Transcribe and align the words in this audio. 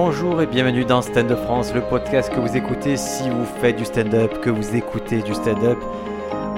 Bonjour 0.00 0.40
et 0.40 0.46
bienvenue 0.46 0.84
dans 0.84 1.02
Stand 1.02 1.32
Up 1.32 1.40
France, 1.40 1.74
le 1.74 1.80
podcast 1.80 2.32
que 2.32 2.38
vous 2.38 2.56
écoutez 2.56 2.96
si 2.96 3.28
vous 3.28 3.44
faites 3.44 3.74
du 3.74 3.84
stand-up, 3.84 4.40
que 4.40 4.48
vous 4.48 4.76
écoutez 4.76 5.22
du 5.22 5.34
stand-up 5.34 5.76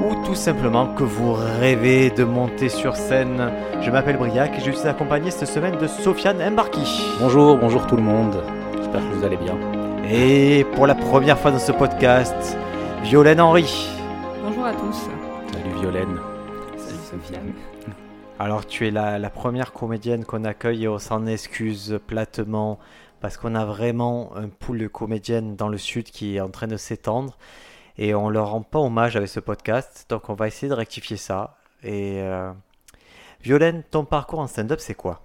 ou 0.04 0.26
tout 0.26 0.34
simplement 0.34 0.88
que 0.88 1.04
vous 1.04 1.32
rêvez 1.32 2.10
de 2.10 2.22
monter 2.22 2.68
sur 2.68 2.96
scène. 2.96 3.50
Je 3.80 3.90
m'appelle 3.90 4.18
Briac 4.18 4.58
et 4.58 4.60
je 4.60 4.70
suis 4.70 4.86
accompagné 4.86 5.30
cette 5.30 5.48
semaine 5.48 5.78
de 5.78 5.86
Sofiane 5.86 6.42
Embarki. 6.42 7.02
Bonjour, 7.18 7.56
bonjour 7.56 7.86
tout 7.86 7.96
le 7.96 8.02
monde. 8.02 8.44
J'espère 8.76 9.00
que 9.00 9.14
vous 9.14 9.24
allez 9.24 9.38
bien. 9.38 9.56
Et 10.04 10.66
pour 10.74 10.86
la 10.86 10.94
première 10.94 11.38
fois 11.38 11.50
dans 11.50 11.58
ce 11.58 11.72
podcast, 11.72 12.58
Violaine 13.04 13.40
Henry. 13.40 13.88
Bonjour 14.44 14.66
à 14.66 14.74
tous. 14.74 15.08
Salut 15.50 15.80
Violaine. 15.80 16.18
Salut 16.76 17.22
Sofiane. 17.22 17.52
Alors 18.38 18.66
tu 18.66 18.86
es 18.86 18.90
la, 18.90 19.18
la 19.18 19.30
première 19.30 19.72
comédienne 19.72 20.26
qu'on 20.26 20.44
accueille 20.44 20.84
et 20.84 20.88
on 20.88 20.98
s'en 20.98 21.24
excuse 21.24 21.98
platement 22.06 22.78
parce 23.20 23.36
qu'on 23.36 23.54
a 23.54 23.64
vraiment 23.64 24.34
un 24.36 24.48
pool 24.48 24.78
de 24.78 24.86
comédiennes 24.88 25.56
dans 25.56 25.68
le 25.68 25.78
sud 25.78 26.04
qui 26.04 26.36
est 26.36 26.40
en 26.40 26.50
train 26.50 26.66
de 26.66 26.76
s'étendre 26.76 27.38
et 27.98 28.14
on 28.14 28.28
leur 28.30 28.50
rend 28.50 28.62
pas 28.62 28.78
hommage 28.78 29.16
avec 29.16 29.28
ce 29.28 29.40
podcast 29.40 30.06
donc 30.08 30.28
on 30.28 30.34
va 30.34 30.46
essayer 30.48 30.68
de 30.68 30.74
rectifier 30.74 31.16
ça 31.16 31.56
et 31.82 32.20
euh, 32.20 32.52
Violaine 33.42 33.82
ton 33.90 34.04
parcours 34.04 34.40
en 34.40 34.46
stand-up 34.46 34.80
c'est 34.80 34.94
quoi? 34.94 35.22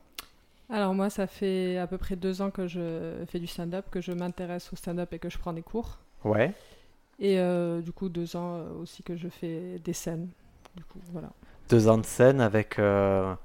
Alors 0.69 0.93
moi, 0.95 1.09
ça 1.09 1.27
fait 1.27 1.77
à 1.77 1.87
peu 1.87 1.97
près 1.97 2.15
deux 2.15 2.41
ans 2.41 2.49
que 2.49 2.67
je 2.67 3.23
fais 3.27 3.39
du 3.39 3.47
stand-up, 3.47 3.85
que 3.91 4.01
je 4.01 4.11
m'intéresse 4.11 4.71
au 4.73 4.75
stand-up 4.75 5.13
et 5.13 5.19
que 5.19 5.29
je 5.29 5.37
prends 5.37 5.53
des 5.53 5.61
cours. 5.61 5.99
Ouais 6.23 6.53
Et 7.19 7.39
euh, 7.39 7.81
du 7.81 7.91
coup, 7.91 8.09
deux 8.09 8.35
ans 8.35 8.57
euh, 8.57 8.81
aussi 8.81 9.03
que 9.03 9.15
je 9.15 9.27
fais 9.29 9.79
des 9.83 9.93
scènes. 9.93 10.29
Du 10.75 10.83
coup, 10.83 10.99
voilà. 11.11 11.29
deux 11.69 11.87
ans 11.87 11.97
de 11.97 12.05
scène 12.05 12.41
avec 12.41 12.79
euh, 12.79 13.35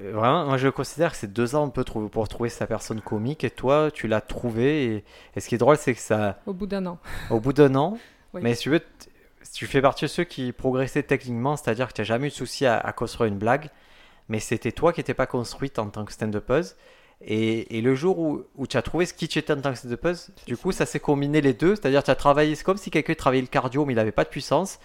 vraiment 0.00 0.44
moi 0.46 0.56
je 0.56 0.68
considère 0.68 1.10
que 1.12 1.16
c'est 1.16 1.32
deux 1.32 1.54
ans 1.54 1.68
peut 1.70 1.84
trouver 1.84 2.08
pour 2.08 2.28
trouver 2.28 2.48
sa 2.48 2.66
personne 2.66 3.00
comique 3.00 3.44
et 3.44 3.50
toi 3.50 3.90
tu 3.92 4.08
l'as 4.08 4.20
trouvé 4.20 4.84
et, 4.84 5.04
et 5.36 5.40
ce 5.40 5.48
qui 5.48 5.54
est 5.54 5.58
drôle 5.58 5.76
c'est 5.76 5.94
que 5.94 6.00
ça 6.00 6.38
Au 6.46 6.52
bout 6.52 6.66
d'un 6.66 6.84
an. 6.86 6.98
au 7.30 7.40
bout 7.40 7.52
d'un 7.52 7.74
an 7.74 7.98
Oui. 8.32 8.40
mais 8.42 8.54
si 8.54 8.62
tu 8.62 8.70
veux 8.70 8.80
tu 9.52 9.66
fais 9.66 9.80
partie 9.82 10.04
de 10.06 10.10
ceux 10.10 10.24
qui 10.24 10.52
progressaient 10.52 11.02
techniquement 11.02 11.56
c'est-à-dire 11.56 11.88
que 11.88 11.92
tu 11.92 12.00
n'as 12.00 12.04
jamais 12.06 12.26
eu 12.26 12.30
de 12.30 12.34
souci 12.34 12.66
à, 12.66 12.78
à 12.78 12.92
construire 12.92 13.28
une 13.30 13.38
blague 13.38 13.68
mais 14.28 14.40
c'était 14.40 14.72
toi 14.72 14.92
qui 14.92 15.00
n'étais 15.00 15.14
pas 15.14 15.26
construite 15.26 15.78
en 15.78 15.88
tant 15.90 16.04
que 16.04 16.12
stand-upeuse 16.12 16.76
et, 17.20 17.78
et 17.78 17.80
le 17.80 17.94
jour 17.94 18.18
où, 18.18 18.42
où 18.56 18.66
tu 18.66 18.76
as 18.76 18.82
trouvé 18.82 19.06
ce 19.06 19.14
qui 19.14 19.28
tu 19.28 19.38
étais 19.38 19.52
en 19.52 19.60
tant 19.60 19.70
que 19.72 19.78
stand-upeuse 19.78 20.30
du 20.46 20.56
coup 20.56 20.72
ça 20.72 20.86
s'est 20.86 20.98
combiné 21.00 21.40
les 21.40 21.52
deux 21.54 21.76
c'est-à-dire 21.76 22.00
que 22.00 22.06
tu 22.06 22.10
as 22.10 22.14
travaillé 22.16 22.54
c'est 22.54 22.64
comme 22.64 22.78
si 22.78 22.90
quelqu'un 22.90 23.14
travaillait 23.14 23.42
le 23.42 23.48
cardio 23.48 23.84
mais 23.84 23.92
il 23.92 23.96
n'avait 23.96 24.12
pas 24.12 24.24
de 24.24 24.30
puissance 24.30 24.78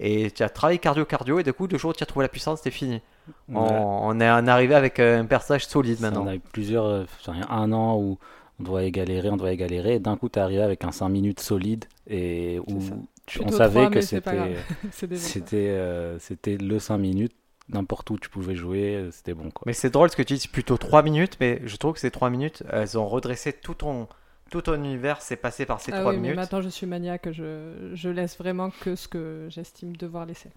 et 0.00 0.30
tu 0.30 0.42
as 0.42 0.48
travaillé 0.48 0.78
cardio 0.78 1.04
cardio 1.04 1.38
et 1.38 1.42
du 1.42 1.52
coup 1.52 1.66
le 1.66 1.78
jour 1.78 1.90
où 1.90 1.94
tu 1.94 2.02
as 2.02 2.06
trouvé 2.06 2.24
la 2.24 2.28
puissance 2.28 2.58
c'était 2.58 2.70
fini 2.70 3.00
on, 3.48 3.60
on 3.60 4.20
est 4.20 4.30
en 4.30 4.46
arrivé 4.48 4.74
avec 4.74 4.98
un 4.98 5.24
personnage 5.26 5.66
solide 5.66 5.98
Ça, 5.98 6.10
maintenant 6.10 6.24
On 6.24 6.28
a 6.28 6.34
eu 6.34 6.40
plusieurs, 6.40 6.86
euh, 6.86 7.04
un 7.48 7.72
an 7.72 7.96
où 7.96 8.18
on 8.60 8.64
doit 8.64 8.88
galérer, 8.90 9.30
on 9.30 9.36
doit 9.36 9.54
galérer. 9.54 9.94
Et 9.94 9.98
d'un 10.00 10.16
coup, 10.16 10.28
tu 10.28 10.38
es 10.38 10.42
arrivé 10.42 10.60
avec 10.62 10.84
un 10.84 10.90
5 10.92 11.08
minutes 11.08 11.40
solide 11.40 11.84
et 12.08 12.58
où 12.66 12.78
tu- 13.26 13.40
on 13.40 13.48
savait 13.50 13.88
que 13.90 14.00
c'est 14.00 14.16
c'était. 14.16 14.56
C'est 15.16 15.68
euh, 15.68 16.18
c'était 16.18 16.56
le 16.56 16.78
5 16.78 16.98
minutes. 16.98 17.32
N'importe 17.68 18.10
où 18.10 18.18
tu 18.18 18.28
pouvais 18.28 18.56
jouer, 18.56 18.96
euh, 18.96 19.10
c'était 19.12 19.34
bon 19.34 19.50
quoi. 19.50 19.62
Mais 19.66 19.72
c'est 19.72 19.88
drôle 19.90 20.10
ce 20.10 20.16
que 20.16 20.22
tu 20.22 20.34
dis, 20.34 20.40
c'est 20.40 20.50
plutôt 20.50 20.76
3 20.76 21.02
minutes, 21.04 21.36
mais 21.40 21.62
je 21.64 21.76
trouve 21.76 21.94
que 21.94 22.00
ces 22.00 22.10
3 22.10 22.28
minutes, 22.28 22.64
elles 22.70 22.98
ont 22.98 23.06
redressé 23.06 23.52
tout 23.52 23.74
ton, 23.74 24.08
tout 24.52 24.62
ton 24.62 24.74
univers, 24.74 25.22
c'est 25.22 25.36
passé 25.36 25.64
par 25.66 25.80
ces 25.80 25.92
Ah 25.92 26.00
3 26.00 26.10
oui, 26.12 26.16
mais 26.18 26.22
minutes. 26.22 26.36
maintenant 26.36 26.60
je 26.60 26.68
suis 26.68 26.86
maniaque, 26.86 27.32
je, 27.32 27.90
je 27.94 28.08
laisse 28.10 28.36
vraiment 28.38 28.70
que 28.70 28.94
ce 28.94 29.08
que 29.08 29.46
j'estime 29.48 29.96
devoir 29.96 30.26
laisser. 30.26 30.50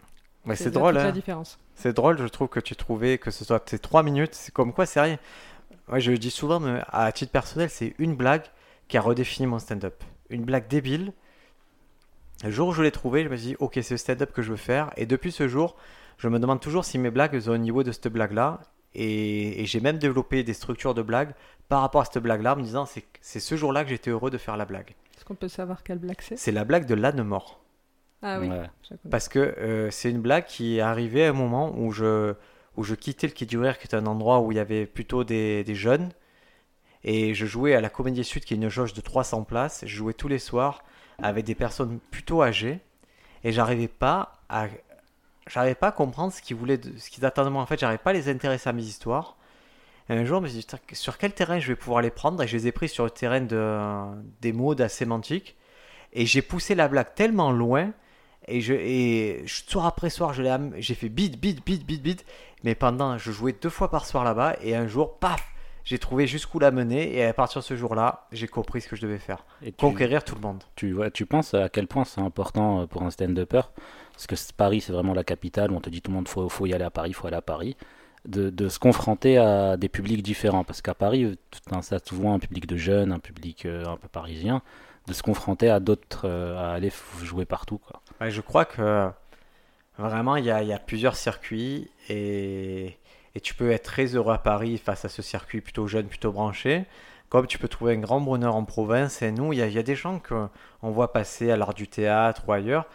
Mais 0.45 0.55
c'est 0.55 0.69
drôle, 0.69 0.97
hein. 0.97 1.11
différence. 1.11 1.57
c'est 1.73 1.93
drôle, 1.93 2.19
je 2.19 2.27
trouve 2.27 2.49
que 2.49 2.59
tu 2.59 2.75
trouvais 2.75 3.17
que 3.17 3.31
ce 3.31 3.43
soit 3.45 3.67
ces 3.67 3.79
3 3.79 4.03
minutes, 4.03 4.35
c'est 4.35 4.53
comme 4.53 4.73
quoi 4.73 4.85
rien. 4.95 5.17
Moi 5.87 5.99
je 5.99 6.11
le 6.11 6.17
dis 6.17 6.29
souvent, 6.29 6.59
mais 6.59 6.81
à 6.89 7.11
titre 7.11 7.31
personnel, 7.31 7.69
c'est 7.69 7.95
une 7.97 8.15
blague 8.15 8.43
qui 8.89 8.97
a 8.97 9.01
redéfini 9.01 9.47
mon 9.47 9.59
stand-up. 9.59 10.03
Une 10.29 10.43
blague 10.43 10.67
débile. 10.67 11.13
Le 12.43 12.51
jour 12.51 12.67
où 12.67 12.73
je 12.73 12.83
l'ai 12.83 12.91
trouvé, 12.91 13.23
je 13.23 13.29
me 13.29 13.37
suis 13.37 13.47
dit, 13.47 13.55
ok, 13.59 13.79
c'est 13.81 13.91
le 13.91 13.97
stand-up 13.97 14.33
que 14.33 14.41
je 14.41 14.51
veux 14.51 14.57
faire. 14.57 14.91
Et 14.97 15.05
depuis 15.05 15.31
ce 15.31 15.47
jour, 15.47 15.75
je 16.17 16.27
me 16.27 16.37
demande 16.37 16.59
toujours 16.59 16.83
si 16.85 16.97
mes 16.97 17.11
blagues 17.11 17.39
sont 17.39 17.51
au 17.51 17.57
niveau 17.57 17.81
de 17.83 17.91
cette 17.91 18.09
blague-là. 18.09 18.59
Et, 18.95 19.61
et 19.61 19.65
j'ai 19.65 19.79
même 19.79 19.97
développé 19.97 20.43
des 20.43 20.53
structures 20.53 20.93
de 20.93 21.01
blagues 21.01 21.33
par 21.67 21.81
rapport 21.81 22.01
à 22.01 22.05
cette 22.05 22.21
blague-là, 22.21 22.53
en 22.53 22.57
me 22.57 22.63
disant, 22.63 22.85
c'est 22.85 23.03
c'est 23.21 23.39
ce 23.39 23.55
jour-là 23.55 23.83
que 23.83 23.89
j'étais 23.89 24.11
heureux 24.11 24.29
de 24.29 24.37
faire 24.37 24.55
la 24.55 24.65
blague. 24.65 24.93
Est-ce 25.15 25.25
qu'on 25.25 25.35
peut 25.35 25.47
savoir 25.47 25.83
quelle 25.83 25.97
blague 25.97 26.21
c'est? 26.21 26.37
C'est 26.37 26.51
la 26.51 26.63
blague 26.63 26.85
de 26.85 26.93
l'âne 26.93 27.23
mort. 27.23 27.59
Ah 28.21 28.39
oui. 28.39 28.49
Parce 29.09 29.29
que 29.29 29.39
euh, 29.39 29.89
c'est 29.91 30.09
une 30.09 30.21
blague 30.21 30.45
qui 30.45 30.77
est 30.77 30.81
arrivée 30.81 31.25
à 31.25 31.29
un 31.29 31.33
moment 31.33 31.73
où 31.77 31.91
je, 31.91 32.33
où 32.77 32.83
je 32.83 32.95
quittais 32.95 33.27
le 33.27 33.33
Quai 33.33 33.45
du 33.45 33.57
Rire, 33.57 33.77
qui 33.77 33.87
est 33.87 33.95
un 33.95 34.05
endroit 34.05 34.41
où 34.41 34.51
il 34.51 34.55
y 34.55 34.59
avait 34.59 34.85
plutôt 34.85 35.23
des, 35.23 35.63
des 35.63 35.75
jeunes. 35.75 36.09
Et 37.03 37.33
je 37.33 37.45
jouais 37.45 37.75
à 37.75 37.81
la 37.81 37.89
Comédie 37.89 38.23
Sud, 38.23 38.45
qui 38.45 38.53
est 38.53 38.57
une 38.57 38.69
jauge 38.69 38.93
de 38.93 39.01
300 39.01 39.43
places. 39.43 39.83
Je 39.85 39.95
jouais 39.95 40.13
tous 40.13 40.27
les 40.27 40.39
soirs 40.39 40.83
avec 41.21 41.45
des 41.45 41.55
personnes 41.55 41.99
plutôt 42.11 42.41
âgées. 42.41 42.79
Et 43.43 43.51
j'arrivais 43.51 43.87
pas 43.87 44.39
à, 44.49 44.67
j'arrivais 45.47 45.75
pas 45.75 45.87
à 45.87 45.91
comprendre 45.91 46.31
ce 46.33 46.41
qu'ils 46.41 46.55
voulaient, 46.55 46.77
de- 46.77 46.97
ce 46.97 47.09
qu'ils 47.09 47.25
attendaient 47.25 47.49
de 47.49 47.53
moi. 47.53 47.61
En 47.61 47.65
fait, 47.65 47.79
j'arrivais 47.79 47.97
pas 48.03 48.11
à 48.11 48.13
les 48.13 48.29
intéresser 48.29 48.69
à 48.69 48.73
mes 48.73 48.83
histoires. 48.83 49.37
Et 50.09 50.13
un 50.13 50.23
jour, 50.25 50.37
je 50.39 50.43
me 50.43 50.47
suis 50.49 50.59
dit, 50.59 50.67
sur 50.93 51.17
quel 51.17 51.33
terrain 51.33 51.59
je 51.59 51.67
vais 51.67 51.75
pouvoir 51.75 52.01
les 52.01 52.11
prendre? 52.11 52.41
Et 52.43 52.47
je 52.47 52.55
les 52.55 52.67
ai 52.67 52.71
pris 52.71 52.87
sur 52.89 53.03
le 53.05 53.09
terrain 53.09 53.41
de, 53.41 54.05
des 54.41 54.53
mots, 54.53 54.75
de 54.75 54.83
la 54.83 54.89
sémantique. 54.89 55.55
Et 56.13 56.25
j'ai 56.25 56.41
poussé 56.41 56.75
la 56.75 56.87
blague 56.87 57.13
tellement 57.15 57.51
loin 57.51 57.91
et 58.47 58.61
je, 58.61 58.73
et 58.73 59.43
soir 59.47 59.87
après 59.87 60.11
soir, 60.11 60.33
j'ai 60.33 60.93
fait 60.95 61.09
bid, 61.09 61.39
bid, 61.39 61.63
bid, 61.65 61.83
bid, 61.85 62.01
bid. 62.03 62.21
Mais 62.63 62.75
pendant, 62.75 63.17
je 63.17 63.31
jouais 63.31 63.53
deux 63.59 63.69
fois 63.69 63.89
par 63.89 64.05
soir 64.05 64.23
là-bas. 64.23 64.55
Et 64.61 64.75
un 64.75 64.87
jour, 64.87 65.17
paf, 65.17 65.43
j'ai 65.83 65.97
trouvé 65.97 66.27
jusqu'où 66.27 66.59
la 66.59 66.69
mener. 66.69 67.15
Et 67.17 67.25
à 67.25 67.33
partir 67.33 67.61
de 67.61 67.65
ce 67.65 67.75
jour-là, 67.75 68.27
j'ai 68.31 68.47
compris 68.47 68.81
ce 68.81 68.87
que 68.87 68.95
je 68.95 69.01
devais 69.01 69.17
faire. 69.17 69.43
Et 69.63 69.71
tu, 69.71 69.77
Conquérir 69.77 70.23
tout 70.23 70.35
le 70.35 70.41
monde. 70.41 70.63
tu, 70.75 70.93
ouais, 70.93 71.09
tu 71.09 71.25
penses 71.25 71.55
à 71.55 71.67
quel 71.69 71.87
point 71.87 72.05
c'est 72.05 72.21
important 72.21 72.81
euh, 72.81 72.85
pour 72.85 73.01
un 73.01 73.09
stand-upper? 73.09 73.61
Parce 74.15 74.27
que 74.27 74.53
Paris, 74.53 74.81
c'est 74.81 74.93
vraiment 74.93 75.13
la 75.13 75.23
capitale 75.23 75.71
où 75.71 75.75
on 75.75 75.81
te 75.81 75.89
dit 75.89 76.01
tout 76.01 76.09
le 76.09 76.15
monde 76.15 76.27
faut, 76.27 76.47
faut 76.47 76.65
y 76.65 76.73
aller 76.73 76.85
à 76.85 76.89
Paris, 76.89 77.13
faut 77.13 77.27
aller 77.27 77.35
à 77.35 77.41
Paris. 77.41 77.75
De, 78.25 78.69
se 78.69 78.79
confronter 78.79 79.37
à 79.37 79.77
des 79.77 79.89
publics 79.89 80.23
différents. 80.23 80.63
Parce 80.63 80.81
qu'à 80.81 80.95
Paris, 80.95 81.37
tout 81.51 81.75
un, 81.75 81.81
ça 81.81 81.99
souvent 82.03 82.33
un 82.33 82.39
public 82.39 82.65
de 82.65 82.77
jeunes, 82.77 83.11
un 83.11 83.19
public 83.19 83.65
euh, 83.65 83.85
un 83.85 83.97
peu 83.97 84.07
parisien. 84.07 84.61
De 85.07 85.13
se 85.13 85.21
confronter 85.21 85.69
à 85.69 85.79
d'autres, 85.79 86.27
euh, 86.27 86.57
à 86.57 86.73
aller 86.73 86.91
jouer 87.21 87.45
partout. 87.45 87.79
Je 88.21 88.41
crois 88.41 88.65
que 88.65 89.09
vraiment, 89.99 90.37
il 90.37 90.45
y 90.45 90.49
a, 90.51 90.79
plusieurs 90.79 91.15
circuits. 91.15 91.91
Et, 92.09 92.97
tu 93.43 93.53
peux 93.53 93.69
être 93.71 93.83
très 93.83 94.15
heureux 94.15 94.33
à 94.33 94.37
Paris 94.37 94.77
face 94.77 95.03
à 95.03 95.09
ce 95.09 95.21
circuit 95.21 95.61
plutôt 95.61 95.85
jeune, 95.87 96.07
plutôt 96.07 96.31
branché. 96.31 96.85
Comme 97.29 97.47
tu 97.47 97.57
peux 97.59 97.67
trouver 97.67 97.93
un 97.93 97.99
grand 97.99 98.21
bonheur 98.21 98.55
en 98.55 98.63
province. 98.63 99.21
Et 99.21 99.31
nous, 99.31 99.53
il 99.53 99.59
y 99.59 99.71
y 99.71 99.77
a 99.77 99.83
des 99.83 99.95
gens 99.95 100.19
qu'on 100.19 100.49
voit 100.89 101.11
passer 101.11 101.51
à 101.51 101.57
l'art 101.57 101.73
du 101.73 101.87
théâtre 101.87 102.43
ou 102.47 102.53
ailleurs 102.53 102.87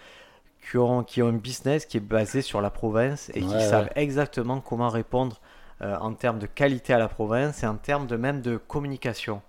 qui 0.62 0.76
ont, 0.78 1.03
qui 1.03 1.22
ont 1.22 1.28
un 1.28 1.32
business 1.32 1.87
qui 1.87 1.97
est 1.97 2.00
basé 2.00 2.43
sur 2.43 2.60
la 2.60 2.71
province 2.71 3.31
et 3.31 3.41
qui 3.41 3.47
Ouais, 3.47 3.60
savent 3.60 3.91
exactement 3.97 4.60
comment 4.60 4.88
répondre 4.88 5.41
euh, 5.82 5.97
en 5.98 6.12
termes 6.12 6.38
de 6.38 6.47
qualité 6.47 6.93
à 6.93 6.98
la 6.98 7.09
province 7.09 7.62
et 7.62 7.66
en 7.66 7.76
termes 7.76 8.06
de 8.06 8.16
même 8.16 8.41
de 8.41 8.56
communication. 8.56 9.43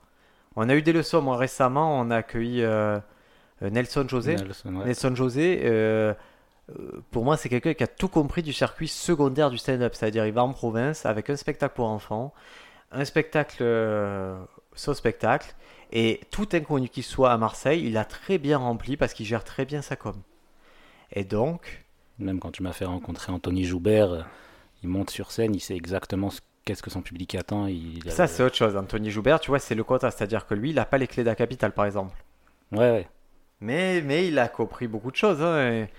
On 0.56 0.68
a 0.70 0.76
eu 0.76 0.82
des 0.82 0.94
leçons, 0.94 1.22
moi 1.22 1.38
récemment, 1.38 2.00
on 2.00 2.12
a 2.12 2.18
accueilli 2.18 2.62
euh, 2.62 3.00
euh, 3.62 3.70
Nelson 3.70 4.06
José. 4.08 4.36
Nelson, 4.36 4.76
ouais. 4.76 4.86
Nelson 4.86 5.16
José, 5.16 5.62
euh, 5.64 6.14
pour 7.12 7.24
moi, 7.24 7.38
c'est 7.38 7.50
quelqu'un 7.50 7.74
qui 7.74 7.84
a 7.84 7.88
tout 7.88 8.10
compris 8.10 8.42
du 8.44 8.54
circuit 8.54 8.88
secondaire 8.88 9.50
du 9.50 9.58
stand-up. 9.58 9.94
C'est-à-dire, 9.96 10.26
il 10.26 10.34
va 10.34 10.44
en 10.44 10.52
province 10.52 11.06
avec 11.06 11.30
un 11.30 11.36
spectacle 11.36 11.76
pour 11.76 11.88
enfants, 11.88 12.34
un 12.92 13.06
spectacle 13.06 13.64
sans 14.74 14.94
spectacle, 14.94 15.54
et 15.92 16.22
tout 16.32 16.48
inconnu 16.54 16.88
qu'il 16.90 17.04
soit 17.04 17.32
à 17.32 17.38
Marseille, 17.38 17.84
il 17.86 17.98
a 17.98 18.06
très 18.06 18.38
bien 18.38 18.58
rempli 18.58 18.96
parce 18.96 19.14
qu'il 19.14 19.26
gère 19.26 19.44
très 19.44 19.66
bien 19.66 19.82
sa 19.82 19.96
com. 19.98 20.16
Et 21.14 21.24
donc, 21.24 21.84
Même 22.20 22.40
quand 22.40 22.52
tu 22.52 22.64
m'as 22.64 22.74
fait 22.74 22.86
rencontrer 22.86 23.32
Anthony 23.32 23.64
Joubert, 23.64 24.12
euh, 24.12 24.22
il 24.84 24.90
monte 24.90 25.10
sur 25.10 25.32
scène, 25.32 25.56
il 25.56 25.60
sait 25.60 25.76
exactement 25.76 26.30
ce 26.30 26.42
qu'est-ce 26.66 26.84
que 26.84 26.92
son 26.92 27.02
public 27.02 27.34
attend. 27.36 27.68
Il, 27.68 28.00
ça, 28.12 28.28
c'est 28.28 28.44
autre 28.44 28.56
chose. 28.56 28.76
Anthony 28.78 29.10
Joubert, 29.10 29.40
tu 29.40 29.50
vois, 29.50 29.60
c'est 29.60 29.74
le 29.76 29.84
contraste. 29.84 30.20
C'est-à-dire 30.20 30.46
que 30.46 30.54
lui, 30.54 30.70
il 30.70 30.76
n'a 30.76 30.86
pas 30.86 30.98
les 31.00 31.08
clés 31.08 31.24
de 31.24 31.30
la 31.30 31.36
capitale, 31.36 31.74
par 31.74 31.86
exemple. 31.86 32.16
Ouais, 32.72 32.92
ouais. 32.92 33.10
Mais, 33.60 34.02
mais 34.02 34.28
il 34.28 34.38
a 34.40 34.48
compris 34.48 34.88
beaucoup 34.88 35.12
de 35.12 35.16
choses. 35.16 35.42
hein, 35.42 35.72
et, 35.72 35.90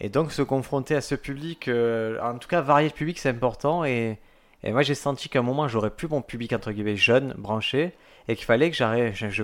et 0.00 0.08
donc 0.08 0.32
se 0.32 0.42
confronter 0.42 0.94
à 0.96 1.00
ce 1.00 1.14
public, 1.14 1.68
euh, 1.68 2.20
en 2.20 2.38
tout 2.38 2.48
cas 2.48 2.60
varier 2.60 2.88
le 2.88 2.94
public, 2.94 3.18
c'est 3.18 3.28
important. 3.28 3.84
Et, 3.84 4.18
et 4.64 4.72
moi 4.72 4.82
j'ai 4.82 4.94
senti 4.94 5.28
qu'à 5.28 5.40
un 5.40 5.42
moment 5.42 5.68
j'aurais 5.68 5.90
plus 5.90 6.08
mon 6.08 6.22
public 6.22 6.52
entre 6.52 6.72
guillemets 6.72 6.96
jeune, 6.96 7.34
branché, 7.38 7.92
et 8.28 8.36
qu'il 8.36 8.44
fallait 8.44 8.70
que 8.70 8.76
j'arrive, 8.76 9.14
je, 9.14 9.28
je 9.30 9.42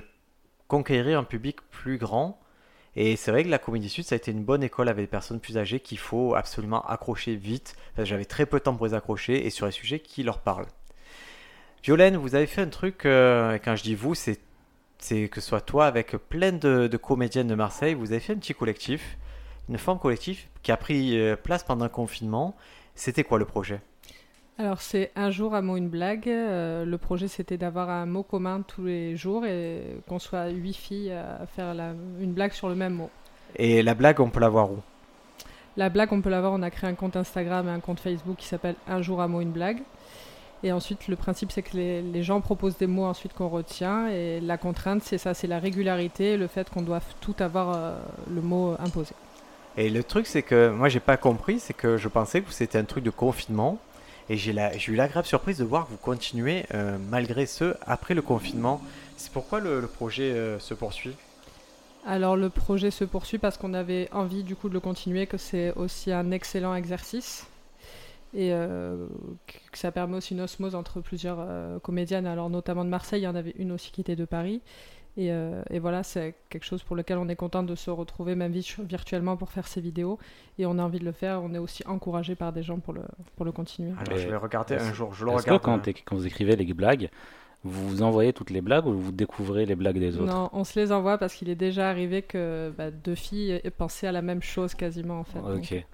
conquérir 0.68 1.18
un 1.18 1.24
public 1.24 1.58
plus 1.70 1.98
grand. 1.98 2.40
Et 3.00 3.14
c'est 3.14 3.30
vrai 3.30 3.44
que 3.44 3.48
la 3.48 3.60
Comédie 3.60 3.88
Sud, 3.88 4.02
ça 4.02 4.16
a 4.16 4.18
été 4.18 4.32
une 4.32 4.42
bonne 4.42 4.64
école 4.64 4.88
avec 4.88 5.04
des 5.04 5.08
personnes 5.08 5.38
plus 5.38 5.56
âgées 5.56 5.78
qu'il 5.78 5.98
faut 5.98 6.34
absolument 6.34 6.84
accrocher 6.84 7.36
vite. 7.36 7.76
J'avais 7.96 8.24
très 8.24 8.44
peu 8.44 8.58
de 8.58 8.64
temps 8.64 8.74
pour 8.74 8.86
les 8.86 8.94
accrocher 8.94 9.46
et 9.46 9.50
sur 9.50 9.66
les 9.66 9.72
sujets 9.72 10.00
qui 10.00 10.24
leur 10.24 10.40
parlent. 10.40 10.66
Violaine, 11.84 12.16
vous 12.16 12.34
avez 12.34 12.48
fait 12.48 12.60
un 12.60 12.68
truc, 12.68 13.06
euh, 13.06 13.56
quand 13.64 13.76
je 13.76 13.84
dis 13.84 13.94
vous, 13.94 14.16
c'est 14.16 14.40
que 15.28 15.40
ce 15.40 15.48
soit 15.48 15.60
toi 15.60 15.86
avec 15.86 16.16
plein 16.16 16.50
de, 16.50 16.88
de 16.88 16.96
comédiennes 16.96 17.46
de 17.46 17.54
Marseille, 17.54 17.94
vous 17.94 18.10
avez 18.10 18.20
fait 18.20 18.32
un 18.32 18.38
petit 18.38 18.52
collectif, 18.52 19.16
une 19.68 19.78
forme 19.78 20.00
collective 20.00 20.46
qui 20.64 20.72
a 20.72 20.76
pris 20.76 21.20
euh, 21.20 21.36
place 21.36 21.62
pendant 21.62 21.84
le 21.84 21.90
confinement. 21.90 22.56
C'était 22.96 23.22
quoi 23.22 23.38
le 23.38 23.44
projet? 23.44 23.80
Alors 24.58 24.80
c'est 24.80 25.12
un 25.14 25.30
jour 25.30 25.54
un 25.54 25.62
mot, 25.62 25.76
une 25.76 25.88
blague. 25.88 26.28
Euh, 26.28 26.84
le 26.84 26.98
projet 26.98 27.28
c'était 27.28 27.56
d'avoir 27.56 27.90
un 27.90 28.06
mot 28.06 28.24
commun 28.24 28.62
tous 28.66 28.84
les 28.84 29.16
jours 29.16 29.46
et 29.46 29.82
qu'on 30.08 30.18
soit 30.18 30.48
huit 30.48 30.74
filles 30.74 31.12
à 31.12 31.46
faire 31.46 31.74
la- 31.74 31.92
une 32.20 32.32
blague 32.32 32.52
sur 32.52 32.68
le 32.68 32.74
même 32.74 32.94
mot. 32.94 33.10
Et 33.56 33.82
la 33.82 33.94
blague, 33.94 34.20
on 34.20 34.30
peut 34.30 34.40
la 34.40 34.48
voir 34.48 34.70
où? 34.70 34.78
La 35.76 35.88
blague, 35.90 36.12
on 36.12 36.20
peut 36.20 36.28
l'avoir, 36.28 36.52
on 36.52 36.62
a 36.62 36.70
créé 36.70 36.90
un 36.90 36.94
compte 36.94 37.16
Instagram 37.16 37.68
et 37.68 37.70
un 37.70 37.78
compte 37.80 38.00
Facebook 38.00 38.36
qui 38.36 38.46
s'appelle 38.46 38.74
Un 38.88 39.00
jour 39.00 39.22
un 39.22 39.28
mot, 39.28 39.40
une 39.40 39.52
blague. 39.52 39.78
Et 40.64 40.72
ensuite, 40.72 41.06
le 41.06 41.14
principe, 41.14 41.52
c'est 41.52 41.62
que 41.62 41.76
les, 41.76 42.02
les 42.02 42.22
gens 42.24 42.40
proposent 42.40 42.76
des 42.76 42.88
mots 42.88 43.04
ensuite 43.04 43.32
qu'on 43.32 43.48
retient. 43.48 44.08
Et 44.08 44.40
la 44.40 44.58
contrainte, 44.58 45.02
c'est 45.04 45.18
ça, 45.18 45.34
c'est 45.34 45.46
la 45.46 45.60
régularité, 45.60 46.36
le 46.36 46.48
fait 46.48 46.68
qu'on 46.68 46.82
doit 46.82 46.98
tout 47.20 47.36
avoir 47.38 47.74
euh, 47.76 47.96
le 48.28 48.40
mot 48.42 48.74
imposé. 48.80 49.14
Et 49.76 49.88
le 49.88 50.02
truc, 50.02 50.26
c'est 50.26 50.42
que 50.42 50.68
moi, 50.70 50.88
j'ai 50.88 50.98
pas 50.98 51.16
compris, 51.16 51.60
c'est 51.60 51.74
que 51.74 51.96
je 51.96 52.08
pensais 52.08 52.40
que 52.40 52.52
c'était 52.52 52.78
un 52.78 52.84
truc 52.84 53.04
de 53.04 53.10
confinement. 53.10 53.78
Et 54.30 54.36
j'ai 54.36 54.52
la- 54.52 54.76
eu 54.76 54.94
l'agréable 54.94 55.26
surprise 55.26 55.58
de 55.58 55.64
voir 55.64 55.86
que 55.86 55.90
vous 55.90 55.96
continuez 55.96 56.64
euh, 56.74 56.98
malgré 57.10 57.46
ce 57.46 57.74
après 57.86 58.14
le 58.14 58.22
confinement. 58.22 58.80
C'est 59.16 59.32
pourquoi 59.32 59.60
le, 59.60 59.80
projet 59.86 60.32
euh, 60.32 60.58
se 60.58 60.74
poursuit? 60.74 61.14
Alors 62.06 62.36
le 62.36 62.50
projet 62.50 62.90
se 62.90 63.04
poursuit 63.04 63.38
parce 63.38 63.56
qu'on 63.58 63.74
avait 63.74 64.08
envie 64.12 64.42
du 64.42 64.54
coup 64.56 64.68
de 64.68 64.74
le 64.74 64.80
continuer, 64.80 65.26
que 65.26 65.38
c'est 65.38 65.72
aussi 65.74 66.12
un 66.12 66.30
excellent 66.30 66.74
exercice 66.74 67.46
et 68.34 68.52
euh, 68.52 69.06
que 69.46 69.78
ça 69.78 69.90
permet 69.90 70.16
aussi 70.18 70.34
une 70.34 70.42
osmose 70.42 70.74
entre 70.74 71.00
plusieurs 71.00 71.38
comédiennes, 71.82 72.26
alors 72.26 72.50
notamment 72.50 72.84
de 72.84 72.90
Marseille, 72.90 73.22
il 73.22 73.24
y 73.24 73.28
en 73.28 73.34
avait 73.34 73.54
une 73.58 73.72
aussi 73.72 73.90
qui 73.90 74.02
était 74.02 74.16
de 74.16 74.26
Paris. 74.26 74.60
Et, 75.18 75.32
euh, 75.32 75.60
et 75.68 75.80
voilà, 75.80 76.04
c'est 76.04 76.34
quelque 76.48 76.64
chose 76.64 76.82
pour 76.84 76.94
lequel 76.94 77.18
on 77.18 77.28
est 77.28 77.34
content 77.36 77.64
de 77.64 77.74
se 77.74 77.90
retrouver, 77.90 78.36
même 78.36 78.52
virtu- 78.52 78.82
virtuellement, 78.84 79.36
pour 79.36 79.50
faire 79.50 79.66
ces 79.66 79.80
vidéos. 79.80 80.16
Et 80.58 80.64
on 80.66 80.78
a 80.78 80.82
envie 80.82 81.00
de 81.00 81.04
le 81.04 81.10
faire. 81.12 81.42
On 81.42 81.52
est 81.54 81.58
aussi 81.58 81.82
encouragé 81.86 82.36
par 82.36 82.52
des 82.52 82.62
gens 82.62 82.78
pour 82.78 82.92
le, 82.92 83.02
pour 83.34 83.44
le 83.44 83.50
continuer. 83.50 83.92
Alors, 83.98 84.16
je 84.16 84.28
vais 84.28 84.36
regarder 84.36 84.76
un 84.76 84.92
jour, 84.94 85.12
je 85.14 85.24
le 85.24 85.32
Est-ce 85.32 85.46
que 85.46 85.56
quand, 85.56 85.80
t'é- 85.80 85.92
quand 85.92 86.14
vous 86.14 86.26
écrivez 86.26 86.54
les 86.54 86.72
blagues, 86.72 87.10
vous 87.64 87.88
vous 87.88 88.02
envoyez 88.02 88.32
toutes 88.32 88.50
les 88.50 88.60
blagues 88.60 88.86
ou 88.86 88.92
vous 88.96 89.10
découvrez 89.10 89.66
les 89.66 89.74
blagues 89.74 89.98
des 89.98 90.16
autres? 90.20 90.32
Non, 90.32 90.48
on 90.52 90.62
se 90.62 90.78
les 90.78 90.92
envoie 90.92 91.18
parce 91.18 91.34
qu'il 91.34 91.48
est 91.50 91.56
déjà 91.56 91.90
arrivé 91.90 92.22
que 92.22 92.72
bah, 92.78 92.92
deux 92.92 93.16
filles 93.16 93.60
aient 93.64 93.70
pensé 93.70 94.06
à 94.06 94.12
la 94.12 94.22
même 94.22 94.40
chose 94.42 94.74
quasiment 94.76 95.18
en 95.18 95.24
fait. 95.24 95.40
Donc, 95.40 95.56
Ok. 95.72 95.84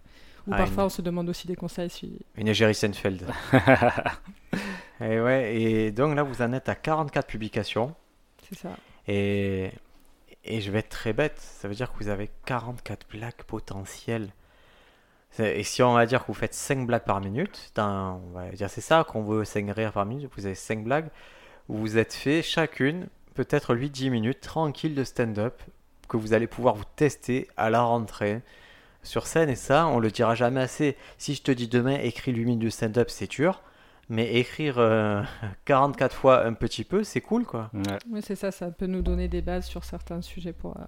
Ou 0.47 0.51
Ah, 0.53 0.59
parfois 0.59 0.83
une- 0.83 0.87
on 0.89 0.91
se 0.91 1.01
demande 1.01 1.31
aussi 1.31 1.47
des 1.47 1.57
conseils. 1.57 1.89
Si... 1.89 2.19
Une 2.37 2.53
Jerry 2.53 2.75
Seinfeld. 2.75 3.25
et 5.01 5.21
ouais, 5.21 5.57
et 5.61 5.91
donc 5.91 6.15
là, 6.15 6.23
vous 6.23 6.43
en 6.43 6.53
êtes 6.53 6.69
à 6.69 6.75
44 6.75 7.27
publications. 7.27 7.95
C'est 8.49 8.59
ça. 8.59 8.77
Et, 9.09 9.71
je 10.47 10.71
vais 10.71 10.81
être 10.81 10.89
très 10.89 11.13
bête, 11.13 11.39
ça 11.39 11.69
veut 11.69 11.75
dire 11.75 11.93
que 11.93 11.99
vous 11.99 12.09
avez 12.09 12.31
44 12.47 13.07
blagues 13.09 13.43
potentielles. 13.47 14.31
Et 15.39 15.65
si 15.65 15.83
on 15.83 15.95
va 15.95 16.07
dire 16.07 16.23
que 16.23 16.29
vous 16.29 16.35
faites 16.35 16.55
5 16.55 16.87
blagues 16.87 17.05
par 17.05 17.21
minute, 17.21 17.73
on 17.79 18.21
va 18.35 18.51
dire 18.51 18.71
c'est 18.71 18.81
ça 18.81 19.05
qu'on 19.05 19.25
veut 19.25 19.45
5 19.45 19.69
rires 19.73 19.93
par 19.93 20.07
minute, 20.07 20.31
vous 20.37 20.47
avez 20.47 20.55
5 20.55 20.85
blagues, 20.85 21.09
vous 21.69 21.99
êtes 21.99 22.13
fait 22.13 22.43
chacune 22.43 23.09
peut-être 23.35 23.75
8-10 23.75 24.11
minutes 24.11 24.41
tranquille 24.41 24.95
de 24.95 25.05
stand-up 25.05 25.61
que 26.09 26.17
vous 26.17 26.33
allez 26.33 26.47
pouvoir 26.47 26.75
vous 26.75 26.85
tester 26.97 27.49
à 27.57 27.71
la 27.71 27.83
rentrée 27.83 28.43
sur 29.03 29.27
scène. 29.27 29.51
Et 29.51 29.57
ça, 29.57 29.87
on 29.87 29.99
le 29.99 30.11
dira 30.11 30.35
jamais 30.35 30.61
assez. 30.61 30.97
Si 31.19 31.35
je 31.35 31.43
te 31.43 31.51
dis 31.51 31.69
demain, 31.69 31.99
écris 31.99 32.33
8 32.33 32.45
minutes 32.45 32.63
de 32.63 32.71
stand-up, 32.71 33.11
c'est 33.11 33.31
dur. 33.31 33.63
Mais 34.11 34.35
écrire 34.35 34.79
euh, 34.79 35.23
44 35.65 36.15
fois 36.15 36.45
un 36.45 36.53
petit 36.53 36.85
peu, 36.85 37.05
c'est 37.05 37.21
cool 37.21 37.45
quoi. 37.45 37.71
Ouais. 37.73 37.99
Oui, 38.11 38.21
c'est 38.23 38.37
ça. 38.37 38.51
Ça 38.51 38.71
peut 38.71 38.87
nous 38.87 39.03
donner 39.03 39.29
des 39.29 39.43
bases 39.43 39.67
sur 39.67 39.85
certains 39.85 40.21
sujets 40.23 40.53
pour. 40.53 40.77
euh, 40.77 40.85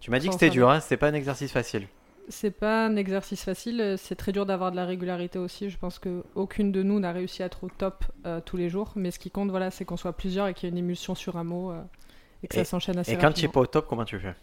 Tu 0.00 0.10
m'as 0.10 0.18
dit 0.18 0.26
que 0.28 0.32
c'était 0.34 0.50
dur, 0.50 0.70
hein, 0.70 0.80
c'était 0.80 0.96
pas 0.98 1.08
un 1.08 1.14
exercice 1.14 1.52
facile. 1.52 1.86
C'est 2.28 2.50
pas 2.52 2.86
un 2.86 2.94
exercice 2.96 3.42
facile. 3.44 3.80
euh, 3.80 3.96
C'est 3.96 4.14
très 4.14 4.32
dur 4.32 4.46
d'avoir 4.46 4.70
de 4.70 4.76
la 4.76 4.84
régularité 4.84 5.38
aussi. 5.38 5.70
Je 5.70 5.78
pense 5.78 5.98
que 5.98 6.22
aucune 6.34 6.70
de 6.72 6.82
nous 6.82 7.00
n'a 7.00 7.10
réussi 7.12 7.42
à 7.42 7.46
être 7.46 7.64
au 7.64 7.68
top 7.68 8.04
euh, 8.26 8.40
tous 8.40 8.56
les 8.56 8.68
jours. 8.68 8.92
Mais 8.96 9.10
ce 9.10 9.18
qui 9.18 9.30
compte, 9.30 9.50
voilà, 9.50 9.70
c'est 9.70 9.84
qu'on 9.84 9.96
soit 9.96 10.12
plusieurs 10.16 10.46
et 10.46 10.54
qu'il 10.54 10.64
y 10.64 10.66
ait 10.68 10.72
une 10.72 10.78
émulsion 10.78 11.14
sur 11.14 11.36
un 11.36 11.44
mot 11.44 11.72
euh, 11.72 11.82
et 12.42 12.48
que 12.48 12.54
ça 12.54 12.64
s'enchaîne 12.64 12.98
assez 12.98 13.12
Et 13.12 13.18
quand 13.18 13.32
tu 13.32 13.44
es 13.44 13.48
rapidement. 13.48 13.52
pas 13.52 13.60
au 13.60 13.66
top, 13.66 13.86
comment 13.88 14.04
tu 14.04 14.18
fais? 14.20 14.34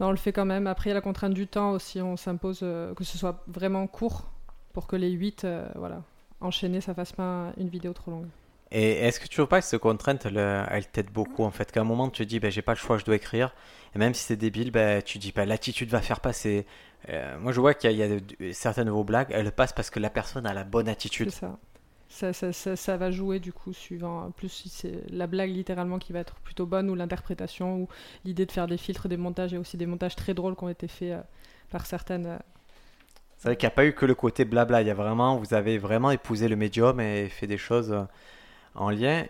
Non, 0.00 0.08
on 0.08 0.10
le 0.10 0.16
fait 0.16 0.32
quand 0.32 0.44
même. 0.44 0.66
Après, 0.66 0.90
il 0.90 0.92
y 0.92 0.92
a 0.92 0.94
la 0.94 1.00
contrainte 1.00 1.34
du 1.34 1.46
temps 1.48 1.70
aussi. 1.72 2.00
On 2.00 2.16
s'impose 2.16 2.60
euh, 2.62 2.94
que 2.94 3.04
ce 3.04 3.18
soit 3.18 3.42
vraiment 3.48 3.86
court 3.86 4.30
pour 4.72 4.86
que 4.86 4.96
les 4.96 5.10
8, 5.10 5.46
voilà, 5.76 6.02
enchaînés, 6.44 6.80
ça 6.80 6.94
fasse 6.94 7.12
pas 7.12 7.52
une 7.58 7.68
vidéo 7.68 7.92
trop 7.92 8.10
longue. 8.10 8.28
Et 8.70 8.92
est-ce 9.06 9.20
que 9.20 9.24
tu 9.26 9.36
trouves 9.36 9.46
pas 9.48 9.60
que 9.60 9.66
cette 9.66 9.80
contrainte, 9.80 10.26
elle, 10.26 10.38
euh, 10.38 10.64
elle 10.70 10.86
t'aide 10.88 11.10
beaucoup 11.12 11.44
en 11.44 11.50
fait? 11.50 11.70
Qu'à 11.70 11.80
un 11.82 11.84
moment, 11.84 12.10
tu 12.10 12.24
te 12.24 12.28
dis, 12.28 12.40
ben, 12.40 12.50
j'ai 12.50 12.62
pas 12.62 12.72
le 12.72 12.78
choix, 12.78 12.98
je 12.98 13.04
dois 13.04 13.16
écrire. 13.16 13.54
Et 13.94 13.98
même 13.98 14.14
si 14.14 14.24
c'est 14.24 14.36
débile, 14.36 14.70
ben, 14.72 15.02
tu 15.02 15.18
dis, 15.18 15.32
ben, 15.32 15.44
l'attitude 15.46 15.90
va 15.90 16.00
faire 16.00 16.20
passer. 16.20 16.66
Euh, 17.08 17.38
moi, 17.38 17.52
je 17.52 17.60
vois 17.60 17.74
qu'il 17.74 17.90
y 17.90 17.92
a, 17.92 17.96
il 17.96 17.98
y 17.98 18.02
a 18.14 18.20
de- 18.20 18.34
de- 18.48 18.52
certaines 18.52 18.86
de 18.86 18.90
vos 18.90 19.04
blagues, 19.04 19.28
elles 19.30 19.52
passent 19.52 19.72
parce 19.72 19.90
que 19.90 20.00
la 20.00 20.10
personne 20.10 20.46
a 20.46 20.54
la 20.54 20.64
bonne 20.64 20.88
C'est 21.18 21.28
attitude. 21.28 21.30
ça. 21.30 21.58
Ça, 22.08 22.32
ça, 22.32 22.52
ça. 22.52 22.76
ça 22.76 22.96
va 22.96 23.10
jouer 23.10 23.40
du 23.40 23.52
coup 23.52 23.72
suivant 23.72 24.30
plus 24.32 24.48
si 24.48 24.68
c'est 24.68 25.02
la 25.10 25.26
blague 25.26 25.50
littéralement 25.50 25.98
qui 25.98 26.12
va 26.12 26.20
être 26.20 26.36
plutôt 26.36 26.66
bonne 26.66 26.88
ou 26.90 26.94
l'interprétation 26.94 27.76
ou 27.82 27.88
l'idée 28.24 28.46
de 28.46 28.52
faire 28.52 28.68
des 28.68 28.76
filtres, 28.78 29.08
des 29.08 29.16
montages 29.16 29.52
et 29.54 29.58
aussi 29.58 29.76
des 29.76 29.86
montages 29.86 30.14
très 30.16 30.34
drôles 30.34 30.54
qui 30.56 30.64
ont 30.64 30.68
été 30.68 30.88
faits 30.88 31.12
euh, 31.12 31.22
par 31.70 31.86
certaines. 31.86 32.26
euh, 32.26 32.38
C'est 33.44 33.50
vrai 33.50 33.56
qu'il 33.56 33.66
n'y 33.66 33.72
a 33.72 33.76
pas 33.76 33.84
eu 33.84 33.92
que 33.92 34.06
le 34.06 34.14
côté 34.14 34.46
blabla. 34.46 34.80
Il 34.80 34.88
y 34.88 34.90
a 34.90 34.94
vraiment, 34.94 35.36
vous 35.36 35.52
avez 35.52 35.76
vraiment 35.76 36.10
épousé 36.10 36.48
le 36.48 36.56
médium 36.56 36.98
et 36.98 37.28
fait 37.28 37.46
des 37.46 37.58
choses 37.58 37.92
euh, 37.92 38.04
en 38.74 38.88
lien. 38.88 39.26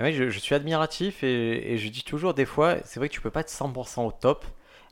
Je, 0.00 0.28
suis 0.40 0.56
admiratif 0.56 1.22
et, 1.22 1.72
et 1.72 1.78
je 1.78 1.88
dis 1.88 2.02
toujours 2.02 2.34
des 2.34 2.46
fois, 2.46 2.78
c'est 2.82 2.98
vrai 2.98 3.08
que 3.08 3.14
tu 3.14 3.20
peux 3.20 3.30
pas 3.30 3.42
être 3.42 3.52
100% 3.52 4.08
au 4.08 4.10
top, 4.10 4.44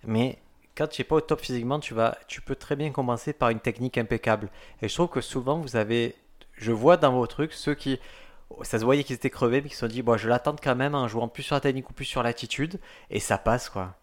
mais 0.05 0.39
quand 0.77 0.87
tu 0.87 1.01
n'es 1.01 1.05
pas 1.05 1.17
au 1.17 1.21
top 1.21 1.41
physiquement, 1.41 1.81
tu 1.81 1.93
vas, 1.93 2.17
tu 2.29 2.41
peux 2.41 2.55
très 2.55 2.77
bien 2.77 2.93
commencer 2.93 3.33
par 3.33 3.51
une 3.51 3.59
technique 3.59 3.99
impeccable. 3.99 4.49
Et 4.81 4.89
je 4.89 4.95
trouve 4.95 5.09
que 5.09 5.21
souvent 5.21 5.59
vous 5.59 5.75
avez, 5.75 6.15
je 6.53 6.71
vois 6.71 6.97
dans 6.97 7.11
vos 7.11 7.27
trucs 7.27 7.55
ceux 7.55 7.75
qui, 7.75 7.99
ça 8.63 8.79
se 8.79 8.85
voyait 8.85 9.03
qu'ils 9.03 9.17
étaient 9.17 9.29
crevés, 9.29 9.61
mais 9.61 9.71
qui 9.71 9.75
se 9.75 9.81
sont 9.81 9.93
dit, 9.93 10.03
bon, 10.03 10.17
je 10.17 10.29
l'attends 10.29 10.55
quand 10.55 10.77
même 10.77 10.95
en 10.95 11.09
jouant 11.09 11.27
plus 11.27 11.43
sur 11.43 11.57
la 11.57 11.61
technique 11.61 11.91
ou 11.91 11.95
plus 11.95 12.05
sur 12.05 12.23
l'attitude, 12.23 12.79
et 13.11 13.19
ça 13.19 13.39
passe 13.39 13.69
quoi. 13.69 13.97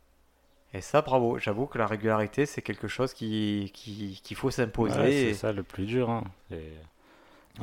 Et 0.74 0.81
ça, 0.81 1.01
bravo. 1.01 1.39
J'avoue 1.39 1.66
que 1.66 1.77
la 1.77 1.88
régularité, 1.88 2.45
c'est 2.45 2.62
quelque 2.62 2.88
chose 2.88 3.13
qui, 3.13 3.71
qui- 3.74 4.19
qu'il 4.24 4.38
faut 4.38 4.51
s'imposer. 4.51 5.00
Ouais, 5.00 5.13
et- 5.13 5.33
c'est 5.33 5.39
ça 5.39 5.51
le 5.51 5.63
plus 5.63 5.86
dur. 5.86 6.10
hein. 6.10 6.24
C'est- 6.50 6.74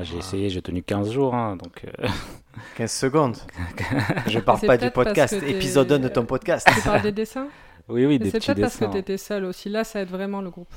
j'ai 0.03 0.19
essayé, 0.19 0.51
j'ai 0.51 0.61
tenu 0.61 0.83
15 0.83 1.11
jours, 1.11 1.35
hein, 1.35 1.57
donc 1.57 1.85
euh, 1.87 2.07
15 2.77 2.91
secondes. 2.93 3.37
Je 4.27 4.39
parle 4.41 4.59
c'est 4.59 4.67
pas 4.67 4.77
du 4.77 4.91
podcast, 4.91 5.33
épisode 5.35 5.91
1 5.91 6.01
de 6.01 6.09
ton 6.09 6.27
podcast. 6.27 6.69
Tu 6.75 6.81
parles 6.83 7.03
des 7.03 7.13
dessins 7.13 7.49
oui, 7.89 8.05
oui, 8.05 8.19
des 8.19 8.31
c'est 8.31 8.39
petits 8.39 8.47
peut-être 8.49 8.61
parce 8.63 8.75
que 8.77 8.81
dessins. 8.81 8.93
tu 8.93 8.99
étais 8.99 9.17
seul 9.17 9.45
aussi. 9.45 9.69
Là, 9.69 9.85
ça 9.85 10.01
aide 10.01 10.09
vraiment 10.11 10.41
le 10.43 10.51
groupe. 10.51 10.75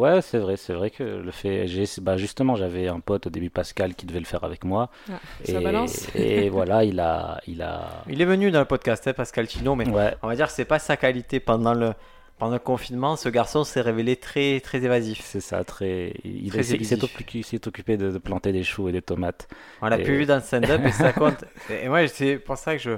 Ouais, 0.00 0.22
c'est 0.22 0.38
vrai, 0.38 0.56
c'est 0.56 0.72
vrai 0.72 0.90
que 0.90 1.02
le 1.02 1.30
fait, 1.30 1.66
j'ai, 1.66 1.84
bah 2.00 2.16
justement, 2.16 2.54
j'avais 2.56 2.88
un 2.88 3.00
pote 3.00 3.26
au 3.26 3.30
début, 3.30 3.50
Pascal, 3.50 3.94
qui 3.94 4.06
devait 4.06 4.20
le 4.20 4.24
faire 4.24 4.44
avec 4.44 4.64
moi, 4.64 4.90
Ah, 5.10 5.18
et, 5.44 5.52
ça 5.52 5.60
balance. 5.60 6.08
et 6.14 6.48
voilà, 6.56 6.84
il 6.84 6.98
a, 7.00 7.40
il 7.46 7.60
a, 7.62 8.02
Il 8.08 8.22
est 8.22 8.24
venu 8.24 8.50
dans 8.50 8.60
le 8.60 8.64
podcast, 8.64 9.06
hein, 9.08 9.12
Pascal 9.12 9.46
Tino, 9.46 9.74
mais 9.74 9.88
ouais, 9.88 10.14
on 10.22 10.28
va 10.28 10.36
dire 10.36 10.46
que 10.46 10.52
c'est 10.52 10.64
pas 10.64 10.78
sa 10.78 10.96
qualité 10.96 11.38
pendant 11.40 11.74
le, 11.74 11.92
pendant 12.38 12.54
le 12.54 12.58
confinement. 12.60 13.16
Ce 13.16 13.28
garçon 13.28 13.62
s'est 13.64 13.82
révélé 13.82 14.16
très, 14.16 14.60
très 14.60 14.78
évasif. 14.82 15.20
c'est 15.22 15.40
ça, 15.40 15.62
très, 15.64 16.14
il, 16.24 16.50
s'est 16.64 17.04
occupé, 17.04 17.38
il 17.40 17.44
s'est 17.44 17.68
occupé 17.68 17.96
de, 17.98 18.10
de 18.10 18.18
planter 18.18 18.52
des 18.52 18.62
choux 18.64 18.88
et 18.88 18.92
des 18.92 19.02
tomates. 19.02 19.48
On 19.82 19.88
l'a 19.88 19.98
Et- 19.98 20.02
plus 20.04 20.16
vu 20.16 20.24
dans 20.26 20.36
le 20.36 20.40
stand-up 20.42 20.80
et 20.86 20.92
ça 20.92 21.12
compte. 21.22 21.44
Et 21.68 21.88
moi, 21.88 22.06
c'est 22.08 22.36
pour 22.38 22.56
ça 22.56 22.74
que 22.76 22.80
je. 22.82 22.92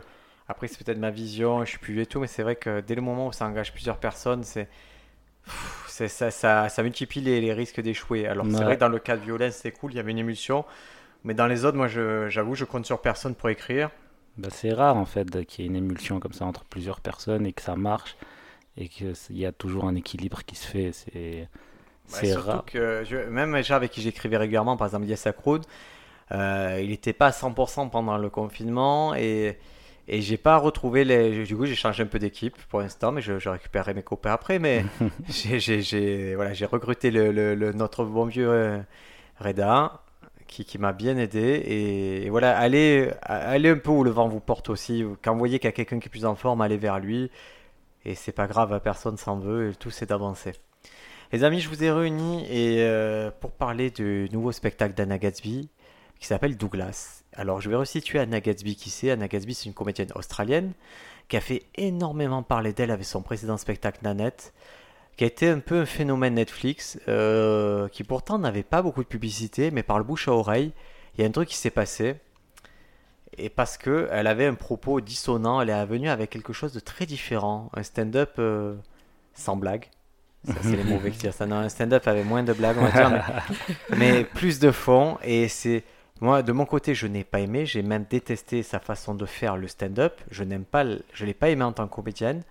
Après, 0.49 0.69
c'est 0.69 0.79
peut-être 0.85 0.99
ma 0.99 1.11
vision, 1.11 1.65
je 1.65 1.71
suis 1.71 1.79
plus 1.79 1.95
vieux 1.95 2.03
et 2.03 2.07
tout, 2.07 2.21
mais 2.21 2.27
c'est 2.29 2.43
vrai 2.45 2.55
que 2.57 2.81
dès 2.81 2.95
le 2.95 3.03
moment 3.03 3.27
où 3.29 3.33
ça 3.33 3.47
engage 3.47 3.73
plusieurs 3.73 3.97
personnes, 3.99 4.45
c'est. 4.45 4.69
Ça, 5.93 6.31
ça, 6.31 6.69
ça 6.69 6.83
multiplie 6.83 7.21
les, 7.21 7.41
les 7.41 7.53
risques 7.53 7.81
d'échouer. 7.81 8.27
Alors, 8.27 8.51
c'est 8.51 8.65
Ouais. 8.65 8.65
vrai 8.65 8.77
que 8.77 8.81
dans 8.81 8.89
le 8.89 8.99
cas 8.99 9.17
de 9.17 9.23
violence, 9.23 9.55
c'est 9.57 9.73
cool, 9.73 9.93
il 9.93 9.97
y 9.97 10.01
avait 10.01 10.11
une 10.13 10.19
émulsion. 10.19 10.65
Mais 11.25 11.35
dans 11.35 11.47
les 11.49 11.65
autres, 11.67 11.77
moi, 11.79 11.89
j'avoue, 11.89 12.55
je 12.57 12.65
compte 12.67 12.87
sur 12.87 13.01
personne 13.03 13.35
pour 13.37 13.51
écrire. 13.51 13.91
Bah, 14.37 14.49
c'est 14.51 14.73
rare 14.73 14.97
en 14.97 15.05
fait 15.07 15.45
qu'il 15.47 15.65
y 15.65 15.67
ait 15.67 15.71
une 15.71 15.77
émulsion 15.77 16.19
comme 16.21 16.33
ça 16.33 16.45
entre 16.47 16.65
plusieurs 16.65 17.01
personnes 17.01 17.47
et 17.47 17.53
que 17.53 17.63
ça 17.63 17.77
marche 17.77 18.17
et 18.77 18.89
qu'il 18.89 19.15
y 19.31 19.47
a 19.47 19.53
toujours 19.53 19.87
un 19.87 19.95
équilibre 19.97 20.45
qui 20.45 20.57
se 20.57 20.67
fait. 20.69 20.93
C'est, 20.93 21.49
Ouais, 22.13 22.25
c'est 22.25 22.27
surtout 22.27 22.61
rare. 22.61 22.67
que 22.67 23.05
je- 23.09 23.17
même 23.17 23.55
les 23.55 23.63
gens 23.63 23.77
avec 23.77 23.91
qui 23.91 24.03
j'écrivais 24.03 24.37
régulièrement, 24.37 24.77
par 24.77 24.87
exemple 24.89 25.07
Yes 25.07 25.27
Akrud, 25.27 25.63
euh, 26.33 26.81
il 26.83 26.91
n'était 26.91 27.13
pas 27.15 27.29
à 27.29 27.33
100% 27.33 27.89
pendant 27.89 28.19
le 28.19 28.31
confinement 28.31 29.15
et, 29.15 29.59
et 30.09 30.21
j'ai 30.23 30.37
pas 30.37 30.57
retrouvé 30.59 31.05
les. 31.05 31.45
Du 31.45 31.57
coup, 31.57 31.67
j'ai 31.67 31.75
changé 31.75 32.03
un 32.03 32.07
peu 32.07 32.19
d'équipe 32.19 32.57
pour 32.69 32.81
l'instant, 32.81 33.13
mais 33.13 33.23
je, 33.23 33.39
je 33.39 33.49
récupérerai 33.49 33.95
mes 33.95 34.03
copains 34.03 34.33
après. 34.33 34.59
Mais 34.59 34.85
j'ai, 35.29 35.61
j'ai, 35.61 35.83
j'ai- 35.83 36.35
voilà, 36.35 36.53
j'ai 36.55 36.67
recruté 36.67 37.11
le, 37.11 37.33
le- 37.33 37.55
le- 37.55 37.73
notre 37.73 38.05
bon 38.05 38.25
vieux 38.27 38.49
euh, 38.51 38.79
Reda 39.41 40.03
qui, 40.49 40.65
qui 40.65 40.79
m'a 40.79 40.93
bien 40.93 41.17
aidé. 41.19 41.41
Et, 41.67 42.27
et 42.27 42.31
voilà, 42.31 42.57
allez, 42.59 43.11
allez 43.23 43.71
un 43.71 43.79
peu 43.79 43.91
où 43.91 44.05
le 44.05 44.11
vent 44.11 44.29
vous 44.29 44.41
porte 44.41 44.71
aussi. 44.71 45.05
Quand 45.23 45.33
vous 45.33 45.39
voyez 45.39 45.59
qu'il 45.59 45.69
y 45.69 45.71
a 45.71 45.73
quelqu'un 45.73 45.99
qui 46.01 46.09
est 46.09 46.11
plus 46.11 46.27
en 46.27 46.35
forme, 46.35 46.61
allez 46.63 46.79
vers 46.79 46.99
lui. 47.01 47.31
Et 48.05 48.15
c'est 48.15 48.33
pas 48.33 48.47
grave, 48.49 48.81
personne 48.83 49.17
s'en 49.17 49.39
veut, 49.39 49.71
et 49.71 49.75
tout 49.75 49.91
c'est 49.91 50.07
d'avancer. 50.09 50.53
Les 51.33 51.45
amis, 51.45 51.61
je 51.61 51.69
vous 51.69 51.83
ai 51.83 51.91
réunis 51.91 52.45
et, 52.51 52.83
euh, 52.83 53.31
pour 53.41 53.53
parler 53.53 53.91
du 53.91 54.29
nouveau 54.33 54.53
spectacle 54.53 54.95
d'Anna 54.95 55.19
Gatsby 55.19 55.71
qui 56.23 56.29
s'appelle 56.29 56.57
Douglas. 56.57 57.25
Alors, 57.35 57.61
je 57.61 57.69
vais 57.69 57.75
resituer 57.75 58.21
Anna 58.21 58.41
Gatsby 58.41 58.77
qui 58.77 58.91
c'est. 58.91 59.11
Anna 59.11 59.27
Gatsby, 59.27 59.55
c'est 59.55 59.67
une 59.67 59.75
comédienne 59.75 60.11
australienne 60.15 60.73
qui 61.29 61.37
a 61.37 61.41
fait 61.41 61.65
énormément 61.75 62.45
parler 62.45 62.73
d'elle 62.73 62.93
avec 62.93 63.05
son 63.05 63.23
précédent 63.23 63.57
spectacle 63.57 63.99
Nanette. 64.03 64.53
qui 65.17 65.25
a 65.25 65.27
été 65.27 65.49
un 65.49 65.59
peu 65.59 65.81
un 65.81 65.85
phénomène 65.85 66.35
Netflix, 66.35 66.99
euh, 67.09 67.89
qui 67.89 68.05
pourtant 68.05 68.39
n'avait 68.39 68.63
pas 68.63 68.83
beaucoup 68.83 69.03
de 69.03 69.09
publicité, 69.09 69.73
mais 69.73 69.83
par 69.83 69.99
le 69.99 70.05
bouche 70.05 70.29
à 70.29 70.33
oreille, 70.33 70.73
il 71.15 71.23
y 71.23 71.25
a 71.25 71.29
un 71.29 71.33
truc 71.33 71.49
qui 71.49 71.57
s'est 71.57 71.71
passé. 71.71 72.15
Et 73.37 73.49
parce 73.49 73.77
que 73.77 74.09
elle 74.13 74.29
avait 74.29 74.47
un 74.47 74.55
propos 74.55 75.01
dissonant, 75.01 75.61
elle 75.61 75.71
est 75.71 75.87
venue 75.87 76.09
avec 76.09 76.31
quelque 76.31 76.53
chose 76.53 76.73
de 76.73 76.81
très 76.81 77.05
différent, 77.05 77.69
un 77.75 77.83
stand-up 77.83 78.35
euh, 78.39 78.75
sans 79.35 79.57
blague. 79.57 79.87
Ça, 80.47 80.55
c'est 80.63 80.77
les 80.77 80.85
mauvais 80.85 81.11
qui 81.11 81.19
disent 81.19 81.35
ça. 81.35 81.47
Non, 81.47 81.57
un 81.57 81.69
stand-up 81.69 82.07
avec 82.07 82.25
moins 82.27 82.43
de 82.43 82.53
blagues, 82.53 82.77
on 82.79 82.85
va 82.85 82.91
dire, 82.91 83.11
mais, 83.11 83.97
mais 83.97 84.25
plus 84.25 84.59
de 84.59 84.71
fond. 84.71 85.19
Et 85.23 85.49
c'est 85.49 85.85
moi, 86.23 86.43
de 86.43 86.53
mon 86.53 86.67
côté, 86.67 86.95
je 86.95 87.07
n'ai 87.09 87.25
pas 87.25 87.41
aimé. 87.41 87.67
J'ai 87.67 87.83
même 87.83 88.07
détesté 88.09 88.63
sa 88.63 88.79
façon 88.79 89.15
de 89.15 89.27
faire 89.27 89.57
le 89.57 89.67
stand-up. 89.67 90.21
Je 90.31 90.45
n'aime 90.45 90.65
pas, 90.65 90.85
je 91.13 91.27
l'ai 91.27 91.35
pas 91.35 91.51
aimé 91.51 91.65
en 91.65 91.73
tant 91.73 91.89
que 91.89 91.95
comédienne. 91.95 92.45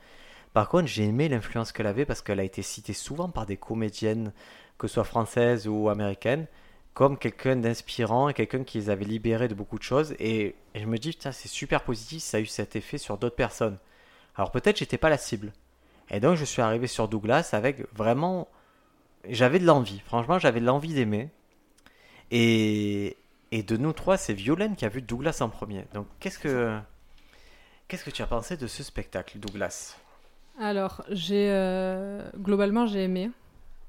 Par 0.53 0.67
contre, 0.67 0.87
j'ai 0.87 1.05
aimé 1.05 1.29
l'influence 1.29 1.71
qu'elle 1.71 1.87
avait 1.87 2.05
parce 2.05 2.21
qu'elle 2.21 2.41
a 2.41 2.43
été 2.43 2.61
citée 2.61 2.91
souvent 2.91 3.29
par 3.29 3.45
des 3.45 3.55
comédiennes, 3.55 4.33
que 4.77 4.87
ce 4.87 4.95
soit 4.95 5.05
françaises 5.05 5.69
ou 5.69 5.87
américaines, 5.87 6.47
comme 6.93 7.17
quelqu'un 7.17 7.55
d'inspirant 7.55 8.33
quelqu'un 8.33 8.65
qui 8.65 8.77
les 8.77 8.89
avait 8.89 9.05
libérés 9.05 9.47
de 9.47 9.53
beaucoup 9.53 9.77
de 9.77 9.83
choses. 9.83 10.13
Et, 10.19 10.55
et 10.75 10.81
je 10.81 10.85
me 10.85 10.97
dis, 10.97 11.11
putain, 11.11 11.31
c'est 11.31 11.47
super 11.47 11.83
positif, 11.83 12.21
ça 12.21 12.37
a 12.37 12.39
eu 12.41 12.47
cet 12.47 12.75
effet 12.75 12.97
sur 12.97 13.17
d'autres 13.17 13.37
personnes. 13.37 13.77
Alors 14.35 14.51
peut-être 14.51 14.79
j'étais 14.79 14.97
pas 14.97 15.09
la 15.09 15.17
cible. 15.17 15.53
Et 16.09 16.19
donc 16.19 16.35
je 16.35 16.43
suis 16.43 16.61
arrivé 16.61 16.87
sur 16.87 17.07
Douglas 17.07 17.51
avec 17.53 17.85
vraiment, 17.95 18.49
j'avais 19.29 19.59
de 19.59 19.65
l'envie. 19.65 20.01
Franchement, 20.05 20.39
j'avais 20.39 20.59
de 20.59 20.65
l'envie 20.65 20.93
d'aimer. 20.93 21.29
Et, 22.31 23.15
et 23.51 23.63
de 23.63 23.77
nous 23.77 23.93
trois, 23.93 24.17
c'est 24.17 24.33
Violaine 24.33 24.75
qui 24.75 24.85
a 24.85 24.89
vu 24.89 25.01
Douglas 25.01 25.37
en 25.41 25.49
premier. 25.49 25.85
Donc 25.93 26.07
qu'est-ce 26.19 26.39
que 26.39 26.79
qu'est-ce 27.87 28.03
que 28.05 28.09
tu 28.09 28.21
as 28.21 28.27
pensé 28.27 28.57
de 28.57 28.67
ce 28.67 28.83
spectacle, 28.83 29.37
Douglas? 29.39 29.97
Alors, 30.59 31.03
j'ai 31.09 31.49
euh, 31.49 32.29
globalement 32.37 32.85
j'ai 32.85 33.03
aimé. 33.03 33.29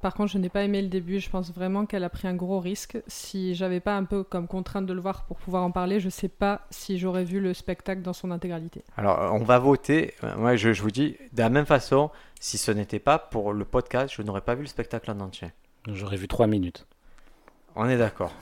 Par 0.00 0.14
contre, 0.14 0.33
je 0.33 0.38
n'ai 0.38 0.49
pas 0.49 0.64
aimé 0.64 0.83
le 0.83 0.88
début. 0.88 1.21
Je 1.21 1.31
pense 1.31 1.52
vraiment 1.52 1.87
qu'elle 1.87 2.02
a 2.02 2.11
pris 2.11 2.26
un 2.26 2.35
gros 2.35 2.59
risque. 2.59 2.99
Si 3.07 3.54
j'avais 3.54 3.78
pas 3.78 3.97
un 3.97 4.02
peu 4.02 4.25
comme 4.25 4.49
contrainte 4.49 4.85
de 4.85 4.92
le 4.92 5.00
voir 5.00 5.25
pour 5.26 5.37
pouvoir 5.37 5.62
en 5.62 5.71
parler, 5.71 6.00
je 6.00 6.09
sais 6.09 6.28
pas 6.28 6.66
si 6.71 6.99
j'aurais 6.99 7.23
vu 7.23 7.38
le 7.38 7.54
spectacle 7.54 8.02
dans 8.02 8.12
son 8.12 8.33
intégralité. 8.33 8.83
Alors, 8.97 9.21
euh, 9.21 9.31
on 9.31 9.45
va 9.45 9.61
voter. 9.61 10.14
Euh, 10.25 10.37
Moi, 10.37 10.57
je, 10.57 10.73
je 10.73 10.83
vous 10.83 10.90
dis, 10.90 11.16
de 11.33 11.40
la 11.40 11.50
même 11.50 11.66
façon, 11.66 12.11
si 12.40 12.59
ce 12.59 12.73
n'était 12.73 12.99
pas 12.99 13.19
pour 13.21 13.52
le 13.52 13.64
podcast, 13.64 14.12
je 14.16 14.23
n'aurais 14.23 14.40
pas 14.40 14.57
vu 14.57 14.62
le 14.62 14.69
spectacle 14.69 15.09
en 15.09 15.21
entier. 15.21 15.49
J'aurais 15.87 16.16
vu 16.16 16.26
3 16.26 16.49
minutes. 16.49 16.85
On 17.76 17.88
est 17.88 17.99
d'accord. 17.99 18.33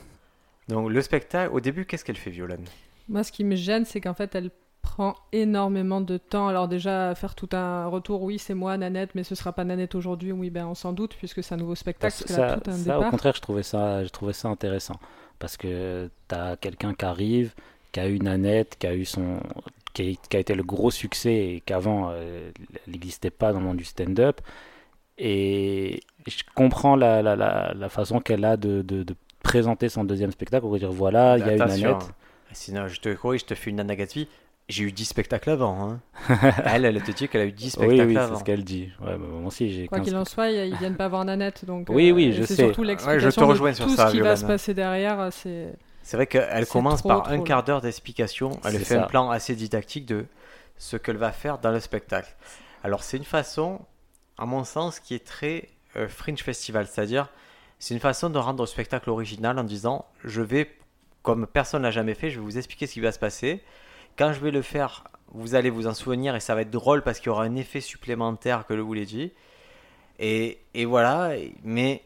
Donc, 0.70 0.90
le 0.90 1.02
spectacle, 1.02 1.52
au 1.52 1.60
début, 1.60 1.84
qu'est-ce 1.84 2.04
qu'elle 2.04 2.16
fait, 2.16 2.30
Violaine? 2.30 2.64
Moi, 3.08 3.22
ce 3.24 3.32
qui 3.32 3.44
me 3.44 3.56
gêne, 3.56 3.84
c'est 3.84 4.00
qu'en 4.00 4.14
fait, 4.14 4.34
elle 4.34 4.50
prend 4.82 5.14
énormément 5.32 6.00
de 6.00 6.16
temps. 6.16 6.48
Alors 6.48 6.66
déjà, 6.66 7.14
faire 7.14 7.34
tout 7.34 7.48
un 7.52 7.86
retour, 7.86 8.22
oui, 8.22 8.38
c'est 8.38 8.54
moi, 8.54 8.76
Nanette, 8.78 9.14
mais 9.14 9.24
ce 9.24 9.34
sera 9.34 9.52
pas 9.52 9.64
Nanette 9.64 9.94
aujourd'hui. 9.94 10.32
Oui, 10.32 10.48
ben 10.48 10.66
on 10.66 10.74
s'en 10.74 10.92
doute, 10.92 11.14
puisque 11.16 11.42
c'est 11.42 11.54
un 11.54 11.58
nouveau 11.58 11.74
spectacle, 11.74 12.14
parce 12.18 12.32
ça, 12.32 12.56
tout 12.56 12.70
un 12.70 12.74
ça, 12.74 12.98
au 12.98 13.10
contraire, 13.10 13.34
je 13.34 13.40
trouvais 13.42 13.62
ça, 13.62 14.02
je 14.04 14.08
trouvais 14.08 14.32
ça 14.32 14.48
intéressant. 14.48 14.98
Parce 15.38 15.56
que 15.56 16.08
tu 16.28 16.34
as 16.34 16.56
quelqu'un 16.56 16.94
qui 16.94 17.04
arrive, 17.04 17.54
qui 17.92 18.00
a 18.00 18.08
eu 18.08 18.18
Nanette, 18.20 18.76
qui 18.78 18.86
a 18.86 18.94
eu 18.94 19.04
son. 19.04 19.40
qui 19.92 20.02
a, 20.02 20.28
qui 20.28 20.36
a 20.36 20.40
été 20.40 20.54
le 20.54 20.62
gros 20.62 20.90
succès 20.90 21.34
et 21.34 21.62
qu'avant, 21.64 22.10
euh, 22.10 22.50
elle 22.86 22.92
n'existait 22.92 23.30
pas 23.30 23.52
dans 23.52 23.58
le 23.60 23.66
monde 23.66 23.76
du 23.76 23.84
stand-up. 23.84 24.40
Et 25.18 26.00
je 26.26 26.42
comprends 26.54 26.96
la, 26.96 27.20
la, 27.20 27.36
la, 27.36 27.74
la 27.74 27.88
façon 27.90 28.20
qu'elle 28.20 28.44
a 28.44 28.56
de, 28.56 28.80
de, 28.82 29.02
de 29.02 29.14
présenter 29.42 29.88
son 29.88 30.04
deuxième 30.04 30.30
spectacle 30.32 30.62
pour 30.62 30.76
dire 30.78 30.92
voilà, 30.92 31.38
il 31.38 31.46
y 31.46 31.50
a 31.50 31.56
eu 31.56 31.60
Attention, 31.60 31.88
Nanette. 31.88 32.02
hein. 32.02 32.14
Sinon, 32.52 32.88
je 32.88 33.00
te 33.00 33.12
corrige, 33.14 33.40
je 33.42 33.46
te 33.46 33.54
fais 33.54 33.70
une 33.70 33.80
Anna 33.80 33.94
Gatsby. 33.96 34.28
J'ai 34.68 34.84
eu 34.84 34.92
10 34.92 35.04
spectacles 35.06 35.50
avant. 35.50 35.90
hein. 35.90 36.00
elle, 36.64 36.84
elle 36.84 37.02
te 37.02 37.10
dit 37.10 37.28
qu'elle 37.28 37.40
a 37.40 37.44
eu 37.46 37.52
10 37.52 37.70
spectacles 37.70 38.00
Oui, 38.08 38.16
oui, 38.16 38.22
c'est 38.28 38.36
ce 38.38 38.44
qu'elle 38.44 38.64
dit. 38.64 38.90
Ouais, 39.00 39.12
bah, 39.12 39.18
moi 39.18 39.48
aussi, 39.48 39.72
j'ai 39.72 39.86
Quoi 39.88 39.98
15 39.98 40.06
qu'il 40.06 40.16
en 40.16 40.24
soit, 40.24 40.48
ils 40.50 40.76
viennent 40.76 40.96
pas 40.96 41.08
voir 41.08 41.24
Nanette, 41.24 41.64
donc. 41.64 41.88
Oui, 41.90 42.10
euh, 42.10 42.12
oui, 42.12 42.24
et 42.26 42.32
je 42.32 42.42
c'est 42.44 42.54
sais. 42.54 42.62
surtout 42.64 42.82
Ouais, 42.82 42.88
l'explication 42.88 43.30
je 43.30 43.34
te 43.34 43.40
de 43.40 43.44
rejoins 43.44 43.72
sur 43.72 43.86
tout 43.86 43.96
ça, 43.96 44.06
ce 44.08 44.12
qui 44.12 44.20
va 44.20 44.36
se 44.36 44.44
passer 44.44 44.74
derrière. 44.74 45.32
C'est 45.32 45.72
C'est 46.02 46.16
vrai 46.16 46.26
qu'elle 46.28 46.64
C'est 46.66 46.70
commence 46.72 47.00
trop, 47.00 47.08
par 47.08 47.22
trop 47.24 47.32
un 47.34 47.42
quart 47.42 47.64
d'heure 47.64 47.80
d'explication. 47.80 48.50
Elle 48.64 48.72
C'est 48.72 48.78
fait 48.80 48.94
ça. 48.94 49.04
un 49.04 49.06
plan 49.06 49.30
assez 49.30 49.56
didactique 49.56 50.06
de 50.06 50.26
ce 50.78 50.96
qu'elle 50.96 51.16
va 51.16 51.32
faire 51.32 51.58
dans 51.58 51.72
le 51.72 51.80
spectacle. 51.80 52.34
Alors, 52.84 53.02
c'est 53.02 53.16
une 53.16 53.24
façon, 53.24 53.80
à 54.38 54.46
mon 54.46 54.62
sens, 54.64 55.00
qui 55.00 55.14
est 55.14 55.26
très 55.26 55.68
euh, 55.96 56.08
Fringe 56.08 56.40
Festival. 56.42 56.86
C'est-à-dire, 56.86 57.28
c'est 57.80 57.94
une 57.94 58.00
façon 58.00 58.30
de 58.30 58.38
rendre 58.38 58.62
le 58.62 58.68
spectacle 58.68 59.10
original 59.10 59.58
en 59.58 59.64
disant 59.64 60.06
je 60.24 60.42
vais, 60.42 60.70
comme 61.24 61.48
personne 61.48 61.82
l'a 61.82 61.90
jamais 61.90 62.14
fait, 62.14 62.30
je 62.30 62.38
vais 62.38 62.44
vous 62.44 62.58
expliquer 62.58 62.86
ce 62.86 62.94
qui 62.94 63.00
va 63.00 63.12
se 63.12 63.18
passer. 63.18 63.62
Quand 64.18 64.32
je 64.32 64.40
vais 64.40 64.52
le 64.52 64.62
faire, 64.62 65.04
vous 65.32 65.54
allez 65.56 65.70
vous 65.70 65.86
en 65.88 65.94
souvenir 65.94 66.36
et 66.36 66.40
ça 66.40 66.54
va 66.54 66.62
être 66.62 66.70
drôle 66.70 67.02
parce 67.02 67.18
qu'il 67.18 67.28
y 67.28 67.30
aura 67.30 67.44
un 67.44 67.56
effet 67.56 67.80
supplémentaire 67.80 68.66
que 68.66 68.76
je 68.76 68.82
vous 68.82 68.94
l'ai 68.94 69.06
dit. 69.06 69.32
Et, 70.20 70.60
et 70.74 70.84
voilà, 70.84 71.32
mais 71.64 72.02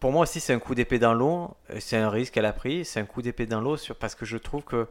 pour 0.00 0.12
moi 0.12 0.22
aussi 0.22 0.40
c'est 0.40 0.52
un 0.52 0.58
coup 0.58 0.74
d'épée 0.74 0.98
dans 0.98 1.14
l'eau, 1.14 1.56
Euh, 1.70 1.76
c'est 1.80 1.96
un 1.96 2.10
risque 2.10 2.34
qu'elle 2.34 2.46
a 2.46 2.52
pris, 2.52 2.84
c'est 2.84 3.00
un 3.00 3.06
coup 3.06 3.22
d'épée 3.22 3.46
dans 3.46 3.60
l'eau 3.60 3.76
sur- 3.76 3.96
parce 3.96 4.14
que 4.14 4.24
je 4.26 4.36
trouve 4.38 4.62
que 4.64 4.88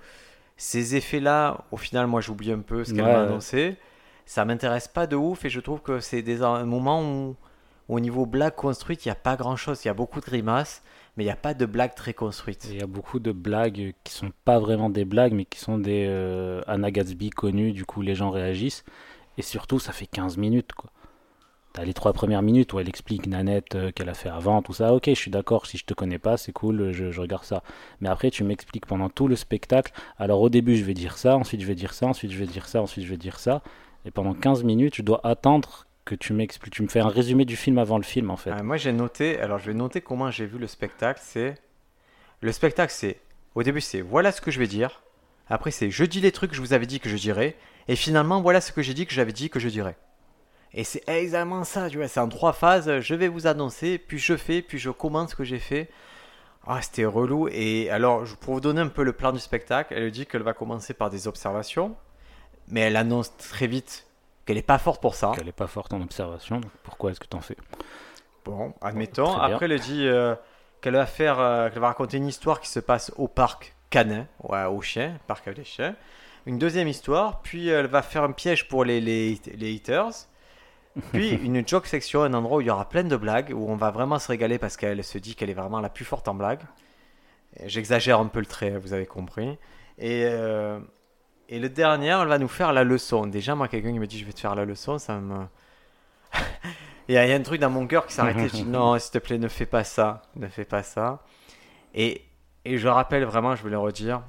ces 0.57 0.95
effets-là, 0.95 1.65
au 1.71 1.77
final 1.77 2.07
moi 2.07 2.21
j'oublie 2.21 2.51
un 2.51 2.59
peu 2.61 2.83
ce 2.85 2.93
qu'elle 2.93 3.05
Ouais, 3.05 3.11
m'a 3.11 3.21
annoncé, 3.21 3.77
ça 4.25 4.45
m'intéresse 4.45 4.87
pas 4.87 5.07
de 5.07 5.15
ouf 5.15 5.45
et 5.45 5.49
je 5.49 5.59
trouve 5.59 5.81
que 5.81 5.99
c'est 5.99 6.21
des 6.21 6.41
un 6.43 6.65
moment 6.65 7.03
où 7.03 7.35
au 7.87 7.99
niveau 7.99 8.25
blague 8.25 8.55
construite 8.55 9.05
il 9.05 9.09
n'y 9.09 9.11
a 9.11 9.15
pas 9.15 9.35
grand-chose, 9.35 9.83
il 9.83 9.87
y 9.87 9.91
a 9.91 9.93
beaucoup 9.93 10.19
de 10.19 10.25
grimaces, 10.25 10.83
mais 11.15 11.23
il 11.23 11.27
n'y 11.27 11.31
a 11.31 11.35
pas 11.35 11.53
de 11.53 11.65
blague 11.65 11.95
très 11.95 12.13
construite. 12.13 12.67
Il 12.69 12.77
y 12.77 12.81
a 12.81 12.87
beaucoup 12.87 13.19
de 13.19 13.31
blagues 13.31 13.93
qui 14.03 14.13
sont 14.13 14.31
pas 14.45 14.59
vraiment 14.59 14.89
des 14.89 15.05
blagues, 15.05 15.33
mais 15.33 15.45
qui 15.45 15.59
sont 15.59 15.77
des 15.77 16.05
euh, 16.07 16.61
Anna 16.67 16.91
Gatsby 16.91 17.29
connues, 17.29 17.73
du 17.73 17.85
coup 17.85 18.01
les 18.01 18.15
gens 18.15 18.29
réagissent. 18.29 18.83
Et 19.37 19.41
surtout, 19.41 19.79
ça 19.79 19.91
fait 19.91 20.07
15 20.07 20.37
minutes, 20.37 20.73
quoi. 20.73 20.89
T'as 21.73 21.85
les 21.85 21.93
trois 21.93 22.11
premières 22.11 22.41
minutes 22.41 22.73
où 22.73 22.79
elle 22.79 22.89
explique 22.89 23.27
Nanette 23.27 23.75
euh, 23.75 23.91
qu'elle 23.91 24.09
a 24.09 24.13
fait 24.13 24.27
avant, 24.27 24.61
tout 24.61 24.73
ça. 24.73 24.93
Ok, 24.93 25.05
je 25.07 25.13
suis 25.13 25.31
d'accord, 25.31 25.65
si 25.67 25.77
je 25.77 25.85
te 25.85 25.93
connais 25.93 26.19
pas, 26.19 26.35
c'est 26.35 26.51
cool, 26.51 26.91
je, 26.91 27.11
je 27.11 27.21
regarde 27.21 27.45
ça. 27.45 27.63
Mais 28.01 28.09
après, 28.09 28.29
tu 28.29 28.43
m'expliques 28.43 28.85
pendant 28.85 29.09
tout 29.09 29.29
le 29.29 29.37
spectacle. 29.37 29.93
Alors 30.17 30.41
au 30.41 30.49
début, 30.49 30.75
je 30.75 30.83
vais 30.83 30.93
dire 30.93 31.17
ça, 31.17 31.37
ensuite 31.37 31.61
je 31.61 31.67
vais 31.67 31.75
dire 31.75 31.93
ça, 31.93 32.07
ensuite 32.07 32.31
je 32.31 32.37
vais 32.37 32.45
dire 32.45 32.67
ça, 32.67 32.81
ensuite 32.81 33.05
je 33.05 33.09
vais 33.09 33.17
dire 33.17 33.39
ça. 33.39 33.61
Et 34.03 34.11
pendant 34.11 34.33
15 34.33 34.63
minutes, 34.65 34.95
je 34.95 35.01
dois 35.01 35.21
attendre 35.25 35.85
que 36.05 36.15
tu 36.15 36.33
m'expliques. 36.33 36.73
Tu 36.73 36.83
me 36.83 36.87
fais 36.87 36.99
un 36.99 37.07
résumé 37.07 37.45
du 37.45 37.55
film 37.55 37.77
avant 37.77 37.97
le 37.97 38.03
film, 38.03 38.29
en 38.29 38.37
fait. 38.37 38.51
Ah, 38.51 38.63
moi 38.63 38.77
j'ai 38.77 38.91
noté, 38.91 39.39
alors 39.39 39.59
je 39.59 39.67
vais 39.67 39.73
noter 39.73 40.01
comment 40.01 40.31
j'ai 40.31 40.45
vu 40.45 40.57
le 40.57 40.67
spectacle, 40.67 41.19
c'est... 41.23 41.55
Le 42.43 42.51
spectacle 42.51 42.91
c'est, 42.91 43.19
au 43.53 43.61
début 43.61 43.81
c'est 43.81 44.01
voilà 44.01 44.31
ce 44.31 44.41
que 44.41 44.49
je 44.49 44.57
vais 44.57 44.65
dire, 44.65 45.03
après 45.47 45.69
c'est 45.69 45.91
je 45.91 46.03
dis 46.03 46.21
les 46.21 46.31
trucs 46.31 46.49
que 46.49 46.55
je 46.55 46.61
vous 46.61 46.73
avais 46.73 46.87
dit 46.87 46.99
que 46.99 47.07
je 47.07 47.15
dirais, 47.15 47.55
et 47.87 47.95
finalement 47.95 48.41
voilà 48.41 48.61
ce 48.61 48.71
que 48.71 48.81
j'ai 48.81 48.95
dit 48.95 49.05
que 49.05 49.13
j'avais 49.13 49.31
dit 49.31 49.51
que 49.51 49.59
je 49.59 49.69
dirais. 49.69 49.95
Et 50.73 50.83
c'est 50.83 51.07
exactement 51.07 51.63
ça, 51.63 51.87
tu 51.87 51.97
vois, 51.97 52.07
c'est 52.07 52.19
en 52.19 52.29
trois 52.29 52.53
phases, 52.53 52.99
je 52.99 53.13
vais 53.13 53.27
vous 53.27 53.45
annoncer, 53.45 53.99
puis 53.99 54.17
je 54.17 54.35
fais, 54.35 54.63
puis 54.63 54.79
je 54.79 54.89
commente 54.89 55.29
ce 55.29 55.35
que 55.35 55.43
j'ai 55.43 55.59
fait. 55.59 55.91
Ah, 56.65 56.81
c'était 56.81 57.05
relou, 57.05 57.47
et 57.51 57.91
alors 57.91 58.23
pour 58.39 58.55
vous 58.55 58.59
donner 58.59 58.81
un 58.81 58.87
peu 58.87 59.03
le 59.03 59.13
plan 59.13 59.31
du 59.31 59.39
spectacle, 59.39 59.93
elle 59.95 60.09
dit 60.09 60.25
qu'elle 60.25 60.41
va 60.41 60.53
commencer 60.55 60.95
par 60.95 61.11
des 61.11 61.27
observations, 61.27 61.95
mais 62.69 62.79
elle 62.79 62.95
annonce 62.95 63.37
très 63.37 63.67
vite 63.67 64.07
qu'elle 64.45 64.57
n'est 64.57 64.61
pas 64.61 64.77
forte 64.77 65.01
pour 65.01 65.15
ça. 65.15 65.31
Elle 65.39 65.47
est 65.47 65.53
pas 65.53 65.67
forte 65.67 65.93
en 65.93 66.01
observation, 66.01 66.59
donc 66.59 66.71
pourquoi 66.83 67.11
est-ce 67.11 67.19
que 67.19 67.27
t'en 67.27 67.41
fais? 67.41 67.57
Bon, 68.45 68.73
admettons. 68.81 69.37
Après, 69.37 69.65
elle 69.65 69.79
dit 69.79 70.07
euh, 70.07 70.35
qu'elle 70.81 70.95
va 70.95 71.05
faire, 71.05 71.39
euh, 71.39 71.69
qu'elle 71.69 71.81
va 71.81 71.87
raconter 71.87 72.17
une 72.17 72.27
histoire 72.27 72.59
qui 72.59 72.69
se 72.69 72.79
passe 72.79 73.11
au 73.17 73.27
parc 73.27 73.75
canin, 73.89 74.27
ouais, 74.43 74.65
au 74.65 74.81
chien, 74.81 75.19
parc 75.27 75.47
avec 75.47 75.59
les 75.59 75.63
chiens. 75.63 75.95
Une 76.47 76.57
deuxième 76.57 76.87
histoire, 76.87 77.41
puis 77.41 77.67
elle 77.69 77.85
va 77.85 78.01
faire 78.01 78.23
un 78.23 78.31
piège 78.31 78.67
pour 78.67 78.83
les, 78.83 78.99
les, 78.99 79.39
les 79.55 79.75
haters. 79.75 80.27
Puis 81.13 81.29
une 81.29 81.65
joke 81.65 81.87
section, 81.87 82.23
un 82.23 82.33
endroit 82.33 82.57
où 82.57 82.61
il 82.61 82.67
y 82.67 82.69
aura 82.69 82.89
plein 82.89 83.05
de 83.05 83.15
blagues, 83.15 83.53
où 83.55 83.69
on 83.69 83.77
va 83.77 83.91
vraiment 83.91 84.19
se 84.19 84.27
régaler 84.27 84.57
parce 84.57 84.75
qu'elle 84.75 85.01
se 85.05 85.17
dit 85.17 85.35
qu'elle 85.35 85.49
est 85.49 85.53
vraiment 85.53 85.79
la 85.79 85.87
plus 85.87 86.03
forte 86.03 86.27
en 86.27 86.33
blagues. 86.33 86.63
J'exagère 87.65 88.19
un 88.19 88.25
peu 88.25 88.39
le 88.39 88.45
trait, 88.45 88.71
vous 88.71 88.91
avez 88.91 89.05
compris. 89.05 89.57
Et, 89.97 90.25
euh, 90.25 90.79
et 91.51 91.59
le 91.59 91.67
dernier, 91.67 92.07
elle 92.07 92.29
va 92.29 92.39
nous 92.39 92.47
faire 92.47 92.71
la 92.71 92.85
leçon. 92.85 93.27
Déjà, 93.27 93.55
moi, 93.55 93.67
quelqu'un 93.67 93.91
qui 93.91 93.99
me 93.99 94.07
dit 94.07 94.17
je 94.17 94.25
vais 94.25 94.31
te 94.31 94.39
faire 94.39 94.55
la 94.55 94.63
leçon, 94.63 94.97
ça 94.97 95.17
me. 95.17 95.45
Il 97.09 97.15
y, 97.15 97.17
a 97.17 97.23
un 97.23 97.41
truc 97.41 97.59
dans 97.59 97.69
mon 97.69 97.87
cœur 97.87 98.07
qui 98.07 98.13
s'arrêtait. 98.13 98.47
Je 98.47 98.53
dis 98.53 98.63
non, 98.65 98.97
s'il 98.97 99.11
te 99.11 99.17
plaît, 99.17 99.37
ne 99.37 99.49
fais 99.49 99.65
pas 99.65 99.83
ça. 99.83 100.21
Ne 100.37 100.47
fais 100.47 100.63
pas 100.63 100.81
ça. 100.81 101.23
Et, 101.93 102.23
et 102.63 102.77
je 102.77 102.87
rappelle 102.87 103.25
vraiment, 103.25 103.53
je 103.57 103.63
veux 103.63 103.69
le 103.69 103.77
redire, 103.77 104.21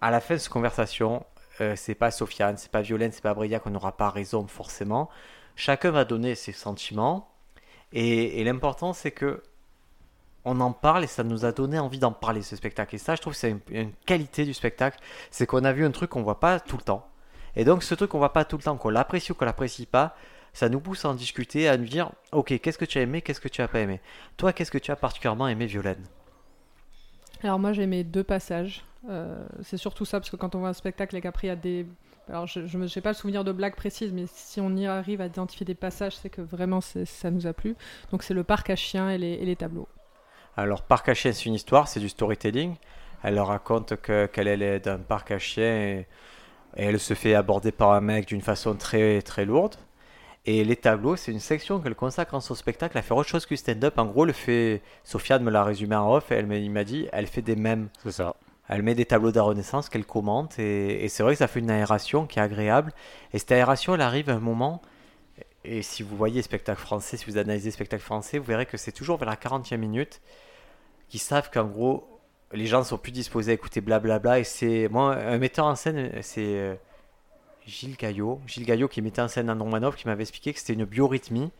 à 0.00 0.12
la 0.12 0.20
fin 0.20 0.34
de 0.34 0.38
cette 0.38 0.52
conversation, 0.52 1.26
euh, 1.60 1.74
c'est 1.74 1.96
pas 1.96 2.12
Sofiane, 2.12 2.56
c'est 2.56 2.70
pas 2.70 2.82
Violaine, 2.82 3.10
c'est 3.10 3.22
pas 3.22 3.34
Briac, 3.34 3.66
on 3.66 3.70
n'aura 3.70 3.96
pas 3.96 4.08
raison 4.08 4.46
forcément. 4.46 5.10
Chacun 5.56 5.90
va 5.90 6.04
donner 6.04 6.36
ses 6.36 6.52
sentiments. 6.52 7.34
Et, 7.92 8.40
et 8.40 8.44
l'important, 8.44 8.92
c'est 8.92 9.10
que 9.10 9.42
on 10.44 10.60
en 10.60 10.72
parle 10.72 11.04
et 11.04 11.06
ça 11.06 11.22
nous 11.22 11.44
a 11.44 11.52
donné 11.52 11.78
envie 11.78 11.98
d'en 11.98 12.12
parler 12.12 12.42
ce 12.42 12.56
spectacle. 12.56 12.94
Et 12.94 12.98
ça, 12.98 13.14
je 13.14 13.20
trouve 13.20 13.34
que 13.34 13.38
c'est 13.38 13.56
une, 13.70 13.92
qualité 14.06 14.44
du 14.44 14.54
spectacle, 14.54 14.98
c'est 15.30 15.46
qu'on 15.46 15.64
a 15.64 15.72
vu 15.72 15.84
un 15.84 15.90
truc 15.90 16.10
qu'on 16.10 16.22
voit 16.22 16.40
pas 16.40 16.60
tout 16.60 16.76
le 16.76 16.82
temps. 16.82 17.06
Et 17.56 17.64
donc, 17.64 17.82
ce 17.82 17.94
truc 17.94 18.10
qu'on 18.10 18.18
voit 18.18 18.32
pas 18.32 18.44
tout 18.44 18.56
le 18.56 18.62
temps, 18.62 18.76
qu'on 18.76 18.90
l'apprécie 18.90 19.32
ou 19.32 19.34
qu'on 19.34 19.44
l'apprécie 19.44 19.86
pas, 19.86 20.14
ça 20.52 20.68
nous 20.68 20.80
pousse 20.80 21.04
à 21.04 21.10
en 21.10 21.14
discuter, 21.14 21.68
à 21.68 21.76
nous 21.76 21.86
dire, 21.86 22.10
ok, 22.32 22.58
qu'est-ce 22.60 22.78
que 22.78 22.84
tu 22.84 22.98
as 22.98 23.02
aimé, 23.02 23.22
qu'est-ce 23.22 23.40
que 23.40 23.48
tu 23.48 23.62
as 23.62 23.68
pas 23.68 23.80
aimé? 23.80 24.00
Toi, 24.36 24.52
qu'est-ce 24.52 24.70
que 24.70 24.78
tu 24.78 24.90
as 24.90 24.96
particulièrement 24.96 25.48
aimé, 25.48 25.66
Violaine? 25.66 26.04
Alors 27.42 27.58
moi 27.58 27.72
j'ai 27.72 27.82
aimé 27.82 28.04
deux 28.04 28.24
passages. 28.24 28.84
Euh, 29.08 29.46
c'est 29.62 29.78
surtout 29.78 30.04
ça 30.04 30.20
parce 30.20 30.30
que 30.30 30.36
quand 30.36 30.54
on 30.54 30.58
voit 30.58 30.68
un 30.68 30.74
spectacle 30.74 31.16
et 31.16 31.20
qu'après 31.22 31.46
il 31.46 31.50
y 31.50 31.52
a 31.52 31.56
des 31.56 31.86
Alors, 32.28 32.46
je 32.46 32.60
n'ai 32.60 33.00
pas 33.00 33.10
le 33.10 33.16
souvenir 33.16 33.44
de 33.44 33.52
blagues 33.52 33.74
précises, 33.74 34.12
mais 34.12 34.26
si 34.26 34.60
on 34.60 34.76
y 34.76 34.86
arrive 34.86 35.20
à 35.20 35.26
identifier 35.26 35.64
des 35.64 35.74
passages, 35.74 36.16
c'est 36.16 36.28
que 36.28 36.42
vraiment 36.42 36.80
ça 36.80 37.30
nous 37.30 37.46
a 37.46 37.52
plu. 37.52 37.74
Donc, 38.12 38.22
c'est 38.22 38.34
le 38.34 38.44
parc 38.44 38.70
à 38.70 38.76
chiens 38.76 39.10
et 39.10 39.18
les, 39.18 39.56
tableaux. 39.56 39.88
Alors, 40.56 40.82
parc 40.82 41.08
à 41.08 41.14
chiens, 41.14 41.32
c'est 41.32 41.46
une 41.46 41.54
histoire, 41.54 41.88
c'est 41.88 42.00
du 42.00 42.08
storytelling. 42.08 42.76
Elle 43.22 43.34
leur 43.34 43.48
raconte 43.48 43.94
qu'elle 44.00 44.48
est 44.48 44.80
d'un 44.80 44.98
parc 44.98 45.30
à 45.30 45.38
chiens 45.38 45.76
et, 45.76 46.06
elle 46.76 47.00
se 47.00 47.14
fait 47.14 47.34
aborder 47.34 47.72
par 47.72 47.92
un 47.92 48.00
mec 48.00 48.28
d'une 48.28 48.42
façon 48.42 48.74
très, 48.74 49.22
très 49.22 49.44
lourde. 49.44 49.74
Et 50.46 50.64
les 50.64 50.76
tableaux, 50.76 51.16
c'est 51.16 51.32
une 51.32 51.40
section 51.40 51.80
qu'elle 51.80 51.96
consacre 51.96 52.34
en 52.34 52.40
son 52.40 52.54
spectacle 52.54 52.96
à 52.96 53.02
faire 53.02 53.16
autre 53.16 53.28
chose 53.28 53.44
que 53.44 53.56
stand-up. 53.56 53.98
En 53.98 54.06
gros, 54.06 54.24
le 54.24 54.32
fait, 54.32 54.80
Sofiane 55.02 55.42
me 55.42 55.50
l'a 55.50 55.64
résumé 55.64 55.96
en 55.96 56.14
off, 56.14 56.30
et 56.30 56.36
elle 56.36 56.46
m'a 56.46 56.84
dit, 56.84 57.08
elle 57.12 57.26
fait 57.26 57.42
des 57.42 57.56
mèmes. 57.56 57.88
C'est 58.02 58.12
ça. 58.12 58.36
Elle 58.68 58.84
met 58.84 58.94
des 58.94 59.04
tableaux 59.04 59.32
de 59.32 59.36
la 59.36 59.42
Renaissance 59.42 59.88
qu'elle 59.88 60.06
commente 60.06 60.60
et, 60.60 61.08
c'est 61.08 61.24
vrai 61.24 61.32
que 61.32 61.38
ça 61.40 61.48
fait 61.48 61.58
une 61.58 61.72
aération 61.72 62.24
qui 62.26 62.38
est 62.38 62.42
agréable. 62.42 62.92
Et 63.32 63.38
cette 63.40 63.50
aération, 63.50 63.96
elle 63.96 64.00
arrive 64.00 64.30
à 64.30 64.34
un 64.34 64.40
moment. 64.40 64.80
Et 65.64 65.82
si 65.82 66.02
vous 66.02 66.16
voyez 66.16 66.42
spectacle 66.42 66.80
français, 66.80 67.16
si 67.16 67.26
vous 67.26 67.36
analysez 67.36 67.70
spectacle 67.70 68.02
français, 68.02 68.38
vous 68.38 68.44
verrez 68.44 68.66
que 68.66 68.76
c'est 68.76 68.92
toujours 68.92 69.18
vers 69.18 69.28
la 69.28 69.36
40e 69.36 69.76
minute 69.76 70.20
qu'ils 71.08 71.20
savent 71.20 71.50
qu'en 71.50 71.64
gros, 71.64 72.20
les 72.52 72.66
gens 72.66 72.82
sont 72.82 72.98
plus 72.98 73.12
disposés 73.12 73.50
à 73.50 73.54
écouter 73.54 73.80
blablabla. 73.80 74.38
Et 74.38 74.44
c'est 74.44 74.88
moi, 74.88 75.16
un 75.16 75.38
metteur 75.38 75.66
en 75.66 75.74
scène, 75.74 76.10
c'est 76.22 76.44
euh, 76.44 76.74
Gilles 77.66 77.96
Gaillot. 77.96 78.40
Gilles 78.46 78.64
Gaillot 78.64 78.88
qui 78.88 79.02
mettait 79.02 79.22
en 79.22 79.28
scène 79.28 79.50
un 79.50 79.58
Romanov 79.58 79.96
qui 79.96 80.06
m'avait 80.06 80.22
expliqué 80.22 80.52
que 80.52 80.58
c'était 80.58 80.72
une 80.72 80.84
biorhythmie 80.84 81.50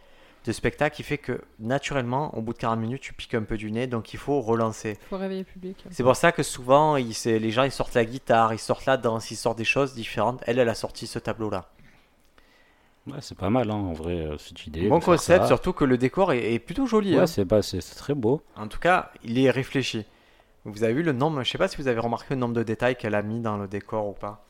de 0.46 0.52
spectacle 0.52 0.96
qui 0.96 1.02
fait 1.02 1.18
que 1.18 1.42
naturellement, 1.58 2.34
au 2.34 2.40
bout 2.40 2.54
de 2.54 2.58
40 2.58 2.80
minutes, 2.80 3.02
tu 3.02 3.12
piques 3.12 3.34
un 3.34 3.42
peu 3.42 3.58
du 3.58 3.70
nez, 3.70 3.86
donc 3.86 4.14
il 4.14 4.18
faut 4.18 4.40
relancer. 4.40 4.96
Il 5.02 5.08
faut 5.08 5.18
réveiller 5.18 5.40
le 5.40 5.52
public. 5.52 5.84
C'est 5.90 6.02
pour 6.02 6.16
ça 6.16 6.32
que 6.32 6.42
souvent, 6.42 6.96
les 6.96 7.50
gens 7.50 7.64
ils 7.64 7.70
sortent 7.70 7.94
la 7.94 8.06
guitare, 8.06 8.54
ils 8.54 8.58
sortent 8.58 8.86
la 8.86 8.96
danse, 8.96 9.30
ils 9.30 9.36
sortent 9.36 9.58
des 9.58 9.64
choses 9.64 9.94
différentes. 9.94 10.42
Elle, 10.46 10.58
elle 10.58 10.70
a 10.70 10.74
sorti 10.74 11.06
ce 11.06 11.18
tableau-là. 11.18 11.68
Ouais, 13.10 13.18
c'est 13.20 13.36
pas 13.36 13.50
mal, 13.50 13.70
hein, 13.70 13.74
en 13.74 13.92
vrai, 13.92 14.14
euh, 14.14 14.38
cette 14.38 14.66
idée. 14.66 14.88
Bon 14.88 15.00
concept, 15.00 15.46
surtout 15.46 15.72
que 15.72 15.84
le 15.84 15.98
décor 15.98 16.32
est, 16.32 16.58
plutôt 16.58 16.86
joli. 16.86 17.16
Ouais, 17.16 17.22
hein. 17.22 17.62
c'est 17.62 17.96
très 17.96 18.14
beau. 18.14 18.42
En 18.56 18.68
tout 18.68 18.78
cas, 18.78 19.10
il 19.24 19.38
est 19.38 19.50
réfléchi. 19.50 20.04
Vous 20.64 20.84
avez 20.84 20.92
vu 20.92 21.02
le 21.02 21.12
nombre, 21.12 21.42
je 21.42 21.50
sais 21.50 21.58
pas 21.58 21.68
si 21.68 21.76
vous 21.78 21.88
avez 21.88 22.00
remarqué 22.00 22.34
le 22.34 22.40
nombre 22.40 22.54
de 22.54 22.62
détails 22.62 22.96
qu'elle 22.96 23.14
a 23.14 23.22
mis 23.22 23.40
dans 23.40 23.56
le 23.56 23.66
décor 23.66 24.08
ou 24.08 24.12
pas. 24.12 24.44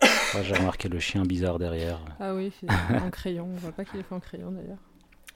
J'ai 0.42 0.54
remarqué 0.54 0.88
le 0.88 0.98
chien 0.98 1.22
bizarre 1.22 1.58
derrière. 1.58 2.00
Ah 2.18 2.34
oui, 2.34 2.52
c'est 2.58 2.70
en 2.70 3.10
crayon. 3.12 3.48
On 3.52 3.56
voit 3.56 3.72
pas 3.72 3.84
qu'il 3.84 4.00
est 4.00 4.04
fait 4.04 4.14
en 4.14 4.20
crayon 4.20 4.50
d'ailleurs. 4.50 4.78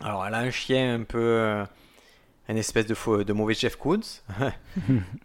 Alors, 0.01 0.25
elle 0.27 0.35
a 0.35 0.39
un 0.39 0.51
chien 0.51 0.95
un 0.95 1.03
peu. 1.03 1.19
Euh, 1.19 1.65
une 2.49 2.59
espèce 2.59 2.87
de, 2.87 2.95
faux, 2.95 3.25
de 3.25 3.33
mauvais 3.33 3.55
Jeff 3.55 3.77
Koons. 3.77 4.01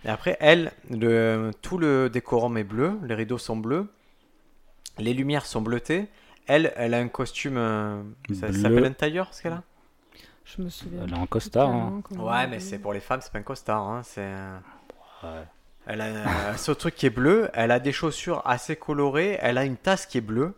et 0.06 0.10
après, 0.10 0.38
elle, 0.40 0.72
le, 0.90 1.52
tout 1.62 1.78
le 1.78 2.10
décorum 2.10 2.58
est 2.58 2.64
bleu, 2.64 2.98
les 3.04 3.16
rideaux 3.16 3.38
sont 3.38 3.58
bleus, 3.58 3.88
les 4.98 5.14
lumières 5.14 5.46
sont 5.46 5.62
bleutées. 5.62 6.08
Elle, 6.48 6.74
elle 6.76 6.94
a 6.94 7.00
un 7.00 7.08
costume. 7.08 7.58
Euh, 7.58 8.02
ça, 8.34 8.52
s'appelle 8.54 8.86
un 8.86 8.94
tailleur, 8.94 9.34
ce 9.34 9.42
qu'elle 9.42 9.54
a? 9.54 9.64
Je 10.46 10.62
me 10.62 10.70
souviens. 10.70 11.02
Elle 11.04 11.14
a 11.14 11.18
un 11.18 11.26
costard. 11.26 11.70
Hein. 11.70 12.02
Ouais, 12.12 12.48
mais 12.48 12.60
c'est 12.60 12.80
pour 12.80 12.94
les 12.94 13.02
femmes, 13.02 13.20
c'est 13.22 13.32
pas 13.32 13.40
un 13.40 13.44
costard. 13.44 13.82
Hein, 13.82 14.02
c'est. 14.04 14.34
Ouais. 15.24 15.44
Elle 15.88 16.02
a 16.02 16.58
ce 16.58 16.72
truc 16.72 16.96
qui 16.96 17.06
est 17.06 17.12
bleu, 17.12 17.50
elle 17.54 17.72
a 17.72 17.80
des 17.80 17.92
chaussures 17.92 18.42
assez 18.46 18.76
colorées, 18.76 19.38
elle 19.42 19.58
a 19.58 19.66
une 19.66 19.78
tasse 19.78 20.06
qui 20.06 20.18
est 20.18 20.22
bleue. 20.22 20.54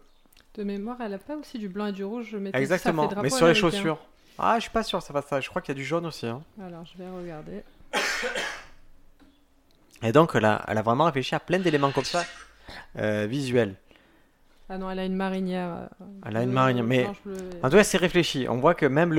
De 0.55 0.63
mémoire, 0.63 0.97
elle 1.01 1.13
a 1.13 1.19
pas 1.19 1.35
aussi 1.35 1.59
du 1.59 1.69
blanc 1.69 1.85
et 1.87 1.91
du 1.91 2.03
rouge. 2.03 2.29
Je 2.31 2.37
Exactement, 2.53 3.09
mais 3.21 3.29
sur 3.29 3.47
les 3.47 3.55
chaussures. 3.55 3.99
Ah, 4.37 4.55
je 4.55 4.61
suis 4.61 4.71
pas 4.71 4.83
sûr, 4.83 5.01
ça 5.01 5.13
va 5.13 5.21
ça. 5.21 5.41
Je 5.41 5.49
crois 5.49 5.61
qu'il 5.61 5.75
y 5.75 5.77
a 5.77 5.79
du 5.79 5.83
jaune 5.83 6.05
aussi. 6.05 6.25
Hein. 6.25 6.41
Alors, 6.61 6.85
je 6.85 6.97
vais 6.97 7.09
regarder. 7.09 7.63
Et 10.01 10.13
donc, 10.13 10.31
elle 10.33 10.45
a, 10.45 10.63
elle 10.67 10.77
a 10.77 10.81
vraiment 10.81 11.03
réfléchi 11.05 11.35
à 11.35 11.41
plein 11.41 11.59
d'éléments 11.59 11.91
comme 11.91 12.05
ça, 12.05 12.23
euh, 12.97 13.27
visuels. 13.29 13.75
Ah 14.69 14.77
non, 14.77 14.89
elle 14.89 14.99
a 14.99 15.05
une 15.05 15.15
marinière. 15.15 15.69
Euh, 15.69 16.05
elle 16.25 16.37
a 16.37 16.43
une 16.43 16.51
marinière, 16.51 16.83
mais 16.83 17.07
en 17.63 17.69
tout 17.69 17.75
cas, 17.75 17.83
c'est 17.83 17.97
réfléchi. 17.97 18.47
On 18.49 18.57
voit 18.57 18.75
que 18.75 18.85
même 18.85 19.13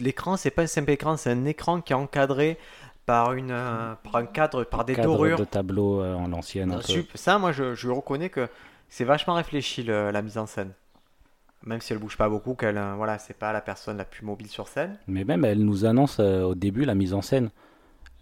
l'écran, 0.00 0.32
le, 0.32 0.36
c'est 0.36 0.50
pas 0.50 0.62
un 0.62 0.66
simple 0.66 0.90
écran, 0.90 1.16
c'est 1.16 1.30
un 1.30 1.44
écran 1.44 1.80
qui 1.80 1.92
est 1.92 1.96
encadré 1.96 2.58
par, 3.06 3.34
une, 3.34 3.52
euh, 3.52 3.94
par 4.02 4.16
un 4.16 4.26
cadre, 4.26 4.64
par 4.64 4.84
des 4.84 4.94
cadre 4.94 5.12
dorures. 5.12 5.38
de 5.38 5.44
tableau 5.44 6.02
en 6.02 6.28
l'ancienne. 6.28 6.76
Ça, 7.14 7.38
moi, 7.38 7.52
je, 7.52 7.74
je 7.74 7.88
reconnais 7.88 8.30
que 8.30 8.48
c'est 8.88 9.04
vachement 9.04 9.34
réfléchi 9.34 9.84
la 9.84 10.22
mise 10.22 10.38
en 10.38 10.46
scène 10.46 10.72
même 11.66 11.80
si 11.80 11.92
elle 11.92 11.98
bouge 11.98 12.16
pas 12.16 12.28
beaucoup, 12.28 12.54
qu'elle, 12.54 12.78
euh, 12.78 12.94
voilà, 12.96 13.18
c'est 13.18 13.36
pas 13.36 13.52
la 13.52 13.60
personne 13.60 13.98
la 13.98 14.04
plus 14.04 14.24
mobile 14.24 14.48
sur 14.48 14.68
scène. 14.68 14.98
Mais 15.08 15.24
même, 15.24 15.44
elle 15.44 15.64
nous 15.64 15.84
annonce 15.84 16.18
euh, 16.20 16.42
au 16.42 16.54
début 16.54 16.84
la 16.84 16.94
mise 16.94 17.12
en 17.12 17.22
scène. 17.22 17.50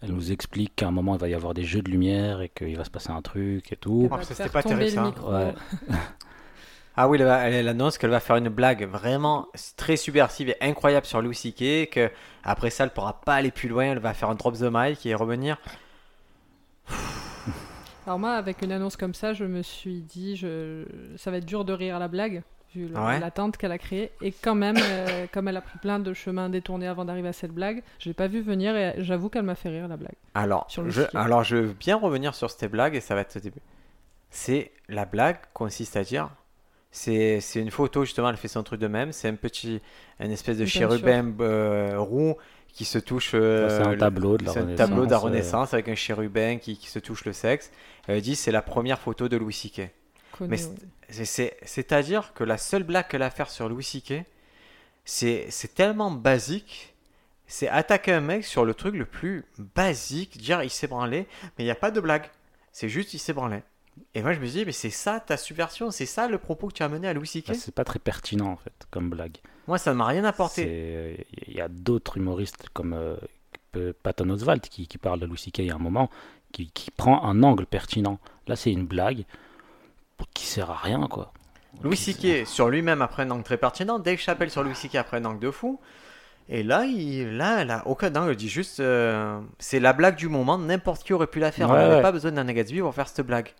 Elle 0.02 0.12
nous 0.12 0.32
explique 0.32 0.76
qu'à 0.76 0.88
un 0.88 0.90
moment 0.90 1.14
il 1.14 1.20
va 1.20 1.28
y 1.28 1.34
avoir 1.34 1.54
des 1.54 1.62
jeux 1.62 1.80
de 1.80 1.90
lumière 1.90 2.42
et 2.42 2.50
qu'il 2.50 2.76
va 2.76 2.84
se 2.84 2.90
passer 2.90 3.10
un 3.10 3.22
truc 3.22 3.72
et 3.72 3.76
tout. 3.76 4.08
Ah, 4.12 4.18
c'était 4.22 4.50
pas 4.50 4.62
terrible 4.62 5.14
ah 6.96 7.08
oui, 7.08 7.20
elle, 7.20 7.68
annonce 7.68 7.98
qu'elle 7.98 8.10
va 8.10 8.20
faire 8.20 8.36
une 8.36 8.48
blague 8.48 8.84
vraiment 8.84 9.48
très 9.76 9.96
subversive 9.96 10.50
et 10.50 10.56
incroyable 10.60 11.06
sur 11.06 11.20
Louis 11.20 11.34
C.K. 11.34 11.90
Que 11.90 12.10
après 12.44 12.70
ça, 12.70 12.84
elle 12.84 12.90
pourra 12.90 13.20
pas 13.20 13.34
aller 13.34 13.50
plus 13.50 13.68
loin. 13.68 13.86
Elle 13.86 13.98
va 13.98 14.14
faire 14.14 14.30
un 14.30 14.36
drop 14.36 14.54
the 14.54 14.68
mic 14.70 15.04
et 15.04 15.14
revenir. 15.14 15.58
Alors 18.06 18.18
moi, 18.18 18.34
avec 18.34 18.62
une 18.62 18.70
annonce 18.70 18.96
comme 18.96 19.14
ça, 19.14 19.32
je 19.32 19.44
me 19.44 19.62
suis 19.62 20.02
dit, 20.02 20.36
je... 20.36 20.84
ça 21.16 21.30
va 21.30 21.38
être 21.38 21.46
dur 21.46 21.64
de 21.64 21.72
rire 21.72 21.96
à 21.96 21.98
la 21.98 22.08
blague 22.08 22.42
vu 22.74 22.88
l'attente 22.88 23.56
qu'elle 23.56 23.72
a 23.72 23.78
créée. 23.78 24.10
Et 24.20 24.32
quand 24.32 24.54
même, 24.54 24.76
euh, 24.80 25.26
comme 25.32 25.48
elle 25.48 25.56
a 25.56 25.60
pris 25.60 25.78
plein 25.78 25.98
de 25.98 26.12
chemins 26.12 26.48
détournés 26.48 26.86
avant 26.86 27.04
d'arriver 27.04 27.28
à 27.28 27.32
cette 27.32 27.52
blague, 27.52 27.82
je 27.98 28.08
l'ai 28.08 28.14
pas 28.14 28.26
vu 28.26 28.40
venir 28.40 28.76
et 28.76 28.94
j'avoue 28.98 29.28
qu'elle 29.28 29.44
m'a 29.44 29.54
fait 29.54 29.68
rire 29.68 29.88
la 29.88 29.96
blague. 29.96 30.16
Alors, 30.34 30.66
je, 30.68 31.02
alors 31.14 31.44
je 31.44 31.56
veux 31.56 31.72
bien 31.72 31.96
revenir 31.96 32.34
sur 32.34 32.50
cette 32.50 32.70
blague 32.70 32.94
et 32.94 33.00
ça 33.00 33.14
va 33.14 33.22
être 33.22 33.38
début. 33.38 33.62
C'est 34.30 34.72
la 34.88 35.04
blague 35.04 35.38
consiste 35.52 35.96
à 35.96 36.02
dire 36.02 36.30
c'est 36.94 37.40
une 37.56 37.72
photo 37.72 38.04
justement, 38.04 38.30
elle 38.30 38.36
fait 38.36 38.46
son 38.46 38.62
truc 38.62 38.80
de 38.80 38.86
même. 38.86 39.12
C'est 39.12 39.28
un 39.28 39.34
petit, 39.34 39.80
une 40.20 40.30
espèce 40.30 40.58
de 40.58 40.64
chérubin 40.64 41.34
euh, 41.40 41.98
roux 41.98 42.36
qui 42.72 42.84
se 42.84 42.98
touche. 42.98 43.32
Euh, 43.34 43.68
c'est 43.68 43.84
un 43.84 43.96
tableau 43.96 44.38
de 44.38 44.44
la 44.44 44.52
Renaissance. 44.52 44.72
un 44.72 44.76
tableau 44.76 45.04
de 45.04 45.10
la 45.10 45.18
Renaissance 45.18 45.74
avec 45.74 45.88
un 45.88 45.96
chérubin 45.96 46.58
qui, 46.58 46.76
qui, 46.76 46.88
se 46.88 47.00
touche 47.00 47.24
le 47.24 47.32
sexe. 47.32 47.72
Elle 48.06 48.22
dit 48.22 48.36
c'est 48.36 48.52
la 48.52 48.62
première 48.62 49.00
photo 49.00 49.28
de 49.28 49.36
Louis 49.36 49.52
C.K. 49.52 49.90
Mais 50.40 50.56
c'est-à-dire 51.08 52.32
que 52.32 52.44
la 52.44 52.58
seule 52.58 52.84
blague 52.84 53.08
qu'elle 53.08 53.22
a 53.22 53.26
à 53.26 53.30
faire 53.30 53.50
sur 53.50 53.68
Louis 53.68 53.82
C.K., 53.82 54.24
c'est 55.04 55.74
tellement 55.74 56.12
basique. 56.12 56.94
C'est 57.48 57.68
attaquer 57.68 58.12
un 58.12 58.20
mec 58.20 58.44
sur 58.44 58.64
le 58.64 58.72
truc 58.72 58.94
le 58.94 59.04
plus 59.04 59.44
basique, 59.58 60.38
dire 60.38 60.62
il 60.62 60.70
s'est 60.70 60.86
branlé, 60.86 61.26
mais 61.42 61.64
il 61.64 61.64
n'y 61.64 61.72
a 61.72 61.76
pas 61.76 61.90
de 61.90 62.00
blague. 62.00 62.30
C'est 62.70 62.88
juste 62.88 63.14
il 63.14 63.18
s'est 63.18 63.32
branlé. 63.32 63.62
Et 64.14 64.22
moi 64.22 64.32
je 64.32 64.40
me 64.40 64.46
dis, 64.46 64.64
mais 64.64 64.72
c'est 64.72 64.90
ça 64.90 65.20
ta 65.20 65.36
subversion, 65.36 65.90
c'est 65.90 66.06
ça 66.06 66.28
le 66.28 66.38
propos 66.38 66.68
que 66.68 66.74
tu 66.74 66.82
as 66.82 66.88
mené 66.88 67.08
à 67.08 67.12
Louis 67.12 67.26
C.K. 67.26 67.48
Bah, 67.48 67.54
c'est 67.54 67.74
pas 67.74 67.84
très 67.84 67.98
pertinent 67.98 68.48
en 68.48 68.56
fait, 68.56 68.72
comme 68.90 69.10
blague. 69.10 69.38
Moi 69.66 69.78
ça 69.78 69.92
ne 69.92 69.98
m'a 69.98 70.06
rien 70.06 70.24
apporté. 70.24 71.26
Il 71.46 71.54
y 71.54 71.60
a 71.60 71.68
d'autres 71.68 72.16
humoristes 72.16 72.68
comme 72.72 72.92
euh, 72.92 73.92
Patton 74.02 74.30
Oswalt 74.30 74.68
qui, 74.68 74.86
qui, 74.86 74.98
parle 74.98 75.20
de 75.20 75.26
Louis 75.26 75.38
C.K. 75.38 75.70
a 75.70 75.74
un 75.74 75.78
moment, 75.78 76.10
qui, 76.52 76.70
qui 76.70 76.90
prend 76.90 77.24
un 77.24 77.42
angle 77.42 77.66
pertinent. 77.66 78.18
Là 78.46 78.56
c'est 78.56 78.72
une 78.72 78.86
blague 78.86 79.24
qui 80.32 80.46
sert 80.46 80.70
à 80.70 80.76
rien, 80.76 81.06
quoi. 81.08 81.32
Louis 81.82 81.96
C.K. 81.96 82.46
sur 82.46 82.68
lui-même 82.68 83.02
après 83.02 83.24
un 83.24 83.30
angle 83.30 83.42
très 83.42 83.58
pertinent. 83.58 83.98
Dave 83.98 84.18
Chappelle 84.18 84.50
sur 84.50 84.62
Louis 84.62 84.74
C.K. 84.74 84.96
après 84.96 85.18
un 85.18 85.24
angle 85.24 85.40
de 85.40 85.50
fou. 85.50 85.80
Et 86.48 86.62
là, 86.62 86.84
il, 86.84 87.36
là, 87.36 87.64
a 87.78 87.86
aucun 87.86 88.14
angle. 88.14 88.36
Dit 88.36 88.48
juste, 88.48 88.80
euh, 88.80 89.40
c'est 89.58 89.80
la 89.80 89.92
blague 89.92 90.16
du 90.16 90.28
moment. 90.28 90.58
N'importe 90.58 91.02
qui 91.02 91.12
aurait 91.12 91.26
pu 91.26 91.40
la 91.40 91.50
faire. 91.50 91.70
on 91.70 91.74
n'avait 91.74 92.02
pas 92.02 92.12
besoin 92.12 92.32
d'un 92.32 92.44
Gatsby 92.44 92.80
pour 92.80 92.94
faire 92.94 93.08
cette 93.08 93.26
blague. 93.26 93.52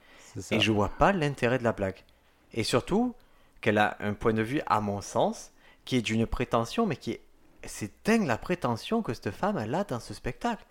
Et 0.51 0.61
je 0.61 0.73
vois 0.73 0.89
pas 0.89 1.13
l'intérêt 1.13 1.59
de 1.59 1.65
la 1.65 1.73
blague. 1.73 2.05
Et 2.53 2.65
surtout, 2.65 3.15
qu'elle 3.61 3.79
a 3.79 3.97
un 4.01 4.15
point 4.15 4.33
de 4.33 4.43
vue, 4.43 4.61
à 4.67 4.81
mon 4.81 5.01
sens, 5.01 5.53
qui 5.85 5.97
est 5.97 6.03
d'une 6.03 6.27
prétention, 6.27 6.87
mais 6.87 6.97
qui 6.97 7.13
est. 7.13 7.21
C'est 7.67 7.93
dingue 8.05 8.27
la 8.27 8.37
prétention 8.37 9.01
que 9.01 9.15
cette 9.15 9.31
femme, 9.31 9.57
elle 9.57 9.75
a 9.75 9.85
dans 9.85 10.01
ce 10.01 10.13
spectacle. 10.13 10.65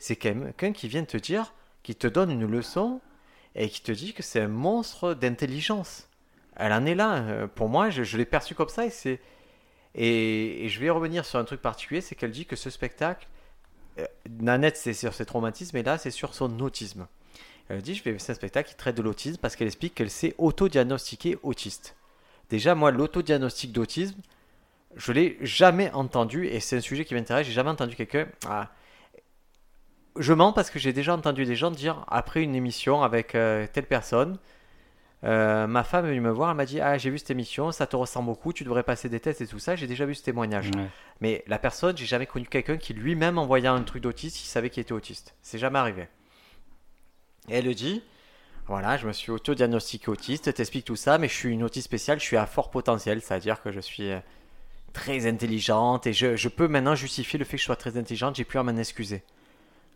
C'est 0.00 0.16
quelqu'un 0.16 0.72
qui 0.72 0.88
vient 0.88 1.04
te 1.04 1.16
dire, 1.16 1.54
qui 1.84 1.94
te 1.94 2.08
donne 2.08 2.32
une 2.32 2.44
leçon 2.44 3.00
et 3.54 3.68
qui 3.68 3.82
te 3.82 3.92
dit 3.92 4.14
que 4.14 4.24
c'est 4.24 4.40
un 4.40 4.48
monstre 4.48 5.14
d'intelligence. 5.14 6.08
Elle 6.56 6.72
en 6.72 6.84
est 6.86 6.96
là. 6.96 7.18
Euh, 7.18 7.46
pour 7.46 7.68
moi, 7.68 7.90
je, 7.90 8.16
l'ai 8.16 8.24
perçu 8.24 8.56
comme 8.56 8.68
ça 8.68 8.84
et 8.84 8.90
c'est. 8.90 9.20
Et, 9.94 10.68
je 10.68 10.80
vais 10.80 10.90
revenir 10.90 11.24
sur 11.24 11.38
un 11.38 11.44
truc 11.44 11.62
particulier, 11.62 12.00
c'est 12.00 12.14
qu'elle 12.14 12.30
dit 12.30 12.46
que 12.46 12.56
ce 12.56 12.70
spectacle, 12.70 13.28
euh, 13.98 14.06
Nanette, 14.28 14.76
c'est 14.76 14.92
sur 14.92 15.14
ses 15.14 15.26
traumatismes, 15.26 15.76
et 15.76 15.82
là, 15.82 15.98
c'est 15.98 16.10
sur 16.10 16.34
son 16.34 16.60
autisme. 16.60 17.06
Elle 17.70 17.82
dit, 17.82 17.94
je 17.94 18.02
vais 18.02 18.18
c'est 18.18 18.32
un 18.32 18.34
spectacle 18.34 18.68
qui 18.68 18.74
traite 18.74 18.96
de 18.96 19.02
l'autisme 19.02 19.38
parce 19.40 19.54
qu'elle 19.54 19.68
explique 19.68 19.94
qu'elle 19.94 20.10
s'est 20.10 20.34
auto-diagnostiquée 20.38 21.38
autiste. 21.42 21.94
Déjà, 22.48 22.74
moi, 22.74 22.90
l'autodiagnostic 22.90 23.70
d'autisme, 23.70 24.20
je 24.96 25.12
l'ai 25.12 25.38
jamais 25.40 25.92
entendu, 25.92 26.46
et 26.48 26.58
c'est 26.58 26.76
un 26.76 26.80
sujet 26.80 27.04
qui 27.04 27.14
m'intéresse, 27.14 27.46
j'ai 27.46 27.52
jamais 27.52 27.70
entendu 27.70 27.94
quelqu'un. 27.94 28.26
Ah, 28.48 28.70
je 30.16 30.32
mens 30.32 30.52
parce 30.52 30.68
que 30.68 30.80
j'ai 30.80 30.92
déjà 30.92 31.14
entendu 31.14 31.44
des 31.44 31.54
gens 31.54 31.70
dire 31.70 32.04
après 32.08 32.42
une 32.42 32.56
émission 32.56 33.04
avec 33.04 33.36
euh, 33.36 33.68
telle 33.72 33.86
personne. 33.86 34.38
Euh, 35.22 35.68
ma 35.68 35.84
femme 35.84 36.06
est 36.06 36.08
venue 36.08 36.20
me 36.20 36.30
voir, 36.30 36.50
elle 36.50 36.56
m'a 36.56 36.64
dit 36.64 36.80
Ah, 36.80 36.98
j'ai 36.98 37.10
vu 37.10 37.18
cette 37.18 37.30
émission, 37.30 37.70
ça 37.70 37.86
te 37.86 37.94
ressemble 37.94 38.26
beaucoup, 38.26 38.52
tu 38.52 38.64
devrais 38.64 38.82
passer 38.82 39.08
des 39.08 39.20
tests 39.20 39.42
et 39.42 39.46
tout 39.46 39.60
ça. 39.60 39.76
J'ai 39.76 39.86
déjà 39.86 40.06
vu 40.06 40.16
ce 40.16 40.24
témoignage. 40.24 40.72
Mais 41.20 41.44
la 41.46 41.60
personne, 41.60 41.96
j'ai 41.96 42.06
jamais 42.06 42.26
connu 42.26 42.46
quelqu'un 42.46 42.78
qui 42.78 42.94
lui-même 42.94 43.38
envoyait 43.38 43.68
un 43.68 43.82
truc 43.82 44.02
d'autiste, 44.02 44.38
qui 44.38 44.46
savait 44.48 44.70
qu'il 44.70 44.80
était 44.80 44.92
autiste. 44.92 45.36
C'est 45.40 45.58
jamais 45.58 45.78
arrivé. 45.78 46.08
Et 47.50 47.58
elle 47.58 47.74
dit 47.74 48.02
Voilà, 48.66 48.96
je 48.96 49.06
me 49.06 49.12
suis 49.12 49.30
auto-diagnostiqué 49.30 50.08
autiste, 50.10 50.54
t'expliques 50.54 50.84
tout 50.84 50.96
ça, 50.96 51.18
mais 51.18 51.28
je 51.28 51.34
suis 51.34 51.50
une 51.50 51.62
autiste 51.62 51.86
spéciale, 51.86 52.20
je 52.20 52.24
suis 52.24 52.36
à 52.36 52.46
fort 52.46 52.70
potentiel, 52.70 53.20
c'est-à-dire 53.20 53.60
que 53.62 53.72
je 53.72 53.80
suis 53.80 54.10
euh, 54.10 54.20
très 54.92 55.26
intelligente 55.26 56.06
et 56.06 56.12
je, 56.12 56.36
je 56.36 56.48
peux 56.48 56.68
maintenant 56.68 56.94
justifier 56.94 57.38
le 57.38 57.44
fait 57.44 57.56
que 57.56 57.60
je 57.60 57.66
sois 57.66 57.76
très 57.76 57.96
intelligente, 57.96 58.36
j'ai 58.36 58.44
plus 58.44 58.58
à 58.58 58.62
m'en 58.62 58.76
excuser. 58.76 59.22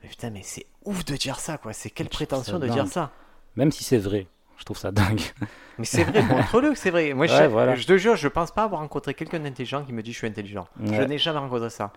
Mais 0.02 0.08
putain, 0.08 0.30
mais 0.30 0.42
c'est 0.42 0.66
ouf 0.84 1.04
de 1.04 1.16
dire 1.16 1.38
ça, 1.38 1.56
quoi. 1.56 1.72
C'est 1.72 1.90
quelle 1.90 2.06
Je 2.06 2.10
prétention 2.10 2.58
de 2.58 2.68
dire 2.68 2.88
ça. 2.88 3.12
Même 3.56 3.70
si 3.70 3.84
c'est 3.84 3.98
vrai, 3.98 4.26
je 4.58 4.64
trouve 4.64 4.76
ça 4.76 4.90
dingue. 4.90 5.22
Mais 5.78 5.84
c'est 5.84 6.04
vrai, 6.04 6.22
montre-le 6.22 6.70
que 6.70 6.78
c'est 6.78 6.90
vrai. 6.90 7.14
Moi, 7.14 7.26
je, 7.26 7.44
voilà. 7.44 7.74
je 7.74 7.84
te 7.84 7.96
jure, 7.96 8.14
je 8.14 8.28
pense 8.28 8.52
pas 8.52 8.64
avoir 8.64 8.80
rencontré 8.80 9.14
quelqu'un 9.14 9.40
d'intelligent 9.40 9.84
qui 9.84 9.92
me 9.92 10.02
dit 10.02 10.12
je 10.12 10.18
suis 10.18 10.26
intelligent. 10.26 10.68
Je 10.84 11.02
n'ai 11.02 11.18
jamais 11.18 11.38
rencontré 11.38 11.70
ça. 11.70 11.92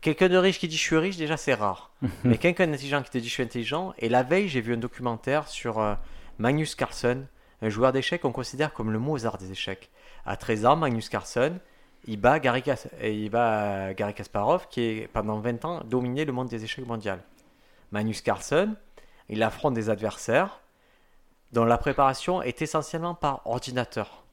Quelqu'un 0.00 0.28
de 0.28 0.36
riche 0.36 0.58
qui 0.58 0.68
dit 0.68 0.76
je 0.76 0.82
suis 0.82 0.96
riche, 0.96 1.16
déjà 1.16 1.36
c'est 1.36 1.54
rare. 1.54 1.92
Mais 2.24 2.38
quelqu'un 2.38 2.66
d'intelligent 2.66 3.02
qui 3.02 3.10
te 3.10 3.18
dit 3.18 3.28
je 3.28 3.32
suis 3.32 3.42
intelligent. 3.42 3.94
Et 3.98 4.08
la 4.08 4.22
veille, 4.22 4.48
j'ai 4.48 4.60
vu 4.60 4.74
un 4.74 4.78
documentaire 4.78 5.48
sur 5.48 5.78
euh, 5.78 5.94
Magnus 6.38 6.74
Carlsen, 6.74 7.26
un 7.62 7.68
joueur 7.68 7.92
d'échecs 7.92 8.22
qu'on 8.22 8.32
considère 8.32 8.72
comme 8.72 8.90
le 8.90 8.98
Mozart 8.98 9.38
des 9.38 9.50
échecs. 9.52 9.90
À 10.26 10.36
13 10.36 10.66
ans, 10.66 10.76
Magnus 10.76 11.08
Carlsen, 11.08 11.58
il 12.06 12.18
bat 12.18 12.38
Gary, 12.40 12.62
Kas- 12.62 12.88
il 13.02 13.30
bat 13.30 13.62
euh, 13.62 13.94
Gary 13.94 14.14
Kasparov 14.14 14.66
qui 14.68 14.82
est 14.82 15.08
pendant 15.08 15.38
20 15.40 15.64
ans 15.64 15.82
dominé 15.84 16.24
le 16.24 16.32
monde 16.32 16.48
des 16.48 16.64
échecs 16.64 16.86
mondial. 16.86 17.22
Magnus 17.92 18.20
Carlsen, 18.22 18.74
il 19.28 19.42
affronte 19.42 19.74
des 19.74 19.90
adversaires 19.90 20.60
dont 21.52 21.64
la 21.64 21.78
préparation 21.78 22.42
est 22.42 22.62
essentiellement 22.62 23.14
par 23.14 23.42
ordinateur. 23.46 24.24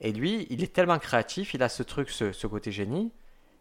Et 0.00 0.12
lui, 0.12 0.46
il 0.50 0.62
est 0.62 0.72
tellement 0.72 0.98
créatif, 0.98 1.54
il 1.54 1.62
a 1.62 1.68
ce 1.68 1.82
truc, 1.82 2.10
ce, 2.10 2.32
ce 2.32 2.46
côté 2.46 2.72
génie, 2.72 3.12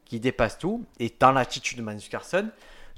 qui 0.06 0.20
dépasse 0.20 0.58
tout. 0.58 0.86
Et 1.00 1.14
dans 1.20 1.32
l'attitude 1.32 1.78
de 1.78 1.84
Magnus 1.84 2.10
Carlsen, 2.10 2.50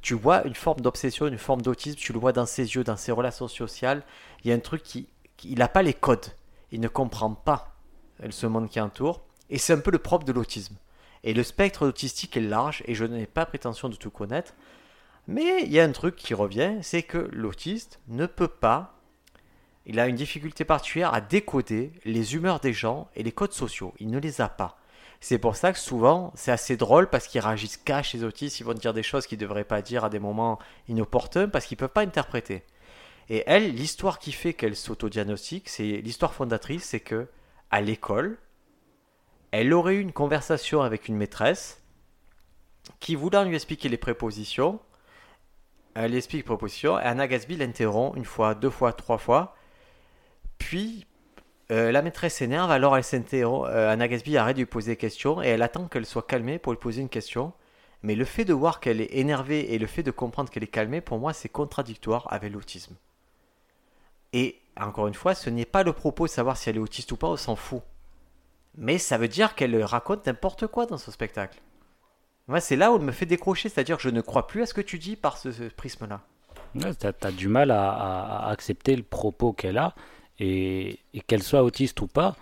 tu 0.02 0.14
vois 0.14 0.46
une 0.46 0.56
forme 0.56 0.82
d'obsession, 0.82 1.28
une 1.28 1.38
forme 1.38 1.62
d'autisme, 1.62 1.98
tu 1.98 2.14
le 2.14 2.20
vois 2.20 2.32
dans 2.32 2.46
ses 2.46 2.76
yeux, 2.76 2.84
dans 2.84 2.98
ses 2.98 3.12
relations 3.12 3.48
sociales. 3.48 4.04
Il 4.44 4.50
y 4.50 4.54
a 4.54 4.56
un 4.56 4.60
truc 4.60 4.84
qui. 4.84 5.08
il 5.44 5.60
n'a 5.60 5.68
pas 5.68 5.84
les 5.84 5.94
codes. 5.94 6.28
Il 6.72 6.80
ne 6.80 6.88
comprend 6.88 7.34
pas 7.34 7.76
euh, 8.24 8.28
ce 8.32 8.48
monde 8.48 8.70
qui 8.70 8.80
entoure. 8.80 9.22
Et 9.50 9.58
c'est 9.58 9.74
un 9.74 9.80
peu 9.80 9.92
le 9.92 10.00
propre 10.00 10.26
de 10.26 10.32
l'autisme. 10.32 10.76
Et 11.24 11.34
le 11.34 11.44
spectre 11.44 11.88
autistique 11.88 12.38
est 12.38 12.42
large, 12.42 12.84
et 12.86 12.94
je 12.94 13.06
n'ai 13.06 13.26
pas 13.26 13.46
prétention 13.46 13.90
de 13.90 13.96
tout 13.96 14.12
connaître. 14.12 14.54
Mais 15.28 15.64
il 15.64 15.72
y 15.72 15.80
a 15.80 15.84
un 15.84 15.92
truc 15.92 16.16
qui 16.16 16.36
revient, 16.36 16.78
c'est 16.82 17.02
que 17.02 17.30
l'autiste 17.32 18.00
ne 18.08 18.28
peut 18.28 18.48
pas 18.48 18.96
il 19.86 20.00
a 20.00 20.08
une 20.08 20.16
difficulté 20.16 20.66
particulière 20.66 21.14
à 21.14 21.22
décoder 21.22 21.92
les 22.06 22.36
humeurs 22.36 22.60
des 22.60 22.74
gens 22.74 23.08
et 23.16 23.24
les 23.24 23.32
codes 23.32 23.54
sociaux. 23.54 23.94
Il 24.00 24.10
ne 24.10 24.20
les 24.20 24.42
a 24.42 24.50
pas. 24.50 24.78
C'est 25.28 25.40
pour 25.40 25.56
ça 25.56 25.74
que 25.74 25.80
souvent, 25.80 26.32
c'est 26.36 26.52
assez 26.52 26.78
drôle 26.78 27.10
parce 27.10 27.26
qu'ils 27.26 27.42
réagissent 27.42 27.78
cash, 27.78 28.14
les 28.14 28.24
autistes. 28.24 28.60
Ils 28.60 28.64
vont 28.64 28.76
dire 28.76 28.94
des 28.94 29.02
choses 29.02 29.26
qu'ils 29.26 29.40
ne 29.40 29.42
devraient 29.42 29.64
pas 29.64 29.82
dire 29.82 30.04
à 30.04 30.12
des 30.12 30.20
moments 30.20 30.60
inopportuns 30.88 31.50
parce 31.50 31.66
qu'ils 31.66 31.78
ne 31.78 31.80
peuvent 31.80 31.90
pas 31.90 32.04
interpréter. 32.04 32.62
Et 33.30 33.42
elle, 33.48 33.74
l'histoire 33.74 34.20
qui 34.20 34.32
fait 34.32 34.54
qu'elle 34.54 34.76
s'autodiagnostique, 34.76 35.68
c'est 35.68 35.84
l'histoire 35.84 36.36
fondatrice, 36.36 36.84
c'est 36.84 37.00
que 37.00 37.28
à 37.72 37.82
l'école, 37.82 38.38
elle 39.50 39.74
aurait 39.74 39.96
eu 39.96 40.00
une 40.00 40.14
conversation 40.14 40.84
avec 40.84 41.08
une 41.08 41.16
maîtresse 41.18 41.82
qui, 43.00 43.16
voulant 43.16 43.46
lui 43.46 43.56
expliquer 43.56 43.90
les 43.90 43.98
prépositions, 43.98 44.80
elle 45.96 46.14
explique 46.14 46.42
les 46.42 46.56
prépositions, 46.56 47.00
et 47.00 47.04
Anna 47.04 47.28
Gatsby 47.28 47.58
l'interrompt 47.58 48.16
une 48.16 48.26
fois, 48.26 48.54
deux 48.54 48.70
fois, 48.70 48.94
trois 48.94 49.18
fois, 49.18 49.56
puis, 50.60 51.08
euh, 51.72 51.92
la 51.92 52.02
maîtresse 52.02 52.36
s'énerve, 52.36 52.70
alors 52.70 52.96
elle 52.96 53.04
s'interrompt. 53.04 53.68
euh, 53.70 53.92
Anna 53.92 54.08
Gatsby 54.08 54.38
arrête 54.38 54.56
de 54.56 54.62
lui 54.62 54.68
poser 54.68 54.92
des 54.92 54.98
questions 54.98 55.42
et 55.42 55.48
elle 55.48 55.64
attend 55.64 55.88
qu'elle 55.88 56.06
soit 56.06 56.28
calmée 56.28 56.60
pour 56.60 56.72
lui 56.72 56.80
poser 56.80 57.02
une 57.02 57.10
question. 57.10 57.54
Mais 58.04 58.14
le 58.14 58.26
fait 58.26 58.46
de 58.46 58.54
voir 58.54 58.80
qu'elle 58.80 59.02
est 59.02 59.16
énervée 59.16 59.74
et 59.74 59.80
le 59.80 59.88
fait 59.88 60.04
de 60.04 60.12
comprendre 60.12 60.52
qu'elle 60.52 60.64
est 60.64 60.68
calmée, 60.68 61.02
pour 61.02 61.18
moi, 61.18 61.34
c'est 61.34 61.50
contradictoire 61.50 62.32
avec 62.32 62.54
l'autisme. 62.54 62.96
Et 64.32 64.60
encore 64.80 65.08
une 65.08 65.16
fois, 65.16 65.34
ce 65.34 65.50
n'est 65.50 65.66
pas 65.66 65.82
le 65.82 65.94
propos 65.94 66.28
de 66.28 66.32
savoir 66.32 66.56
si 66.56 66.70
elle 66.70 66.76
est 66.76 66.80
autiste 66.80 67.12
ou 67.12 67.18
pas, 67.18 67.28
on 67.28 67.38
s'en 67.38 67.56
fout. 67.56 67.82
Mais 68.78 69.00
ça 69.00 69.18
veut 69.18 69.30
dire 69.30 69.56
qu'elle 69.56 69.82
raconte 69.84 70.28
n'importe 70.28 70.68
quoi 70.68 70.86
dans 70.86 70.98
ce 70.98 71.10
spectacle. 71.10 71.60
Moi, 72.48 72.60
c'est 72.60 72.76
là 72.76 72.92
où 72.92 72.98
elle 72.98 73.02
me 73.02 73.12
fait 73.12 73.26
décrocher, 73.26 73.70
c'est-à-dire 73.70 73.98
que 73.98 74.04
je 74.04 74.10
ne 74.10 74.22
crois 74.22 74.46
plus 74.46 74.62
à 74.62 74.66
ce 74.68 74.76
que 74.76 74.82
tu 74.82 75.00
dis 75.00 75.16
par 75.16 75.38
ce, 75.38 75.50
prisme-là. 75.70 76.22
T'as, 77.00 77.14
t'as 77.14 77.32
du 77.32 77.48
mal 77.48 77.72
à 77.72 78.50
accepter 78.50 78.96
le 78.96 79.04
propos 79.04 79.54
qu'elle 79.54 79.78
a 79.78 79.96
et, 80.40 81.00
et 81.14 81.22
qu'elle 81.22 81.44
soit 81.44 81.64
autiste 81.64 82.00
ou 82.02 82.08
pas, 82.08 82.36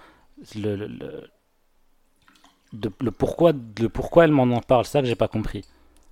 le, 0.56 0.76
le, 0.76 0.88
le- 0.88 1.30
de- 2.74 2.92
le 3.02 3.12
pourquoi, 3.12 3.52
le 3.80 3.88
pourquoi 3.90 4.26
elle 4.26 4.32
m'en 4.32 4.44
en 4.44 4.62
parle, 4.62 4.86
ça 4.86 5.02
que 5.02 5.08
j'ai 5.08 5.16
pas 5.16 5.28
compris. 5.28 5.64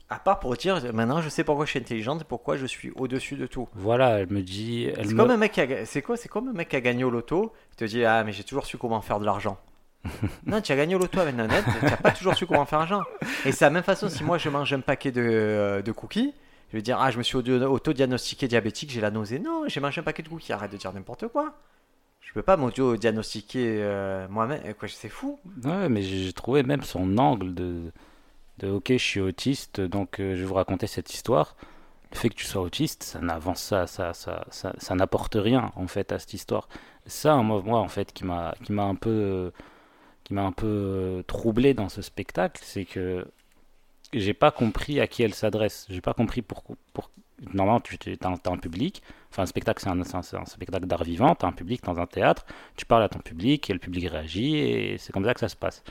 À 0.09 0.19
part 0.19 0.39
pour 0.39 0.55
dire, 0.55 0.93
maintenant 0.93 1.21
je 1.21 1.29
sais 1.29 1.43
pourquoi 1.43 1.65
je 1.65 1.71
suis 1.71 1.79
intelligente 1.79 2.21
et 2.21 2.25
pourquoi 2.25 2.57
je 2.57 2.65
suis 2.65 2.91
au-dessus 2.91 3.35
de 3.37 3.47
tout. 3.47 3.67
Voilà, 3.73 4.19
elle 4.19 4.29
me 4.31 4.41
dit, 4.41 4.83
elle 4.95 5.07
C'est 5.07 5.13
me- 5.13 5.17
comme 5.17 5.31
un 5.31 5.37
mec 5.37 5.53
qui 5.53 5.61
a, 5.61 5.85
c'est 5.85 6.01
quoi 6.01 6.17
C'est 6.17 6.27
comme 6.29 6.49
un 6.49 6.53
mec 6.53 6.69
qui 6.69 6.75
a 6.75 6.81
gagné 6.81 7.03
au 7.03 7.09
loto. 7.09 7.53
Il 7.71 7.75
te 7.77 7.85
dit 7.85 8.03
ah 8.05 8.23
mais 8.23 8.31
j'ai 8.33 8.43
toujours 8.43 8.65
su 8.65 8.77
comment 8.77 9.01
faire 9.01 9.19
de 9.19 9.25
l'argent. 9.25 9.57
non, 10.45 10.61
tu 10.61 10.71
as 10.71 10.75
gagné 10.75 10.95
au 10.95 10.99
loto 10.99 11.19
avec 11.19 11.35
Nanette, 11.35 11.63
tu 11.79 11.85
n'as 11.85 11.95
pas 11.95 12.11
toujours 12.11 12.33
su 12.35 12.45
comment 12.45 12.65
faire 12.65 12.79
de 12.79 12.89
l'argent. 12.89 13.03
Et 13.45 13.51
c'est 13.51 13.65
la 13.65 13.69
même 13.71 13.83
façon 13.83 14.09
si 14.09 14.23
moi 14.23 14.37
je 14.37 14.49
mange 14.49 14.73
un 14.73 14.81
paquet 14.81 15.11
de, 15.11 15.21
euh, 15.23 15.81
de 15.81 15.91
cookies, 15.91 16.33
je 16.71 16.77
vais 16.77 16.81
dire 16.81 16.97
ah 16.99 17.11
je 17.11 17.17
me 17.17 17.23
suis 17.23 17.35
auto- 17.37 17.51
auto-diagnostiqué 17.51 18.47
diabétique, 18.47 18.89
j'ai 18.91 19.01
la 19.01 19.11
nausée. 19.11 19.39
Non, 19.39 19.63
j'ai 19.67 19.79
mangé 19.79 19.99
un 20.01 20.03
paquet 20.03 20.23
de 20.23 20.29
cookies. 20.29 20.53
Arrête 20.53 20.71
de 20.71 20.77
dire 20.77 20.91
n'importe 20.93 21.27
quoi. 21.27 21.53
Je 22.21 22.33
peux 22.33 22.41
pas 22.43 22.55
m'auto-diagnostiquer 22.55 23.79
euh, 23.81 24.27
moi-même. 24.29 24.73
Quoi, 24.75 24.87
c'est 24.87 25.09
fou. 25.09 25.39
Ouais, 25.65 25.89
mais 25.89 26.01
j'ai 26.01 26.31
trouvé 26.33 26.63
même 26.63 26.83
son 26.83 27.17
angle 27.17 27.53
de, 27.53 27.91
de 28.59 28.69
ok, 28.69 28.93
je 28.93 28.97
suis 28.97 29.19
autiste, 29.19 29.81
donc 29.81 30.19
euh, 30.19 30.35
je 30.35 30.39
vais 30.41 30.45
vous 30.45 30.53
raconter 30.53 30.87
cette 30.87 31.13
histoire. 31.13 31.57
Le 32.11 32.17
fait 32.17 32.29
que 32.29 32.35
tu 32.35 32.45
sois 32.45 32.61
autiste, 32.61 33.03
ça 33.03 33.19
n'avance, 33.19 33.61
ça, 33.61 33.87
ça, 33.87 34.13
ça, 34.13 34.45
ça, 34.49 34.95
n'apporte 34.95 35.35
rien 35.35 35.71
en 35.75 35.87
fait 35.87 36.11
à 36.11 36.19
cette 36.19 36.33
histoire. 36.33 36.67
Ça, 37.05 37.35
moi, 37.37 37.61
moi 37.65 37.79
en 37.79 37.87
fait, 37.87 38.13
qui 38.13 38.23
m'a, 38.25 38.53
qui 38.63 38.71
m'a 38.71 38.83
un 38.83 38.95
peu, 38.95 39.09
euh, 39.09 39.51
qui 40.23 40.33
m'a 40.33 40.43
un 40.43 40.51
peu 40.51 41.23
troublé 41.27 41.73
dans 41.73 41.89
ce 41.89 42.01
spectacle, 42.01 42.61
c'est 42.63 42.85
que 42.85 43.25
j'ai 44.13 44.33
pas 44.33 44.51
compris 44.51 44.99
à 44.99 45.07
qui 45.07 45.23
elle 45.23 45.33
s'adresse. 45.33 45.85
J'ai 45.89 46.01
pas 46.01 46.13
compris 46.13 46.41
pourquoi. 46.41 46.75
Pour... 46.93 47.11
Normalement, 47.53 47.79
tu 47.79 47.97
as 48.21 48.27
un, 48.27 48.33
un 48.53 48.57
public. 48.57 49.01
Enfin, 49.31 49.43
un 49.43 49.47
spectacle, 49.47 49.81
c'est 49.81 49.89
un, 49.89 50.45
spectacle 50.45 50.85
d'art 50.85 51.03
vivant. 51.03 51.33
Tu 51.35 51.45
as 51.45 51.49
un 51.49 51.53
public 51.53 51.83
dans 51.83 51.97
un 51.99 52.05
théâtre. 52.05 52.45
Tu 52.75 52.85
parles 52.85 53.03
à 53.03 53.09
ton 53.09 53.19
public 53.19 53.69
et 53.69 53.73
le 53.73 53.79
public 53.79 54.07
réagit 54.09 54.57
et 54.57 54.97
c'est 54.97 55.11
comme 55.11 55.25
ça 55.25 55.33
que 55.33 55.39
ça 55.39 55.49
se 55.49 55.55
passe. 55.55 55.83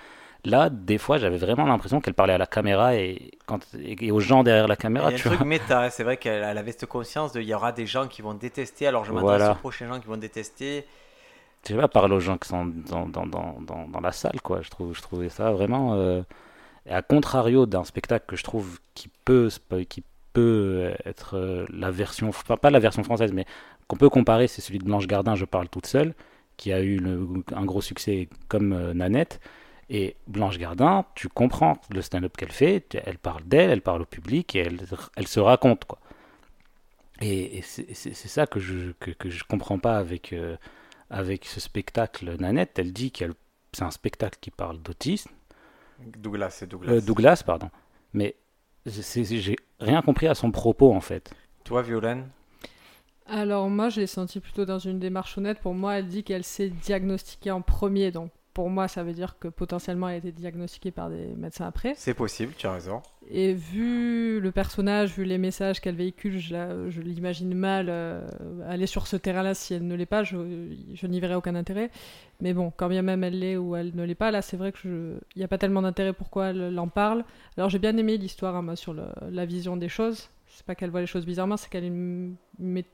Là, 0.45 0.71
des 0.71 0.97
fois, 0.97 1.19
j'avais 1.19 1.37
vraiment 1.37 1.67
l'impression 1.67 2.01
qu'elle 2.01 2.15
parlait 2.15 2.33
à 2.33 2.39
la 2.39 2.47
caméra 2.47 2.95
et, 2.97 3.33
quand, 3.47 3.67
et, 3.79 4.07
et 4.07 4.11
aux 4.11 4.21
gens 4.21 4.43
derrière 4.43 4.69
la 4.69 4.77
Il 4.97 5.03
y 5.03 5.05
caméra. 5.05 5.09
a 5.09 5.11
un 5.11 5.15
tu 5.15 5.29
truc 5.29 5.35
vois. 5.39 5.45
méta, 5.45 5.91
c'est 5.91 6.03
vrai 6.05 6.17
qu'elle 6.17 6.43
elle 6.43 6.57
avait 6.57 6.73
cette 6.73 6.87
conscience 6.87 7.33
de 7.33 7.41
il 7.43 7.49
y 7.49 7.53
aura 7.55 7.73
des 7.73 7.85
gens 7.87 8.07
qui 8.09 8.23
vont 8.23 8.33
détester, 8.35 8.87
alors 8.87 9.05
je 9.05 9.13
m'adresse 9.13 9.37
Voilà. 9.39 9.53
aux 9.53 9.57
prochains 9.57 9.89
gens 9.89 10.01
qui 10.01 10.07
vont 10.07 10.17
détester. 10.17 10.87
Je 11.65 11.69
sais 11.75 11.77
pas, 11.79 11.89
parle 11.89 12.13
aux 12.15 12.21
gens 12.21 12.39
qui 12.39 12.49
sont 12.49 12.65
dans, 12.65 13.07
dans, 13.07 13.27
dans, 13.27 13.61
dans, 13.61 13.87
dans 13.89 14.01
la 14.01 14.13
salle, 14.13 14.41
quoi. 14.43 14.63
Je, 14.63 14.71
trouve, 14.71 14.95
je 14.95 15.03
trouvais 15.03 15.29
ça 15.29 15.53
vraiment. 15.53 15.95
euh, 15.95 16.23
et 16.91 16.93
à 16.93 17.03
contrario 17.03 17.67
d'un 17.67 17.85
spectacle 17.85 18.27
que 18.27 18.37
je 18.37 18.45
trouve 18.45 18.79
qui 18.95 19.09
peut, 19.25 19.49
qui 19.89 20.03
peut 20.33 20.93
être 21.07 21.37
euh, 21.37 21.67
la 21.71 21.91
version. 21.91 22.31
Pas 22.61 22.71
la 22.71 22.81
version 22.81 23.03
française, 23.05 23.33
mais 23.33 23.47
qu'on 23.89 23.97
peut 23.97 24.11
comparer, 24.11 24.49
c'est 24.49 24.61
celui 24.61 24.79
de 24.79 24.85
Blanche 24.85 25.07
Gardin, 25.07 25.35
Je 25.37 25.45
parle 25.45 25.69
toute 25.69 25.87
seule, 25.87 26.15
qui 26.57 26.73
a 26.73 26.83
eu 26.83 27.01
un 27.55 27.65
gros 27.65 27.81
succès 27.81 28.29
comme 28.49 28.73
euh, 28.73 28.93
Nanette. 28.93 29.41
Et 29.89 30.17
Blanche 30.29 30.59
Gardin, 30.59 31.05
tu 31.15 31.29
comprends 31.29 31.79
le 31.91 32.03
stand-up 32.03 32.37
qu'elle 32.37 32.53
fait, 32.53 32.97
elle 33.05 33.19
parle 33.19 33.43
d'elle, 33.45 33.71
elle 33.71 33.83
parle 33.83 34.03
au 34.03 34.05
public 34.05 34.55
et 34.55 34.61
elle, 34.61 34.79
elle 35.17 35.27
se 35.27 35.41
raconte, 35.41 35.85
quoi. 35.85 35.99
Et, 37.23 37.61
c'est 37.63 38.15
ça 38.15 38.47
que 38.47 38.61
je, 38.61 38.93
que, 38.99 39.29
je 39.29 39.45
comprends 39.45 39.79
pas 39.79 39.99
avec. 39.99 40.33
euh, 40.33 40.57
avec 41.11 41.45
ce 41.45 41.61
spectacle 41.61 42.37
Nanette, 42.39 42.79
elle 42.79 42.93
dit 42.93 43.11
que 43.11 43.25
c'est 43.73 43.83
un 43.83 43.91
spectacle 43.91 44.39
qui 44.41 44.51
parle 44.51 44.81
d'autisme, 44.81 45.31
Douglas, 46.07 46.51
c'est 46.51 46.67
Douglas. 46.67 46.93
euh, 46.93 47.01
Douglas, 47.01 47.43
pardon, 47.45 47.71
mais 48.13 48.37
j'ai 48.87 49.57
rien 49.79 50.03
compris 50.03 50.27
à 50.27 50.35
son 50.35 50.51
propos 50.51 50.93
en 50.93 51.01
fait. 51.01 51.33
Toi, 51.65 51.83
Violaine 51.83 52.29
Alors 53.27 53.69
moi, 53.69 53.89
je 53.89 54.01
l'ai 54.01 54.07
senti 54.07 54.41
plutôt 54.41 54.65
dans 54.65 54.79
une 54.79 54.99
démarche 54.99 55.37
honnête. 55.39 55.61
Pour 55.61 55.75
moi, 55.75 55.99
elle 55.99 56.09
dit 56.09 56.25
qu'elle 56.25 56.45
s'est 56.45 56.71
diagnostiquée 56.71 57.51
en 57.51 57.61
premier. 57.61 58.11
Donc 58.11 58.31
pour 58.55 58.71
moi, 58.71 58.89
ça 58.89 59.03
veut 59.03 59.13
dire 59.13 59.39
que 59.39 59.49
potentiellement, 59.49 60.09
elle 60.09 60.15
a 60.15 60.19
été 60.19 60.33
diagnostiquée 60.33 60.91
par 60.91 61.11
des 61.11 61.27
médecins 61.37 61.67
après. 61.67 61.95
C'est 61.97 62.15
possible, 62.15 62.55
tu 62.57 62.67
as 62.67 62.73
raison. 62.73 63.03
Et 63.33 63.55
vu 63.55 64.41
le 64.41 64.51
personnage, 64.51 65.15
vu 65.15 65.25
les 65.25 65.39
messages 65.39 65.81
qu'elle 65.81 65.95
véhicule, 65.95 66.39
je, 66.39 67.01
l'imagine 67.01 67.55
mal 67.55 67.87
euh, 67.89 68.27
aller 68.69 68.87
sur 68.87 69.07
ce 69.07 69.17
terrain-là 69.17 69.55
si 69.55 69.73
elle 69.73 69.87
ne 69.87 69.95
l'est 69.95 70.05
pas. 70.05 70.25
Je, 70.25 70.37
n'y 71.07 71.21
verrai 71.21 71.37
aucun 71.37 71.55
intérêt. 71.55 71.91
Mais 72.41 72.53
bon, 72.55 72.73
quand 72.77 72.89
bien 72.89 73.03
même 73.03 73.23
elle 73.23 73.39
l'est 73.39 73.57
ou 73.57 73.77
elle 73.77 73.93
ne 73.95 74.03
l'est 74.03 74.17
pas, 74.17 74.33
là, 74.33 74.43
c'est 74.43 74.57
vrai 74.57 74.73
qu'il 74.73 75.21
n'y 75.37 75.45
a 75.45 75.49
pas 75.49 75.59
tellement 75.59 75.83
d'intérêt 75.83 76.13
pourquoi 76.13 76.49
elle 76.49 76.77
en 76.79 76.89
parle. 76.89 77.25
Alors 77.57 77.71
j'ai 77.71 77.79
bien 77.79 77.97
aimé 77.97 78.17
l'histoire 78.17 78.57
hein, 78.57 78.77
sur 78.77 78.95
la 78.95 79.47
vision 79.47 79.77
des 79.77 79.89
choses. 79.89 80.29
C'est 80.61 80.67
pas 80.67 80.75
qu'elle 80.75 80.91
voit 80.91 81.01
les 81.01 81.07
choses 81.07 81.25
bizarrement, 81.25 81.57
c'est 81.57 81.71
qu'elle 81.71 81.85
a 81.85 81.87
une, 81.87 82.37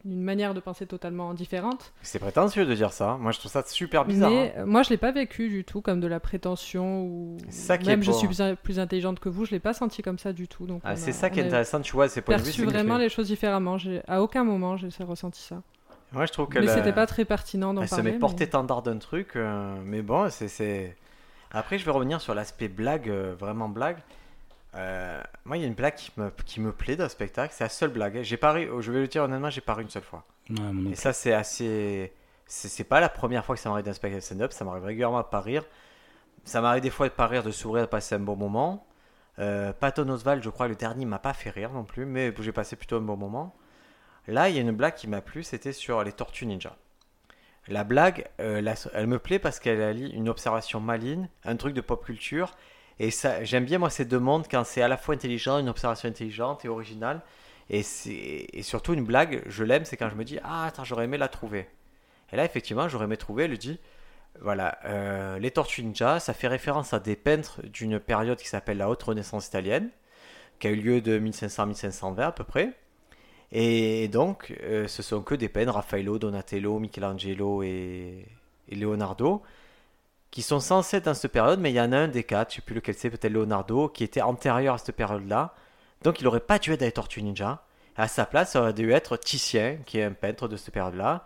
manière 0.04 0.54
de 0.54 0.60
penser 0.60 0.86
totalement 0.86 1.34
différente. 1.34 1.92
C'est 2.00 2.20
prétentieux 2.20 2.64
de 2.64 2.72
dire 2.72 2.92
ça. 2.92 3.16
Moi, 3.20 3.32
je 3.32 3.40
trouve 3.40 3.50
ça 3.50 3.64
super 3.66 4.04
bizarre. 4.04 4.30
Mais 4.30 4.54
hein. 4.56 4.66
moi, 4.66 4.84
je 4.84 4.90
l'ai 4.90 4.96
pas 4.96 5.10
vécu 5.10 5.48
du 5.48 5.64
tout 5.64 5.80
comme 5.80 5.98
de 5.98 6.06
la 6.06 6.20
prétention 6.20 7.02
ou 7.02 7.38
C'est 7.48 7.66
ça 7.66 7.76
qui 7.76 7.88
même 7.88 8.02
est 8.02 8.04
je 8.04 8.12
suis 8.12 8.28
hein. 8.40 8.54
plus, 8.54 8.62
plus 8.62 8.78
intelligente 8.78 9.18
que 9.18 9.28
vous. 9.28 9.46
Je 9.46 9.50
l'ai 9.50 9.58
pas 9.58 9.72
senti 9.72 10.00
comme 10.00 10.16
ça 10.16 10.32
du 10.32 10.46
tout. 10.46 10.64
Donc 10.64 10.80
Ah, 10.84 10.94
c'est 10.94 11.10
ça 11.10 11.28
qui 11.28 11.40
est 11.40 11.44
intéressant, 11.44 11.80
tu 11.80 11.90
vois. 11.90 12.08
C'est 12.08 12.20
pas 12.20 12.36
perçu 12.36 12.64
vraiment 12.64 12.98
les 12.98 13.08
choses 13.08 13.26
différemment. 13.26 13.78
À 14.06 14.22
aucun 14.22 14.44
moment, 14.44 14.76
j'ai 14.76 15.02
ressenti 15.02 15.42
ça. 15.42 15.60
Moi, 16.12 16.24
je 16.26 16.32
trouve 16.32 16.48
qu'elle 16.48 16.66
Mais 16.66 16.72
c'était 16.72 16.92
pas 16.92 17.06
très 17.06 17.24
pertinent 17.24 17.74
d'en 17.74 17.82
elle 17.82 17.88
se 17.88 17.96
parler. 17.96 18.10
met 18.10 18.12
mais- 18.12 18.20
porte-étendard 18.20 18.82
d'un 18.82 18.98
truc. 18.98 19.34
euh, 19.34 19.74
mais 19.84 20.02
bon, 20.02 20.30
c'est. 20.30 20.96
Après, 21.50 21.78
je 21.78 21.84
vais 21.84 21.90
revenir 21.90 22.20
sur 22.20 22.32
l'aspect 22.32 22.68
blague, 22.68 23.08
euh, 23.08 23.34
vraiment 23.36 23.68
blague. 23.68 23.98
Euh, 24.76 25.22
moi, 25.44 25.56
il 25.56 25.60
y 25.62 25.64
a 25.64 25.68
une 25.68 25.74
blague 25.74 25.94
qui 25.94 26.10
me, 26.18 26.30
qui 26.44 26.60
me 26.60 26.72
plaît 26.72 26.96
dans 26.96 27.04
le 27.04 27.08
spectacle. 27.10 27.54
C'est 27.56 27.64
la 27.64 27.70
seule 27.70 27.90
blague. 27.90 28.20
J'ai 28.22 28.36
pas 28.36 28.52
ri- 28.52 28.68
je 28.80 28.92
vais 28.92 29.00
le 29.00 29.08
dire 29.08 29.22
honnêtement, 29.24 29.50
j'ai 29.50 29.60
pas 29.62 29.74
ri 29.74 29.82
une 29.84 29.90
seule 29.90 30.02
fois. 30.02 30.24
Ouais, 30.50 30.92
Et 30.92 30.94
ça, 30.94 31.12
c'est 31.12 31.32
assez. 31.32 32.12
C'est 32.46 32.68
c'est 32.68 32.84
pas 32.84 33.00
la 33.00 33.08
première 33.08 33.44
fois 33.44 33.56
que 33.56 33.60
ça 33.60 33.68
m'arrive 33.70 33.84
d'un 33.86 33.92
spectacle 33.92 34.22
stand-up. 34.22 34.52
Ça 34.52 34.64
m'arrive 34.64 34.84
régulièrement 34.84 35.18
de 35.20 35.26
pas 35.26 35.40
rire. 35.40 35.64
Ça 36.44 36.60
m'arrive 36.60 36.82
des 36.82 36.90
fois 36.90 37.08
de 37.08 37.14
pas 37.14 37.26
rire, 37.26 37.42
de 37.42 37.50
sourire, 37.50 37.82
de 37.84 37.90
passer 37.90 38.14
un 38.14 38.20
bon 38.20 38.36
moment. 38.36 38.86
Euh, 39.38 39.72
Patton 39.72 40.08
Oswald, 40.08 40.42
je 40.42 40.50
crois, 40.50 40.68
le 40.68 40.76
dernier 40.76 41.04
m'a 41.06 41.18
pas 41.18 41.32
fait 41.34 41.50
rire 41.50 41.72
non 41.72 41.84
plus, 41.84 42.06
mais 42.06 42.32
j'ai 42.40 42.52
passé 42.52 42.76
plutôt 42.76 42.96
un 42.96 43.00
bon 43.00 43.16
moment. 43.16 43.54
Là, 44.28 44.48
il 44.48 44.54
y 44.54 44.58
a 44.58 44.62
une 44.62 44.72
blague 44.72 44.94
qui 44.94 45.08
m'a 45.08 45.20
plu, 45.20 45.42
c'était 45.42 45.72
sur 45.72 46.02
les 46.04 46.12
Tortues 46.12 46.46
Ninja. 46.46 46.76
La 47.68 47.82
blague, 47.84 48.28
euh, 48.40 48.60
la- 48.60 48.74
elle 48.94 49.08
me 49.08 49.18
plaît 49.18 49.38
parce 49.40 49.58
qu'elle 49.58 49.82
allie 49.82 50.08
une 50.10 50.28
observation 50.28 50.80
maligne, 50.80 51.28
un 51.44 51.56
truc 51.56 51.74
de 51.74 51.80
pop 51.80 52.04
culture. 52.04 52.52
Et 52.98 53.10
ça, 53.10 53.44
j'aime 53.44 53.64
bien 53.64 53.78
moi 53.78 53.90
ces 53.90 54.04
deux 54.04 54.18
mondes 54.18 54.46
quand 54.50 54.64
c'est 54.64 54.82
à 54.82 54.88
la 54.88 54.96
fois 54.96 55.14
intelligent, 55.14 55.58
une 55.58 55.68
observation 55.68 56.08
intelligente 56.08 56.64
et 56.64 56.68
originale. 56.68 57.22
Et, 57.68 57.80
et 58.58 58.62
surtout 58.62 58.94
une 58.94 59.04
blague, 59.04 59.42
je 59.46 59.64
l'aime, 59.64 59.84
c'est 59.84 59.96
quand 59.96 60.08
je 60.08 60.14
me 60.14 60.24
dis 60.24 60.38
ah 60.44 60.66
attends 60.66 60.84
j'aurais 60.84 61.04
aimé 61.04 61.18
la 61.18 61.28
trouver. 61.28 61.68
Et 62.32 62.36
là 62.36 62.44
effectivement 62.44 62.88
j'aurais 62.88 63.06
aimé 63.06 63.16
trouver, 63.16 63.44
elle 63.44 63.58
dit 63.58 63.78
voilà 64.40 64.78
euh, 64.84 65.38
les 65.38 65.50
Tortues 65.50 65.82
Ninja, 65.82 66.20
ça 66.20 66.34
fait 66.34 66.48
référence 66.48 66.92
à 66.92 67.00
des 67.00 67.16
peintres 67.16 67.60
d'une 67.64 67.98
période 67.98 68.38
qui 68.38 68.48
s'appelle 68.48 68.78
la 68.78 68.88
haute 68.88 69.02
renaissance 69.02 69.46
italienne, 69.46 69.90
qui 70.58 70.68
a 70.68 70.70
eu 70.70 70.76
lieu 70.76 71.00
de 71.00 71.18
1500 71.18 71.62
à 71.62 71.66
1520 71.66 72.26
à 72.26 72.32
peu 72.32 72.44
près. 72.44 72.72
Et 73.52 74.08
donc, 74.08 74.54
euh, 74.62 74.88
ce 74.88 75.02
sont 75.02 75.22
que 75.22 75.34
des 75.34 75.48
peintres, 75.48 75.72
Raffaello, 75.72 76.18
Donatello, 76.18 76.78
Michelangelo 76.78 77.62
et 77.62 78.26
Leonardo, 78.70 79.42
qui 80.36 80.42
sont 80.42 80.60
censés 80.60 80.98
être 80.98 81.06
dans 81.06 81.14
cette 81.14 81.32
période, 81.32 81.60
mais 81.60 81.70
il 81.70 81.76
y 81.76 81.80
en 81.80 81.92
a 81.92 81.96
un 81.96 82.08
des 82.08 82.22
quatre, 82.22 82.50
je 82.50 82.56
sais 82.56 82.60
plus 82.60 82.74
lequel 82.74 82.94
c'est, 82.94 83.08
peut-être 83.08 83.32
Leonardo, 83.32 83.88
qui 83.88 84.04
était 84.04 84.20
antérieur 84.20 84.74
à 84.74 84.76
cette 84.76 84.94
période-là. 84.94 85.54
Donc, 86.02 86.20
il 86.20 86.24
n'aurait 86.24 86.40
pas 86.40 86.58
dû 86.58 86.74
être 86.74 86.80
dans 86.80 86.84
les 86.84 86.92
Tortues 86.92 87.22
Ninja. 87.22 87.64
À 87.96 88.06
sa 88.06 88.26
place, 88.26 88.50
ça 88.50 88.60
aurait 88.60 88.74
dû 88.74 88.92
être 88.92 89.16
Titien, 89.16 89.78
qui 89.86 89.96
est 89.98 90.02
un 90.02 90.12
peintre 90.12 90.46
de 90.46 90.58
cette 90.58 90.74
période-là. 90.74 91.24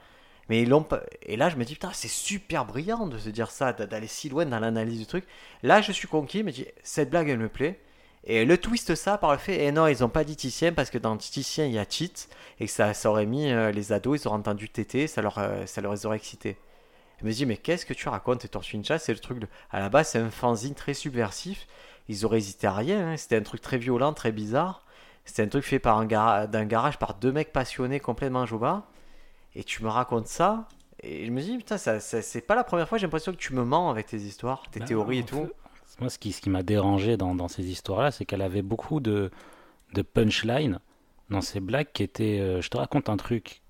Mais 0.48 0.62
ils 0.62 0.68
l'ont. 0.68 0.86
Et 1.22 1.36
là, 1.36 1.48
je 1.48 1.56
me 1.56 1.64
dis, 1.64 1.72
putain, 1.72 1.90
c'est 1.92 2.06
super 2.06 2.64
brillant 2.64 3.08
de 3.08 3.18
se 3.18 3.30
dire 3.30 3.50
ça, 3.50 3.72
d'a- 3.72 3.86
d'aller 3.86 4.06
si 4.06 4.28
loin 4.28 4.46
dans 4.46 4.60
l'analyse 4.60 5.00
du 5.00 5.06
truc. 5.06 5.24
Là, 5.64 5.80
je 5.80 5.90
suis 5.90 6.06
conquis, 6.06 6.38
je 6.38 6.44
me 6.44 6.52
dis, 6.52 6.66
cette 6.84 7.10
blague, 7.10 7.30
elle 7.30 7.40
me 7.40 7.48
plaît. 7.48 7.80
Et 8.22 8.44
le 8.44 8.58
twist 8.58 8.94
ça 8.94 9.18
par 9.18 9.32
le 9.32 9.38
fait, 9.38 9.64
et 9.64 9.72
non, 9.72 9.88
ils 9.88 10.04
ont 10.04 10.08
pas 10.08 10.22
dit 10.22 10.36
Titien 10.36 10.72
parce 10.72 10.90
que 10.90 10.98
dans 10.98 11.16
Titien 11.16 11.66
il 11.66 11.72
y 11.72 11.78
a 11.80 11.86
cheat 11.88 12.28
et 12.60 12.66
que 12.66 12.70
ça, 12.70 12.94
ça 12.94 13.10
aurait 13.10 13.26
mis 13.26 13.50
euh, 13.50 13.72
les 13.72 13.90
ados, 13.92 14.22
ils 14.22 14.28
auraient 14.28 14.36
entendu 14.36 14.68
tété, 14.68 15.08
ça 15.08 15.20
leur, 15.20 15.38
euh, 15.38 15.66
ça 15.66 15.80
leur 15.80 16.04
aurait 16.04 16.18
excité. 16.18 16.56
Je 17.20 17.26
me 17.26 17.32
dis, 17.32 17.46
mais 17.46 17.56
qu'est-ce 17.56 17.86
que 17.86 17.94
tu 17.94 18.08
racontes, 18.08 18.42
les 18.42 18.48
Tortues 18.48 18.76
Ninja? 18.76 18.98
C'est 18.98 19.12
le 19.12 19.18
truc 19.18 19.38
de. 19.40 19.48
À 19.70 19.80
la 19.80 19.88
base, 19.88 20.08
c'est 20.10 20.18
un 20.18 20.30
fanzine 20.30 20.74
très 20.74 20.94
subversif. 20.94 21.66
Ils 22.08 22.24
auraient 22.24 22.38
hésité 22.38 22.66
à 22.66 22.72
rien, 22.74 23.12
hein. 23.12 23.16
c'était 23.16 23.36
un 23.36 23.42
truc 23.42 23.60
très 23.60 23.78
violent, 23.78 24.12
très 24.12 24.32
bizarre. 24.32 24.84
C'était 25.24 25.42
un 25.42 25.48
truc 25.48 25.64
fait 25.64 25.78
par 25.78 25.98
un 25.98 26.06
d'un 26.46 26.64
garage 26.64 26.98
par 26.98 27.14
deux 27.14 27.30
mecs 27.32 27.52
passionnés 27.52 28.00
complètement 28.00 28.46
joba. 28.46 28.84
Et 29.54 29.64
tu 29.64 29.82
me 29.84 29.88
racontes 29.88 30.28
ça, 30.28 30.68
et 31.02 31.26
je 31.26 31.30
me 31.32 31.40
dis, 31.40 31.56
putain, 31.58 31.78
ça, 31.78 32.00
ça- 32.00 32.22
c'est 32.22 32.40
pas 32.42 32.54
la 32.56 32.64
première 32.64 32.88
fois, 32.88 32.98
j'ai 32.98 33.06
l'impression 33.06 33.32
que 33.32 33.38
tu 33.38 33.54
me 33.54 33.64
mens 33.64 33.90
avec 33.90 34.06
tes 34.06 34.18
histoires, 34.18 34.70
tes 34.70 34.80
Bah, 34.80 34.84
théories 34.84 35.18
et 35.20 35.24
tout. 35.24 35.50
fait, 35.50 36.00
Moi, 36.00 36.10
ce 36.10 36.18
qui, 36.18 36.32
ce 36.32 36.40
qui 36.40 36.50
m'a 36.50 36.62
dérangé 36.62 37.16
dans, 37.16 37.34
dans 37.34 37.48
ces 37.48 37.70
histoires-là, 37.70 38.10
c'est 38.10 38.24
qu'elle 38.24 38.42
avait 38.42 38.62
beaucoup 38.62 39.00
de, 39.00 39.30
de 39.94 40.02
punchline 40.02 40.80
dans 41.30 41.42
ces 41.42 41.60
blagues 41.60 41.88
qui 41.92 42.02
étaient. 42.04 42.40
euh, 42.40 42.62
je 42.62 42.70
te 42.70 42.78
raconte 42.78 43.08
un 43.10 43.16
truc 43.16 43.62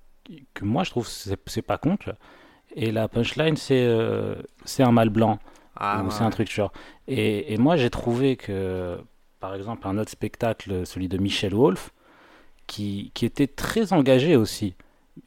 que 0.55 0.65
moi 0.65 0.85
je 0.85 0.91
trouve 0.91 1.09
c'est 1.09 1.39
c'est 1.49 1.63
pas 1.63 1.79
con, 1.79 1.97
tu 1.99 2.07
vois. 2.11 2.19
Et 2.77 2.93
la 2.93 3.09
punchline, 3.09 3.57
c'est 3.57 3.85
euh, 3.85 4.37
c'est 4.65 4.83
un 4.83 4.93
mal 4.93 5.11
blanc 5.11 5.39
Ah, 5.77 6.03
ou 6.05 6.11
ouais. 6.11 6.11
c'est 6.11 6.23
un 6.25 6.31
truc 6.31 6.51
genre. 6.51 6.73
Et, 7.09 7.53
et 7.53 7.59
moi, 7.59 7.77
j'ai 7.77 7.91
trouvé 7.91 8.37
que, 8.37 8.99
par 9.41 9.55
exemple, 9.55 9.87
un 9.89 9.99
autre 9.99 10.11
spectacle, 10.11 10.87
celui 10.87 11.09
de 11.09 11.19
Michel 11.19 11.55
Wolf, 11.55 11.93
qui, 12.67 13.11
qui 13.15 13.27
était 13.27 13.49
très 13.49 13.93
engagé 13.93 14.37
aussi, 14.37 14.75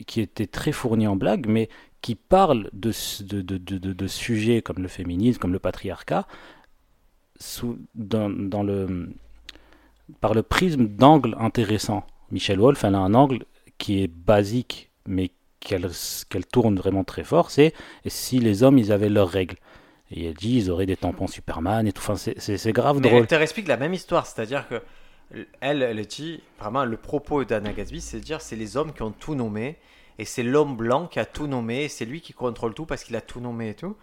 qui 0.07 0.21
était 0.21 0.47
très 0.47 0.71
fourni 0.71 1.07
en 1.07 1.15
blagues, 1.15 1.47
mais 1.47 1.69
qui 2.01 2.15
parle 2.15 2.69
de, 2.73 2.91
de, 3.23 3.41
de, 3.41 3.57
de, 3.57 3.77
de- 3.77 3.93
de 3.93 4.07
sujets 4.07 4.61
comme 4.61 4.79
le 4.81 4.87
féminisme, 4.89 5.39
comme 5.39 5.53
le 5.53 5.59
patriarcat, 5.59 6.27
sous, 7.39 7.77
dans, 7.95 8.29
dans 8.29 8.63
le, 8.63 9.09
par 10.21 10.33
le 10.33 10.43
prisme 10.43 10.87
d'angles 10.87 11.35
intéressants. 11.39 12.05
Michel 12.31 12.59
Wolf, 12.59 12.83
elle 12.83 12.95
a 12.95 12.99
un 12.99 13.13
angle 13.13 13.45
qui 13.77 14.01
est 14.03 14.07
basique, 14.07 14.91
mais 15.07 15.31
qu'elle 15.63 15.89
qu'elle 16.29 16.45
tourne 16.45 16.77
vraiment 16.77 17.03
très 17.03 17.23
fort, 17.23 17.51
c'est 17.51 17.73
si 18.07 18.39
les 18.39 18.63
hommes, 18.63 18.77
ils 18.77 18.91
avaient 18.91 19.09
leurs 19.09 19.29
règles. 19.29 19.57
Et 20.11 20.27
elle 20.27 20.33
dit, 20.35 20.57
ils 20.57 20.69
auraient 20.71 20.85
des 20.85 20.97
tampons 20.97 21.27
Superman 21.27 21.87
et 21.87 21.91
tout. 21.93 22.01
Enfin, 22.01 22.15
c'est- 22.15 22.71
grave 22.71 22.99
Mais 23.01 23.09
drôle. 23.09 23.21
elle 23.21 23.27
te 23.27 23.35
explique 23.35 23.67
la 23.67 23.77
même 23.77 23.93
histoire, 23.93 24.25
c'est-à-dire 24.27 24.67
que 24.67 24.81
elle, 25.61 25.81
elle 25.81 26.05
dit 26.05 26.41
vraiment 26.59 26.85
le 26.85 26.97
propos 26.97 27.43
d'Anna 27.43 27.73
Gatsby, 27.73 28.01
c'est 28.01 28.19
de 28.19 28.23
dire 28.23 28.41
c'est 28.41 28.55
les 28.55 28.77
hommes 28.77 28.93
qui 28.93 29.01
ont 29.01 29.11
tout 29.11 29.33
nommé 29.35 29.77
et 30.19 30.25
c'est 30.25 30.43
l'homme 30.43 30.75
blanc 30.75 31.07
qui 31.07 31.19
a 31.19 31.25
tout 31.25 31.47
nommé 31.47 31.85
et 31.85 31.89
c'est 31.89 32.05
lui 32.05 32.21
qui 32.21 32.33
contrôle 32.33 32.73
tout 32.75 32.85
parce 32.85 33.03
qu'il 33.03 33.15
a 33.15 33.21
tout 33.21 33.39
nommé 33.39 33.69
et 33.69 33.73
tout. 33.73 33.95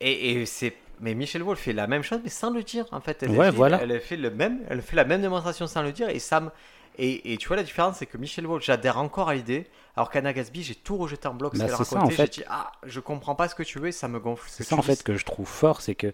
Et, 0.00 0.32
et 0.32 0.46
c'est 0.46 0.74
mais 1.00 1.14
Michel 1.14 1.42
Wolf 1.42 1.58
fait 1.58 1.72
la 1.72 1.86
même 1.86 2.02
chose 2.02 2.20
mais 2.22 2.30
sans 2.30 2.50
le 2.50 2.62
dire 2.62 2.86
en 2.92 3.00
fait. 3.00 3.22
Elle 3.22 3.30
Ouais, 3.30 3.46
fait, 3.50 3.56
voilà. 3.56 3.80
Elle 3.82 4.00
fait 4.00 4.16
le 4.16 4.30
même, 4.30 4.60
elle 4.68 4.82
fait 4.82 4.96
la 4.96 5.04
même 5.04 5.20
démonstration 5.22 5.66
sans 5.66 5.82
le 5.82 5.92
dire 5.92 6.08
et 6.08 6.18
ça 6.18 6.40
me 6.40 6.50
et, 6.98 7.32
et 7.32 7.36
tu 7.38 7.48
vois 7.48 7.56
la 7.56 7.62
différence 7.62 7.96
c'est 7.98 8.06
que 8.06 8.18
Michel 8.18 8.46
Wolf 8.46 8.64
j'adhère 8.64 8.98
encore 8.98 9.28
à 9.28 9.34
l'idée 9.34 9.66
alors 9.96 10.10
qu'Anna 10.10 10.32
Gatsby 10.32 10.62
j'ai 10.62 10.74
tout 10.74 10.96
rejeté 10.96 11.28
en 11.28 11.34
bloc 11.34 11.56
Bah, 11.56 11.66
c'est 11.68 11.84
ça, 11.84 12.00
en 12.02 12.08
fait. 12.08 12.34
j'ai 12.34 12.42
dit 12.42 12.46
ah 12.48 12.72
je 12.84 13.00
comprends 13.00 13.34
pas 13.34 13.48
ce 13.48 13.54
que 13.54 13.62
tu 13.62 13.78
veux 13.78 13.88
et 13.88 13.92
ça 13.92 14.08
me 14.08 14.20
gonfle. 14.20 14.48
ce 14.48 14.56
C'est 14.58 14.64
ça 14.64 14.76
en 14.76 14.82
fait 14.82 15.02
que 15.02 15.16
je 15.16 15.24
trouve 15.24 15.48
fort, 15.48 15.80
c'est 15.80 15.94
que 15.94 16.12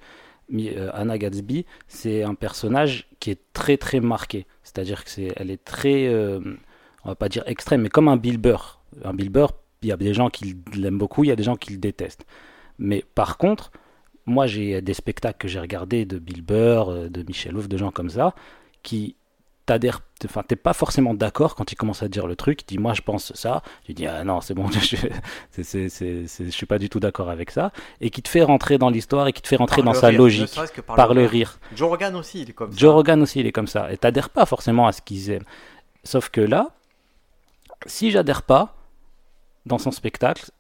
euh, 0.54 0.90
Anna 0.94 1.18
Gatsby, 1.18 1.66
c'est 1.88 2.22
un 2.22 2.34
personnage 2.34 3.08
qui 3.20 3.30
est 3.30 3.40
très 3.52 3.76
très 3.76 4.00
marqué. 4.00 4.46
C'est-à-dire 4.62 5.04
que 5.04 5.10
c'est, 5.10 5.32
elle 5.36 5.50
est 5.50 5.62
très, 5.62 6.06
euh, 6.06 6.40
on 7.04 7.10
va 7.10 7.14
pas 7.14 7.28
dire 7.28 7.42
extrême, 7.46 7.82
mais 7.82 7.88
comme 7.88 8.08
un 8.08 8.16
Bill 8.16 8.38
Burr. 8.38 8.80
Un 9.04 9.12
Bill 9.14 9.28
Burr, 9.28 9.52
il 9.82 9.88
y 9.88 9.92
a 9.92 9.96
des 9.96 10.14
gens 10.14 10.30
qui 10.30 10.56
l'aiment 10.74 10.98
beaucoup, 10.98 11.24
il 11.24 11.28
y 11.28 11.32
a 11.32 11.36
des 11.36 11.42
gens 11.42 11.56
qui 11.56 11.72
le 11.72 11.78
détestent. 11.78 12.24
Mais 12.78 13.04
par 13.14 13.36
contre, 13.38 13.70
moi 14.26 14.46
j'ai 14.46 14.80
des 14.80 14.94
spectacles 14.94 15.38
que 15.38 15.48
j'ai 15.48 15.60
regardés 15.60 16.04
de 16.06 16.18
Bill 16.18 16.42
Burr, 16.42 16.88
euh, 16.90 17.08
de 17.08 17.22
Michel 17.22 17.54
Wolf, 17.54 17.68
de 17.68 17.76
gens 17.76 17.90
comme 17.90 18.10
ça, 18.10 18.34
qui 18.82 19.16
t'adhèrent, 19.68 20.00
enfin 20.24 20.42
t'es 20.46 20.57
pas 20.57 20.72
forcément 20.72 21.12
d'accord 21.12 21.54
quand 21.54 21.70
ils 21.70 21.76
commencent 21.76 22.02
à 22.02 22.09
dire 22.09 22.26
le 22.26 22.37
truc, 22.37 22.62
ils 22.62 22.64
disent 22.64 22.78
moi 22.78 22.94
je 22.94 23.02
pense 23.02 23.35
ça, 23.35 23.62
tu 23.85 23.92
dis 23.92 24.07
ah 24.07 24.24
non 24.24 24.40
c'est 24.40 24.54
bon, 24.54 24.66
je, 24.72 26.48
suis 26.48 26.66
pas 26.66 26.78
du 26.78 26.88
tout 26.88 27.00
d'accord 27.00 27.28
avec 27.28 27.50
ça, 27.50 27.70
et 28.00 28.09
qui 28.09 28.22
te 28.22 28.28
fait 28.31 28.42
rentrer 28.42 28.78
dans 28.78 28.88
l'histoire 28.88 29.28
et 29.28 29.33
qui 29.35 29.42
te 29.42 29.48
fait 29.48 29.57
rentrer 29.57 29.83
Par 29.83 29.92
dans 29.92 30.00
sa 30.00 30.09
rire, 30.09 30.18
logique, 30.18 30.59
par 30.87 31.12
le 31.12 31.26
rire. 31.26 31.59
Joe 31.76 31.88
Rogan 31.90 32.16
aussi 32.16 32.40
il 32.40 32.50
est 32.50 32.54
comme 32.54 32.72
ça. 32.72 32.78
Joe 32.78 32.94
Rogan 32.94 33.20
aussi, 33.22 33.40
il 33.40 33.46
est 33.46 33.52
comme 33.52 33.66
ça. 33.66 33.92
Et 33.92 33.98
t'adhères 33.98 34.31
pas 34.31 34.46
forcément 34.46 34.87
à 34.87 34.92
ce 34.92 35.02
qu'ils 35.02 35.31
aiment. 35.31 35.44
Sauf 36.02 36.31
que 36.31 36.40
là, 36.40 36.70
si 37.85 38.11
j'adhère 38.11 38.42
pas 38.42 38.74
dans 39.66 39.78
son 39.78 39.90
spectacle, 39.90 40.50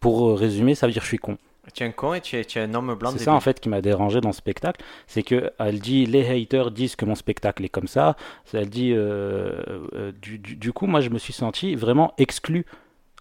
pour 0.00 0.38
résumer, 0.38 0.74
ça 0.74 0.86
veut 0.86 0.92
dire 0.92 1.00
que 1.00 1.06
je 1.06 1.12
suis 1.12 1.18
con. 1.18 1.38
Tu 1.72 1.82
es 1.82 1.86
un 1.86 1.92
con 1.92 2.14
et 2.14 2.20
tu 2.20 2.36
es, 2.36 2.44
tu 2.44 2.58
es 2.58 2.62
un 2.62 2.74
homme 2.74 2.94
blanc 2.94 3.10
C'est 3.12 3.24
ça 3.24 3.32
en 3.32 3.40
fait 3.40 3.58
qui 3.60 3.68
m'a 3.68 3.80
dérangé 3.80 4.20
dans 4.20 4.32
ce 4.32 4.38
spectacle, 4.38 4.84
c'est 5.06 5.22
que 5.22 5.50
elle 5.58 5.78
dit 5.80 6.04
les 6.06 6.26
haters 6.28 6.70
disent 6.70 6.96
que 6.96 7.04
mon 7.04 7.14
spectacle 7.14 7.64
est 7.64 7.68
comme 7.68 7.86
ça. 7.88 8.16
Elle 8.52 8.68
dit 8.68 8.92
euh, 8.92 9.52
euh, 9.94 10.12
du, 10.20 10.38
du- 10.38 10.56
du 10.56 10.72
coup 10.72 10.86
moi 10.86 11.00
je 11.00 11.10
me 11.10 11.18
suis 11.18 11.32
senti 11.32 11.74
vraiment 11.74 12.12
exclu 12.18 12.66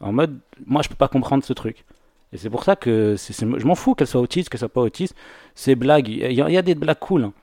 en 0.02 0.12
mode 0.12 0.38
moi 0.66 0.82
je 0.82 0.90
peux 0.90 0.96
pas 0.96 1.08
comprendre 1.08 1.44
ce 1.44 1.54
truc. 1.54 1.86
Et 2.34 2.38
c'est 2.38 2.50
pour 2.50 2.64
ça 2.64 2.76
que 2.76 3.16
je 3.18 3.66
m'en 3.66 3.76
fous 3.76 3.94
qu'elle 3.96 4.08
soit 4.08 4.20
autiste, 4.22 4.50
qu'elle 4.50 4.60
soit 4.60 4.68
pas 4.70 4.82
autiste. 4.82 5.16
Ces 5.54 5.76
blagues, 5.76 6.08
il 6.10 6.18
y, 6.34 6.42
a- 6.42 6.50
il 6.50 6.54
y 6.54 6.58
a 6.58 6.62
des 6.64 6.74
blagues 6.76 6.98
cool, 7.00 7.26
hein. 7.26 7.34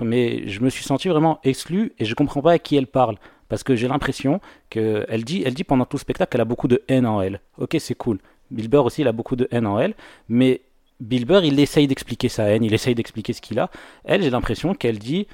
mais 0.00 0.48
je 0.48 0.60
me 0.60 0.68
suis 0.68 0.84
senti 0.84 1.08
vraiment 1.08 1.38
exclu 1.44 1.92
et 1.98 2.04
je 2.04 2.14
comprends 2.14 2.42
pas 2.42 2.52
à 2.52 2.58
qui 2.58 2.76
elle 2.76 2.88
parle 2.88 3.16
parce 3.48 3.62
que 3.62 3.76
j'ai 3.76 3.86
l'impression 3.88 4.40
que 4.70 5.04
elle 5.08 5.24
dit, 5.24 5.42
elle 5.46 5.54
dit 5.54 5.64
pendant 5.64 5.84
tout 5.84 5.96
le 5.96 6.00
spectacle 6.00 6.30
qu'elle 6.32 6.40
a 6.40 6.44
beaucoup 6.46 6.68
de 6.68 6.82
haine 6.88 7.06
en 7.06 7.20
elle. 7.22 7.40
Ok 7.58 7.76
c'est 7.78 7.94
cool. 7.94 8.18
Bill 8.52 8.68
Burr 8.68 8.84
aussi 8.84 9.00
il 9.02 9.08
a 9.08 9.12
beaucoup 9.12 9.34
de 9.36 9.48
haine 9.50 9.66
en 9.66 9.78
elle, 9.80 9.94
mais 10.28 10.60
Bill 11.00 11.24
Burr, 11.24 11.44
il 11.44 11.58
essaye 11.58 11.88
d'expliquer 11.88 12.28
sa 12.28 12.44
haine, 12.44 12.62
il 12.62 12.72
essaye 12.74 12.94
d'expliquer 12.94 13.32
ce 13.32 13.40
qu'il 13.40 13.58
a. 13.58 13.70
Elle, 14.04 14.22
j'ai 14.22 14.30
l'impression 14.30 14.74
qu'elle 14.74 14.98
dit 15.00 15.26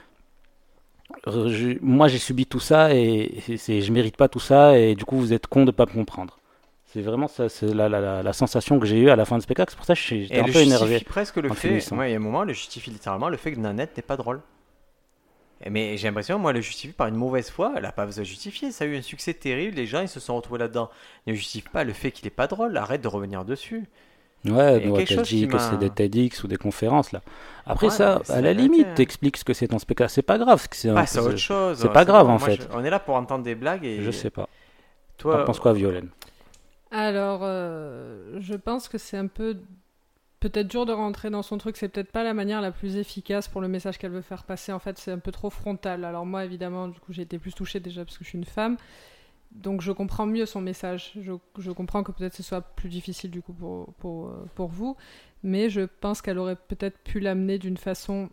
euh, 1.26 1.48
je- 1.48 1.78
Moi, 1.83 2.09
j'ai 2.09 2.18
subi 2.18 2.46
tout 2.46 2.61
ça 2.61 2.94
et 2.94 3.42
c'est, 3.57 3.81
je 3.81 3.92
mérite 3.92 4.16
pas 4.16 4.28
tout 4.28 4.40
ça, 4.40 4.78
et 4.78 4.94
du 4.94 5.04
coup, 5.04 5.16
vous 5.18 5.33
êtes 5.33 5.46
con 5.46 5.64
de 5.64 5.70
pas 5.70 5.87
me 5.87 5.92
comprendre. 5.92 6.38
C'est 6.87 7.02
vraiment 7.02 7.28
ça, 7.28 7.50
c'est 7.50 7.74
la, 7.74 7.88
la, 7.88 8.00
la, 8.00 8.22
la 8.22 8.33
sensation 8.33 8.78
que 8.81 8.87
j'ai 8.87 8.98
eue 8.98 9.11
à 9.11 9.16
la 9.16 9.26
fin 9.26 9.37
du 9.37 9.42
spectacle. 9.42 9.70
C'est 9.70 9.76
pour 9.76 9.85
ça 9.85 9.94
que 9.94 10.00
je 10.00 10.07
j'étais 10.22 10.37
un 10.37 10.38
elle 10.38 10.44
peu 10.44 10.52
justifie 10.52 10.66
énervé. 10.68 11.00
presque 11.04 11.37
le 11.37 11.50
fait. 11.52 11.68
il 11.78 11.96
y 12.11 12.12
a 12.14 12.16
un 12.16 12.18
moment, 12.18 12.44
elle 12.44 12.54
justifie 12.54 12.90
littéralement 12.90 13.28
le 13.28 13.37
fait 13.37 13.52
que 13.52 13.59
Nanette 13.61 13.94
n'est 13.96 14.02
pas 14.02 14.16
drôle. 14.16 14.40
Mais 15.68 15.97
j'ai 15.97 16.07
l'impression, 16.09 16.38
moi, 16.38 16.51
elle 16.53 16.57
le 16.59 16.62
justifie 16.62 16.92
par 16.92 17.09
une 17.09 17.16
mauvaise 17.16 17.51
foi. 17.51 17.73
Elle 17.77 17.83
n'a 17.83 17.92
pas 17.92 18.07
besoin 18.07 18.23
de 18.23 18.29
justifier. 18.29 18.71
Ça 18.71 18.85
a 18.85 18.87
eu 18.87 18.97
un 18.97 19.03
succès 19.03 19.35
terrible. 19.35 19.77
Les 19.77 19.87
gens, 19.87 20.01
ils 20.03 20.09
se 20.09 20.21
sont 20.21 20.37
retrouvés 20.37 20.61
là-dedans. 20.61 20.88
Ne 21.27 21.35
justifie 21.35 21.68
pas 21.68 21.83
le 21.85 21.92
fait 21.92 22.12
qu'il 22.12 22.27
n'est 22.27 22.31
pas 22.31 22.47
drôle. 22.47 22.77
Arrête 22.77 23.01
de 23.01 23.09
revenir 23.09 23.44
dessus. 23.44 23.85
Ouais, 24.44 24.81
qu'elle 25.05 25.09
chose 25.18 25.29
dit 25.29 25.49
que 25.49 25.59
c'est 25.59 25.77
des 25.79 25.90
TEDx 25.90 26.44
ou 26.44 26.47
des 26.47 26.57
conférences 26.57 27.11
là. 27.11 27.21
Après 27.66 27.88
Ouais, 27.88 27.92
ça, 27.92 28.23
à 28.29 28.40
la 28.40 28.53
limite, 28.53 28.94
t'expliques 28.94 29.37
ce 29.37 29.44
que 29.44 29.53
c'est 29.53 29.66
ton 29.66 29.81
spectacle. 29.81 30.11
C'est 30.12 30.23
pas 30.23 30.38
grave. 30.38 30.68
que 30.68 30.77
c'est 30.77 30.90
un- 30.90 30.94
Pas, 30.94 31.07
c'est 31.07 31.18
c'est- 31.18 31.27
autre 31.27 31.37
chose. 31.38 31.79
c'est 31.81 31.92
pas 31.92 32.05
grave, 32.05 32.27
en 32.29 32.38
Moi, 32.38 32.47
fait. 32.49 32.55
je- 32.62 32.68
on 32.73 32.85
est 32.85 32.90
là 32.90 33.01
pour 33.01 33.16
entendre 33.16 33.42
des 33.42 33.57
blagues. 33.57 33.85
Et 33.85 34.01
Je 34.01 34.11
sais 34.12 34.31
pas. 34.31 34.49
Toi, 35.16 35.44
penses 35.44 35.59
quoi, 35.59 35.73
Violaine? 35.73 36.09
Alors, 36.92 37.40
euh, 37.42 38.38
je 38.40 38.55
pense 38.55 38.88
que 38.88 38.97
c'est 38.97 39.16
un 39.16 39.27
peu 39.27 39.57
peut-être 40.40 40.68
dur 40.68 40.87
de 40.87 40.92
rentrer 40.92 41.31
dans 41.31 41.42
son 41.42 41.59
truc. 41.59 41.77
C'est 41.77 41.88
peut-être 41.88 42.12
pas 42.12 42.24
la 42.24 42.35
manière 42.35 42.61
la 42.61 42.72
plus 42.72 42.96
efficace 42.96 43.48
pour 43.48 43.61
le 43.61 43.68
message 43.68 43.98
qu'elle 43.98 44.12
veut 44.12 44.22
faire 44.22 44.44
passer. 44.44 44.72
En 44.72 44.79
fait, 44.79 44.98
c'est 44.98 45.12
un 45.12 45.18
peu 45.18 45.33
trop 45.33 45.51
frontal. 45.51 46.05
Alors 46.05 46.27
moi, 46.27 46.44
évidemment, 46.44 46.88
du 46.88 46.98
coup, 47.01 47.12
j'ai 47.12 47.22
été 47.22 47.38
plus 47.38 47.55
touchée 47.55 47.81
déjà 47.81 48.05
parce 48.05 48.18
que 48.18 48.24
je 48.24 48.31
suis 48.31 48.38
une 48.38 48.44
femme. 48.44 48.77
Donc 49.51 49.81
je 49.81 49.92
comprends 49.92 50.27
mieux 50.27 50.46
son 50.46 50.61
message. 50.61 51.12
Je, 51.20 51.70
comprends 51.72 52.03
que 52.03 52.12
peut-être 52.12 52.35
ce 52.35 52.42
soit 52.42 52.61
plus 52.61 52.88
difficile 52.88 53.31
du 53.31 53.40
coup 53.40 53.55
pour, 53.55 53.94
pour, 53.94 54.33
pour 54.55 54.68
vous. 54.68 54.96
Mais 55.42 55.70
je 55.70 55.83
pense 55.83 56.20
qu'elle 56.20 56.38
aurait 56.38 56.57
peut-être 56.57 56.98
pu 56.98 57.20
l'amener 57.20 57.59
d'une 57.59 57.77
façon 57.77 58.29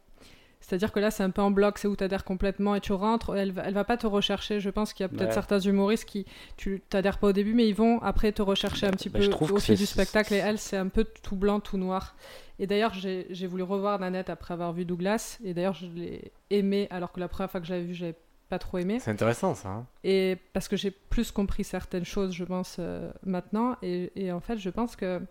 c'est-à-dire 0.61 0.91
que 0.91 0.99
là, 0.99 1.11
c'est 1.11 1.21
un 1.21 1.29
peu 1.29 1.43
en 1.43 1.51
bloc, 1.51 1.77
c'est 1.77 1.87
où 1.87 1.95
tu 1.95 2.03
adhères 2.03 2.23
complètement 2.23 2.73
et 2.73 2.81
tu 2.81 2.91
rentres. 2.91 3.35
Elle, 3.35 3.53
elle 3.63 3.73
va 3.73 3.83
pas 3.83 3.97
te 3.97 4.07
rechercher. 4.07 4.59
Je 4.59 4.69
pense 4.71 4.93
qu'il 4.93 5.03
y 5.03 5.05
a 5.05 5.09
peut-être 5.09 5.33
certains 5.33 5.59
humoristes 5.59 6.05
qui, 6.05 6.25
tu 6.57 6.81
t'adhères 6.89 7.19
pas 7.19 7.27
au 7.27 7.31
début, 7.33 7.53
mais 7.53 7.67
ils 7.67 7.75
vont 7.75 8.01
après 8.01 8.31
te 8.31 8.41
rechercher 8.41 8.87
un 8.87 8.91
petit 8.91 9.09
bah, 9.09 9.19
peu 9.19 9.45
au 9.53 9.59
fil 9.59 9.77
du 9.77 9.85
spectacle. 9.85 10.33
Et 10.33 10.37
elle, 10.37 10.57
c'est 10.57 10.77
un 10.77 10.87
peu 10.87 11.05
tout 11.21 11.35
blanc, 11.35 11.59
tout 11.59 11.77
noir. 11.77 12.15
Et 12.57 12.67
d'ailleurs, 12.67 12.93
j'ai 12.93 13.47
voulu 13.47 13.63
revoir 13.63 13.99
Nanette 13.99 14.29
après 14.29 14.53
avoir 14.53 14.73
vu 14.73 14.85
Douglas. 14.85 15.37
Et 15.43 15.53
d'ailleurs, 15.53 15.75
je 15.75 15.85
l'ai 15.85 16.31
aimé, 16.49 16.87
alors 16.89 17.11
que 17.11 17.19
la 17.19 17.27
première 17.27 17.51
fois 17.51 17.61
que 17.61 17.67
j'avais 17.67 17.83
vu, 17.83 17.93
j'avais 17.93 18.15
pas 18.49 18.59
trop 18.59 18.77
aimé. 18.77 18.99
C'est 18.99 19.11
intéressant 19.11 19.55
ça. 19.55 19.69
Hein. 19.69 19.87
et 20.03 20.37
parce 20.53 20.67
que 20.67 20.77
j'ai 20.77 20.91
plus 20.91 21.31
compris 21.31 21.63
certaines 21.63 22.05
choses, 22.05 22.31
je 22.31 22.43
pense, 22.43 22.77
euh, 22.79 23.11
maintenant. 23.23 23.75
Et, 23.81 24.11
et, 24.15 24.31
en 24.31 24.39
fait, 24.39 24.57
je 24.57 24.69
pense 24.69 24.95
que. 24.95 25.21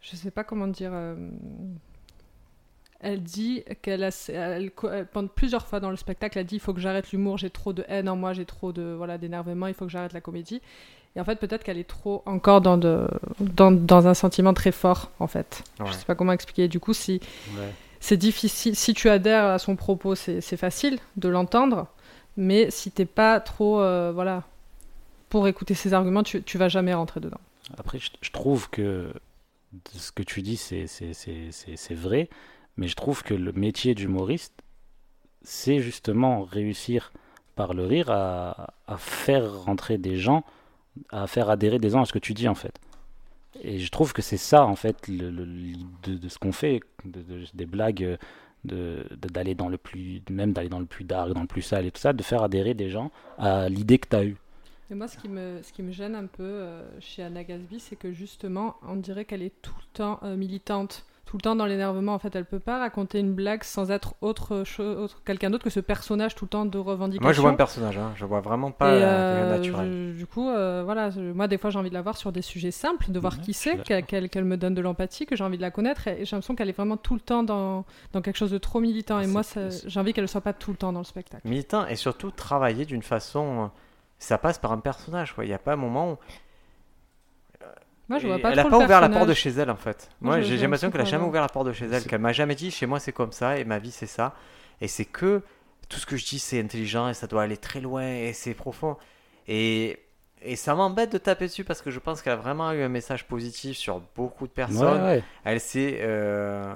Je 0.00 0.14
sais 0.14 0.30
pas 0.30 0.44
comment 0.44 0.68
dire. 0.68 0.90
Euh, 0.92 1.30
elle 3.00 3.22
dit 3.22 3.64
qu'elle 3.82 4.04
a, 4.04 4.28
elle, 4.28 4.70
pendant 5.12 5.28
plusieurs 5.28 5.66
fois 5.66 5.80
dans 5.80 5.90
le 5.90 5.96
spectacle, 5.96 6.38
elle 6.38 6.46
dit 6.46 6.56
il 6.56 6.60
faut 6.60 6.74
que 6.74 6.80
j'arrête 6.80 7.12
l'humour, 7.12 7.38
j'ai 7.38 7.50
trop 7.50 7.72
de 7.72 7.84
haine 7.88 8.08
en 8.08 8.16
moi, 8.16 8.32
j'ai 8.32 8.44
trop 8.44 8.72
de 8.72 8.94
voilà 8.96 9.18
d'énervement, 9.18 9.66
il 9.66 9.74
faut 9.74 9.84
que 9.84 9.90
j'arrête 9.90 10.12
la 10.12 10.20
comédie. 10.20 10.60
Et 11.14 11.20
en 11.20 11.24
fait, 11.24 11.36
peut-être 11.36 11.64
qu'elle 11.64 11.78
est 11.78 11.88
trop 11.88 12.22
encore 12.26 12.60
dans, 12.60 12.76
de, 12.76 13.08
dans, 13.40 13.72
dans, 13.72 14.06
un 14.06 14.12
sentiment 14.12 14.52
très 14.52 14.70
fort, 14.70 15.10
en 15.18 15.26
fait. 15.26 15.64
Je 15.82 15.90
sais 15.92 16.04
pas 16.04 16.14
comment 16.14 16.32
expliquer. 16.32 16.68
Du 16.68 16.78
coup, 16.78 16.92
si 16.92 17.20
c'est 18.00 18.18
difficile, 18.18 18.76
si 18.76 18.92
tu 18.92 19.08
adhères 19.08 19.46
à 19.46 19.58
son 19.58 19.76
propos, 19.76 20.14
c'est 20.14 20.56
facile 20.58 20.98
de 21.16 21.30
l'entendre, 21.30 21.86
mais 22.36 22.70
si 22.70 22.90
t'es 22.90 23.06
pas 23.06 23.40
trop, 23.40 23.80
euh, 23.80 24.12
voilà, 24.14 24.42
pour 25.30 25.48
écouter 25.48 25.72
ses 25.72 25.94
arguments, 25.94 26.22
tu, 26.22 26.42
tu 26.42 26.58
vas 26.58 26.68
jamais 26.68 26.92
rentrer 26.92 27.20
dedans. 27.20 27.40
Après, 27.78 27.98
je, 27.98 28.10
je 28.20 28.30
trouve 28.30 28.68
que 28.68 29.10
ce 29.94 30.12
que 30.12 30.22
tu 30.22 30.42
dis, 30.42 30.58
c'est 30.58 31.94
vrai 31.94 32.28
mais 32.76 32.88
je 32.88 32.94
trouve 32.94 33.22
que 33.22 33.34
le 33.34 33.52
métier 33.52 33.94
d'humoriste, 33.94 34.54
c'est 35.42 35.80
justement 35.80 36.42
réussir 36.42 37.12
par 37.54 37.72
le 37.72 37.86
rire 37.86 38.10
à, 38.10 38.74
faire 38.98 39.62
rentrer 39.62 39.98
des 39.98 40.16
gens, 40.16 40.44
à 41.10 41.26
faire 41.26 41.48
adhérer 41.50 41.78
des 41.78 41.90
gens 41.90 42.02
à 42.02 42.04
ce 42.04 42.12
que 42.12 42.18
tu 42.18 42.34
dis 42.34 42.48
en 42.48 42.54
fait. 42.54 42.78
Et 43.62 43.78
je 43.78 43.90
trouve 43.90 44.12
que 44.12 44.20
c'est 44.20 44.36
ça 44.36 44.66
en 44.66 44.76
fait 44.76 45.10
de, 45.10 46.28
ce 46.28 46.38
qu'on 46.38 46.52
fait, 46.52 46.80
des 47.04 47.66
blagues, 47.66 48.18
d'aller 48.64 49.54
dans 49.54 49.68
le 49.68 49.78
plus, 49.78 50.22
même 50.28 50.52
d'aller 50.52 50.68
dans 50.68 50.80
le 50.80 50.86
plus 50.86 51.04
dark, 51.04 51.32
dans 51.32 51.40
le 51.40 51.46
plus 51.46 51.62
sale 51.62 51.86
et 51.86 51.90
tout 51.90 52.00
ça, 52.00 52.12
de 52.12 52.22
faire 52.22 52.42
adhérer 52.42 52.74
des 52.74 52.90
gens 52.90 53.10
à 53.38 53.68
l'idée 53.68 53.98
que 53.98 54.08
tu 54.08 54.16
as 54.16 54.24
eue. 54.24 54.36
Et 54.90 54.94
moi, 54.94 55.08
ce 55.08 55.16
qui 55.16 55.28
me, 55.28 55.60
ce 55.62 55.72
qui 55.72 55.82
me 55.82 55.90
gêne 55.90 56.14
un 56.14 56.26
peu 56.26 56.44
euh, 56.44 57.00
chez 57.00 57.22
Anna 57.22 57.42
Gasby, 57.42 57.80
c'est 57.80 57.96
que 57.96 58.12
justement, 58.12 58.76
on 58.86 58.94
dirait 58.94 59.24
qu'elle 59.24 59.42
est 59.42 59.60
tout 59.60 59.74
le 59.76 59.86
temps 59.94 60.20
euh, 60.22 60.36
militante 60.36 61.04
tout 61.26 61.36
le 61.36 61.42
temps 61.42 61.56
dans 61.56 61.66
l'énervement. 61.66 62.14
En 62.14 62.18
fait, 62.18 62.34
elle 62.34 62.44
peut 62.44 62.60
pas 62.60 62.78
raconter 62.78 63.18
une 63.18 63.34
blague 63.34 63.64
sans 63.64 63.90
être 63.90 64.14
autre 64.20 64.64
chose, 64.64 65.16
quelqu'un 65.24 65.50
d'autre 65.50 65.64
que 65.64 65.70
ce 65.70 65.80
personnage 65.80 66.34
tout 66.34 66.44
le 66.44 66.48
temps 66.48 66.64
de 66.64 66.78
revendication. 66.78 67.22
Moi, 67.22 67.32
je 67.32 67.40
vois 67.40 67.50
un 67.50 67.54
personnage, 67.54 67.98
hein. 67.98 68.12
je 68.14 68.24
vois 68.24 68.40
vraiment 68.40 68.70
pas 68.70 68.90
euh, 68.90 69.58
naturel. 69.58 70.16
du 70.16 70.26
coup, 70.26 70.48
euh, 70.48 70.82
voilà, 70.84 71.10
moi, 71.34 71.48
des 71.48 71.58
fois, 71.58 71.70
j'ai 71.70 71.78
envie 71.78 71.90
de 71.90 71.94
la 71.94 72.02
voir 72.02 72.16
sur 72.16 72.30
des 72.30 72.42
sujets 72.42 72.70
simples, 72.70 73.10
de 73.10 73.18
voir 73.18 73.40
qui 73.40 73.52
c'est, 73.52 73.82
qu'elle 73.82 74.44
me 74.44 74.56
donne 74.56 74.74
de 74.74 74.80
l'empathie, 74.80 75.26
que 75.26 75.34
j'ai 75.34 75.44
envie 75.44 75.56
de 75.56 75.62
la 75.62 75.72
connaître. 75.72 76.06
Et, 76.06 76.24
j'ai 76.24 76.36
l'impression 76.36 76.54
qu'elle 76.54 76.68
est 76.68 76.76
vraiment 76.76 76.96
tout 76.96 77.14
le 77.14 77.20
temps 77.20 77.42
dans, 77.42 77.84
dans 78.12 78.22
quelque 78.22 78.36
chose 78.36 78.52
de 78.52 78.58
trop 78.58 78.80
militant. 78.80 79.20
Et 79.20 79.26
moi, 79.26 79.42
j'ai 79.86 80.00
envie 80.00 80.12
qu'elle 80.12 80.24
ne 80.24 80.28
soit 80.28 80.40
pas 80.40 80.52
tout 80.52 80.70
le 80.70 80.76
temps 80.76 80.92
dans 80.92 81.00
le 81.00 81.04
spectacle. 81.04 81.46
Militant 81.46 81.86
et 81.86 81.96
surtout 81.96 82.30
travailler 82.30 82.84
d'une 82.86 83.02
façon. 83.02 83.70
Ça 84.18 84.38
passe 84.38 84.58
par 84.58 84.72
un 84.72 84.78
personnage. 84.78 85.34
Il 85.42 85.44
n'y 85.44 85.52
a 85.52 85.58
pas 85.58 85.74
un 85.74 85.76
moment 85.76 86.12
où 86.12 86.16
moi, 88.08 88.18
je 88.18 88.26
vois 88.26 88.38
pas 88.38 88.50
elle 88.50 88.56
n'a 88.56 88.64
pas 88.64 88.78
ouvert 88.78 89.00
la 89.00 89.08
porte 89.08 89.28
de 89.28 89.34
chez 89.34 89.50
elle 89.50 89.70
en 89.70 89.76
fait. 89.76 90.10
Moi, 90.20 90.40
j'ai 90.40 90.56
l'impression 90.56 90.90
qu'elle 90.90 91.00
a 91.00 91.04
jamais 91.04 91.24
ouvert 91.24 91.42
la 91.42 91.48
porte 91.48 91.66
de 91.66 91.72
chez 91.72 91.86
elle, 91.86 92.04
qu'elle 92.04 92.20
m'a 92.20 92.32
jamais 92.32 92.54
dit 92.54 92.70
chez 92.70 92.86
moi 92.86 93.00
c'est 93.00 93.12
comme 93.12 93.32
ça 93.32 93.58
et 93.58 93.64
ma 93.64 93.78
vie 93.78 93.90
c'est 93.90 94.06
ça. 94.06 94.34
Et 94.80 94.88
c'est 94.88 95.04
que 95.04 95.42
tout 95.88 95.98
ce 95.98 96.06
que 96.06 96.16
je 96.16 96.24
dis 96.24 96.38
c'est 96.38 96.60
intelligent 96.60 97.08
et 97.08 97.14
ça 97.14 97.26
doit 97.26 97.42
aller 97.42 97.56
très 97.56 97.80
loin 97.80 98.06
et 98.06 98.32
c'est 98.32 98.54
profond. 98.54 98.96
Et, 99.48 99.98
et 100.42 100.56
ça 100.56 100.74
m'embête 100.74 101.12
de 101.12 101.18
taper 101.18 101.46
dessus 101.46 101.64
parce 101.64 101.82
que 101.82 101.90
je 101.90 101.98
pense 101.98 102.22
qu'elle 102.22 102.34
a 102.34 102.36
vraiment 102.36 102.70
eu 102.72 102.82
un 102.82 102.88
message 102.88 103.26
positif 103.26 103.76
sur 103.76 104.00
beaucoup 104.14 104.46
de 104.46 104.52
personnes. 104.52 105.22
Elle 105.44 105.60
sait, 105.60 105.98
euh, 106.02 106.74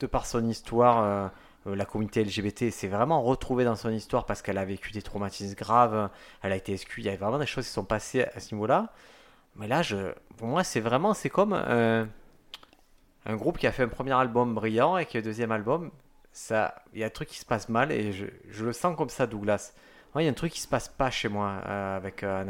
de 0.00 0.06
par 0.06 0.26
son 0.26 0.46
histoire, 0.46 1.32
euh, 1.66 1.74
la 1.74 1.84
communauté 1.84 2.22
LGBT 2.24 2.70
s'est 2.70 2.88
vraiment 2.88 3.22
retrouvée 3.22 3.64
dans 3.64 3.76
son 3.76 3.90
histoire 3.90 4.24
parce 4.26 4.42
qu'elle 4.42 4.58
a 4.58 4.64
vécu 4.64 4.92
des 4.92 5.02
traumatismes 5.02 5.54
graves, 5.54 6.10
elle 6.42 6.52
a 6.52 6.56
été 6.56 6.72
exclue, 6.72 7.02
il 7.02 7.06
y 7.06 7.08
a 7.08 7.16
vraiment 7.16 7.38
des 7.38 7.46
choses 7.46 7.66
qui 7.66 7.72
sont 7.72 7.84
passées 7.84 8.24
à 8.34 8.40
ce 8.40 8.54
niveau-là. 8.54 8.92
Mais 9.58 9.68
là, 9.68 9.82
pour 10.36 10.48
moi, 10.48 10.64
c'est 10.64 10.80
vraiment, 10.80 11.14
c'est 11.14 11.30
comme 11.30 11.54
euh, 11.54 12.04
un 13.24 13.36
groupe 13.36 13.58
qui 13.58 13.66
a 13.66 13.72
fait 13.72 13.84
un 13.84 13.88
premier 13.88 14.12
album 14.12 14.54
brillant 14.54 14.98
et 14.98 15.06
qui 15.06 15.16
a 15.16 15.20
un 15.20 15.22
deuxième 15.22 15.52
album. 15.52 15.90
Ça, 16.32 16.74
il 16.92 17.00
y 17.00 17.02
a 17.02 17.06
un 17.06 17.10
truc 17.10 17.28
qui 17.28 17.38
se 17.38 17.46
passe 17.46 17.68
mal 17.68 17.90
et 17.90 18.12
je, 18.12 18.64
le 18.64 18.72
sens 18.72 18.96
comme 18.96 19.08
ça, 19.08 19.26
Douglas. 19.26 19.72
il 20.16 20.22
y 20.22 20.26
a 20.26 20.30
un 20.30 20.34
truc 20.34 20.52
qui 20.52 20.60
se 20.60 20.68
passe 20.68 20.88
pas 20.88 21.10
chez 21.10 21.28
moi 21.28 21.60
euh, 21.66 21.96
avec 21.96 22.22
euh. 22.22 22.44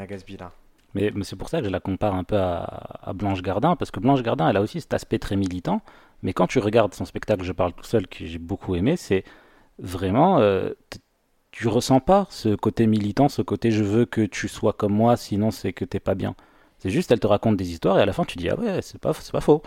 Mais, 0.95 1.13
c'est 1.23 1.37
pour 1.37 1.49
ça 1.49 1.61
que 1.61 1.67
je 1.67 1.71
la 1.71 1.79
compare 1.79 2.15
un 2.15 2.25
peu 2.25 2.37
à, 2.37 3.01
à, 3.03 3.13
Blanche 3.13 3.43
Gardin, 3.43 3.77
parce 3.77 3.91
que 3.91 4.01
Blanche 4.01 4.23
Gardin, 4.23 4.49
elle 4.49 4.57
a 4.57 4.63
aussi 4.63 4.81
cet 4.81 4.95
aspect 4.95 5.19
très 5.19 5.37
militant. 5.37 5.83
Mais 6.23 6.33
quand 6.33 6.47
tu 6.47 6.59
regardes 6.59 6.95
son 6.95 7.05
spectacle, 7.05 7.45
je 7.45 7.53
parle 7.53 7.73
tout 7.75 7.85
seul, 7.85 8.09
que 8.09 8.25
j'ai 8.25 8.39
beaucoup 8.39 8.75
aimé, 8.75 8.97
c'est 8.97 9.23
vraiment, 9.79 10.41
tu 11.53 11.69
ressens 11.69 12.01
pas 12.01 12.27
ce 12.31 12.55
côté 12.55 12.87
militant, 12.87 13.29
ce 13.29 13.43
côté 13.43 13.71
je 13.71 13.85
veux 13.85 14.07
que 14.07 14.23
tu 14.23 14.49
sois 14.49 14.73
comme 14.73 14.95
moi, 14.95 15.17
sinon 15.17 15.51
c'est 15.51 15.73
que 15.73 15.85
t'es 15.85 16.01
pas 16.01 16.15
bien. 16.15 16.35
C'est 16.79 16.91
juste, 16.91 17.11
elle 17.11 17.21
te 17.21 17.27
raconte 17.27 17.57
des 17.57 17.71
histoires 17.71 17.99
et 17.99 18.03
à 18.03 18.07
la 18.07 18.13
fin, 18.13 18.25
tu 18.25 18.39
dis, 18.39 18.49
ah 18.49 18.59
ouais, 18.59 18.83
c'est 18.83 18.99
pas, 18.99 19.13
c'est 19.15 19.33
pas 19.33 19.41
faux. 19.41 19.63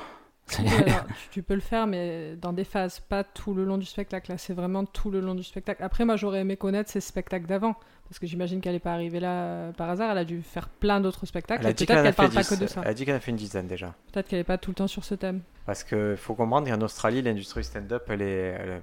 tu, 1.31 1.43
peux 1.43 1.53
le 1.53 1.59
faire, 1.59 1.87
mais 1.87 2.35
dans 2.35 2.53
des 2.53 2.63
phases, 2.63 2.99
pas 2.99 3.23
tout 3.23 3.53
le 3.53 3.65
long 3.65 3.77
du 3.77 3.85
spectacle. 3.85 4.31
Là, 4.31 4.37
c'est 4.37 4.53
vraiment 4.53 4.85
tout 4.85 5.11
le 5.11 5.19
long 5.19 5.35
du 5.35 5.43
spectacle. 5.43 5.83
Après, 5.83 6.05
moi, 6.05 6.15
j'aurais 6.15 6.39
aimé 6.39 6.57
connaître 6.57 6.89
ses 6.89 7.01
spectacles 7.01 7.45
d'avant. 7.45 7.75
Parce 8.07 8.17
que 8.17 8.25
j'imagine 8.25 8.59
qu'elle 8.59 8.73
n'est 8.73 8.79
pas 8.79 8.93
arrivée 8.93 9.19
là 9.19 9.31
euh, 9.31 9.71
par 9.71 9.89
hasard. 9.89 10.11
Elle 10.11 10.17
a 10.17 10.25
dû 10.25 10.41
faire 10.41 10.67
plein 10.67 10.99
d'autres 10.99 11.27
spectacles. 11.27 11.61
Peut-être 11.61 11.85
qu'elle 11.85 12.13
parle 12.13 12.31
pas 12.31 12.43
que 12.43 12.55
de 12.55 12.65
ça. 12.65 12.81
Elle 12.83 12.89
a 12.89 12.93
dit 12.95 13.05
qu'elle 13.05 13.15
a 13.15 13.19
fait 13.19 13.31
une 13.31 13.37
dizaine 13.37 13.67
déjà. 13.67 13.93
Peut-être 14.11 14.27
qu'elle 14.27 14.39
n'est 14.39 14.43
pas 14.45 14.57
tout 14.57 14.71
le 14.71 14.75
temps 14.75 14.87
sur 14.87 15.03
ce 15.03 15.13
thème. 15.13 15.41
Parce 15.67 15.83
qu'il 15.83 16.17
faut 16.17 16.33
comprendre 16.33 16.67
qu'en 16.67 16.81
Australie, 16.81 17.21
l'industrie 17.21 17.63
stand-up, 17.63 18.05
elle 18.09 18.23
est, 18.23 18.81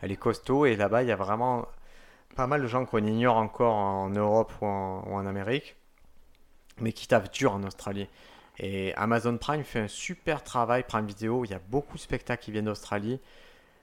elle, 0.00 0.12
est 0.12 0.16
costaud. 0.16 0.66
Et 0.66 0.76
là-bas, 0.76 1.02
il 1.02 1.08
y 1.08 1.12
a 1.12 1.16
vraiment 1.16 1.66
pas 2.36 2.46
mal 2.46 2.62
de 2.62 2.68
gens 2.68 2.84
qu'on 2.84 3.04
ignore 3.04 3.36
encore 3.36 3.74
en 3.74 4.10
Europe 4.10 4.52
ou 4.60 4.66
en, 4.66 5.02
ou 5.08 5.14
en 5.14 5.26
Amérique 5.26 5.77
mais 6.80 6.92
qui 6.92 7.08
tape 7.08 7.32
dur 7.32 7.52
en 7.52 7.62
Australie. 7.64 8.08
Et 8.58 8.92
Amazon 8.94 9.36
Prime 9.38 9.62
fait 9.64 9.80
un 9.80 9.88
super 9.88 10.42
travail, 10.42 10.82
Prime 10.86 11.06
Video, 11.06 11.44
il 11.44 11.50
y 11.50 11.54
a 11.54 11.60
beaucoup 11.68 11.96
de 11.96 12.02
spectacles 12.02 12.42
qui 12.42 12.50
viennent 12.50 12.64
d'Australie. 12.64 13.20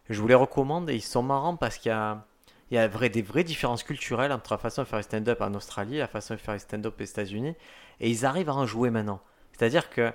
Je 0.10 0.20
vous 0.20 0.28
les 0.28 0.36
recommande 0.36 0.90
et 0.90 0.96
ils 0.96 1.02
sont 1.02 1.24
marrants 1.24 1.56
parce 1.56 1.78
qu'il 1.78 1.90
y 1.90 1.94
a, 1.94 2.26
il 2.72 2.76
y 2.76 2.78
a 2.78 2.88
vrai, 2.88 3.10
des 3.10 3.22
vraies 3.22 3.44
différences 3.44 3.84
culturelles 3.84 4.32
entre 4.32 4.54
la 4.54 4.58
façon 4.58 4.84
de 4.84 4.88
faire 4.88 5.04
stand-up 5.04 5.42
en 5.42 5.54
Australie 5.54 5.96
et 5.96 6.00
la 6.00 6.08
façon 6.08 6.34
de 6.34 6.40
faire 6.40 6.60
stand-up 6.60 6.96
aux 7.00 7.04
États-Unis. 7.04 7.56
Et 8.02 8.10
ils 8.10 8.26
arrivent 8.26 8.50
à 8.50 8.54
en 8.54 8.66
jouer 8.66 8.90
maintenant. 8.90 9.22
C'est-à-dire 9.54 9.90
que 9.90 10.12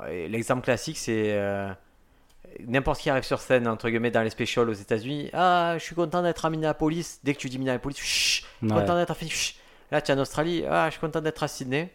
euh, 0.00 0.28
l'exemple 0.28 0.62
classique, 0.62 0.98
c'est 0.98 1.32
euh, 1.32 1.72
n'importe 2.66 3.00
qui 3.00 3.10
arrive 3.10 3.22
sur 3.22 3.40
scène, 3.40 3.68
entre 3.68 3.88
guillemets, 3.88 4.10
dans 4.10 4.22
les 4.22 4.30
specials 4.30 4.68
aux 4.68 4.74
États-Unis. 4.74 5.30
Ah, 5.32 5.74
je 5.78 5.84
suis 5.84 5.94
content 5.94 6.22
d'être 6.22 6.44
à 6.44 6.50
Minneapolis. 6.50 7.20
Dès 7.22 7.34
que 7.34 7.38
tu 7.38 7.48
dis 7.48 7.58
Minneapolis, 7.58 7.96
je 7.98 8.04
suis 8.04 8.44
content 8.60 8.96
d'être 8.96 9.10
à 9.10 9.14
Phoenix. 9.14 9.54
Là, 9.92 10.02
tu 10.02 10.10
es 10.10 10.14
en 10.14 10.18
Australie. 10.18 10.64
Ah, 10.68 10.86
je 10.88 10.92
suis 10.92 11.00
content 11.00 11.20
d'être 11.20 11.42
à 11.42 11.48
Sydney. 11.48 11.92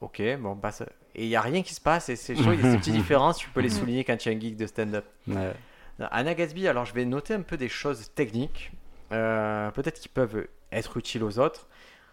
Ok, 0.00 0.20
bon, 0.40 0.54
bah, 0.56 0.70
et 1.14 1.24
il 1.24 1.28
n'y 1.28 1.36
a 1.36 1.40
rien 1.40 1.62
qui 1.62 1.74
se 1.74 1.80
passe, 1.80 2.08
et 2.08 2.16
c'est 2.16 2.34
chaud, 2.34 2.52
il 2.52 2.60
y 2.60 2.66
a 2.66 2.72
ces 2.72 2.78
petites 2.78 2.94
différences, 3.02 3.38
tu 3.38 3.48
peux 3.50 3.60
les 3.60 3.70
souligner 3.70 4.04
quand 4.04 4.16
tu 4.16 4.28
es 4.28 4.34
un 4.34 4.40
geek 4.40 4.56
de 4.56 4.66
stand-up. 4.66 5.04
Anna 6.00 6.34
Gatsby, 6.34 6.66
alors 6.66 6.84
je 6.84 6.94
vais 6.94 7.04
noter 7.04 7.34
un 7.34 7.42
peu 7.42 7.56
des 7.56 7.68
choses 7.68 8.10
techniques, 8.14 8.72
euh, 9.12 9.70
peut-être 9.70 10.00
qui 10.00 10.08
peuvent 10.08 10.48
être 10.72 10.96
utiles 10.96 11.22
aux 11.22 11.38
autres. 11.38 11.68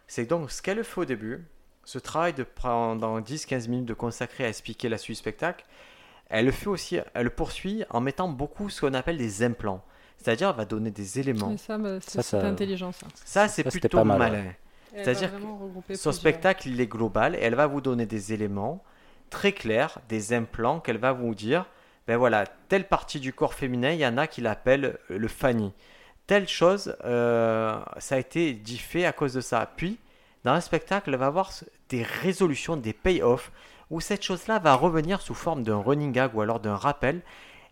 C'est 0.07 0.25
donc 0.25 0.51
ce 0.51 0.61
qu'elle 0.61 0.83
fait 0.83 1.01
au 1.01 1.05
début, 1.05 1.43
ce 1.83 1.97
travail 1.97 2.33
de 2.33 2.43
pendant 2.43 3.19
10-15 3.19 3.69
minutes 3.69 3.87
de 3.87 3.93
consacrer 3.95 4.45
à 4.45 4.49
expliquer 4.49 4.87
la 4.87 4.99
suite 4.99 5.15
du 5.15 5.19
spectacle, 5.19 5.65
elle 6.29 6.45
le 6.45 6.51
fait 6.51 6.67
aussi, 6.67 6.99
elle 7.13 7.23
le 7.23 7.29
poursuit 7.29 7.83
en 7.89 7.99
mettant 7.99 8.29
beaucoup 8.29 8.69
ce 8.69 8.81
qu'on 8.81 8.93
appelle 8.93 9.17
des 9.17 9.43
implants. 9.43 9.83
C'est-à-dire, 10.17 10.49
elle 10.51 10.55
va 10.55 10.65
donner 10.65 10.91
des 10.91 11.19
éléments. 11.19 11.57
ça, 11.57 11.79
bah, 11.79 11.97
c'est 11.99 12.35
intelligent, 12.35 12.91
ça. 12.91 13.07
Ça, 13.25 13.47
c'est 13.47 13.63
plutôt 13.63 14.03
malin. 14.05 14.53
C'est-à-dire 14.93 15.31
que 15.87 15.95
son 15.95 16.11
spectacle, 16.11 16.67
il 16.67 16.79
est 16.81 16.87
global 16.87 17.35
et 17.35 17.39
elle 17.39 17.55
va 17.55 17.67
vous 17.67 17.81
donner 17.81 18.05
des 18.05 18.33
éléments 18.33 18.83
très 19.29 19.53
clairs, 19.53 19.99
des 20.09 20.33
implants 20.33 20.79
qu'elle 20.79 20.97
va 20.97 21.13
vous 21.13 21.33
dire, 21.33 21.65
ben 22.07 22.17
voilà, 22.17 22.45
telle 22.67 22.87
partie 22.87 23.19
du 23.19 23.33
corps 23.33 23.53
féminin, 23.53 23.91
il 23.91 23.99
y 23.99 24.05
en 24.05 24.17
a 24.17 24.27
qui 24.27 24.41
l'appellent 24.41 24.97
euh, 25.09 25.17
le 25.17 25.27
fanny. 25.27 25.73
Telle 26.27 26.47
chose, 26.47 26.95
euh, 27.05 27.79
ça 27.99 28.15
a 28.15 28.17
été 28.17 28.53
dit 28.53 28.77
fait 28.77 29.05
à 29.05 29.13
cause 29.13 29.33
de 29.33 29.41
ça. 29.41 29.71
Puis, 29.75 29.97
dans 30.43 30.51
un 30.51 30.61
spectacle 30.61 31.15
va 31.15 31.27
avoir 31.27 31.51
des 31.89 32.03
résolutions, 32.03 32.77
des 32.77 32.93
pay-offs, 32.93 33.51
où 33.89 34.01
cette 34.01 34.23
chose-là 34.23 34.59
va 34.59 34.73
revenir 34.73 35.21
sous 35.21 35.33
forme 35.33 35.63
d'un 35.63 35.77
running 35.77 36.11
gag 36.11 36.35
ou 36.35 36.41
alors 36.41 36.59
d'un 36.59 36.75
rappel. 36.75 37.21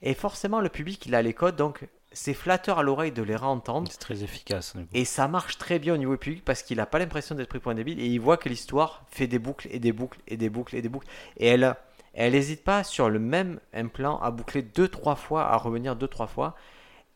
Et 0.02 0.14
forcément, 0.14 0.62
le 0.62 0.70
public, 0.70 1.06
il 1.06 1.16
a 1.16 1.22
les 1.22 1.34
codes, 1.34 1.56
donc 1.56 1.88
c'est 2.12 2.34
flatteur 2.34 2.80
à 2.80 2.84
l'oreille 2.84 3.12
de 3.12 3.22
les 3.22 3.36
réentendre. 3.36 3.88
C'est 3.92 4.00
très 4.00 4.24
efficace. 4.24 4.74
Et 4.94 5.06
ça 5.06 5.28
marche 5.28 5.58
très 5.58 5.80
bien 5.80 5.94
au 5.94 5.98
niveau 5.98 6.18
public 6.18 6.44
parce 6.44 6.64
qu'il 6.64 6.78
n'a 6.78 6.86
pas 6.86 7.00
l'impression 7.00 7.36
d'être 7.36 7.50
pris 7.50 7.60
pour 7.60 7.72
un 7.72 7.76
débile 7.76 8.00
et 8.00 8.08
il 8.08 8.20
voit 8.20 8.38
que 8.38 8.50
l'histoire 8.50 9.04
fait 9.10 9.28
des 9.28 9.40
boucles 9.40 9.68
et 9.72 9.80
des 9.80 9.92
boucles 9.92 10.20
et 10.28 10.38
des 10.38 10.50
boucles 10.50 10.76
et 10.76 10.82
des 10.82 10.90
boucles. 10.90 11.08
Et 11.38 11.48
elle 11.48 11.76
elle 12.14 12.34
n'hésite 12.34 12.64
pas 12.64 12.84
sur 12.84 13.10
le 13.10 13.20
même 13.20 13.60
implant 13.74 14.20
à 14.20 14.32
boucler 14.32 14.62
deux 14.62 14.88
trois 14.88 15.16
fois, 15.16 15.48
à 15.48 15.58
revenir 15.58 15.96
deux 15.96 16.08
trois 16.08 16.28
fois. 16.28 16.56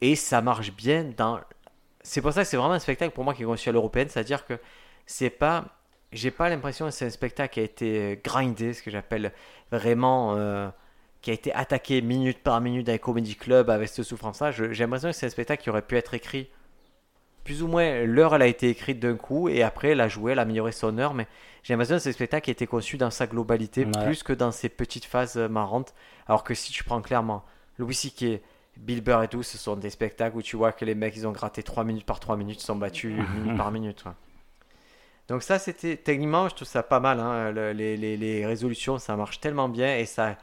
Et 0.02 0.16
ça 0.16 0.42
marche 0.42 0.72
bien 0.74 1.06
dans. 1.18 1.40
C'est 2.04 2.22
pour 2.22 2.34
ça 2.34 2.44
que 2.44 2.48
c'est 2.48 2.58
vraiment 2.58 2.74
un 2.74 2.80
spectacle 2.80 3.14
pour 3.14 3.24
moi 3.24 3.34
qui 3.34 3.44
est 3.44 3.46
conçu 3.46 3.70
à 3.70 3.72
l'européenne, 3.72 4.10
c'est-à-dire 4.10 4.46
que 4.46 4.60
c'est 5.06 5.30
pas. 5.30 5.66
J'ai 6.12 6.30
pas 6.30 6.48
l'impression 6.50 6.86
que 6.86 6.92
c'est 6.92 7.06
un 7.06 7.10
spectacle 7.10 7.56
qui 7.56 7.60
a 7.60 7.64
été 7.64 8.22
grindé, 8.24 8.74
ce 8.74 8.84
que 8.84 8.92
j'appelle 8.92 9.34
vraiment. 9.72 10.36
Euh, 10.38 10.70
qui 11.24 11.32
a 11.32 11.34
été 11.34 11.54
attaqué 11.54 12.02
minute 12.02 12.40
par 12.40 12.60
minute 12.60 12.88
avec 12.90 13.02
Comedy 13.02 13.36
Club, 13.36 13.70
avec 13.70 13.88
cette 13.88 14.04
souffrance-là. 14.04 14.52
J'ai 14.52 14.68
l'impression 14.74 15.10
que 15.10 15.16
c'est 15.16 15.26
un 15.26 15.30
spectacle 15.30 15.64
qui 15.64 15.70
aurait 15.70 15.82
pu 15.82 15.96
être 15.96 16.14
écrit 16.14 16.50
plus 17.46 17.64
ou 17.64 17.68
moins. 17.68 18.04
L'heure, 18.04 18.36
elle 18.36 18.42
a 18.42 18.48
été 18.48 18.70
écrite 18.70 19.00
d'un 19.00 19.16
coup 19.16 19.48
et 19.48 19.64
après, 19.64 19.90
elle 19.90 20.02
a 20.02 20.10
joué, 20.10 20.34
elle 20.34 20.40
a 20.40 20.42
amélioré 20.42 20.74
son 20.74 20.98
heure. 20.98 21.14
Mais 21.14 21.26
j'ai 21.64 21.74
l'impression 21.74 21.96
que 21.96 22.02
c'est 22.02 22.10
un 22.10 22.14
spectacle 22.14 22.44
qui 22.44 22.52
a 22.52 22.54
été 22.54 22.68
conçu 22.68 22.98
dans 22.98 23.10
sa 23.10 23.26
globalité 23.26 23.86
plus 23.86 24.22
que 24.22 24.34
dans 24.34 24.52
ses 24.52 24.68
petites 24.68 25.06
phases 25.06 25.38
euh, 25.38 25.48
marrantes. 25.48 25.94
Alors 26.28 26.44
que 26.44 26.54
si 26.54 26.74
tu 26.74 26.84
prends 26.84 27.02
clairement 27.02 27.46
Louis 27.78 27.96
C.K., 27.96 28.42
Bill 28.76 29.02
Burr 29.02 29.24
et 29.24 29.28
tout, 29.30 29.44
ce 29.44 29.58
sont 29.58 29.78
des 29.78 29.92
spectacles 29.92 30.36
où 30.36 30.42
tu 30.42 30.58
vois 30.58 30.74
que 30.74 30.84
les 30.84 30.96
mecs, 30.96 31.16
ils 31.16 31.26
ont 31.26 31.32
gratté 31.32 31.64
3 31.64 31.86
minutes 31.86 32.06
par 32.06 32.20
3 32.20 32.36
minutes, 32.36 32.62
ils 32.62 32.66
sont 32.66 32.76
battus 32.76 33.14
minute 33.36 33.56
par 33.56 33.72
minute. 33.72 34.04
Donc 35.30 35.42
ça, 35.42 35.58
c'était 35.58 35.96
techniquement, 35.96 36.50
je 36.50 36.56
trouve 36.56 36.68
ça 36.68 36.84
pas 36.84 37.00
mal. 37.00 37.20
Hein, 37.22 37.52
les, 37.52 37.96
les, 37.96 38.18
les, 38.18 38.46
résolutions, 38.46 38.98
ça 38.98 39.16
marche 39.16 39.40
tellement 39.40 39.70
bien 39.70 39.96
et 39.96 40.06
ça 40.06 40.38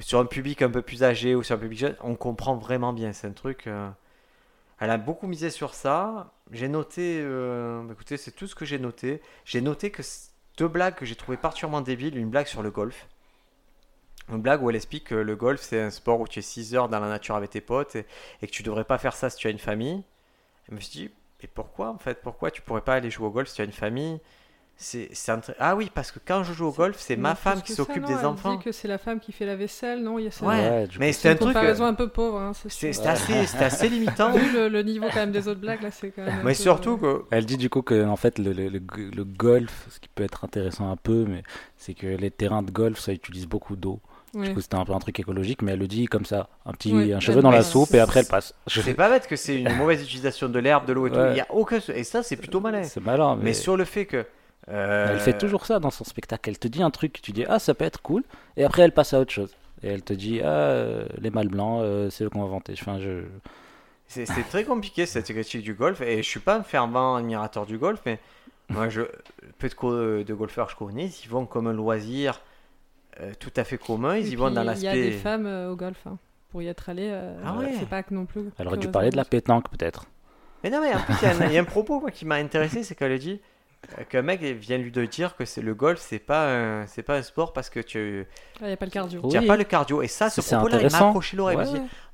sur 0.00 0.18
un 0.18 0.26
public 0.26 0.62
un 0.62 0.70
peu 0.70 0.82
plus 0.82 1.02
âgé 1.02 1.34
ou 1.34 1.42
sur 1.42 1.56
un 1.56 1.58
public 1.58 1.78
jeune, 1.78 1.96
on 2.02 2.14
comprend 2.14 2.56
vraiment 2.56 2.92
bien. 2.92 3.12
C'est 3.12 3.26
un 3.26 3.32
truc. 3.32 3.66
Euh, 3.66 3.88
elle 4.78 4.90
a 4.90 4.98
beaucoup 4.98 5.26
misé 5.26 5.50
sur 5.50 5.74
ça. 5.74 6.32
J'ai 6.50 6.68
noté. 6.68 7.20
Euh, 7.22 7.90
écoutez, 7.92 8.16
c'est 8.16 8.32
tout 8.32 8.46
ce 8.46 8.54
que 8.54 8.64
j'ai 8.64 8.78
noté. 8.78 9.20
J'ai 9.44 9.60
noté 9.60 9.90
que 9.90 10.02
deux 10.56 10.68
blagues 10.68 10.94
que 10.94 11.04
j'ai 11.04 11.16
trouvé 11.16 11.36
particulièrement 11.36 11.82
débiles. 11.82 12.16
Une 12.16 12.30
blague 12.30 12.46
sur 12.46 12.62
le 12.62 12.70
golf. 12.70 13.06
Une 14.28 14.40
blague 14.40 14.62
où 14.62 14.70
elle 14.70 14.76
explique 14.76 15.04
que 15.04 15.14
le 15.14 15.36
golf, 15.36 15.60
c'est 15.60 15.80
un 15.80 15.90
sport 15.90 16.20
où 16.20 16.28
tu 16.28 16.38
es 16.38 16.42
6 16.42 16.74
heures 16.74 16.88
dans 16.88 17.00
la 17.00 17.08
nature 17.08 17.34
avec 17.34 17.50
tes 17.50 17.60
potes 17.60 17.96
et, 17.96 18.06
et 18.42 18.46
que 18.46 18.52
tu 18.52 18.62
devrais 18.62 18.84
pas 18.84 18.98
faire 18.98 19.14
ça 19.14 19.28
si 19.28 19.36
tu 19.36 19.48
as 19.48 19.50
une 19.50 19.58
famille. 19.58 20.02
Je 20.68 20.74
me 20.74 20.80
suis 20.80 20.92
dit, 20.92 21.10
mais 21.42 21.48
pourquoi 21.52 21.90
en 21.90 21.98
fait? 21.98 22.20
Pourquoi 22.22 22.50
tu 22.50 22.62
pourrais 22.62 22.82
pas 22.82 22.94
aller 22.94 23.10
jouer 23.10 23.26
au 23.26 23.30
golf 23.30 23.48
si 23.48 23.56
tu 23.56 23.62
as 23.62 23.64
une 23.64 23.72
famille? 23.72 24.20
C'est, 24.82 25.10
Ah 25.58 25.76
oui, 25.76 25.90
parce 25.94 26.10
que 26.10 26.18
quand 26.24 26.42
je 26.42 26.54
joue 26.54 26.64
au 26.64 26.72
golf, 26.72 26.96
c'est 26.98 27.16
ma 27.16 27.34
femme 27.34 27.60
qui 27.60 27.74
s'occupe 27.74 28.06
des 28.06 28.24
enfants. 28.24 28.54
Dit 28.54 28.64
que 28.64 28.72
c'est 28.72 28.88
la 28.88 28.96
femme 28.96 29.20
qui 29.20 29.30
fait 29.30 29.44
la 29.44 29.54
vaisselle, 29.54 30.02
non 30.02 30.18
Il 30.18 30.24
y 30.24 30.28
a 30.28 30.30
ça. 30.30 30.46
Ouais, 30.46 30.88
mais 30.98 31.12
c'est 31.12 31.28
un 31.28 31.36
truc. 31.36 31.54
raison 31.54 31.84
un 31.84 31.92
peu 31.92 32.08
pauvre. 32.08 32.38
Hein, 32.38 32.52
c'est, 32.54 32.88
assez, 33.06 33.34
assez, 33.58 33.88
limitant. 33.90 34.32
Vu 34.40 34.70
le, 34.70 34.82
niveau 34.82 35.06
quand 35.08 35.20
même 35.20 35.32
des 35.32 35.48
autres 35.48 35.60
blagues, 35.60 35.82
là, 35.82 35.90
c'est 35.90 36.10
quand 36.10 36.24
même. 36.24 36.40
Mais 36.44 36.54
surtout 36.54 36.96
que. 36.96 37.24
Elle 37.30 37.44
dit 37.44 37.58
du 37.58 37.68
coup 37.68 37.82
que 37.82 38.06
en 38.06 38.16
fait 38.16 38.38
le, 38.38 38.52
le, 38.52 38.68
le, 38.68 39.24
golf, 39.24 39.86
ce 39.90 40.00
qui 40.00 40.08
peut 40.08 40.24
être 40.24 40.44
intéressant 40.44 40.90
un 40.90 40.96
peu, 40.96 41.26
mais 41.28 41.42
c'est 41.76 41.92
que 41.92 42.06
les 42.06 42.30
terrains 42.30 42.62
de 42.62 42.70
golf, 42.70 42.98
ça 42.98 43.12
utilise 43.12 43.46
beaucoup 43.46 43.76
d'eau. 43.76 44.00
Du 44.32 44.54
coup, 44.54 44.60
c'était 44.60 44.76
un 44.76 44.84
peu 44.84 44.94
un 44.94 44.98
truc 44.98 45.18
écologique, 45.20 45.60
mais 45.60 45.72
elle 45.72 45.80
le 45.80 45.88
dit 45.88 46.06
comme 46.06 46.24
ça, 46.24 46.48
un 46.64 46.72
petit 46.72 46.92
un 47.12 47.20
cheveu 47.20 47.42
dans 47.42 47.50
la 47.50 47.62
soupe 47.62 47.92
et 47.94 48.00
après 48.00 48.20
elle 48.20 48.26
passe. 48.26 48.54
Je 48.66 48.80
sais 48.80 48.94
pas 48.94 49.10
bête 49.10 49.26
que 49.26 49.36
c'est 49.36 49.56
une 49.56 49.74
mauvaise 49.74 50.02
utilisation 50.02 50.48
de 50.48 50.58
l'herbe, 50.58 50.86
de 50.86 50.92
l'eau 50.94 51.06
et 51.06 51.10
tout. 51.10 51.18
Il 51.32 51.36
y 51.36 51.40
a 51.40 51.46
aucun 51.50 51.80
et 51.94 52.04
ça 52.04 52.22
c'est 52.22 52.36
plutôt 52.36 52.60
malin. 52.60 52.84
C'est 52.84 53.04
malin. 53.04 53.36
Mais... 53.36 53.44
mais 53.44 53.52
sur 53.52 53.76
le 53.76 53.84
fait 53.84 54.06
que 54.06 54.24
elle 54.70 55.18
fait 55.18 55.36
toujours 55.36 55.66
ça 55.66 55.78
dans 55.78 55.90
son 55.90 56.04
spectacle. 56.04 56.50
Elle 56.50 56.58
te 56.58 56.68
dit 56.68 56.82
un 56.82 56.90
truc, 56.90 57.20
tu 57.22 57.32
dis 57.32 57.44
ah 57.48 57.58
ça 57.58 57.74
peut 57.74 57.84
être 57.84 58.02
cool, 58.02 58.22
et 58.56 58.64
après 58.64 58.82
elle 58.82 58.92
passe 58.92 59.14
à 59.14 59.20
autre 59.20 59.32
chose. 59.32 59.54
Et 59.82 59.88
elle 59.88 60.02
te 60.02 60.12
dit 60.12 60.40
ah 60.42 60.46
euh, 60.46 61.06
les 61.18 61.30
mâles 61.30 61.48
blancs, 61.48 61.82
euh, 61.82 62.10
c'est 62.10 62.24
eux 62.24 62.30
qu'on 62.30 62.40
va 62.40 62.46
inventer. 62.46 62.74
Enfin, 62.80 62.98
je... 63.00 63.24
C'est 64.06 64.26
très 64.48 64.64
compliqué 64.64 65.06
cette 65.06 65.26
critique 65.26 65.62
du 65.62 65.74
golf, 65.74 66.00
et 66.00 66.22
je 66.22 66.28
suis 66.28 66.40
pas 66.40 66.56
un 66.56 66.62
fervent 66.62 67.16
admirateur 67.16 67.64
du 67.64 67.78
golf, 67.78 68.00
mais 68.04 68.18
moi 68.68 68.88
je 68.88 69.02
peu 69.58 69.68
de, 69.68 70.22
de 70.22 70.34
golfeurs 70.34 70.66
que 70.66 70.72
je 70.72 70.76
connais, 70.76 71.06
ils 71.06 71.28
vont 71.28 71.46
comme 71.46 71.68
un 71.68 71.72
loisir 71.72 72.40
euh, 73.20 73.32
tout 73.38 73.52
à 73.56 73.64
fait 73.64 73.78
commun, 73.78 74.16
ils 74.16 74.28
y 74.28 74.34
vont 74.34 74.50
dans 74.50 74.64
l'aspect. 74.64 74.86
Il 74.86 74.98
y 74.98 75.06
a 75.06 75.10
des 75.10 75.12
femmes 75.12 75.46
au 75.70 75.76
golf. 75.76 75.98
Hein. 76.06 76.18
Pour 76.50 76.62
y 76.62 76.66
être 76.66 76.88
allé, 76.88 77.16
ah 77.44 77.56
ouais. 77.58 77.72
c'est 77.78 77.88
pas 77.88 78.02
que 78.02 78.12
non 78.12 78.26
plus. 78.26 78.50
Elle 78.58 78.66
aurait 78.66 78.78
dû 78.78 78.88
parler 78.88 79.10
de 79.10 79.16
la 79.16 79.24
pétanque 79.24 79.70
peut-être. 79.70 80.06
Mais 80.62 80.70
non, 80.70 80.80
mais 80.80 80.94
en 80.94 81.00
plus, 81.00 81.14
il 81.22 81.52
y, 81.52 81.56
a 81.56 81.60
un 81.60 81.64
propos 81.64 82.04
qui 82.12 82.26
m'a 82.26 82.34
intéressé, 82.36 82.82
c'est 82.82 82.94
qu'elle 82.94 83.12
a 83.12 83.18
dit 83.18 83.40
euh, 83.40 83.49
qu'un 84.08 84.22
mec 84.22 84.42
vient 84.42 84.78
lui 84.78 84.92
de 84.92 85.04
dire 85.04 85.36
que 85.36 85.44
c'est 85.44 85.62
le 85.62 85.74
golf 85.74 86.00
c'est 86.00 86.18
pas 86.18 86.86
c'est 86.86 87.02
pas 87.02 87.16
un 87.16 87.22
sport 87.22 87.52
parce 87.52 87.70
que 87.70 87.80
tu 87.80 88.26
il 88.60 88.66
n'y 88.66 88.72
a 88.72 88.76
pas 88.76 88.84
le 88.84 88.90
cardio. 88.90 89.20
il 89.24 89.28
n'y 89.28 89.36
a 89.36 89.42
pas 89.42 89.56
le 89.56 89.64
cardio. 89.64 90.02
Et 90.02 90.08
ça 90.08 90.30
ce 90.30 90.40
propos 90.40 90.68
là 90.68 90.80
il 90.80 90.90
m'a 90.90 91.08
accroché 91.08 91.36
l'oreille 91.36 91.58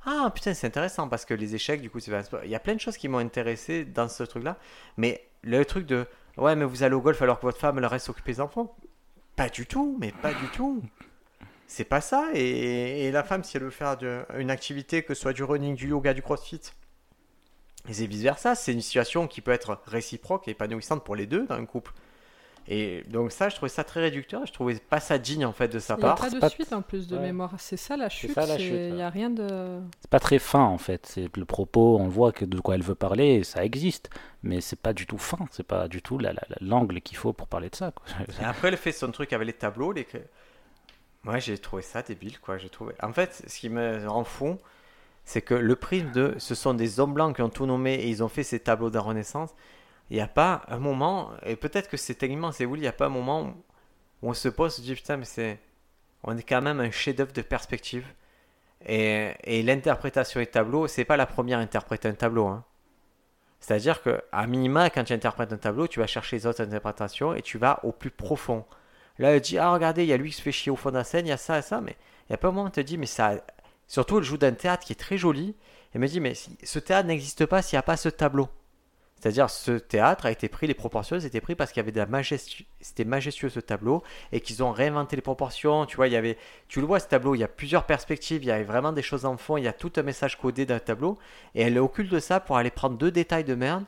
ah 0.05 0.31
putain 0.33 0.53
c'est 0.53 0.67
intéressant 0.67 1.09
parce 1.09 1.25
que 1.25 1.33
les 1.33 1.55
échecs 1.55 1.81
du 1.81 1.89
coup 1.89 1.99
c'est 1.99 2.11
pas 2.11 2.19
un 2.19 2.23
sport. 2.23 2.39
Il 2.43 2.49
y 2.49 2.55
a 2.55 2.59
plein 2.59 2.75
de 2.75 2.79
choses 2.79 2.97
qui 2.97 3.07
m'ont 3.07 3.19
intéressé 3.19 3.85
dans 3.85 4.07
ce 4.07 4.23
truc 4.23 4.43
là 4.43 4.57
mais 4.95 5.27
le 5.43 5.63
truc 5.65 5.85
de 5.85 6.05
ouais 6.37 6.55
mais 6.55 6.65
vous 6.65 6.83
allez 6.83 6.95
au 6.95 7.01
golf 7.01 7.21
alors 7.21 7.39
que 7.39 7.45
votre 7.45 7.59
femme 7.59 7.77
elle 7.77 7.85
reste 7.85 8.05
s'occuper 8.07 8.33
des 8.33 8.41
enfants. 8.41 8.75
Pas 9.35 9.49
du 9.49 9.65
tout 9.65 9.97
mais 9.99 10.11
pas 10.11 10.33
du 10.33 10.47
tout. 10.53 10.81
C'est 11.69 11.83
pas 11.83 11.99
ça. 11.99 12.29
Et, 12.33 13.07
et, 13.07 13.11
la 13.11 13.23
femme 13.23 13.43
si 13.43 13.57
elle 13.57 13.63
veut 13.63 13.69
faire 13.69 13.97
une 14.37 14.49
activité 14.49 15.03
que 15.03 15.13
ce 15.13 15.21
soit 15.21 15.33
du 15.33 15.43
running 15.43 15.75
du 15.75 15.89
yoga 15.89 16.13
du 16.13 16.21
crossfit 16.21 16.61
et 17.87 17.93
c'est 17.93 18.05
vice-versa, 18.05 18.55
c'est 18.55 18.73
une 18.73 18.81
situation 18.81 19.27
qui 19.27 19.41
peut 19.41 19.51
être 19.51 19.79
réciproque 19.85 20.47
et 20.47 20.51
épanouissante 20.51 21.03
pour 21.03 21.15
les 21.15 21.25
deux 21.25 21.45
dans 21.47 21.55
un 21.55 21.65
couple. 21.65 21.93
Et 22.69 23.03
donc 23.07 23.31
ça, 23.31 23.47
je 23.47 23.55
trouvais 23.55 23.69
ça 23.69 23.85
très 23.85 24.01
réducteur. 24.01 24.45
Je 24.45 24.51
trouvais 24.51 24.75
pas 24.75 24.99
ça 24.99 25.17
digne 25.17 25.45
en 25.45 25.53
fait 25.53 25.69
de 25.69 25.79
sa 25.79 25.95
part. 25.95 26.19
Il 26.23 26.31
n'y 26.31 26.37
a 26.37 26.39
pas 26.41 26.47
de 26.49 26.53
suite 26.53 26.73
en 26.73 26.81
plus 26.81 27.07
de 27.07 27.17
mémoire. 27.17 27.53
C'est 27.59 27.77
ça 27.77 27.95
la 27.95 28.09
chute. 28.09 28.37
Il 28.59 28.93
n'y 28.93 29.01
a 29.01 29.09
rien 29.09 29.29
de. 29.29 29.79
C'est 30.01 30.09
pas 30.09 30.19
très 30.19 30.39
fin 30.39 30.63
en 30.63 30.77
fait. 30.77 31.05
C'est 31.05 31.33
le 31.37 31.45
propos. 31.45 31.97
On 31.97 32.09
voit 32.09 32.33
que 32.33 32.43
de 32.43 32.59
quoi 32.59 32.75
elle 32.75 32.83
veut 32.83 32.95
parler, 32.95 33.45
ça 33.45 33.63
existe, 33.63 34.09
mais 34.43 34.59
c'est 34.59 34.79
pas 34.79 34.91
du 34.91 35.05
tout 35.05 35.17
fin. 35.17 35.39
C'est 35.51 35.63
pas 35.65 35.87
du 35.87 36.01
tout 36.01 36.19
l'angle 36.59 36.99
qu'il 36.99 37.17
faut 37.17 37.31
pour 37.31 37.47
parler 37.47 37.69
de 37.69 37.75
ça. 37.75 37.93
Et 38.41 38.43
après, 38.43 38.67
elle 38.67 38.77
fait 38.77 38.91
son 38.91 39.11
truc 39.11 39.31
avec 39.31 39.47
les 39.47 39.53
tableaux. 39.53 39.93
Les... 39.93 40.05
Moi, 41.23 41.39
j'ai 41.39 41.57
trouvé 41.57 41.81
ça 41.81 42.01
débile 42.01 42.37
quoi. 42.41 42.57
J'ai 42.57 42.69
trouvé. 42.69 42.95
En 43.01 43.13
fait, 43.13 43.43
ce 43.47 43.59
qui 43.59 43.69
me 43.69 44.05
rend 44.09 44.25
fou, 44.25 44.57
c'est 45.27 45.41
que 45.41 45.53
le 45.53 45.75
prisme 45.75 46.09
de 46.11 46.35
ce 46.37 46.55
sont 46.55 46.73
des 46.73 47.01
hommes 47.01 47.13
blancs 47.13 47.35
qui 47.35 47.41
ont 47.41 47.49
tout 47.49 47.65
nommé 47.65 47.95
et 47.95 48.07
ils 48.07 48.23
ont 48.23 48.29
fait 48.29 48.43
ces 48.43 48.61
tableaux 48.61 48.89
de 48.89 48.95
la 48.95 49.01
Renaissance. 49.01 49.53
Il 50.09 50.15
n'y 50.15 50.21
a 50.21 50.27
pas 50.27 50.61
un 50.69 50.79
moment, 50.79 51.31
et 51.45 51.57
peut-être 51.57 51.89
que 51.89 51.97
c'est 51.97 52.15
techniquement 52.15 52.53
c'est 52.53 52.63
voulu, 52.63 52.79
il 52.79 52.83
n'y 52.83 52.87
a 52.87 52.93
pas 52.93 53.07
un 53.07 53.09
moment 53.09 53.53
où 54.21 54.29
on 54.29 54.33
se 54.33 54.47
pose, 54.47 54.71
on 54.71 54.77
se 54.77 54.81
dit 54.81 54.95
putain, 54.95 55.17
mais 55.17 55.25
c'est. 55.25 55.59
On 56.23 56.37
est 56.37 56.43
quand 56.43 56.61
même 56.61 56.79
un 56.79 56.91
chef-d'œuvre 56.91 57.33
de 57.33 57.41
perspective. 57.41 58.05
Et, 58.85 59.63
l'interprétation 59.63 60.39
des 60.39 60.47
tableaux, 60.47 60.87
c'est 60.87 61.03
pas 61.03 61.17
la 61.17 61.25
première 61.25 61.59
à 61.59 61.61
interpréter 61.61 62.07
un 62.07 62.13
tableau. 62.13 62.47
Hein. 62.47 62.63
C'est-à-dire 63.59 64.01
que, 64.01 64.21
à 64.31 64.47
minima, 64.47 64.89
quand 64.89 65.03
tu 65.03 65.13
interprètes 65.13 65.51
un 65.51 65.57
tableau, 65.57 65.87
tu 65.87 65.99
vas 65.99 66.07
chercher 66.07 66.37
les 66.37 66.47
autres 66.47 66.61
interprétations 66.61 67.35
et 67.35 67.41
tu 67.41 67.57
vas 67.57 67.81
au 67.83 67.91
plus 67.91 68.11
profond. 68.11 68.63
Là, 69.19 69.31
elle 69.31 69.41
dit 69.41 69.57
Ah, 69.57 69.73
regardez, 69.73 70.03
il 70.03 70.07
y 70.07 70.13
a 70.13 70.17
lui 70.17 70.29
qui 70.29 70.37
se 70.37 70.41
fait 70.41 70.53
chier 70.53 70.71
au 70.71 70.77
fond 70.77 70.89
de 70.89 70.95
la 70.95 71.03
scène, 71.03 71.25
il 71.25 71.29
y 71.29 71.33
a 71.33 71.37
ça 71.37 71.59
et 71.59 71.61
ça, 71.61 71.81
mais 71.81 71.97
il 72.29 72.31
n'y 72.31 72.35
a 72.35 72.37
pas 72.37 72.47
un 72.47 72.51
moment 72.51 72.67
où 72.67 72.69
tu 72.69 72.75
te 72.75 72.87
dis 72.87 72.97
Mais 72.97 73.07
ça, 73.07 73.41
Surtout, 73.87 74.17
elle 74.17 74.23
joue 74.23 74.37
d'un 74.37 74.51
théâtre 74.51 74.85
qui 74.85 74.93
est 74.93 74.97
très 74.97 75.17
joli. 75.17 75.55
Elle 75.93 76.01
me 76.01 76.07
dit, 76.07 76.19
mais 76.19 76.33
ce 76.35 76.79
théâtre 76.79 77.07
n'existe 77.07 77.45
pas 77.45 77.61
s'il 77.61 77.75
n'y 77.77 77.79
a 77.79 77.83
pas 77.83 77.97
ce 77.97 78.09
tableau. 78.09 78.49
C'est-à-dire, 79.19 79.49
ce 79.49 79.71
théâtre 79.71 80.27
a 80.27 80.31
été 80.31 80.47
pris, 80.47 80.67
les 80.67 80.75
proportions 80.75 81.17
étaient 81.17 81.41
prises 81.41 81.55
parce 81.55 81.71
qu'il 81.71 81.79
y 81.79 81.83
avait 81.83 81.91
de 81.91 81.97
la 81.97 82.05
majestueux, 82.05 82.65
c'était 82.81 83.03
majestueux 83.03 83.49
ce 83.49 83.59
tableau, 83.59 84.03
et 84.31 84.41
qu'ils 84.41 84.61
ont 84.61 84.71
réinventé 84.71 85.15
les 85.15 85.23
proportions. 85.23 85.87
Tu 85.87 85.95
vois, 85.95 86.07
il 86.07 86.13
y 86.13 86.15
avait, 86.15 86.37
tu 86.67 86.81
le 86.81 86.85
vois 86.85 86.99
ce 86.99 87.07
tableau, 87.07 87.33
il 87.33 87.39
y 87.39 87.43
a 87.43 87.47
plusieurs 87.47 87.85
perspectives, 87.85 88.43
il 88.43 88.47
y 88.47 88.51
avait 88.51 88.63
vraiment 88.63 88.93
des 88.93 89.01
choses 89.01 89.25
en 89.25 89.35
fond, 89.37 89.57
il 89.57 89.63
y 89.63 89.67
a 89.67 89.73
tout 89.73 89.91
un 89.95 90.03
message 90.03 90.37
codé 90.37 90.67
dans 90.67 90.75
le 90.75 90.81
tableau, 90.81 91.17
et 91.55 91.63
elle 91.63 91.79
occulte 91.79 92.19
ça 92.19 92.39
pour 92.39 92.57
aller 92.57 92.69
prendre 92.69 92.95
deux 92.95 93.09
détails 93.09 93.43
de 93.43 93.55
merde 93.55 93.85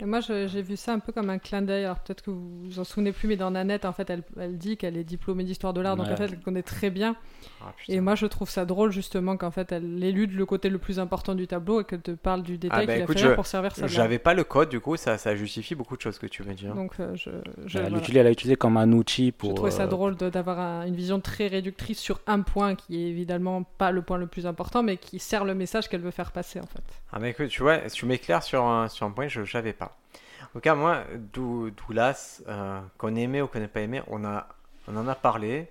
et 0.00 0.04
moi, 0.04 0.20
j'ai 0.20 0.62
vu 0.62 0.76
ça 0.76 0.92
un 0.92 1.00
peu 1.00 1.12
comme 1.12 1.30
un 1.30 1.38
clin 1.38 1.62
d'œil. 1.62 1.84
Alors 1.84 1.98
peut-être 1.98 2.22
que 2.22 2.30
vous 2.30 2.64
vous 2.64 2.78
en 2.78 2.84
souvenez 2.84 3.12
plus, 3.12 3.28
mais 3.28 3.36
dans 3.36 3.50
Nanette, 3.50 3.84
en 3.84 3.92
fait, 3.92 4.08
elle, 4.10 4.22
elle 4.38 4.56
dit 4.56 4.76
qu'elle 4.76 4.96
est 4.96 5.04
diplômée 5.04 5.44
d'histoire 5.44 5.72
de 5.72 5.80
l'art, 5.80 5.96
donc 5.96 6.08
en 6.08 6.16
fait, 6.16 6.24
elle 6.24 6.40
connaît 6.40 6.62
très 6.62 6.90
bien. 6.90 7.16
Ah, 7.60 7.72
et 7.88 8.00
moi, 8.00 8.14
je 8.14 8.26
trouve 8.26 8.48
ça 8.48 8.64
drôle 8.64 8.92
justement 8.92 9.36
qu'en 9.36 9.50
fait, 9.50 9.72
elle 9.72 10.02
élude 10.02 10.34
le 10.34 10.46
côté 10.46 10.68
le 10.68 10.78
plus 10.78 11.00
important 11.00 11.34
du 11.34 11.46
tableau 11.46 11.80
et 11.80 11.84
qu'elle 11.84 12.00
te 12.00 12.12
parle 12.12 12.42
du 12.42 12.58
détail 12.58 12.84
ah, 12.84 12.86
bah, 12.86 12.92
qu'il 13.06 13.24
a 13.24 13.28
fait 13.30 13.34
pour 13.34 13.46
servir 13.46 13.74
ça. 13.74 13.86
J'avais 13.86 14.18
pas 14.18 14.34
le 14.34 14.44
code, 14.44 14.68
du 14.68 14.80
coup, 14.80 14.96
ça, 14.96 15.18
ça 15.18 15.34
justifie 15.34 15.74
beaucoup 15.74 15.96
de 15.96 16.02
choses 16.02 16.18
que 16.18 16.26
tu 16.26 16.42
veux 16.42 16.54
dire. 16.54 16.74
Donc, 16.74 16.92
euh, 17.00 17.14
je, 17.16 17.30
elle, 17.78 18.26
a 18.26 18.30
utilisé 18.30 18.56
comme 18.56 18.76
un 18.76 18.92
outil 18.92 19.32
pour. 19.32 19.50
Je 19.50 19.54
trouvais 19.56 19.70
ça 19.70 19.84
euh, 19.84 19.88
drôle 19.88 20.16
d'avoir 20.16 20.86
une 20.86 20.94
vision 20.94 21.20
très 21.20 21.48
réductrice 21.48 21.98
sur 21.98 22.20
un 22.26 22.40
point 22.40 22.76
qui 22.76 23.02
est 23.02 23.08
évidemment 23.08 23.64
pas 23.78 23.90
le 23.90 24.02
point 24.02 24.18
le 24.18 24.26
plus 24.26 24.46
important, 24.46 24.82
mais 24.82 24.96
qui 24.96 25.18
sert 25.18 25.44
le 25.44 25.54
message 25.54 25.88
qu'elle 25.88 26.00
veut 26.00 26.10
faire 26.10 26.32
passer 26.32 26.60
en 26.60 26.66
fait. 26.66 26.82
Ah, 27.12 27.18
mais 27.18 27.30
écoute, 27.30 27.48
tu 27.48 27.62
vois, 27.62 27.78
tu 27.78 28.06
m'éclaires 28.06 28.42
sur 28.42 28.64
un, 28.64 28.88
sur 28.88 29.06
un 29.06 29.10
point, 29.10 29.28
je 29.28 29.44
pas. 29.72 29.96
En 30.42 30.52
tout 30.54 30.60
cas, 30.60 30.74
moi, 30.74 31.04
Doulas, 31.34 32.42
euh, 32.48 32.80
qu'on 32.98 33.14
aimait 33.14 33.40
ou 33.40 33.46
qu'on 33.46 33.60
n'ait 33.60 33.68
pas 33.68 33.80
aimé, 33.80 34.02
on, 34.08 34.24
a, 34.24 34.48
on 34.88 34.96
en 34.96 35.08
a 35.08 35.14
parlé. 35.14 35.70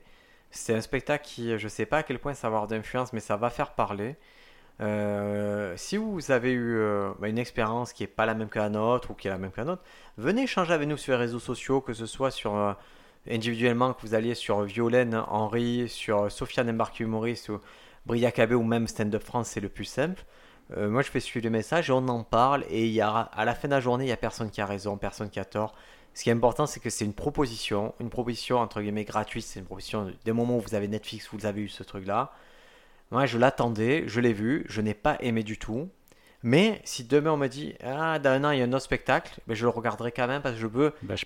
C'est 0.51 0.73
un 0.73 0.81
spectacle 0.81 1.25
qui, 1.25 1.57
je 1.57 1.63
ne 1.63 1.69
sais 1.69 1.85
pas 1.85 1.99
à 1.99 2.03
quel 2.03 2.19
point 2.19 2.33
ça 2.33 2.49
va 2.49 2.57
avoir 2.57 2.67
d'influence, 2.67 3.13
mais 3.13 3.19
ça 3.19 3.37
va 3.37 3.49
faire 3.49 3.71
parler. 3.71 4.15
Euh, 4.81 5.73
si 5.77 5.97
vous 5.97 6.31
avez 6.31 6.51
eu 6.51 6.77
euh, 6.77 7.11
bah, 7.19 7.27
une 7.27 7.37
expérience 7.37 7.93
qui 7.93 8.03
n'est 8.03 8.07
pas 8.07 8.25
la 8.25 8.33
même 8.33 8.49
que 8.49 8.57
la 8.57 8.69
nôtre 8.69 9.11
ou 9.11 9.13
qui 9.13 9.27
est 9.27 9.31
la 9.31 9.37
même 9.37 9.51
que 9.51 9.61
la 9.61 9.65
nôtre, 9.65 9.83
venez 10.17 10.43
échanger 10.43 10.73
avec 10.73 10.87
nous 10.87 10.97
sur 10.97 11.13
les 11.13 11.19
réseaux 11.19 11.39
sociaux, 11.39 11.81
que 11.81 11.93
ce 11.93 12.05
soit 12.05 12.31
sur 12.31 12.55
euh, 12.55 12.73
individuellement, 13.29 13.93
que 13.93 14.01
vous 14.01 14.15
alliez 14.15 14.33
sur 14.33 14.61
Violaine, 14.61 15.23
Henri, 15.27 15.87
sur 15.87 16.31
Sofiane 16.31 16.69
Embarque 16.69 16.99
Humoriste 16.99 17.49
ou 17.49 17.59
Bria 18.07 18.31
KB 18.31 18.53
ou 18.53 18.63
même 18.63 18.87
Stand 18.87 19.13
Up 19.13 19.23
France, 19.23 19.49
c'est 19.49 19.59
le 19.59 19.69
plus 19.69 19.85
simple. 19.85 20.23
Euh, 20.77 20.89
moi, 20.89 21.01
je 21.01 21.09
fais 21.09 21.19
suivre 21.19 21.43
le 21.45 21.49
message 21.49 21.89
et 21.89 21.93
on 21.93 22.07
en 22.07 22.23
parle. 22.23 22.63
Et 22.69 22.85
il 22.85 22.91
y 22.93 23.01
a, 23.01 23.09
à 23.09 23.45
la 23.45 23.53
fin 23.55 23.67
de 23.67 23.73
la 23.73 23.79
journée, 23.81 24.03
il 24.05 24.07
n'y 24.07 24.13
a 24.13 24.17
personne 24.17 24.49
qui 24.49 24.61
a 24.61 24.65
raison, 24.65 24.97
personne 24.97 25.29
qui 25.29 25.39
a 25.39 25.45
tort. 25.45 25.73
Ce 26.13 26.23
qui 26.23 26.29
est 26.29 26.33
important, 26.33 26.65
c'est 26.65 26.79
que 26.81 26.89
c'est 26.89 27.05
une 27.05 27.13
proposition, 27.13 27.93
une 27.99 28.09
proposition 28.09 28.57
entre 28.59 28.81
guillemets 28.81 29.05
gratuite. 29.05 29.45
C'est 29.45 29.59
une 29.59 29.65
proposition 29.65 30.11
des 30.25 30.31
moments 30.33 30.57
où 30.57 30.61
vous 30.61 30.75
avez 30.75 30.87
Netflix, 30.87 31.29
vous 31.31 31.45
avez 31.45 31.61
eu 31.61 31.69
ce 31.69 31.83
truc-là. 31.83 32.31
Moi, 33.11 33.25
je 33.25 33.37
l'attendais, 33.37 34.03
je 34.07 34.19
l'ai 34.21 34.33
vu, 34.33 34.65
je 34.69 34.81
n'ai 34.81 34.93
pas 34.93 35.17
aimé 35.21 35.43
du 35.43 35.57
tout. 35.57 35.89
Mais 36.43 36.81
si 36.85 37.03
demain 37.03 37.31
on 37.31 37.37
me 37.37 37.47
dit, 37.47 37.75
ah, 37.83 38.17
dans 38.19 38.31
un 38.31 38.43
an, 38.45 38.51
il 38.51 38.59
y 38.59 38.61
a 38.61 38.65
un 38.65 38.73
autre 38.73 38.83
spectacle, 38.83 39.39
ben, 39.47 39.53
je 39.53 39.63
le 39.63 39.69
regarderai 39.69 40.11
quand 40.11 40.27
même 40.27 40.41
parce 40.41 40.55
que 40.55 40.61
je 40.61 40.67
veux. 40.67 40.93
Bah, 41.03 41.15
je- 41.15 41.25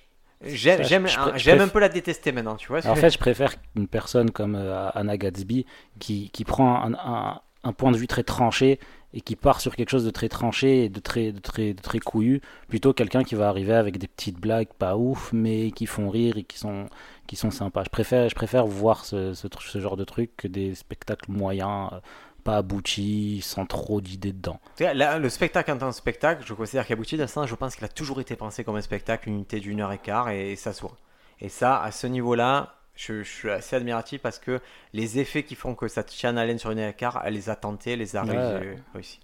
J'aime 1.38 1.62
un 1.62 1.68
peu 1.70 1.80
la 1.80 1.88
détester 1.90 2.32
maintenant, 2.34 2.56
tu 2.58 2.68
vois. 2.68 2.86
En 2.86 2.96
fait, 2.96 3.10
je 3.10 3.18
préfère 3.18 3.56
une 3.76 3.88
personne 3.88 4.32
comme 4.32 4.56
euh, 4.56 4.90
Anna 4.94 5.16
Gatsby 5.18 5.66
qui, 6.00 6.30
qui 6.32 6.44
prend 6.44 6.76
un, 6.84 6.94
un- 6.96 7.42
un 7.66 7.74
point 7.74 7.92
de 7.92 7.98
vue 7.98 8.08
très 8.08 8.24
tranché 8.24 8.80
et 9.14 9.22
qui 9.22 9.36
part 9.36 9.62
sur 9.62 9.76
quelque 9.76 9.90
chose 9.90 10.06
de 10.06 10.12
très 10.12 10.30
tranché 10.30 10.86
et 10.86 10.90
de 10.90 11.00
très, 11.00 11.32
de 11.32 11.40
très, 11.40 11.74
de 11.74 11.82
très 11.82 12.00
couillu, 12.00 12.42
plutôt 12.68 12.94
quelqu'un 12.94 13.24
qui 13.24 13.36
va 13.36 13.48
arriver 13.50 13.74
avec 13.74 13.98
des 13.98 14.08
petites 14.08 14.40
blagues 14.40 14.68
pas 14.78 14.98
ouf, 14.98 15.32
mais 15.34 15.72
qui 15.72 15.86
font 15.86 16.10
rire 16.10 16.38
et 16.38 16.44
qui 16.44 16.58
sont, 16.58 16.88
qui 17.26 17.36
sont 17.36 17.52
sympas. 17.52 17.84
Je 17.86 17.90
préfère, 17.90 18.30
je 18.30 18.36
préfère 18.36 18.68
voir 18.68 19.06
ce, 19.06 19.34
genre 19.76 19.98
de 19.98 20.04
truc 20.04 20.32
que 20.36 20.48
des 20.48 20.76
spectacles 20.76 21.32
moyens, 21.32 21.90
euh, 21.94 22.00
pas 22.44 22.58
aboutis, 22.58 23.40
sans 23.42 23.66
trop 23.66 24.02
d'idées 24.02 24.34
dedans. 24.34 24.60
Là, 24.80 25.18
le 25.18 25.30
spectacle 25.30 25.72
en 25.72 25.78
tant 25.78 25.90
que 25.90 25.96
spectacle, 25.96 26.44
je 26.46 26.54
considère 26.54 26.86
qu'Abouti 26.86 27.18
d'instant, 27.18 27.48
je 27.48 27.56
pense 27.56 27.76
qu'il 27.76 27.86
a 27.86 27.90
toujours 27.90 28.20
été 28.20 28.36
pensé 28.36 28.64
comme 28.64 28.76
un 28.76 28.82
spectacle, 28.82 29.30
une 29.30 29.36
unité 29.36 29.60
d'une 29.60 29.82
heure 29.82 29.94
et 29.94 29.98
quart, 29.98 30.30
et, 30.30 30.56
ça 30.58 30.74
soit. 30.74 30.96
Et 31.40 31.50
ça, 31.50 31.82
à 31.82 31.92
ce 31.92 32.06
niveau-là, 32.06 32.76
je, 32.96 33.24
je 33.24 33.30
suis 33.30 33.50
assez 33.50 33.76
admiratif 33.76 34.22
parce 34.22 34.40
que 34.40 34.60
les 34.94 35.20
effets 35.20 35.44
qui 35.44 35.56
font 35.56 35.76
que 35.76 35.88
ça 35.88 36.04
tient 36.04 36.34
en 36.34 36.38
haleine 36.38 36.60
sur 36.60 36.72
une 36.72 36.94
quart, 36.94 37.22
elle 37.26 37.34
les 37.34 37.50
a 37.50 37.56
tentés, 37.56 37.92
elle 37.94 38.00
les 38.00 38.16
a 38.16 38.24
Ouais. 38.26 38.78
réussi-. 38.94 39.20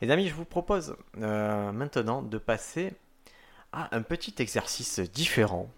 Les 0.00 0.10
amis, 0.10 0.28
je 0.28 0.34
vous 0.34 0.44
propose 0.44 0.96
euh, 1.20 1.70
maintenant 1.72 2.22
de 2.22 2.38
passer 2.38 2.92
à 3.72 3.94
un 3.96 4.02
petit 4.02 4.34
exercice 4.38 4.98
différent. 5.00 5.70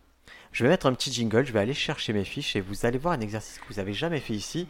Je 0.53 0.63
vais 0.65 0.71
mettre 0.71 0.87
un 0.87 0.95
petit 0.95 1.13
jingle, 1.13 1.45
je 1.45 1.53
vais 1.53 1.61
aller 1.61 1.75
chercher 1.75 2.13
mes 2.13 2.25
fiches 2.25 2.57
et 2.57 2.61
vous 2.61 2.87
allez 2.87 2.99
voir 2.99 3.15
un 3.15 3.21
exercice 3.21 3.59
que 3.59 3.65
vous 3.69 3.81
avez 3.81 3.93
jamais 3.93 4.21
fait 4.21 4.35
ici. 4.35 4.67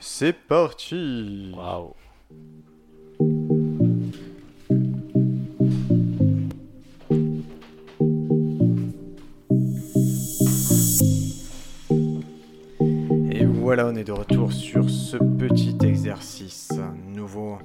C'est 0.00 0.32
parti 0.32 1.52
Waouh! 1.54 1.94
Voilà, 13.66 13.86
on 13.86 13.96
est 13.96 14.04
de 14.04 14.12
retour 14.12 14.52
sur 14.52 14.88
ce 14.88 15.16
petit 15.16 15.76
exercice 15.82 16.70
nouveau. 17.04 17.58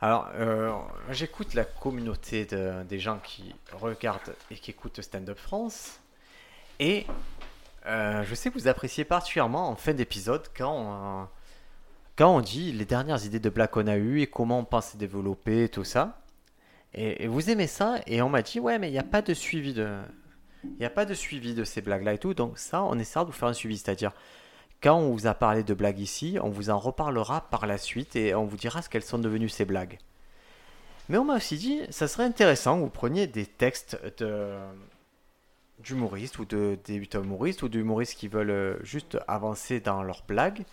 Alors, 0.00 0.28
euh, 0.34 0.72
j'écoute 1.10 1.54
la 1.54 1.64
communauté 1.64 2.44
de- 2.44 2.82
des 2.82 2.98
gens 2.98 3.20
qui 3.22 3.54
regardent 3.72 4.34
et 4.50 4.56
qui 4.56 4.72
écoutent 4.72 5.00
Stand 5.00 5.28
Up 5.30 5.38
France. 5.38 6.00
Et 6.80 7.06
euh, 7.86 8.24
je 8.24 8.34
sais 8.34 8.50
que 8.50 8.54
vous 8.58 8.66
appréciez 8.66 9.04
particulièrement 9.04 9.68
en 9.68 9.76
fin 9.76 9.94
d'épisode 9.94 10.42
quand, 10.56 10.74
on- 10.76 11.28
quand 12.16 12.34
on 12.34 12.40
dit 12.40 12.72
les 12.72 12.84
dernières 12.84 13.24
idées 13.24 13.38
de 13.38 13.48
blagues 13.48 13.70
qu'on 13.70 13.86
a 13.86 13.96
eues 13.96 14.22
et 14.22 14.26
comment 14.26 14.58
on 14.58 14.64
pense 14.64 14.96
développer, 14.96 15.68
tout 15.68 15.84
ça. 15.84 16.18
Et, 16.94 17.22
et 17.22 17.26
vous 17.28 17.48
aimez 17.48 17.68
ça 17.68 18.00
Et 18.08 18.22
on 18.22 18.28
m'a 18.28 18.42
dit, 18.42 18.58
ouais, 18.58 18.80
mais 18.80 18.88
il 18.88 18.92
n'y 18.92 18.98
a 18.98 19.04
pas 19.04 19.22
de 19.22 19.34
suivi 19.34 19.72
de... 19.72 19.88
Il 20.64 20.78
n'y 20.80 20.84
a 20.86 20.90
pas 20.90 21.04
de 21.04 21.14
suivi 21.14 21.54
de 21.54 21.62
ces 21.62 21.80
blagues-là 21.80 22.14
et 22.14 22.18
tout. 22.18 22.34
Donc 22.34 22.58
ça, 22.58 22.82
on 22.82 22.98
essaiera 22.98 23.24
de 23.24 23.30
vous 23.30 23.36
faire 23.36 23.48
un 23.48 23.52
suivi. 23.52 23.78
C'est-à-dire, 23.78 24.10
quand 24.82 24.96
on 24.96 25.12
vous 25.12 25.26
a 25.26 25.34
parlé 25.34 25.62
de 25.62 25.74
blagues 25.74 26.00
ici, 26.00 26.38
on 26.42 26.48
vous 26.48 26.70
en 26.70 26.78
reparlera 26.78 27.42
par 27.50 27.66
la 27.66 27.78
suite 27.78 28.16
et 28.16 28.34
on 28.34 28.44
vous 28.44 28.56
dira 28.56 28.82
ce 28.82 28.88
qu'elles 28.88 29.04
sont 29.04 29.18
devenues 29.18 29.48
ces 29.48 29.64
blagues. 29.64 29.98
Mais 31.08 31.18
on 31.18 31.24
m'a 31.24 31.36
aussi 31.36 31.56
dit, 31.56 31.80
ça 31.90 32.08
serait 32.08 32.24
intéressant 32.24 32.76
que 32.76 32.82
vous 32.82 32.90
preniez 32.90 33.26
des 33.26 33.46
textes 33.46 33.98
d'humoristes 35.78 36.38
ou 36.38 36.44
de 36.44 36.78
débutants 36.84 37.22
humoristes 37.22 37.62
ou 37.62 37.68
d'humoristes 37.68 38.14
qui 38.14 38.28
veulent 38.28 38.50
euh, 38.50 38.84
juste 38.84 39.18
avancer 39.26 39.80
dans 39.80 40.02
leurs 40.02 40.22
blagues 40.26 40.64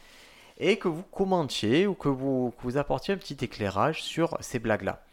et 0.59 0.77
que 0.77 0.87
vous 0.87 1.03
commentiez 1.03 1.87
ou 1.87 1.93
que 1.93 2.09
vous, 2.09 2.53
vous 2.61 2.77
apportiez 2.77 3.13
un 3.13 3.17
petit 3.17 3.37
éclairage 3.41 4.03
sur 4.03 4.37
ces 4.39 4.59
blagues-là. 4.59 5.03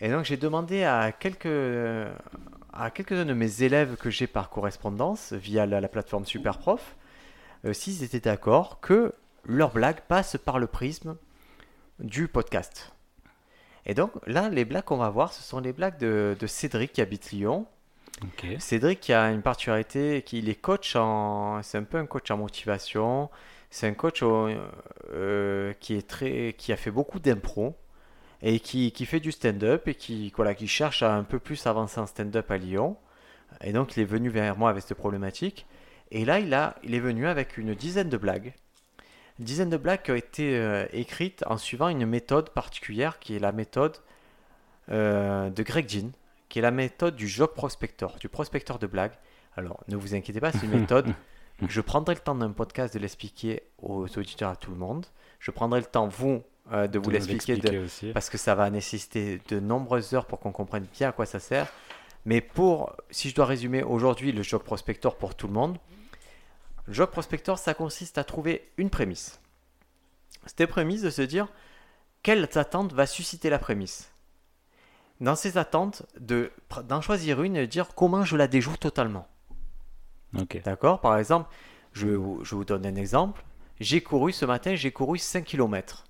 Et 0.00 0.10
donc 0.10 0.24
j'ai 0.24 0.36
demandé 0.36 0.84
à 0.84 1.12
quelques, 1.12 1.46
à 2.72 2.90
quelques-uns 2.90 3.24
de 3.24 3.34
mes 3.34 3.62
élèves 3.62 3.96
que 3.96 4.10
j'ai 4.10 4.26
par 4.26 4.50
correspondance 4.50 5.32
via 5.32 5.66
la 5.66 5.88
plateforme 5.88 6.26
Superprof 6.26 6.96
euh, 7.66 7.72
s'ils 7.72 8.02
étaient 8.04 8.20
d'accord 8.20 8.80
que 8.80 9.12
leurs 9.44 9.72
blagues 9.72 10.00
passent 10.08 10.38
par 10.42 10.58
le 10.58 10.66
prisme 10.66 11.16
du 11.98 12.28
podcast. 12.28 12.92
Et 13.84 13.94
donc 13.94 14.12
là, 14.26 14.48
les 14.48 14.64
blagues 14.64 14.84
qu'on 14.84 14.96
va 14.96 15.10
voir, 15.10 15.32
ce 15.32 15.42
sont 15.42 15.60
les 15.60 15.72
blagues 15.72 15.98
de, 15.98 16.36
de 16.38 16.46
Cédric 16.46 16.92
qui 16.92 17.00
habite 17.00 17.30
Lyon. 17.32 17.66
Cédric 18.58 19.00
qui 19.00 19.12
a 19.12 19.30
une 19.30 19.42
particularité, 19.42 20.22
qu'il 20.22 20.48
est 20.48 20.54
coach 20.60 20.96
en, 20.96 21.62
c'est 21.62 21.78
un 21.78 21.84
peu 21.84 21.98
un 21.98 22.06
coach 22.06 22.30
en 22.30 22.38
motivation. 22.38 23.30
C'est 23.70 23.86
un 23.86 23.94
coach 23.94 24.22
au- 24.22 24.48
euh, 25.12 25.72
qui 25.80 25.94
est 25.96 26.06
très, 26.08 26.54
qui 26.56 26.72
a 26.72 26.76
fait 26.76 26.90
beaucoup 26.90 27.18
d'impro 27.20 27.76
et 28.42 28.58
qui, 28.60 28.90
qui 28.92 29.06
fait 29.06 29.20
du 29.20 29.32
stand-up 29.32 29.86
et 29.88 29.94
qui, 29.94 30.32
voilà, 30.36 30.54
qui 30.54 30.66
cherche 30.68 31.02
à 31.02 31.14
un 31.14 31.24
peu 31.24 31.38
plus 31.38 31.66
avancer 31.66 32.00
en 32.00 32.06
stand-up 32.06 32.50
à 32.50 32.56
Lyon. 32.56 32.96
Et 33.60 33.72
donc 33.72 33.96
il 33.96 34.00
est 34.02 34.06
venu 34.06 34.28
vers 34.28 34.56
moi 34.56 34.70
avec 34.70 34.82
cette 34.82 34.96
problématique. 34.96 35.66
Et 36.10 36.24
là, 36.24 36.38
il, 36.38 36.52
a, 36.54 36.76
il 36.84 36.94
est 36.94 37.00
venu 37.00 37.26
avec 37.26 37.56
une 37.58 37.74
dizaine 37.74 38.08
de 38.08 38.16
blagues. 38.16 38.52
Une 39.38 39.44
dizaine 39.44 39.70
de 39.70 39.76
blagues 39.76 40.02
qui 40.02 40.10
ont 40.12 40.16
été 40.16 40.56
euh, 40.56 40.86
écrites 40.92 41.44
en 41.46 41.58
suivant 41.58 41.88
une 41.88 42.06
méthode 42.06 42.50
particulière 42.50 43.18
qui 43.18 43.36
est 43.36 43.38
la 43.38 43.52
méthode 43.52 43.96
euh, 44.90 45.50
de 45.50 45.62
Greg 45.62 45.88
Jean, 45.88 46.10
qui 46.48 46.58
est 46.58 46.62
la 46.62 46.70
méthode 46.70 47.16
du 47.16 47.28
joke 47.28 47.54
prospector, 47.54 48.16
du 48.20 48.28
prospecteur 48.28 48.78
de 48.78 48.86
blagues. 48.86 49.12
Alors, 49.56 49.82
ne 49.88 49.96
vous 49.96 50.14
inquiétez 50.14 50.40
pas, 50.40 50.52
c'est 50.52 50.64
une 50.66 50.78
méthode. 50.80 51.08
Je 51.68 51.80
prendrai 51.80 52.14
le 52.14 52.20
temps 52.20 52.34
d'un 52.34 52.50
podcast 52.50 52.92
de 52.92 52.98
l'expliquer 52.98 53.62
aux 53.80 54.06
auditeurs, 54.18 54.50
à 54.50 54.56
tout 54.56 54.70
le 54.70 54.76
monde. 54.76 55.06
Je 55.40 55.50
prendrai 55.50 55.80
le 55.80 55.86
temps, 55.86 56.06
vous, 56.06 56.42
euh, 56.72 56.86
de 56.86 56.98
vous 56.98 57.04
l'expliquer, 57.14 57.54
de- 57.56 57.78
parce 58.12 58.28
que 58.28 58.36
ça 58.36 58.54
va 58.54 58.68
nécessiter 58.68 59.40
de 59.48 59.58
nombreuses 59.58 60.12
heures 60.14 60.26
pour 60.26 60.38
qu'on 60.38 60.52
comprenne 60.52 60.86
bien 60.98 61.08
à 61.08 61.12
quoi 61.12 61.24
ça 61.24 61.40
sert. 61.40 61.66
Mais 62.26 62.42
pour, 62.42 62.94
si 63.10 63.30
je 63.30 63.34
dois 63.34 63.46
résumer 63.46 63.82
aujourd'hui 63.82 64.32
le 64.32 64.42
joke 64.42 64.64
prospector 64.64 65.16
pour 65.16 65.34
tout 65.34 65.46
le 65.46 65.54
monde, 65.54 65.78
le 66.86 66.92
joke 66.92 67.10
prospector, 67.10 67.58
ça 67.58 67.74
consiste 67.74 68.18
à 68.18 68.24
trouver 68.24 68.70
une 68.76 68.90
prémisse. 68.90 69.40
Cette 70.46 70.66
prémisse 70.66 71.02
de 71.02 71.10
se 71.10 71.22
dire 71.22 71.48
quelles 72.22 72.48
attentes 72.56 72.92
va 72.92 73.06
susciter 73.06 73.50
la 73.50 73.58
prémisse? 73.58 74.12
Dans 75.20 75.34
ces 75.34 75.58
attentes, 75.58 76.02
de- 76.20 76.52
d'en 76.84 77.00
choisir 77.00 77.42
une 77.42 77.56
et 77.56 77.62
de 77.62 77.66
dire 77.66 77.94
comment 77.94 78.24
je 78.24 78.36
la 78.36 78.48
déjoue 78.48 78.76
totalement. 78.76 79.26
D'accord? 80.64 81.00
Par 81.00 81.16
exemple, 81.18 81.48
je, 81.92 82.08
je 82.42 82.54
vous 82.54 82.64
donne 82.64 82.84
un 82.86 82.94
exemple. 82.96 83.42
J'ai 83.80 84.02
couru 84.02 84.32
ce 84.32 84.44
matin, 84.44 84.74
j'ai 84.74 84.92
couru 84.92 85.18
5 85.18 85.44
km. 85.44 86.04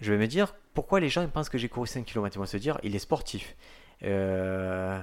Je 0.00 0.12
vais 0.12 0.18
me 0.18 0.26
dire, 0.26 0.54
pourquoi 0.74 1.00
les 1.00 1.08
gens 1.08 1.26
pensent 1.28 1.48
que 1.48 1.58
j'ai 1.58 1.68
couru 1.68 1.86
5 1.86 2.04
km 2.04 2.36
Ils 2.36 2.38
vont 2.38 2.46
se 2.46 2.56
dire, 2.56 2.78
il 2.82 2.94
est 2.94 3.00
sportif. 3.00 3.56
Euh, 4.02 5.00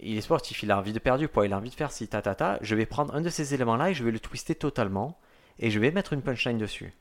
il 0.00 0.16
est 0.16 0.20
sportif, 0.22 0.62
il 0.62 0.70
a 0.70 0.78
envie 0.78 0.92
de 0.92 0.98
perdre 0.98 1.20
du 1.20 1.28
poids, 1.28 1.46
il 1.46 1.52
a 1.52 1.56
envie 1.56 1.70
de 1.70 1.74
faire 1.74 1.90
ci, 1.90 2.06
ta, 2.08 2.22
ta, 2.22 2.34
ta. 2.34 2.58
Je 2.60 2.74
vais 2.74 2.86
prendre 2.86 3.14
un 3.14 3.20
de 3.20 3.28
ces 3.28 3.54
éléments-là 3.54 3.90
et 3.90 3.94
je 3.94 4.04
vais 4.04 4.10
le 4.10 4.20
twister 4.20 4.54
totalement. 4.54 5.18
Et 5.58 5.70
je 5.70 5.80
vais 5.80 5.90
mettre 5.90 6.12
une 6.12 6.22
punchline 6.22 6.58
dessus. 6.58 6.94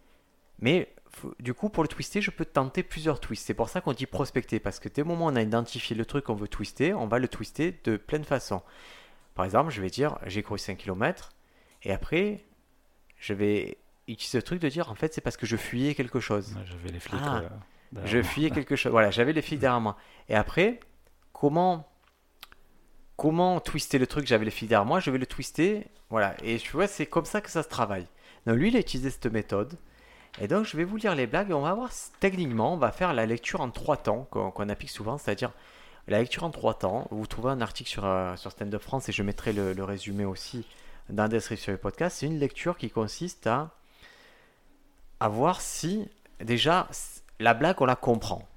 Mais 0.59 0.91
du 1.39 1.53
coup, 1.53 1.69
pour 1.69 1.83
le 1.83 1.89
twister, 1.89 2.21
je 2.21 2.31
peux 2.31 2.45
tenter 2.45 2.81
plusieurs 2.83 3.19
twists. 3.19 3.45
C'est 3.45 3.53
pour 3.53 3.69
ça 3.69 3.81
qu'on 3.81 3.93
dit 3.93 4.07
prospecter. 4.07 4.59
Parce 4.59 4.79
que 4.79 4.89
dès 4.89 5.01
le 5.01 5.07
moment 5.07 5.25
où 5.27 5.29
on 5.29 5.35
a 5.35 5.41
identifié 5.41 5.95
le 5.95 6.05
truc 6.05 6.25
qu'on 6.25 6.33
veut 6.35 6.47
twister, 6.47 6.93
on 6.93 7.07
va 7.07 7.19
le 7.19 7.27
twister 7.27 7.79
de 7.83 7.97
plein 7.97 8.19
de 8.19 8.25
façons. 8.25 8.61
Par 9.35 9.45
exemple, 9.45 9.69
je 9.71 9.81
vais 9.81 9.89
dire 9.89 10.17
j'ai 10.25 10.41
couru 10.41 10.57
5 10.57 10.77
km 10.77 11.29
et 11.83 11.91
après 11.91 12.43
je 13.19 13.33
vais 13.33 13.77
utiliser 14.07 14.39
le 14.39 14.43
truc 14.43 14.59
de 14.59 14.69
dire 14.69 14.89
en 14.89 14.95
fait 14.95 15.13
c'est 15.13 15.21
parce 15.21 15.37
que 15.37 15.45
je 15.45 15.55
fuyais 15.57 15.93
quelque 15.93 16.19
chose. 16.19 16.57
J'avais 16.65 16.89
les 16.89 16.99
flics. 16.99 17.19
Ah. 17.23 17.43
euh, 17.97 18.01
Je 18.05 18.21
fuyais 18.23 18.49
quelque 18.57 18.75
chose. 18.75 18.91
Voilà, 18.91 19.11
j'avais 19.11 19.33
les 19.33 19.43
flics 19.43 19.59
derrière 19.59 19.79
moi. 19.79 19.95
Et 20.27 20.35
après, 20.35 20.79
comment 21.33 21.87
comment 23.17 23.59
twister 23.59 23.97
le 23.97 24.07
truc 24.07 24.25
J'avais 24.27 24.45
les 24.45 24.51
flics 24.51 24.69
derrière 24.69 24.85
moi, 24.85 24.99
je 24.99 25.11
vais 25.11 25.17
le 25.17 25.25
twister. 25.25 25.87
Voilà. 26.09 26.35
Et 26.43 26.57
tu 26.57 26.71
vois, 26.71 26.87
c'est 26.87 27.05
comme 27.05 27.25
ça 27.25 27.41
que 27.41 27.49
ça 27.49 27.63
se 27.63 27.67
travaille. 27.67 28.07
Donc 28.45 28.57
lui, 28.57 28.69
il 28.69 28.77
a 28.77 28.79
utilisé 28.79 29.09
cette 29.09 29.25
méthode. 29.25 29.77
Et 30.39 30.47
donc, 30.47 30.65
je 30.65 30.77
vais 30.77 30.83
vous 30.83 30.97
lire 30.97 31.15
les 31.15 31.25
blagues 31.25 31.49
et 31.49 31.53
on 31.53 31.61
va 31.61 31.73
voir 31.73 31.89
techniquement, 32.19 32.73
on 32.73 32.77
va 32.77 32.91
faire 32.91 33.13
la 33.13 33.25
lecture 33.25 33.59
en 33.59 33.71
trois 33.71 33.97
temps 33.97 34.27
qu'on 34.29 34.69
applique 34.69 34.91
souvent, 34.91 35.17
c'est-à-dire 35.17 35.51
la 36.07 36.19
lecture 36.19 36.43
en 36.43 36.51
trois 36.51 36.75
temps. 36.75 37.07
Vous 37.09 37.25
trouvez 37.25 37.49
un 37.49 37.59
article 37.59 37.89
sur, 37.89 38.05
euh, 38.05 38.35
sur 38.35 38.51
Stand 38.51 38.77
France 38.77 39.09
et 39.09 39.11
je 39.11 39.23
mettrai 39.23 39.51
le, 39.51 39.73
le 39.73 39.83
résumé 39.83 40.25
aussi 40.25 40.65
dans 41.09 41.23
la 41.23 41.29
description 41.29 41.73
du 41.73 41.79
podcast. 41.79 42.17
C'est 42.19 42.27
une 42.27 42.39
lecture 42.39 42.77
qui 42.77 42.91
consiste 42.91 43.47
à, 43.47 43.71
à 45.19 45.27
voir 45.27 45.59
si, 45.59 46.07
déjà, 46.39 46.87
la 47.39 47.55
blague, 47.55 47.81
on 47.81 47.85
la 47.85 47.95
comprend. 47.95 48.47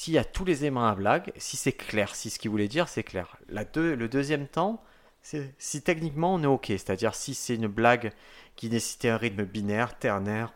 S'il 0.00 0.14
y 0.14 0.18
a 0.18 0.24
tous 0.24 0.46
les 0.46 0.62
éléments 0.62 0.86
à 0.86 0.88
la 0.88 0.94
blague, 0.94 1.30
si 1.36 1.58
c'est 1.58 1.74
clair, 1.74 2.14
si 2.14 2.30
ce 2.30 2.38
qu'il 2.38 2.50
voulait 2.50 2.68
dire, 2.68 2.88
c'est 2.88 3.02
clair. 3.02 3.36
La 3.50 3.66
deux- 3.66 3.94
le 3.94 4.08
deuxième 4.08 4.48
temps, 4.48 4.82
c'est 5.20 5.54
si 5.58 5.82
techniquement 5.82 6.36
on 6.36 6.42
est 6.42 6.46
OK, 6.46 6.68
c'est-à-dire 6.68 7.14
si 7.14 7.34
c'est 7.34 7.56
une 7.56 7.66
blague 7.66 8.10
qui 8.56 8.70
nécessitait 8.70 9.10
un 9.10 9.18
rythme 9.18 9.44
binaire, 9.44 9.98
ternaire, 9.98 10.54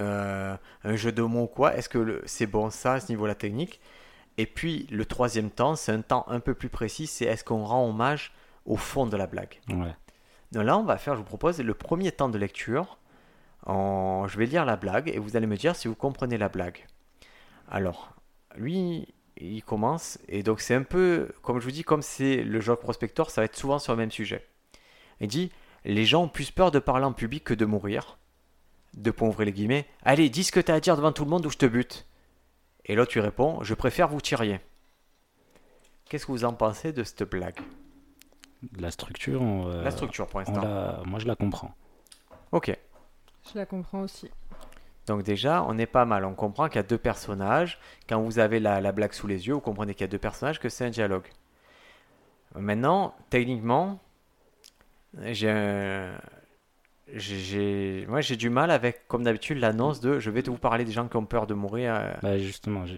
euh, 0.00 0.54
un 0.84 0.96
jeu 0.96 1.12
de 1.12 1.22
mots 1.22 1.44
ou 1.44 1.46
quoi, 1.46 1.74
est-ce 1.74 1.88
que 1.88 2.22
c'est 2.26 2.44
bon 2.44 2.68
ça 2.68 2.92
à 2.92 3.00
ce 3.00 3.08
niveau 3.08 3.22
de 3.22 3.28
la 3.28 3.34
technique? 3.34 3.80
Et 4.36 4.44
puis 4.44 4.86
le 4.90 5.06
troisième 5.06 5.50
temps, 5.50 5.74
c'est 5.74 5.92
un 5.92 6.02
temps 6.02 6.26
un 6.28 6.40
peu 6.40 6.52
plus 6.52 6.68
précis, 6.68 7.06
c'est 7.06 7.24
est-ce 7.24 7.44
qu'on 7.44 7.64
rend 7.64 7.88
hommage 7.88 8.34
au 8.66 8.76
fond 8.76 9.06
de 9.06 9.16
la 9.16 9.26
blague? 9.26 9.60
Ouais. 9.70 9.96
donc 10.52 10.64
là, 10.64 10.76
on 10.76 10.84
va 10.84 10.98
faire, 10.98 11.14
je 11.14 11.20
vous 11.20 11.24
propose, 11.24 11.58
le 11.58 11.72
premier 11.72 12.12
temps 12.12 12.28
de 12.28 12.36
lecture. 12.36 12.98
En... 13.64 14.28
Je 14.28 14.36
vais 14.36 14.44
lire 14.44 14.66
la 14.66 14.76
blague 14.76 15.08
et 15.08 15.18
vous 15.18 15.38
allez 15.38 15.46
me 15.46 15.56
dire 15.56 15.74
si 15.74 15.88
vous 15.88 15.94
comprenez 15.94 16.36
la 16.36 16.50
blague. 16.50 16.86
Alors, 17.70 18.11
lui, 18.56 19.08
il 19.36 19.62
commence, 19.62 20.18
et 20.28 20.42
donc 20.42 20.60
c'est 20.60 20.74
un 20.74 20.82
peu, 20.82 21.28
comme 21.42 21.58
je 21.58 21.64
vous 21.64 21.70
dis, 21.70 21.82
comme 21.84 22.02
c'est 22.02 22.42
le 22.42 22.60
jeu 22.60 22.76
prospector, 22.76 23.30
ça 23.30 23.40
va 23.40 23.44
être 23.46 23.56
souvent 23.56 23.78
sur 23.78 23.92
le 23.92 23.98
même 23.98 24.10
sujet. 24.10 24.46
Il 25.20 25.28
dit 25.28 25.50
Les 25.84 26.04
gens 26.04 26.24
ont 26.24 26.28
plus 26.28 26.50
peur 26.50 26.70
de 26.70 26.78
parler 26.78 27.04
en 27.04 27.12
public 27.12 27.44
que 27.44 27.54
de 27.54 27.64
mourir. 27.64 28.18
Deux 28.94 29.12
points 29.12 29.28
ouvrez 29.28 29.44
les 29.46 29.52
guillemets. 29.52 29.86
Allez, 30.04 30.28
dis 30.28 30.44
ce 30.44 30.52
que 30.52 30.60
t'as 30.60 30.74
à 30.74 30.80
dire 30.80 30.96
devant 30.96 31.12
tout 31.12 31.24
le 31.24 31.30
monde 31.30 31.46
ou 31.46 31.50
je 31.50 31.56
te 31.56 31.66
bute. 31.66 32.06
Et 32.84 32.94
l'autre 32.94 33.12
lui 33.14 33.20
répond 33.20 33.62
Je 33.62 33.74
préfère 33.74 34.08
vous 34.08 34.20
tiriez. 34.20 34.60
Qu'est-ce 36.08 36.26
que 36.26 36.32
vous 36.32 36.44
en 36.44 36.52
pensez 36.52 36.92
de 36.92 37.02
cette 37.04 37.22
blague? 37.22 37.58
La 38.78 38.90
structure, 38.90 39.40
on, 39.42 39.68
euh, 39.68 39.82
La 39.82 39.90
structure 39.90 40.26
pour 40.28 40.40
l'instant. 40.40 40.60
la- 40.60 41.02
moi 41.06 41.18
je 41.18 41.26
la 41.26 41.34
comprends. 41.36 41.74
Ok. 42.52 42.76
Je 43.52 43.58
la 43.58 43.66
comprends 43.66 44.02
aussi. 44.02 44.30
Donc 45.06 45.22
déjà, 45.24 45.64
on 45.64 45.78
est 45.78 45.86
pas 45.86 46.04
mal. 46.04 46.24
On 46.24 46.34
comprend 46.34 46.68
qu'il 46.68 46.76
y 46.76 46.78
a 46.78 46.82
deux 46.84 46.98
personnages. 46.98 47.78
Quand 48.08 48.20
vous 48.22 48.38
avez 48.38 48.60
la, 48.60 48.80
la 48.80 48.92
blague 48.92 49.12
sous 49.12 49.26
les 49.26 49.46
yeux, 49.48 49.54
vous 49.54 49.60
comprenez 49.60 49.94
qu'il 49.94 50.02
y 50.02 50.04
a 50.04 50.08
deux 50.08 50.18
personnages, 50.18 50.60
que 50.60 50.68
c'est 50.68 50.84
un 50.84 50.90
dialogue. 50.90 51.26
Maintenant, 52.54 53.14
techniquement, 53.30 53.98
j'ai 55.22 55.50
un- 55.50 56.12
j'ai- 57.14 57.38
j'ai- 57.38 58.06
moi 58.08 58.20
j'ai 58.20 58.36
du 58.36 58.50
mal 58.50 58.70
avec, 58.70 59.06
comme 59.08 59.24
d'habitude, 59.24 59.58
l'annonce 59.58 60.00
de 60.00 60.18
je 60.18 60.30
vais 60.30 60.42
te 60.42 60.50
vous 60.50 60.58
parler 60.58 60.84
des 60.84 60.92
gens 60.92 61.08
qui 61.08 61.16
ont 61.16 61.24
peur 61.26 61.46
de 61.46 61.54
mourir. 61.54 61.94
euh, 61.94 62.12
Bah, 62.22 62.38
justement, 62.38 62.84
je 62.86 62.96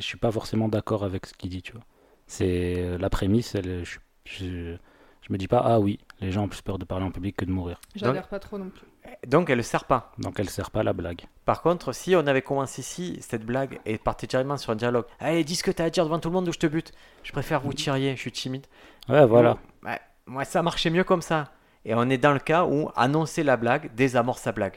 suis 0.00 0.18
pas 0.18 0.32
forcément 0.32 0.68
d'accord 0.68 1.04
avec 1.04 1.26
ce 1.26 1.34
qu'il 1.34 1.50
dit, 1.50 1.62
tu 1.62 1.72
vois. 1.72 1.82
C'est 2.26 2.96
la 2.98 3.10
prémisse, 3.10 3.54
elle, 3.54 3.84
je, 3.84 3.98
je, 4.24 4.76
je 5.20 5.32
me 5.32 5.36
dis 5.38 5.48
pas, 5.48 5.62
ah 5.64 5.78
oui, 5.80 5.98
les 6.20 6.30
gens 6.32 6.44
ont 6.44 6.48
plus 6.48 6.62
peur 6.62 6.78
de 6.78 6.84
parler 6.84 7.04
en 7.04 7.10
public 7.10 7.36
que 7.36 7.44
de 7.44 7.50
mourir. 7.52 7.80
J'adhère 7.94 8.28
pas 8.28 8.38
trop 8.38 8.58
non 8.58 8.70
plus. 8.70 8.86
Donc 9.26 9.50
elle 9.50 9.58
ne 9.58 9.62
sert 9.62 9.84
pas. 9.84 10.12
Donc 10.18 10.38
elle 10.38 10.50
sert 10.50 10.70
pas 10.70 10.82
la 10.82 10.92
blague. 10.92 11.22
Par 11.44 11.62
contre, 11.62 11.92
si 11.92 12.14
on 12.16 12.26
avait 12.26 12.42
commencé 12.42 12.80
ici, 12.80 13.18
cette 13.20 13.44
blague, 13.44 13.80
et 13.84 13.98
partait 13.98 14.26
directement 14.26 14.56
sur 14.56 14.72
un 14.72 14.76
dialogue, 14.76 15.06
allez, 15.20 15.44
dis 15.44 15.56
ce 15.56 15.62
que 15.64 15.70
t'as 15.70 15.84
à 15.84 15.90
dire 15.90 16.04
devant 16.04 16.18
tout 16.18 16.28
le 16.28 16.34
monde 16.34 16.48
ou 16.48 16.52
je 16.52 16.58
te 16.58 16.66
bute. 16.66 16.92
Je 17.22 17.32
préfère 17.32 17.60
vous 17.60 17.72
tiriez, 17.72 18.14
je 18.16 18.20
suis 18.20 18.32
timide. 18.32 18.66
Ouais, 19.08 19.26
voilà. 19.26 19.58
Ouais, 19.84 20.00
moi, 20.26 20.44
ça 20.44 20.62
marchait 20.62 20.90
mieux 20.90 21.04
comme 21.04 21.22
ça. 21.22 21.52
Et 21.84 21.94
on 21.94 22.08
est 22.10 22.18
dans 22.18 22.32
le 22.32 22.38
cas 22.38 22.64
où 22.64 22.90
annoncer 22.94 23.42
la 23.42 23.56
blague 23.56 23.94
désamorce 23.94 24.42
sa 24.42 24.52
blague. 24.52 24.76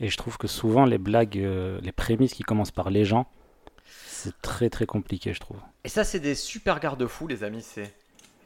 Et 0.00 0.08
je 0.08 0.16
trouve 0.16 0.36
que 0.36 0.48
souvent 0.48 0.84
les 0.84 0.98
blagues, 0.98 1.38
euh, 1.38 1.80
les 1.82 1.92
prémices 1.92 2.34
qui 2.34 2.42
commencent 2.42 2.70
par 2.70 2.90
les 2.90 3.04
gens, 3.04 3.26
c'est 3.84 4.40
très 4.42 4.70
très 4.70 4.86
compliqué, 4.86 5.32
je 5.32 5.40
trouve. 5.40 5.58
Et 5.84 5.88
ça, 5.88 6.04
c'est 6.04 6.20
des 6.20 6.34
super 6.34 6.80
garde-fous, 6.80 7.28
les 7.28 7.44
amis. 7.44 7.62
C'est, 7.62 7.94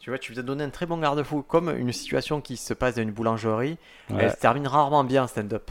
tu 0.09 0.13
vois, 0.13 0.19
tu 0.19 0.33
vous 0.33 0.39
as 0.39 0.43
donné 0.43 0.65
un 0.65 0.71
très 0.71 0.87
bon 0.87 0.97
garde-fou, 0.97 1.43
comme 1.43 1.69
une 1.69 1.93
situation 1.93 2.41
qui 2.41 2.57
se 2.57 2.73
passe 2.73 2.95
dans 2.95 3.03
une 3.03 3.11
boulangerie. 3.11 3.77
Ouais. 4.09 4.17
Elle 4.21 4.31
se 4.31 4.39
termine 4.39 4.67
rarement 4.67 5.05
bien 5.05 5.25
en 5.25 5.27
stand-up, 5.27 5.71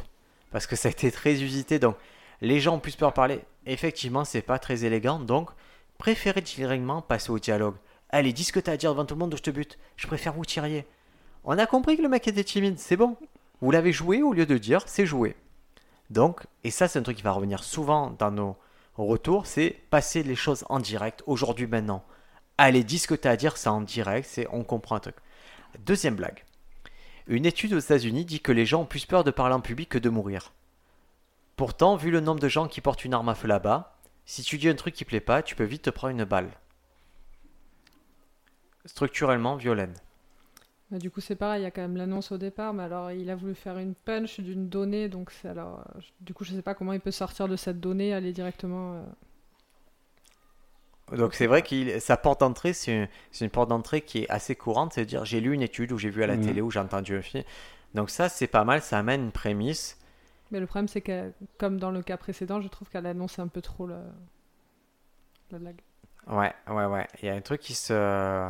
parce 0.51 0.67
que 0.67 0.75
ça 0.75 0.89
a 0.89 0.91
été 0.91 1.11
très 1.11 1.41
usité. 1.41 1.79
Donc, 1.79 1.95
les 2.41 2.59
gens 2.59 2.75
ont 2.75 2.79
plus 2.79 2.95
peur 2.95 3.09
de 3.09 3.15
parler. 3.15 3.39
Effectivement, 3.65 4.25
c'est 4.25 4.43
pas 4.43 4.59
très 4.59 4.85
élégant. 4.85 5.17
Donc, 5.17 5.49
préférez 5.97 6.41
directement 6.41 7.01
passer 7.01 7.31
au 7.31 7.39
dialogue. 7.39 7.73
Allez, 8.11 8.31
dis 8.31 8.43
ce 8.43 8.51
que 8.51 8.59
t'as 8.59 8.73
à 8.73 8.77
dire 8.77 8.91
devant 8.91 9.05
tout 9.05 9.15
le 9.15 9.21
monde 9.21 9.33
ou 9.33 9.37
je 9.37 9.41
te 9.41 9.49
bute. 9.49 9.79
Je 9.95 10.05
préfère 10.05 10.33
vous 10.33 10.45
tiriez. 10.45 10.85
On 11.43 11.57
a 11.57 11.65
compris 11.65 11.97
que 11.97 12.03
le 12.03 12.07
mec 12.07 12.27
était 12.27 12.43
timide, 12.43 12.77
c'est 12.77 12.95
bon. 12.95 13.17
Vous 13.61 13.71
l'avez 13.71 13.91
joué 13.91 14.21
au 14.21 14.33
lieu 14.33 14.45
de 14.45 14.59
dire 14.59 14.83
c'est 14.85 15.07
joué. 15.07 15.35
Donc, 16.11 16.41
et 16.63 16.69
ça, 16.69 16.87
c'est 16.87 16.99
un 16.99 17.01
truc 17.01 17.17
qui 17.17 17.23
va 17.23 17.31
revenir 17.31 17.63
souvent 17.63 18.15
dans 18.19 18.29
nos 18.29 18.55
retours, 18.97 19.47
c'est 19.47 19.75
passer 19.89 20.21
les 20.21 20.35
choses 20.35 20.63
en 20.69 20.79
direct, 20.79 21.23
aujourd'hui, 21.25 21.65
maintenant. 21.65 22.03
Allez, 22.57 22.83
dis 22.83 22.99
ce 22.99 23.07
que 23.07 23.15
tu 23.15 23.27
as 23.27 23.31
à 23.31 23.35
dire, 23.37 23.57
c'est 23.57 23.69
en 23.69 23.81
direct, 23.81 24.27
c'est 24.29 24.47
on 24.51 24.63
comprend 24.63 24.95
un 24.95 24.99
truc. 24.99 25.15
Deuxième 25.85 26.15
blague. 26.15 26.43
Une 27.27 27.45
étude 27.45 27.73
aux 27.73 27.79
États-Unis 27.79 28.25
dit 28.25 28.39
que 28.39 28.51
les 28.51 28.65
gens 28.65 28.81
ont 28.81 28.85
plus 28.85 29.05
peur 29.05 29.23
de 29.23 29.31
parler 29.31 29.53
en 29.55 29.61
public 29.61 29.89
que 29.89 29.97
de 29.97 30.09
mourir. 30.09 30.53
Pourtant, 31.55 31.95
vu 31.95 32.11
le 32.11 32.19
nombre 32.21 32.39
de 32.39 32.47
gens 32.47 32.67
qui 32.67 32.81
portent 32.81 33.05
une 33.05 33.13
arme 33.13 33.29
à 33.29 33.35
feu 33.35 33.47
là-bas, 33.47 33.95
si 34.25 34.43
tu 34.43 34.57
dis 34.57 34.69
un 34.69 34.75
truc 34.75 34.93
qui 34.95 35.05
plaît 35.05 35.19
pas, 35.19 35.41
tu 35.43 35.55
peux 35.55 35.63
vite 35.63 35.83
te 35.83 35.89
prendre 35.89 36.11
une 36.11 36.23
balle. 36.25 36.49
Structurellement 38.85 39.55
violente. 39.55 39.97
Bah, 40.89 40.97
du 40.99 41.11
coup, 41.11 41.19
c'est 41.19 41.35
pareil, 41.35 41.61
il 41.61 41.63
y 41.63 41.67
a 41.67 41.71
quand 41.71 41.81
même 41.81 41.97
l'annonce 41.97 42.31
au 42.31 42.37
départ, 42.37 42.73
mais 42.73 42.83
alors 42.83 43.11
il 43.11 43.29
a 43.29 43.35
voulu 43.35 43.55
faire 43.55 43.77
une 43.77 43.93
punch 43.93 44.39
d'une 44.39 44.69
donnée, 44.69 45.09
donc 45.09 45.31
alors. 45.43 45.79
euh, 45.95 45.99
Du 46.21 46.33
coup, 46.33 46.45
je 46.45 46.53
sais 46.55 46.61
pas 46.61 46.75
comment 46.75 46.93
il 46.93 47.01
peut 47.01 47.11
sortir 47.11 47.47
de 47.49 47.55
cette 47.57 47.79
donnée, 47.79 48.13
aller 48.13 48.31
directement. 48.33 48.93
euh, 48.95 49.03
Donc 51.11 51.33
c'est 51.35 51.47
vrai 51.47 51.61
que 51.61 51.99
sa 51.99 52.17
porte 52.17 52.41
d'entrée, 52.41 52.73
c'est 52.73 53.07
une, 53.41 53.49
porte 53.49 53.69
d'entrée 53.69 54.01
qui 54.01 54.23
est 54.23 54.29
assez 54.29 54.55
courante, 54.55 54.93
c'est-à-dire 54.93 55.23
j'ai 55.23 55.39
lu 55.39 55.53
une 55.53 55.61
étude 55.61 55.91
ou 55.93 55.97
j'ai 55.97 56.09
vu 56.09 56.21
à 56.23 56.27
la 56.27 56.35
Mhm. 56.35 56.45
télé 56.45 56.61
ou 56.61 56.69
j'ai 56.69 56.79
entendu 56.79 57.15
un 57.17 57.21
film. 57.21 57.43
Donc 57.93 58.09
ça 58.09 58.27
c'est 58.29 58.47
pas 58.47 58.65
mal, 58.65 58.81
ça 58.81 58.99
amène 58.99 59.23
une 59.25 59.31
prémisse. 59.31 59.97
Mais 60.51 60.59
le 60.61 60.65
problème, 60.67 60.87
c'est 60.87 61.01
que, 61.01 61.31
comme 61.57 61.77
dans 61.77 61.91
le 61.91 62.01
cas 62.01 62.15
précédent, 62.15 62.61
je 62.61 62.69
trouve 62.69 62.89
qu'elle 62.89 63.05
annonce 63.05 63.37
un 63.39 63.47
peu 63.49 63.61
trop 63.61 63.85
la, 63.85 63.99
la 65.51 65.59
blague. 65.59 65.81
Ouais, 66.27 66.53
ouais, 66.69 66.85
ouais. 66.85 67.07
Il 67.21 67.25
y 67.27 67.29
a 67.29 67.33
un 67.35 67.41
truc 67.41 67.59
qui 67.61 67.73
se 67.75 68.49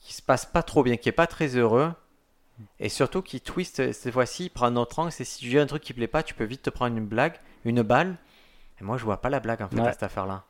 qui 0.00 0.14
se 0.14 0.22
passe 0.22 0.46
pas 0.46 0.62
trop 0.62 0.82
bien, 0.82 0.96
qui 0.96 1.08
est 1.08 1.12
pas 1.12 1.26
très 1.26 1.56
heureux. 1.56 1.92
Et 2.78 2.88
surtout 2.88 3.22
qui 3.22 3.40
twist 3.40 3.92
cette 3.92 4.12
fois-ci, 4.12 4.44
il 4.46 4.50
prend 4.50 4.66
un 4.66 4.76
autre 4.76 4.98
angle, 4.98 5.12
c'est 5.12 5.24
si 5.24 5.38
tu 5.40 5.48
dis 5.48 5.58
un 5.58 5.66
truc 5.66 5.82
qui 5.82 5.94
plaît 5.94 6.06
pas, 6.08 6.22
tu 6.22 6.34
peux 6.34 6.44
vite 6.44 6.62
te 6.62 6.70
prendre 6.70 6.96
une 6.96 7.06
blague, 7.06 7.34
une 7.64 7.82
balle. 7.82 8.16
Et 8.80 8.84
moi 8.84 8.96
je 8.98 9.04
vois 9.04 9.20
pas 9.20 9.30
la 9.30 9.40
blague 9.40 9.62
en 9.62 9.68
fait 9.68 9.80
Ouais. 9.80 9.88
à 9.88 9.92
cette 9.92 10.02
affaire-là. 10.02 10.44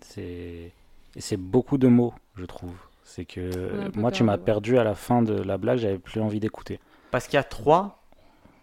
C'est 0.00 1.36
beaucoup 1.36 1.78
de 1.78 1.88
mots, 1.88 2.14
je 2.36 2.44
trouve. 2.44 2.74
C'est 3.04 3.24
que 3.24 3.90
moi, 3.96 4.10
tu 4.10 4.22
m'as 4.24 4.36
ouais. 4.36 4.42
perdu 4.44 4.78
à 4.78 4.84
la 4.84 4.94
fin 4.94 5.22
de 5.22 5.34
la 5.34 5.58
blague, 5.58 5.78
j'avais 5.78 5.98
plus 5.98 6.20
envie 6.20 6.40
d'écouter. 6.40 6.80
Parce 7.10 7.26
qu'il 7.26 7.34
y 7.34 7.40
a 7.40 7.44
trois, 7.44 8.02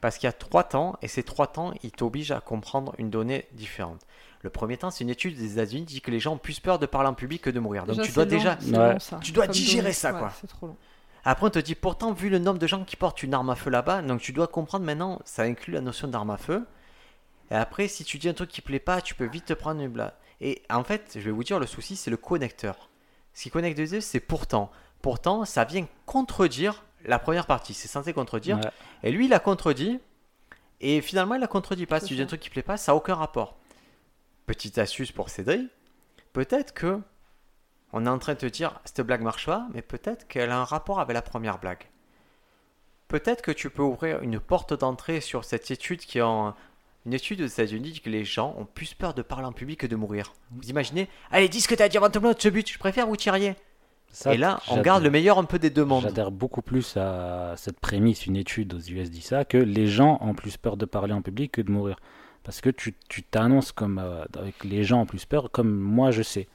parce 0.02 0.18
qu'il 0.18 0.28
y 0.28 0.30
a 0.30 0.34
trois 0.34 0.64
temps, 0.64 0.98
et 1.02 1.08
ces 1.08 1.24
trois 1.24 1.48
temps, 1.48 1.74
ils 1.84 1.92
t'obligent 1.92 2.32
à 2.32 2.42
comprendre 2.42 2.94
une 2.98 3.10
donnée 3.10 3.46
différente. 3.54 4.02
Le 4.42 4.50
premier 4.50 4.78
temps, 4.78 4.90
c'est 4.90 5.04
une 5.04 5.12
étude 5.12 5.38
des 5.38 5.54
États-Unis 5.54 5.86
qui 5.86 5.94
dit 5.96 6.02
que 6.02 6.10
les 6.10 6.20
gens 6.20 6.34
ont 6.34 6.38
plus 6.40 6.60
peur 6.60 6.80
de 6.80 6.88
parler 6.88 7.08
en 7.10 7.14
public 7.14 7.44
que 7.44 7.50
de 7.52 7.60
mourir. 7.60 7.86
Donc 7.86 8.02
tu 8.02 8.12
dois 8.12 8.24
long, 8.26 8.30
déjà. 8.30 8.58
c'est 8.60 8.76
Ouais. 8.76 8.94
long, 8.94 9.00
ça, 9.00 9.20
Tu 9.22 9.32
dois 9.32 9.46
comme 9.46 9.54
digérer 9.54 9.94
ça, 9.94 10.12
Ouais, 10.14 10.20
quoi. 10.20 10.32
C'est 10.42 10.48
trop 10.48 10.68
long. 10.68 10.78
Après, 11.24 11.46
on 11.46 11.52
te 11.52 11.60
dit 11.60 11.76
pourtant, 11.76 12.12
vu 12.14 12.30
le 12.30 12.40
nombre 12.40 12.58
de 12.58 12.66
gens 12.66 12.84
qui 12.84 12.96
portent 12.96 13.22
une 13.22 13.36
arme 13.36 13.52
à 13.52 13.56
feu 13.56 13.70
là-bas, 13.70 14.02
donc 14.02 14.22
tu 14.22 14.34
dois 14.34 14.48
comprendre 14.48 14.84
maintenant, 14.86 15.22
ça 15.24 15.44
inclut 15.44 15.74
la 15.74 15.82
notion 15.82 16.08
d'arme 16.08 16.32
à 16.32 16.38
feu. 16.38 16.66
Et 17.52 17.56
après, 17.56 17.88
si 17.88 18.04
tu 18.04 18.18
dis 18.18 18.28
un 18.28 18.34
truc 18.34 18.50
qui 18.50 18.62
plaît 18.62 18.80
pas, 18.80 19.02
tu 19.02 19.14
peux 19.14 19.28
vite 19.28 19.46
te 19.46 19.54
prendre 19.54 19.80
une 19.80 19.90
blague. 19.90 20.14
Et 20.42 20.64
en 20.70 20.84
fait, 20.84 21.12
je 21.16 21.20
vais 21.22 21.32
vous 21.32 21.44
dire, 21.44 21.60
le 21.60 21.68
souci, 21.68 21.96
c'est 21.96 22.12
le 22.12 22.18
connecteur. 22.18 22.90
Ce 23.34 23.44
qui 23.44 23.52
connecte 23.52 23.78
les 23.78 23.88
deux, 23.88 24.02
c'est 24.02 24.20
pourtant. 24.20 24.72
Pourtant, 25.02 25.46
ça 25.46 25.64
vient 25.64 25.88
contredire 26.06 26.84
la 27.06 27.20
première 27.20 27.46
partie. 27.46 27.74
C'est 27.74 27.88
censé 27.88 28.12
contredire. 28.12 28.58
Ouais. 28.58 28.72
Et 29.04 29.12
lui, 29.12 29.26
il 29.26 29.34
a 29.34 29.40
contredit. 29.40 30.00
Et 30.82 31.02
finalement, 31.02 31.36
il 31.36 31.44
a 31.44 31.48
contredit 31.48 31.86
pas. 31.86 32.00
Si 32.00 32.08
tu 32.08 32.16
dis 32.16 32.22
un 32.24 32.26
truc 32.26 32.42
qui 32.42 32.50
plaît 32.50 32.64
pas, 32.64 32.76
ça 32.76 32.92
n'a 32.92 32.96
aucun 32.96 33.16
rapport. 33.16 33.58
Petite 34.48 34.80
astuce 34.80 35.12
pour 35.12 35.30
Cédric. 35.30 35.70
Peut-être 36.34 36.74
que 36.74 37.00
on 37.94 38.06
est 38.06 38.10
en 38.10 38.20
train 38.20 38.34
de 38.34 38.40
te 38.40 38.46
dire 38.46 38.80
cette 38.86 39.06
blague 39.06 39.22
marche 39.22 39.46
pas, 39.46 39.68
mais 39.74 39.82
peut-être 39.82 40.28
qu'elle 40.28 40.50
a 40.50 40.58
un 40.58 40.64
rapport 40.64 41.00
avec 41.00 41.14
la 41.14 41.22
première 41.22 41.60
blague. 41.60 41.90
Peut-être 43.10 43.42
que 43.42 43.52
tu 43.52 43.70
peux 43.70 43.82
ouvrir 43.82 44.22
une 44.22 44.40
porte 44.40 44.74
d'entrée 44.74 45.20
sur 45.20 45.44
cette 45.44 45.70
étude 45.70 46.00
qui 46.00 46.20
est 46.20 46.24
en 46.24 46.56
une 47.06 47.14
étude 47.14 47.42
aux 47.42 47.48
États-Unis 47.48 47.92
dit 47.92 48.02
que 48.02 48.10
les 48.10 48.24
gens 48.24 48.56
ont 48.58 48.66
plus 48.66 48.94
peur 48.94 49.14
de 49.14 49.22
parler 49.22 49.46
en 49.46 49.52
public 49.52 49.80
que 49.80 49.88
de 49.88 49.96
mourir. 49.96 50.34
Vous 50.52 50.70
imaginez 50.70 51.08
Allez, 51.32 51.50
dis 51.50 51.62
ce 51.62 51.68
que 51.68 51.76
t'as 51.76 51.86
à 51.86 51.90
dire 51.90 52.04
avant 52.04 52.22
monde, 52.22 52.36
ce 52.40 52.50
but, 52.50 52.72
je 52.72 52.78
préfère 52.78 53.08
vous 53.08 53.16
tiriez. 53.16 53.56
Ça, 54.12 54.34
Et 54.34 54.38
là, 54.38 54.60
on 54.70 54.82
garde 54.82 55.04
le 55.04 55.10
meilleur 55.10 55.38
un 55.40 55.46
peu 55.46 55.58
des 55.58 55.70
deux 55.70 55.86
mondes. 55.86 56.04
J'adhère 56.04 56.32
beaucoup 56.32 56.62
plus 56.62 56.98
à 56.98 57.54
cette 57.56 57.80
prémisse, 57.80 58.26
une 58.26 58.36
étude 58.36 58.74
aux 58.74 58.80
US 58.80 59.10
dit 59.10 59.22
ça, 59.22 59.46
que 59.46 59.58
les 59.58 59.88
gens 59.88 60.18
ont 60.22 60.34
plus 60.34 60.58
peur 60.58 60.76
de 60.76 60.86
parler 60.86 61.14
en 61.14 61.22
public 61.22 61.54
que 61.54 61.62
de 61.62 61.72
mourir. 61.72 61.96
Parce 62.44 62.60
que 62.60 62.70
tu 62.70 62.94
t'annonces 63.24 63.72
comme 63.72 64.00
euh, 64.00 64.26
avec 64.38 64.64
les 64.64 64.84
gens 64.84 65.02
ont 65.02 65.06
plus 65.06 65.26
peur, 65.26 65.50
comme 65.52 65.72
moi 65.72 66.12
je 66.12 66.24
sais. 66.24 66.48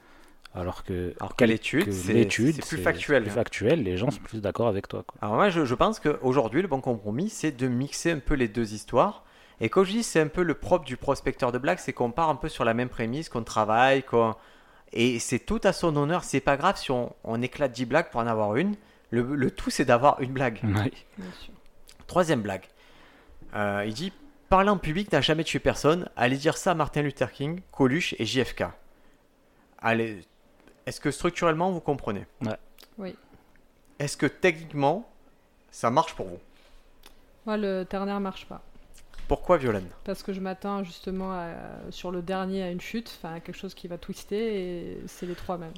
Alors 0.53 0.83
que, 0.83 1.13
Alors 1.19 1.35
que 1.35 1.45
l'étude, 1.45 1.91
c'est 1.91 2.13
l'étude, 2.13 2.55
c'est 2.55 2.65
plus 2.75 2.81
factuel. 2.81 3.23
plus 3.23 3.31
factuel, 3.31 3.83
les 3.83 3.95
gens 3.95 4.09
sont 4.09 4.21
plus 4.21 4.41
d'accord 4.41 4.67
avec 4.67 4.87
toi. 4.87 5.03
Quoi. 5.05 5.17
Alors 5.21 5.35
moi, 5.35 5.49
je, 5.49 5.65
je 5.65 5.75
pense 5.75 5.99
qu'aujourd'hui, 5.99 6.61
le 6.61 6.67
bon 6.67 6.81
compromis, 6.81 7.29
c'est 7.29 7.51
de 7.51 7.67
mixer 7.67 8.11
un 8.11 8.19
peu 8.19 8.33
les 8.33 8.47
deux 8.47 8.73
histoires. 8.73 9.23
Et 9.59 9.69
quand 9.69 9.83
je 9.83 9.91
dis 9.91 10.03
c'est 10.03 10.19
un 10.21 10.27
peu 10.27 10.43
le 10.43 10.53
propre 10.53 10.85
du 10.85 10.97
prospecteur 10.97 11.51
de 11.51 11.57
blagues, 11.57 11.79
c'est 11.79 11.93
qu'on 11.93 12.11
part 12.11 12.29
un 12.29 12.35
peu 12.35 12.49
sur 12.49 12.63
la 12.65 12.73
même 12.73 12.89
prémisse, 12.89 13.29
qu'on 13.29 13.43
travaille, 13.43 14.03
qu'on... 14.03 14.35
Et 14.93 15.19
c'est 15.19 15.39
tout 15.39 15.59
à 15.63 15.73
son 15.73 15.95
honneur. 15.97 16.23
C'est 16.23 16.39
pas 16.39 16.55
grave 16.55 16.77
si 16.77 16.91
on, 16.91 17.13
on 17.23 17.41
éclate 17.41 17.71
10 17.73 17.85
blagues 17.85 18.09
pour 18.09 18.21
en 18.21 18.27
avoir 18.27 18.55
une. 18.55 18.75
Le, 19.09 19.21
le 19.35 19.51
tout, 19.51 19.69
c'est 19.69 19.83
d'avoir 19.85 20.21
une 20.21 20.31
blague. 20.31 20.59
Ouais. 20.63 20.91
bien 21.17 21.31
sûr. 21.41 21.53
Troisième 22.07 22.41
blague. 22.41 22.63
Euh, 23.55 23.83
il 23.85 23.93
dit 23.93 24.13
Parler 24.49 24.69
en 24.69 24.77
public 24.77 25.11
n'a 25.11 25.19
jamais 25.19 25.43
tué 25.43 25.59
personne. 25.59 26.09
Allez 26.15 26.37
dire 26.37 26.55
ça 26.55 26.71
à 26.71 26.73
Martin 26.73 27.01
Luther 27.01 27.31
King, 27.33 27.61
Coluche 27.71 28.15
et 28.17 28.25
JFK. 28.25 28.63
Allez, 29.79 30.23
est-ce 30.85 31.01
que 31.01 31.11
structurellement 31.11 31.71
vous 31.71 31.81
comprenez? 31.81 32.25
Ouais. 32.41 32.55
Oui. 32.97 33.15
Est-ce 33.99 34.15
que 34.15 34.25
techniquement 34.25 35.09
ça 35.69 35.89
marche 35.89 36.15
pour 36.15 36.27
vous? 36.27 36.39
Moi, 37.45 37.57
le 37.57 37.83
ternaire 37.83 38.19
marche 38.21 38.45
pas. 38.45 38.61
Pourquoi 39.27 39.57
Violaine? 39.57 39.89
Parce 40.05 40.23
que 40.23 40.31
je 40.33 40.39
m'attends 40.39 40.83
justement 40.83 41.31
à- 41.33 41.91
sur 41.91 42.11
le 42.11 42.21
dernier 42.21 42.63
à 42.63 42.69
une 42.71 42.79
chute, 42.81 43.13
enfin 43.17 43.35
à 43.35 43.39
quelque 43.39 43.57
chose 43.57 43.73
qui 43.73 43.87
va 43.87 43.97
twister, 43.97 44.37
et 44.93 44.97
c'est 45.07 45.25
les 45.25 45.35
trois 45.35 45.57
mêmes. 45.57 45.73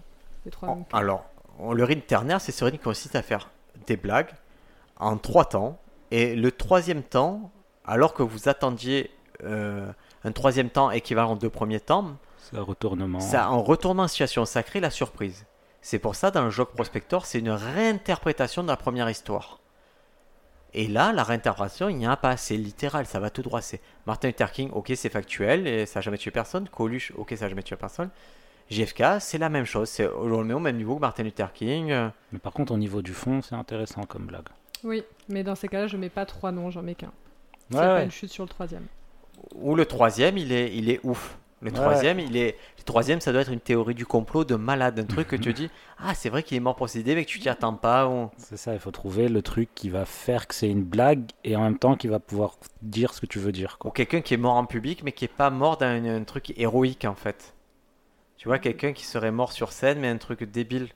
Les 0.46 0.52
trois 0.52 0.70
Oh, 0.72 0.76
mêmes. 0.76 0.86
Alors, 0.94 1.26
le 1.74 1.84
rythme 1.84 2.02
ternaire, 2.02 2.40
c'est 2.42 2.52
ce 2.52 2.64
rythme 2.64 2.78
qui 2.78 2.84
consiste 2.84 3.16
à 3.16 3.22
faire 3.22 3.50
des 3.88 3.98
blagues 3.98 4.30
en 4.98 5.18
trois 5.18 5.46
temps. 5.46 5.80
Et 6.12 6.36
le 6.36 6.52
troisième 6.52 7.04
temps, 7.04 7.52
alors 7.86 8.14
que 8.14 8.24
vous 8.24 8.50
attendiez 8.50 9.12
euh, 9.44 9.92
un 10.24 10.32
troisième 10.32 10.70
temps 10.70 10.92
équivalent 10.92 11.34
aux 11.34 11.38
deux 11.38 11.50
premiers 11.50 11.80
temps, 11.80 12.18
C'est 12.40 12.58
un 12.58 12.62
retournement. 12.62 13.20
ça, 13.20 13.50
en 13.52 13.62
retournant 13.64 14.04
en 14.04 14.08
situation, 14.08 14.46
ça 14.46 14.64
crée 14.64 14.80
la 14.80 14.90
surprise. 14.90 15.46
C'est 15.82 16.00
pour 16.00 16.16
ça, 16.16 16.30
dans 16.30 16.44
le 16.44 16.50
jeu 16.50 16.66
Prospector, 16.66 17.26
c'est 17.26 17.40
une 17.40 17.52
réinterprétation 17.52 18.64
de 18.64 18.68
la 18.68 18.76
première 18.76 19.10
histoire. 19.10 19.59
Et 20.74 20.88
là, 20.88 21.12
la 21.14 21.24
réinterprétation, 21.24 21.90
il 21.90 21.98
n'y 21.98 22.08
en 22.08 22.12
a 22.12 22.18
pas. 22.18 22.38
C'est 22.38 22.56
littéral, 22.58 23.06
ça 23.06 23.20
va 23.20 23.30
tout 23.30 23.42
droit. 23.42 23.62
C'est 23.62 23.82
Martin 24.06 24.28
Luther 24.28 24.52
King, 24.52 24.70
ok, 24.72 24.92
c'est 24.96 25.10
factuel, 25.10 25.66
et 25.68 25.86
ça 25.86 26.00
n'a 26.00 26.02
jamais 26.04 26.18
tué 26.18 26.32
personne. 26.32 26.70
Coluche, 26.70 27.12
ok, 27.18 27.32
ça 27.36 27.46
n'a 27.46 27.50
jamais 27.50 27.64
tué 27.64 27.76
personne. 27.76 28.10
JFK, 28.70 29.04
c'est 29.20 29.40
la 29.40 29.50
même 29.50 29.66
chose. 29.66 29.90
C'est, 29.90 30.08
on 30.08 30.28
le 30.28 30.44
met 30.44 30.54
au 30.54 30.60
même 30.60 30.78
niveau 30.78 30.96
que 30.96 31.02
Martin 31.02 31.24
Luther 31.24 31.52
King. 31.54 31.92
Mais 32.32 32.38
par 32.40 32.54
contre, 32.54 32.72
au 32.72 32.78
niveau 32.78 33.02
du 33.02 33.14
fond, 33.14 33.42
c'est 33.42 33.56
intéressant 33.56 34.04
comme 34.04 34.28
blague. 34.28 34.44
Oui, 34.84 35.04
mais 35.28 35.44
dans 35.44 35.56
ces 35.56 35.68
cas-là, 35.68 35.88
je 35.88 35.98
mets 35.98 36.10
pas 36.10 36.28
trois 36.28 36.52
noms, 36.52 36.70
j'en 36.70 36.84
mets 36.84 36.94
qu'un. 36.94 37.12
C'est 37.72 37.78
Ouais, 37.78 37.82
pas 37.84 37.96
ouais. 37.96 38.04
une 38.06 38.12
chute 38.12 38.30
sur 38.32 38.44
le 38.44 38.50
troisième. 38.50 38.86
Ou 39.56 39.74
le 39.76 39.86
troisième, 39.88 40.38
il 40.38 40.52
est, 40.52 40.76
il 40.76 40.90
est 40.92 41.00
ouf. 41.04 41.39
Le 41.62 41.72
Ouais. 41.72 41.76
troisième, 41.78 42.20
il 42.20 42.38
est, 42.38 42.56
le 42.78 42.84
troisième, 42.84 43.20
ça 43.20 43.34
doit 43.34 43.42
être 43.42 43.52
une 43.52 43.60
théorie 43.60 43.94
du 43.94 44.06
complot 44.06 44.46
de 44.46 44.56
malade, 44.56 44.98
un 45.00 45.04
truc 45.04 45.28
que 45.28 45.36
tu 45.36 45.52
dis, 45.52 45.70
ah, 45.98 46.14
c'est 46.16 46.30
vrai 46.30 46.42
qu'il 46.42 46.56
est 46.56 46.62
mort 46.62 46.76
procédé, 46.76 47.16
mais 47.16 47.26
que 47.26 47.30
tu 47.30 47.40
t'y 47.40 47.50
attends 47.50 47.74
pas. 47.74 48.08
Ou... 48.08 48.30
C'est 48.38 48.56
ça, 48.56 48.74
il 48.74 48.80
faut 48.80 48.92
trouver 48.92 49.28
le 49.28 49.42
truc 49.42 49.70
qui 49.76 49.90
va 49.90 50.06
faire 50.06 50.48
que 50.48 50.56
c'est 50.56 50.70
une 50.70 50.84
blague 50.84 51.24
et 51.44 51.58
en 51.58 51.62
même 51.64 51.78
temps 51.78 51.96
qui 51.96 52.08
va 52.08 52.20
pouvoir 52.20 52.56
dire 52.82 53.14
ce 53.14 53.20
que 53.20 53.26
tu 53.26 53.40
veux 53.40 53.52
dire. 53.52 53.76
Ou 53.80 53.84
Quoi. 53.84 53.92
quelqu'un 53.92 54.22
qui 54.22 54.34
est 54.34 54.38
mort 54.38 54.56
en 54.56 54.66
public, 54.66 55.04
mais 55.04 55.12
qui 55.12 55.26
est 55.26 55.28
pas 55.28 55.50
mort 55.50 55.76
d'un 55.78 56.06
un 56.06 56.24
truc 56.24 56.54
héroïque 56.58 57.04
en 57.06 57.16
fait. 57.16 57.54
Tu 58.38 58.48
vois, 58.48 58.58
quelqu'un 58.60 58.94
qui 58.94 59.06
serait 59.06 59.32
mort 59.32 59.52
sur 59.52 59.74
scène, 59.74 60.00
mais 60.00 60.08
un 60.08 60.18
truc 60.18 60.44
débile. 60.44 60.88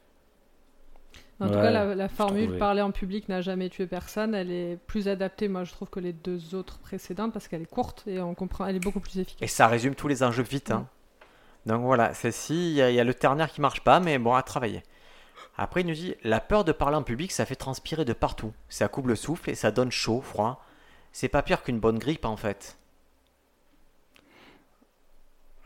En 1.39 1.47
tout 1.47 1.53
cas, 1.55 1.71
la, 1.71 1.95
la 1.95 2.07
formule 2.07 2.57
parler 2.57 2.81
en 2.81 2.91
public 2.91 3.27
n'a 3.27 3.41
jamais 3.41 3.69
tué 3.69 3.85
personne. 3.87 4.33
Elle 4.33 4.51
est 4.51 4.77
plus 4.87 5.07
adaptée, 5.09 5.47
moi, 5.49 5.63
je 5.65 5.71
trouve, 5.71 5.89
que 5.89 5.99
les 5.99 6.13
deux 6.13 6.55
autres 6.55 6.77
précédentes 6.79 7.33
parce 7.33 7.47
qu'elle 7.47 7.63
est 7.63 7.69
courte 7.69 8.03
et 8.07 8.19
on 8.21 8.33
comprend. 8.33 8.65
Elle 8.65 8.77
est 8.77 8.83
beaucoup 8.83 8.99
plus 9.01 9.17
Et 9.17 9.21
efficace. 9.21 9.51
ça 9.51 9.67
résume 9.67 9.95
tous 9.95 10.07
les 10.07 10.23
enjeux 10.23 10.43
vite. 10.43 10.71
Hein. 10.71 10.87
Donc 11.65 11.81
voilà, 11.81 12.13
celle-ci, 12.13 12.53
il 12.71 12.73
y, 12.75 12.81
a- 12.81 12.89
il 12.91 12.95
y 12.95 12.99
a 12.99 13.03
le 13.03 13.13
ternaire 13.13 13.51
qui 13.51 13.61
marche 13.61 13.81
pas, 13.81 13.99
mais 13.99 14.17
bon, 14.19 14.33
à 14.35 14.43
travailler. 14.43 14.83
Après, 15.57 15.81
il 15.81 15.87
nous 15.87 15.93
dit 15.93 16.15
la 16.23 16.39
peur 16.39 16.63
de 16.63 16.71
parler 16.71 16.95
en 16.97 17.03
public, 17.03 17.31
ça 17.31 17.45
fait 17.45 17.55
transpirer 17.55 18.05
de 18.05 18.13
partout. 18.13 18.53
Ça 18.69 18.87
coupe 18.87 19.07
le 19.07 19.15
souffle 19.15 19.49
et 19.49 19.55
ça 19.55 19.71
donne 19.71 19.91
chaud, 19.91 20.21
froid. 20.21 20.63
C'est 21.11 21.27
pas 21.29 21.41
pire 21.43 21.61
qu'une 21.63 21.79
bonne 21.79 21.99
grippe 21.99 22.25
en 22.25 22.37
fait. 22.37 22.77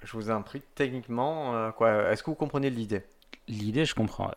Je 0.04 0.14
vous 0.14 0.30
en 0.30 0.42
prie, 0.42 0.62
techniquement, 0.76 1.56
euh, 1.56 1.72
quoi, 1.72 2.12
est-ce 2.12 2.24
que 2.24 2.30
vous 2.30 2.36
comprenez 2.36 2.70
l'idée? 2.70 3.04
L'idée, 3.48 3.86
je 3.86 3.96
comprends. 3.96 4.32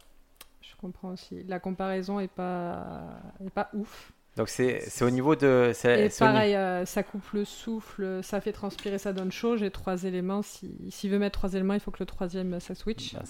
Comprends 0.81 1.11
aussi. 1.11 1.43
La 1.49 1.61
comparaison 1.61 2.19
est 2.21 2.29
pas, 2.29 2.83
est 3.45 3.51
pas 3.51 3.69
ouf. 3.75 4.13
Donc 4.37 4.49
c'est 4.49 4.81
c'est 4.89 5.05
au 5.05 5.11
niveau 5.11 5.35
de. 5.37 5.73
c'est- 5.75 6.07
Et 6.07 6.11
c'est 6.11 6.25
niveau- 6.25 6.35
pareil, 6.35 6.55
euh, 6.55 6.87
ça 6.87 7.03
coupe 7.03 7.29
le 7.33 7.45
souffle, 7.45 8.21
ça 8.23 8.41
fait 8.41 8.53
transpirer, 8.53 8.97
ça 8.99 9.13
donne 9.13 9.33
chaud. 9.33 9.57
J'ai 9.57 9.71
trois 9.71 10.05
éléments. 10.05 10.43
Si- 10.43 10.73
S'il 10.91 11.11
veut 11.11 11.19
mettre 11.19 11.39
trois 11.39 11.53
éléments, 11.55 11.75
il 11.75 11.81
faut 11.81 11.91
que 11.91 11.99
le 12.01 12.07
troisième, 12.07 12.59
ça 12.61 12.75
switch. 12.75 13.15
Bah, 13.15 13.23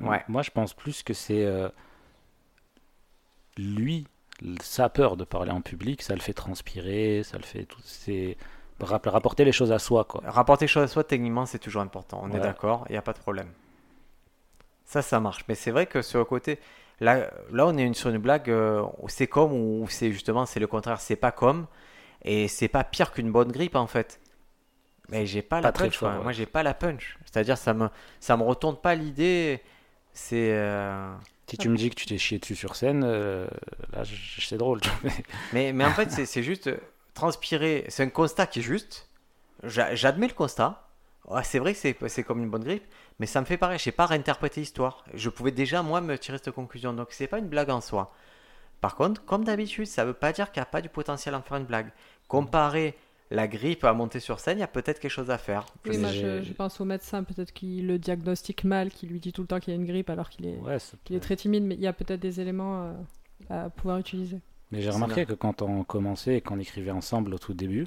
Ouais. 0.00 0.24
Moi, 0.26 0.42
je 0.42 0.50
pense 0.50 0.74
plus 0.74 1.02
que 1.04 1.14
c'est 1.14 1.44
euh, 1.44 1.68
lui, 3.56 4.06
sa 4.60 4.88
peur 4.88 5.16
de 5.16 5.24
parler 5.24 5.50
en 5.52 5.60
public, 5.60 6.02
ça 6.02 6.14
le 6.14 6.20
fait 6.20 6.32
transpirer, 6.34 7.22
ça 7.22 7.36
le 7.38 7.44
fait 7.44 7.64
tout. 7.64 7.80
C'est 7.84 8.36
rapp- 8.80 9.06
rapporter 9.06 9.44
les 9.44 9.52
choses 9.52 9.72
à 9.72 9.78
soi, 9.78 10.04
quoi. 10.04 10.22
Rapporter 10.26 10.64
les 10.64 10.68
choses 10.68 10.82
à 10.84 10.88
soi, 10.88 11.04
techniquement, 11.04 11.46
c'est 11.46 11.58
toujours 11.58 11.82
important. 11.82 12.20
On 12.22 12.28
est 12.30 12.40
d'accord, 12.40 12.84
il 12.88 12.92
n'y 12.92 12.98
a 12.98 13.02
pas 13.02 13.12
de 13.12 13.18
problème. 13.18 13.48
Ça, 14.86 15.02
ça 15.02 15.20
marche. 15.20 15.44
Mais 15.48 15.54
c'est 15.54 15.70
vrai 15.70 15.86
que 15.86 16.00
sur 16.00 16.18
le 16.20 16.24
côté, 16.24 16.58
là, 17.00 17.28
là 17.52 17.66
on 17.66 17.76
est 17.76 17.82
une- 17.82 17.94
sur 17.94 18.08
une 18.10 18.18
blague, 18.18 18.48
euh, 18.50 18.82
où 19.00 19.08
c'est 19.08 19.26
comme 19.26 19.52
ou 19.52 19.86
c'est 19.90 20.10
justement, 20.12 20.46
c'est 20.46 20.60
le 20.60 20.66
contraire, 20.66 21.00
c'est 21.00 21.16
pas 21.16 21.32
comme. 21.32 21.66
Et 22.24 22.48
c'est 22.48 22.68
pas 22.68 22.82
pire 22.84 23.12
qu'une 23.12 23.30
bonne 23.30 23.52
grippe, 23.52 23.76
en 23.76 23.86
fait. 23.86 24.20
Mais 25.10 25.26
j'ai 25.26 25.42
pas, 25.42 25.56
la 25.56 25.62
Pas 25.68 25.72
très 25.72 25.84
punch, 25.88 25.98
fort, 25.98 26.12
ouais. 26.16 26.22
Moi, 26.22 26.32
j'ai 26.32 26.46
pas 26.46 26.62
la 26.64 26.74
punch. 26.74 27.16
C'est-à-dire, 27.24 27.56
ça 27.58 27.74
me, 27.74 27.88
ça 28.18 28.36
me 28.36 28.42
retourne 28.42 28.76
pas 28.76 28.94
l'idée. 28.96 29.60
C'est. 30.12 30.50
euh, 30.52 31.12
Si 31.48 31.56
tu 31.58 31.68
me 31.68 31.76
dis 31.76 31.90
que 31.90 31.94
tu 31.94 32.06
t'es 32.06 32.18
chié 32.18 32.38
dessus 32.40 32.56
sur 32.56 32.74
scène, 32.74 33.02
euh, 33.04 33.46
là, 33.92 34.02
c'est 34.40 34.56
drôle. 34.58 34.80
Mais, 35.52 35.72
mais 35.72 35.84
en 35.84 35.90
fait, 35.92 36.10
c'est 36.10 36.42
juste 36.42 36.66
euh, 36.66 36.76
transpirer. 37.14 37.84
C'est 37.88 38.02
un 38.02 38.08
constat 38.08 38.46
qui 38.48 38.58
est 38.60 38.62
juste. 38.62 39.08
J'a- 39.62 39.94
J'admets 39.94 40.26
le 40.28 40.34
constat. 40.34 40.82
Ouais, 41.26 41.42
c'est 41.44 41.58
vrai 41.60 41.74
que 41.74 42.08
c'est 42.08 42.22
comme 42.24 42.42
une 42.42 42.50
bonne 42.50 42.64
grippe, 42.64 42.84
mais 43.18 43.26
ça 43.26 43.40
me 43.40 43.46
fait 43.46 43.56
pareil. 43.56 43.78
Je 43.78 43.84
sais 43.84 43.92
pas 43.92 44.06
réinterpréter 44.06 44.60
l'histoire. 44.60 45.04
Je 45.14 45.28
pouvais 45.30 45.50
déjà, 45.50 45.82
moi, 45.82 46.00
me 46.00 46.16
tirer 46.18 46.38
cette 46.38 46.54
conclusion. 46.54 46.92
Donc, 46.92 47.08
c'est 47.10 47.26
pas 47.26 47.38
une 47.38 47.48
blague 47.48 47.70
en 47.70 47.80
soi. 47.80 48.12
Par 48.80 48.94
contre, 48.94 49.24
comme 49.24 49.44
d'habitude, 49.44 49.86
ça 49.86 50.04
veut 50.04 50.12
pas 50.12 50.32
dire 50.32 50.52
qu'il 50.52 50.60
n'y 50.60 50.64
a 50.64 50.70
pas 50.70 50.82
du 50.82 50.88
potentiel 50.88 51.34
à 51.34 51.38
en 51.38 51.42
faire 51.42 51.56
une 51.56 51.64
blague. 51.64 51.90
Comparer 52.28 52.94
la 53.30 53.48
grippe 53.48 53.84
à 53.84 53.92
monter 53.92 54.20
sur 54.20 54.38
scène, 54.38 54.58
il 54.58 54.60
y 54.60 54.64
a 54.64 54.68
peut-être 54.68 55.00
quelque 55.00 55.10
chose 55.10 55.30
à 55.30 55.38
faire. 55.38 55.66
Je 55.84 55.90
Oui, 55.90 55.98
moi, 55.98 56.12
je, 56.12 56.42
je 56.42 56.52
pense 56.52 56.80
au 56.80 56.84
médecin, 56.84 57.24
peut-être 57.24 57.52
qu'il 57.52 57.86
le 57.86 57.98
diagnostique 57.98 58.64
mal, 58.64 58.90
qu'il 58.90 59.08
lui 59.08 59.18
dit 59.18 59.32
tout 59.32 59.40
le 59.42 59.48
temps 59.48 59.58
qu'il 59.58 59.72
y 59.72 59.76
a 59.76 59.80
une 59.80 59.86
grippe 59.86 60.10
alors 60.10 60.28
qu'il 60.30 60.46
est, 60.46 60.58
Ouais, 60.58 60.76
est 61.10 61.20
très 61.20 61.36
timide, 61.36 61.64
mais 61.64 61.74
il 61.74 61.80
y 61.80 61.86
a 61.86 61.92
peut-être 61.92 62.20
des 62.20 62.40
éléments 62.40 62.84
euh, 63.50 63.64
à 63.66 63.70
pouvoir 63.70 63.98
utiliser. 63.98 64.40
Mais 64.70 64.80
j'ai 64.80 64.90
remarqué 64.90 65.26
que 65.26 65.32
quand 65.32 65.62
on 65.62 65.84
commençait 65.84 66.36
et 66.36 66.40
qu'on 66.40 66.58
écrivait 66.58 66.90
ensemble 66.90 67.34
au 67.34 67.38
tout 67.38 67.54
début, 67.54 67.86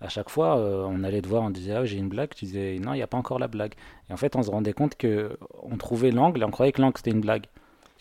à 0.00 0.08
chaque 0.08 0.28
fois, 0.28 0.58
euh, 0.58 0.84
on 0.86 1.02
allait 1.04 1.22
te 1.22 1.28
voir, 1.28 1.42
on 1.42 1.50
disait 1.50 1.72
Ah, 1.72 1.84
j'ai 1.84 1.96
une 1.96 2.08
blague. 2.08 2.30
Tu 2.34 2.44
disais 2.44 2.78
Non, 2.80 2.92
il 2.92 2.96
n'y 2.96 3.02
a 3.02 3.06
pas 3.06 3.16
encore 3.16 3.38
la 3.38 3.48
blague. 3.48 3.74
Et 4.08 4.12
en 4.12 4.16
fait, 4.16 4.36
on 4.36 4.42
se 4.42 4.50
rendait 4.50 4.72
compte 4.72 4.96
que 4.96 5.38
on 5.62 5.76
trouvait 5.76 6.10
l'angle 6.10 6.42
et 6.42 6.44
on 6.44 6.50
croyait 6.50 6.72
que 6.72 6.82
l'angle 6.82 6.96
c'était 6.96 7.12
une 7.12 7.20
blague. 7.20 7.46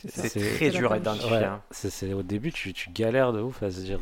C'est 0.08 0.56
très 0.58 0.70
dur 0.72 0.92
à 0.92 0.98
identifier. 0.98 1.32
Ouais, 1.32 1.44
hein. 1.46 1.62
c'est, 1.72 2.14
au 2.14 2.22
début, 2.22 2.52
tu, 2.52 2.74
tu 2.74 2.90
galères 2.90 3.32
de 3.32 3.42
ouf 3.42 3.64
à 3.64 3.72
se 3.72 3.80
dire. 3.80 4.00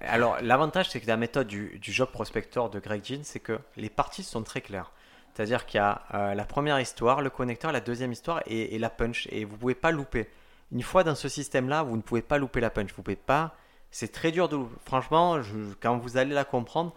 Alors, 0.00 0.36
l'avantage, 0.42 0.90
c'est 0.90 1.00
que 1.00 1.06
la 1.06 1.16
méthode 1.16 1.46
du, 1.46 1.78
du 1.80 1.92
job 1.92 2.08
prospector 2.10 2.70
de 2.70 2.80
Greg 2.80 3.04
Jean, 3.04 3.20
c'est 3.22 3.38
que 3.38 3.58
les 3.76 3.88
parties 3.88 4.24
sont 4.24 4.42
très 4.42 4.60
claires. 4.60 4.90
C'est-à-dire 5.32 5.64
qu'il 5.64 5.78
y 5.78 5.80
a 5.80 6.02
euh, 6.12 6.34
la 6.34 6.44
première 6.44 6.78
histoire, 6.80 7.22
le 7.22 7.30
connecteur, 7.30 7.72
la 7.72 7.80
deuxième 7.80 8.12
histoire 8.12 8.42
et, 8.46 8.74
et 8.74 8.78
la 8.78 8.90
punch. 8.90 9.28
Et 9.30 9.44
vous 9.44 9.54
ne 9.54 9.58
pouvez 9.58 9.74
pas 9.74 9.92
louper. 9.92 10.28
Une 10.72 10.82
fois 10.82 11.04
dans 11.04 11.14
ce 11.14 11.28
système-là, 11.28 11.84
vous 11.84 11.96
ne 11.96 12.02
pouvez 12.02 12.22
pas 12.22 12.36
louper 12.36 12.60
la 12.60 12.70
punch. 12.70 12.92
Vous 12.94 13.02
pouvez 13.02 13.16
pas. 13.16 13.54
C'est 13.92 14.10
très 14.10 14.32
dur 14.32 14.48
de. 14.48 14.58
Franchement, 14.84 15.40
quand 15.80 15.98
vous 15.98 16.16
allez 16.16 16.34
la 16.34 16.44
comprendre, 16.44 16.94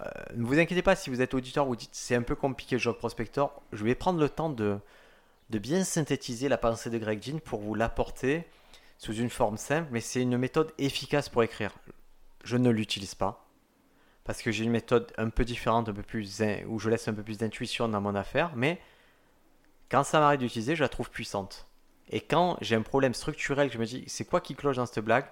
euh, 0.00 0.04
ne 0.34 0.44
vous 0.44 0.58
inquiétez 0.58 0.82
pas 0.82 0.96
si 0.96 1.10
vous 1.10 1.20
êtes 1.20 1.34
auditeur, 1.34 1.66
vous 1.66 1.76
dites 1.76 1.90
c'est 1.92 2.14
un 2.14 2.22
peu 2.22 2.34
compliqué 2.34 2.76
le 2.76 2.80
job 2.80 2.96
prospector. 2.96 3.62
Je 3.72 3.84
vais 3.84 3.94
prendre 3.94 4.18
le 4.18 4.30
temps 4.30 4.48
de, 4.48 4.78
bien 5.50 5.84
synthétiser 5.84 6.48
la 6.48 6.56
pensée 6.56 6.88
de 6.88 6.96
Greg 6.98 7.22
Jean 7.22 7.38
pour 7.38 7.60
vous 7.60 7.74
l'apporter 7.74 8.46
sous 8.96 9.12
une 9.12 9.28
forme 9.28 9.58
simple, 9.58 9.88
mais 9.92 10.00
c'est 10.00 10.22
une 10.22 10.38
méthode 10.38 10.72
efficace 10.78 11.28
pour 11.28 11.42
écrire. 11.42 11.72
Je 12.44 12.56
ne 12.56 12.70
l'utilise 12.70 13.14
pas 13.14 13.44
parce 14.24 14.42
que 14.42 14.50
j'ai 14.50 14.64
une 14.64 14.70
méthode 14.70 15.12
un 15.16 15.30
peu 15.30 15.44
différente, 15.44 15.88
un 15.88 15.94
peu 15.94 16.02
plus 16.02 16.42
où 16.66 16.78
je 16.78 16.90
laisse 16.90 17.08
un 17.08 17.14
peu 17.14 17.22
plus 17.22 17.38
d'intuition 17.38 17.88
dans 17.88 18.00
mon 18.00 18.14
affaire, 18.14 18.52
mais 18.56 18.78
quand 19.90 20.04
ça 20.04 20.20
m'arrive 20.20 20.40
d'utiliser, 20.40 20.76
je 20.76 20.82
la 20.82 20.88
trouve 20.88 21.10
puissante. 21.10 21.66
Et 22.10 22.20
quand 22.20 22.58
j'ai 22.60 22.76
un 22.76 22.82
problème 22.82 23.14
structurel, 23.14 23.70
je 23.70 23.78
me 23.78 23.86
dis 23.86 24.04
c'est 24.06 24.24
quoi 24.24 24.40
qui 24.40 24.54
cloche 24.54 24.76
dans 24.76 24.86
cette 24.86 25.04
blague, 25.04 25.26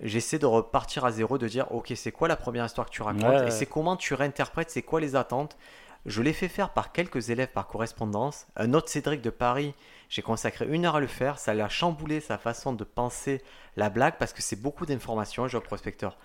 j'essaie 0.00 0.38
de 0.38 0.46
repartir 0.46 1.04
à 1.04 1.12
zéro, 1.12 1.38
de 1.38 1.48
dire 1.48 1.70
ok 1.72 1.92
c'est 1.96 2.12
quoi 2.12 2.28
la 2.28 2.36
première 2.36 2.64
histoire 2.66 2.86
que 2.86 2.92
tu 2.92 3.02
racontes 3.02 3.22
Ouais, 3.24 3.48
et 3.48 3.50
c'est 3.50 3.66
comment 3.66 3.96
tu 3.96 4.14
réinterprètes, 4.14 4.70
c'est 4.70 4.82
quoi 4.82 5.00
les 5.00 5.16
attentes. 5.16 5.56
Je 6.04 6.22
l'ai 6.22 6.32
fait 6.32 6.46
faire 6.48 6.70
par 6.70 6.92
quelques 6.92 7.30
élèves 7.30 7.48
par 7.48 7.66
correspondance. 7.66 8.46
Un 8.54 8.74
autre 8.74 8.88
Cédric 8.88 9.22
de 9.22 9.30
Paris, 9.30 9.74
j'ai 10.08 10.22
consacré 10.22 10.64
une 10.68 10.84
heure 10.86 10.94
à 10.96 11.00
le 11.00 11.08
faire. 11.08 11.36
Ça 11.40 11.52
l'a 11.52 11.68
chamboulé 11.68 12.20
sa 12.20 12.38
façon 12.38 12.72
de 12.72 12.84
penser 12.84 13.42
la 13.76 13.90
blague 13.90 14.14
parce 14.16 14.32
que 14.32 14.40
c'est 14.40 14.54
beaucoup 14.62 14.86
d'informations, 14.86 15.48
job 15.48 15.64
prospecteur. 15.64 16.16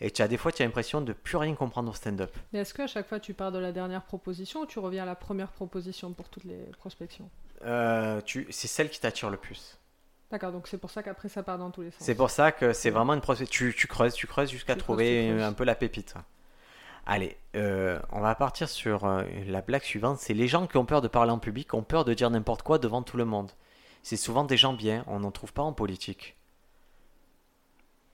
Et 0.00 0.10
tu 0.10 0.22
as 0.22 0.28
des 0.28 0.38
fois, 0.38 0.52
tu 0.52 0.62
as 0.62 0.64
l'impression 0.66 1.02
de 1.02 1.12
plus 1.12 1.36
rien 1.36 1.54
comprendre 1.54 1.90
au 1.90 1.94
stand-up. 1.94 2.34
Mais 2.54 2.60
est-ce 2.60 2.72
qu'à 2.72 2.86
chaque 2.86 3.08
fois 3.08 3.20
tu 3.20 3.34
pars 3.34 3.52
de 3.52 3.58
la 3.58 3.72
dernière 3.72 4.02
proposition 4.04 4.60
ou 4.60 4.66
tu 4.66 4.78
reviens 4.78 5.02
à 5.02 5.06
la 5.06 5.14
première 5.16 5.50
proposition 5.52 6.12
pour 6.14 6.30
toutes 6.30 6.44
les 6.44 6.58
prospections? 6.78 7.28
Euh, 7.64 8.22
tu- 8.22 8.46
c'est 8.50 8.68
celle 8.68 8.88
qui 8.88 9.00
t'attire 9.00 9.28
le 9.28 9.36
plus. 9.36 9.78
D'accord, 10.30 10.50
donc 10.52 10.66
c'est 10.66 10.78
pour 10.78 10.90
ça 10.90 11.02
qu'après 11.02 11.28
ça 11.28 11.42
part 11.42 11.56
dans 11.58 11.70
tous 11.70 11.82
les 11.82 11.90
sens. 11.90 12.00
C'est 12.00 12.14
pour 12.16 12.30
ça 12.30 12.50
que 12.52 12.72
c'est 12.72 12.90
vraiment 12.90 13.14
une 13.14 13.20
prospection. 13.20 13.68
Tu, 13.68 13.74
tu 13.74 13.86
creuses, 13.86 14.14
tu 14.14 14.26
creuses 14.26 14.50
jusqu'à 14.50 14.74
trouver 14.74 15.04
creuses, 15.04 15.26
tu 15.28 15.36
creuses. 15.36 15.42
un 15.48 15.52
peu 15.52 15.64
la 15.64 15.74
pépite. 15.76 16.14
Allez, 17.06 17.36
euh, 17.54 18.00
on 18.10 18.20
va 18.20 18.34
partir 18.34 18.68
sur 18.68 19.04
euh, 19.04 19.22
la 19.46 19.60
blague 19.62 19.82
suivante. 19.84 20.18
C'est 20.18 20.34
les 20.34 20.48
gens 20.48 20.66
qui 20.66 20.76
ont 20.76 20.84
peur 20.84 21.00
de 21.00 21.06
parler 21.08 21.30
en 21.30 21.38
public 21.38 21.72
ont 21.74 21.84
peur 21.84 22.04
de 22.04 22.12
dire 22.14 22.28
n'importe 22.30 22.62
quoi 22.62 22.78
devant 22.78 23.02
tout 23.02 23.16
le 23.16 23.24
monde. 23.24 23.52
C'est 24.02 24.16
souvent 24.16 24.42
des 24.44 24.56
gens 24.56 24.72
bien, 24.72 25.04
on 25.06 25.20
n'en 25.20 25.30
trouve 25.30 25.52
pas 25.52 25.62
en 25.62 25.72
politique. 25.72 26.36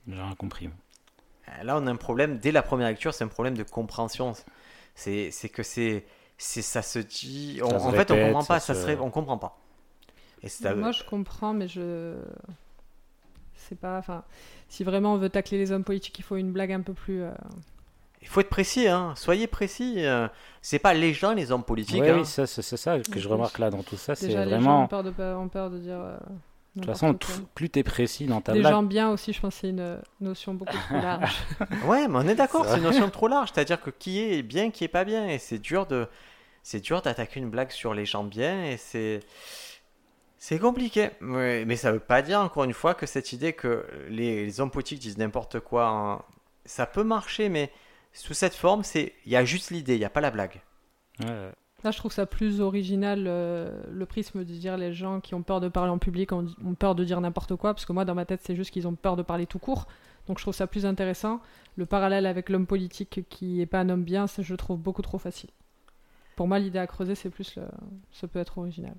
J'ai 0.07 0.13
rien 0.15 0.35
compris. 0.35 0.69
là, 1.63 1.77
on 1.77 1.87
a 1.87 1.91
un 1.91 1.95
problème, 1.95 2.37
dès 2.37 2.51
la 2.51 2.61
première 2.61 2.87
lecture, 2.87 3.13
c'est 3.13 3.23
un 3.23 3.27
problème 3.27 3.57
de 3.57 3.63
compréhension. 3.63 4.33
C'est 4.95 5.31
que 5.51 5.63
c'est 5.63 6.05
c'est- 6.37 6.61
ça 6.61 6.81
se 6.81 6.99
dit. 6.99 7.59
on- 7.63 7.69
Ça 7.69 7.79
se 7.79 7.85
en 7.85 7.91
fait, 7.91 8.11
on 8.11 8.15
comprend 8.25 8.43
pas, 8.43 8.59
ça 8.59 8.73
ça 8.73 8.73
se- 8.75 8.81
se 8.81 8.85
ré- 8.87 8.97
on 8.99 9.09
comprend 9.11 9.37
pas. 9.37 9.57
Et 10.43 10.49
c'est 10.49 10.65
à- 10.67 10.75
Moi, 10.75 10.91
je 10.91 11.03
comprends, 11.03 11.53
mais 11.53 11.67
je. 11.67 12.15
C'est 13.55 13.79
pas. 13.79 13.97
Enfin, 13.97 14.23
si 14.67 14.83
vraiment 14.83 15.13
on 15.13 15.17
veut 15.17 15.29
tacler 15.29 15.57
les 15.57 15.71
hommes 15.71 15.83
politiques, 15.83 16.17
il 16.19 16.23
faut 16.23 16.35
une 16.35 16.51
blague 16.51 16.71
un 16.71 16.81
peu 16.81 16.93
plus. 16.93 17.21
euh, 17.23 17.31
Il 18.21 18.27
faut 18.27 18.39
être 18.41 18.49
précis, 18.49 18.87
hein. 18.87 19.13
soyez 19.15 19.47
précis. 19.47 19.95
euh, 20.05 20.27
C'est 20.61 20.79
pas 20.79 20.93
les 20.93 21.13
gens, 21.13 21.33
les 21.33 21.51
hommes 21.51 21.63
politiques. 21.63 22.01
Ouais, 22.01 22.09
hein. 22.09 22.17
oui, 22.19 22.25
ça, 22.25 22.45
c'est 22.47 22.61
c'est 22.61 22.77
ça 22.77 22.99
que 22.99 23.19
je 23.19 23.27
Oui. 23.27 23.33
remarque 23.33 23.59
là 23.59 23.69
dans 23.69 23.83
tout 23.83 23.95
ça. 23.97 24.15
C'est 24.15 24.27
les 24.27 24.33
gens 24.33 24.45
vraiment. 24.45 24.83
ont 24.83 24.87
peur 24.87 25.03
de, 25.03 25.11
pas- 25.11 25.37
ont 25.37 25.47
peur 25.49 25.69
de 25.69 25.79
dire. 25.79 25.99
euh, 25.99 26.17
De 26.75 26.81
toute 26.81 26.85
façon, 26.89 27.13
quoi. 27.13 27.19
t- 27.35 27.41
plus 27.53 27.69
t'es 27.69 27.83
précis 27.83 28.25
dans 28.25 28.41
ta 28.41 28.51
Des 28.53 28.59
blague, 28.59 28.71
gens 28.73 28.83
bien 28.83 29.09
aussi, 29.11 29.31
je 29.31 29.39
pense 29.39 29.53
que 29.55 29.61
c'est 29.61 29.69
une 29.69 29.99
notion 30.19 30.55
beaucoup 30.55 30.73
trop 30.89 30.95
large. 30.95 31.35
Ouais, 31.85 32.07
mais 32.07 32.15
on 32.17 32.27
est 32.27 32.35
d'accord, 32.35 32.65
C'est 32.65 32.71
c'est 32.71 32.77
une 32.77 32.83
notion 32.83 33.09
trop 33.11 33.27
large. 33.27 33.49
C'est-à-dire 33.53 33.79
que 33.81 33.91
qui 33.91 34.19
est 34.19 34.41
bien, 34.41 34.71
qui 34.71 34.83
est 34.83 34.87
pas 34.89 35.03
bien. 35.05 35.27
Et 35.27 35.37
c'est 35.37 35.59
dur 35.59 35.85
de. 35.85 36.07
C'est 36.63 36.79
dur 36.79 37.01
d'attaquer 37.01 37.39
une 37.41 37.49
blague 37.49 37.71
sur 37.71 37.93
les 37.93 38.05
gens 38.05 38.23
bien 38.23 38.63
et 38.65 38.77
c'est. 38.77 39.19
C'est 40.43 40.59
compliqué. 40.59 41.11
Mais 41.21 41.77
ça 41.77 41.93
veut 41.93 42.01
pas 42.01 42.21
dire, 42.21 42.41
encore 42.41 42.65
une 42.65 42.73
fois, 42.73 42.95
que 42.95 43.05
cette 43.05 43.31
idée 43.31 43.53
que 43.53 43.85
les, 44.09 44.43
les 44.43 44.59
hommes 44.59 44.71
politiques 44.71 44.99
disent 44.99 45.17
n'importe 45.17 45.61
quoi, 45.61 45.87
hein, 45.87 46.21
ça 46.65 46.85
peut 46.85 47.05
marcher, 47.05 47.47
mais 47.47 47.71
sous 48.11 48.33
cette 48.33 48.53
forme, 48.53 48.83
c'est 48.83 49.13
il 49.25 49.31
y 49.31 49.37
a 49.37 49.45
juste 49.45 49.71
l'idée, 49.71 49.95
il 49.95 49.99
n'y 49.99 50.05
a 50.05 50.09
pas 50.09 50.19
la 50.19 50.31
blague. 50.31 50.61
Ouais, 51.21 51.49
Là, 51.85 51.91
je 51.91 51.97
trouve 51.97 52.11
ça 52.11 52.25
plus 52.25 52.59
original, 52.59 53.23
euh, 53.25 53.83
le 53.89 54.05
prisme 54.05 54.39
de 54.39 54.43
dire 54.43 54.75
les 54.75 54.91
gens 54.91 55.21
qui 55.21 55.33
ont 55.33 55.43
peur 55.43 55.61
de 55.61 55.69
parler 55.69 55.91
en 55.91 55.97
public 55.97 56.33
ont, 56.33 56.45
ont 56.65 56.75
peur 56.75 56.93
de 56.93 57.05
dire 57.05 57.21
n'importe 57.21 57.55
quoi, 57.55 57.73
parce 57.73 57.85
que 57.85 57.93
moi, 57.93 58.03
dans 58.03 58.13
ma 58.13 58.25
tête, 58.25 58.41
c'est 58.43 58.57
juste 58.57 58.71
qu'ils 58.71 58.85
ont 58.85 58.95
peur 58.95 59.15
de 59.15 59.23
parler 59.23 59.45
tout 59.45 59.59
court. 59.59 59.87
Donc, 60.27 60.39
je 60.39 60.43
trouve 60.43 60.53
ça 60.53 60.67
plus 60.67 60.85
intéressant. 60.85 61.39
Le 61.77 61.85
parallèle 61.85 62.25
avec 62.25 62.49
l'homme 62.49 62.67
politique 62.67 63.21
qui 63.29 63.61
est 63.61 63.65
pas 63.65 63.79
un 63.79 63.87
homme 63.87 64.03
bien, 64.03 64.27
ça, 64.27 64.41
je 64.41 64.51
le 64.51 64.57
trouve 64.57 64.77
beaucoup 64.77 65.03
trop 65.03 65.19
facile. 65.19 65.51
Pour 66.35 66.49
moi, 66.49 66.59
l'idée 66.59 66.79
à 66.79 66.87
creuser, 66.87 67.15
c'est 67.15 67.29
plus 67.29 67.55
le... 67.55 67.63
ça 68.11 68.27
peut 68.27 68.39
être 68.39 68.57
original. 68.57 68.95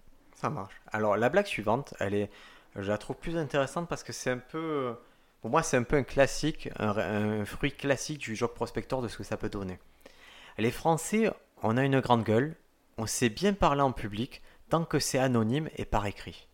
Marche. 0.51 0.81
Alors 0.93 1.17
la 1.17 1.29
blague 1.29 1.47
suivante, 1.47 1.95
elle 2.01 2.15
est, 2.15 2.31
je 2.77 2.91
la 2.91 2.99
trouve 2.99 3.17
plus 3.17 3.37
intéressante 3.37 3.89
parce 3.89 4.03
que 4.03 4.13
c'est 4.13 4.31
un 4.31 4.39
peu, 4.39 4.95
pour 5.41 5.51
moi 5.51 5.63
c'est 5.63 5.77
un 5.77 5.83
peu 5.83 5.97
un 5.97 6.03
classique, 6.03 6.69
un, 6.79 7.45
fruit 7.45 7.73
classique 7.73 8.19
du 8.19 8.37
job 8.37 8.53
prospector 8.55 9.03
de 9.03 9.09
ce 9.09 9.17
que 9.17 9.25
ça 9.25 9.37
peut 9.37 9.49
donner. 9.49 9.79
Les 10.59 10.71
Français, 10.71 11.31
on 11.63 11.77
a 11.77 11.85
une 11.85 12.01
grande 12.01 12.25
gueule, 12.25 12.57
on 12.99 13.07
sait 13.07 13.29
bien 13.29 13.53
parler 13.55 13.83
en 13.83 13.93
public 13.93 14.43
tant 14.69 14.85
que 14.85 14.99
c'est 14.99 15.19
anonyme 15.19 15.69
et 15.77 15.85
par 15.85 16.07
écrit. 16.07 16.49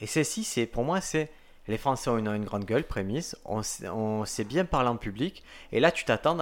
Et 0.00 0.06
ceci, 0.06 0.44
c'est 0.44 0.66
pour 0.66 0.84
moi 0.84 1.00
c'est 1.00 1.30
les 1.68 1.78
Français 1.78 2.10
ont 2.10 2.18
une, 2.18 2.44
grande 2.44 2.64
gueule, 2.64 2.84
prémisse, 2.84 3.36
on, 3.44 3.62
sait- 3.62 4.44
bien 4.44 4.64
parler 4.64 4.88
en 4.88 4.96
public 4.96 5.42
et 5.72 5.80
là 5.80 5.90
tu 5.90 6.04
t'attends 6.04 6.38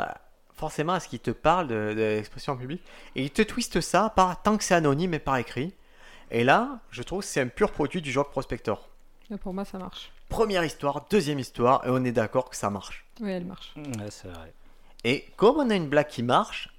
forcément 0.52 0.92
à 0.92 1.00
ce 1.00 1.08
qu'ils 1.08 1.20
te 1.20 1.30
parlent 1.30 1.68
de, 1.68 1.94
de 1.94 2.00
l'expression 2.00 2.52
en 2.52 2.56
public 2.56 2.82
et 3.16 3.22
ils 3.22 3.30
te 3.30 3.42
twistent 3.42 3.80
ça 3.80 4.12
par 4.14 4.42
tant 4.42 4.56
que 4.58 4.64
c'est 4.64 4.74
anonyme 4.74 5.14
et 5.14 5.18
par 5.18 5.36
écrit. 5.38 5.72
Et 6.30 6.44
là, 6.44 6.80
je 6.90 7.02
trouve 7.02 7.20
que 7.20 7.26
c'est 7.26 7.40
un 7.40 7.48
pur 7.48 7.72
produit 7.72 8.02
du 8.02 8.10
job 8.10 8.26
prospector. 8.30 8.88
Et 9.30 9.36
pour 9.36 9.54
moi, 9.54 9.64
ça 9.64 9.78
marche. 9.78 10.10
Première 10.28 10.64
histoire, 10.64 11.06
deuxième 11.10 11.38
histoire, 11.38 11.86
et 11.86 11.90
on 11.90 12.04
est 12.04 12.12
d'accord 12.12 12.50
que 12.50 12.56
ça 12.56 12.70
marche. 12.70 13.04
Oui, 13.20 13.30
elle 13.30 13.44
marche. 13.44 13.72
Ouais, 13.76 14.10
c'est 14.10 14.28
vrai. 14.28 14.52
Et 15.04 15.26
comme 15.36 15.56
on 15.56 15.70
a 15.70 15.74
une 15.74 15.88
blague 15.88 16.08
qui 16.08 16.22
marche, 16.22 16.70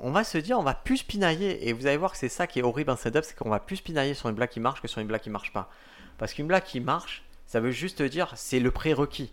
on 0.00 0.10
va 0.10 0.24
se 0.24 0.38
dire, 0.38 0.58
on 0.58 0.62
va 0.62 0.74
plus 0.74 1.02
pinailler. 1.02 1.68
Et 1.68 1.72
vous 1.72 1.86
allez 1.86 1.96
voir 1.96 2.12
que 2.12 2.18
c'est 2.18 2.28
ça 2.28 2.46
qui 2.46 2.58
est 2.58 2.62
horrible 2.62 2.90
en 2.90 2.96
stand-up, 2.96 3.24
c'est 3.26 3.36
qu'on 3.36 3.50
va 3.50 3.60
plus 3.60 3.80
pinailler 3.80 4.14
sur 4.14 4.28
une 4.28 4.34
blague 4.34 4.50
qui 4.50 4.60
marche 4.60 4.80
que 4.80 4.88
sur 4.88 5.00
une 5.00 5.06
blague 5.06 5.20
qui 5.20 5.30
marche 5.30 5.52
pas. 5.52 5.70
Parce 6.18 6.32
qu'une 6.32 6.46
blague 6.46 6.64
qui 6.64 6.80
marche, 6.80 7.22
ça 7.46 7.60
veut 7.60 7.70
juste 7.70 8.02
dire, 8.02 8.32
c'est 8.34 8.60
le 8.60 8.70
prérequis. 8.70 9.32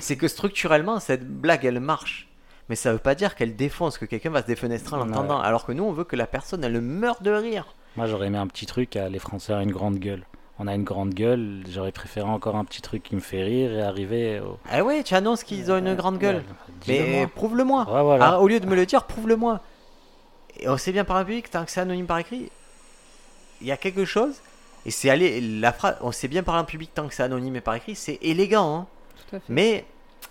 C'est 0.00 0.16
que 0.16 0.28
structurellement, 0.28 0.98
cette 0.98 1.28
blague, 1.28 1.64
elle 1.64 1.80
marche. 1.80 2.28
Mais 2.68 2.76
ça 2.76 2.92
veut 2.92 2.98
pas 2.98 3.14
dire 3.14 3.34
qu'elle 3.34 3.56
défonce, 3.56 3.98
que 3.98 4.06
quelqu'un 4.06 4.30
va 4.30 4.40
se 4.42 4.46
défenestrer 4.46 4.96
en 4.96 5.00
Ouais. 5.02 5.06
l'entendant. 5.08 5.38
Alors 5.40 5.66
que 5.66 5.72
nous, 5.72 5.84
on 5.84 5.92
veut 5.92 6.04
que 6.04 6.16
la 6.16 6.26
personne, 6.26 6.64
elle 6.64 6.80
meure 6.80 7.20
de 7.20 7.30
rire. 7.30 7.66
Moi, 7.96 8.06
j'aurais 8.06 8.26
aimé 8.28 8.38
un 8.38 8.46
petit 8.46 8.66
truc 8.66 8.96
à 8.96 9.08
les 9.08 9.18
Français 9.18 9.52
ont 9.54 9.60
une 9.60 9.70
grande 9.72 9.98
gueule. 9.98 10.24
On 10.58 10.66
a 10.68 10.74
une 10.74 10.84
grande 10.84 11.12
gueule, 11.14 11.64
j'aurais 11.68 11.90
préféré 11.92 12.26
encore 12.28 12.54
un 12.56 12.64
petit 12.64 12.80
truc 12.80 13.02
qui 13.02 13.16
me 13.16 13.20
fait 13.20 13.42
rire 13.42 13.72
et 13.72 13.82
arriver 13.82 14.40
au. 14.40 14.56
Ah 14.70 14.84
ouais, 14.84 15.02
tu 15.02 15.14
annonces 15.14 15.42
qu'ils 15.42 15.70
ont 15.72 15.76
une 15.78 15.94
grande 15.94 16.18
gueule. 16.18 16.36
Ouais, 16.36 16.42
Mais 16.86 17.26
prouve-le-moi. 17.26 17.84
Ouais, 17.92 18.02
voilà. 18.02 18.26
Ah, 18.34 18.40
au 18.40 18.46
lieu 18.46 18.60
de 18.60 18.66
me 18.66 18.76
le 18.76 18.86
dire, 18.86 19.02
prouve-le-moi. 19.04 19.60
Et 20.60 20.68
on 20.68 20.76
sait 20.76 20.92
bien 20.92 21.04
par 21.04 21.16
un 21.16 21.24
public, 21.24 21.50
tant 21.50 21.64
que 21.64 21.70
c'est 21.72 21.80
anonyme 21.80 22.06
par 22.06 22.18
écrit, 22.18 22.50
il 23.60 23.66
y 23.66 23.72
a 23.72 23.76
quelque 23.76 24.04
chose. 24.04 24.36
Et 24.86 24.90
c'est 24.92 25.10
aller, 25.10 25.40
la 25.40 25.72
phrase, 25.72 25.96
on 26.02 26.12
sait 26.12 26.28
bien 26.28 26.42
parler 26.44 26.60
en 26.62 26.64
public 26.64 26.90
tant 26.94 27.08
que 27.08 27.14
c'est 27.14 27.22
anonyme 27.24 27.56
et 27.56 27.60
par 27.60 27.74
écrit, 27.74 27.96
c'est 27.96 28.18
élégant. 28.22 28.76
hein. 28.76 28.86
Tout 29.28 29.36
à 29.36 29.40
fait. 29.40 29.44
Mais 29.48 29.84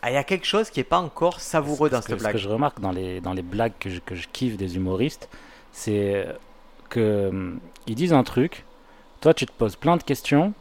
il 0.09 0.13
y 0.13 0.17
a 0.17 0.23
quelque 0.23 0.45
chose 0.45 0.69
qui 0.69 0.79
est 0.79 0.83
pas 0.85 0.99
encore 0.99 1.39
savoureux 1.39 1.89
dans 1.89 1.97
Parce 1.97 2.05
que 2.07 2.11
cette 2.13 2.19
Ce 2.19 2.23
blague. 2.23 2.33
que 2.33 2.39
je 2.39 2.49
remarque 2.49 2.79
dans 2.79 2.91
les, 2.91 3.21
dans 3.21 3.33
les 3.33 3.41
blagues 3.41 3.73
que 3.79 3.89
je, 3.89 3.99
que 3.99 4.15
je 4.15 4.27
kiffe 4.31 4.57
des 4.57 4.75
humoristes, 4.75 5.29
c'est 5.71 6.27
que 6.89 7.29
hum, 7.29 7.59
ils 7.87 7.95
disent 7.95 8.13
un 8.13 8.23
truc, 8.23 8.65
toi 9.21 9.33
tu 9.33 9.45
te 9.45 9.51
poses 9.51 9.75
plein 9.75 9.97
de 9.97 10.03
questions, 10.03 10.53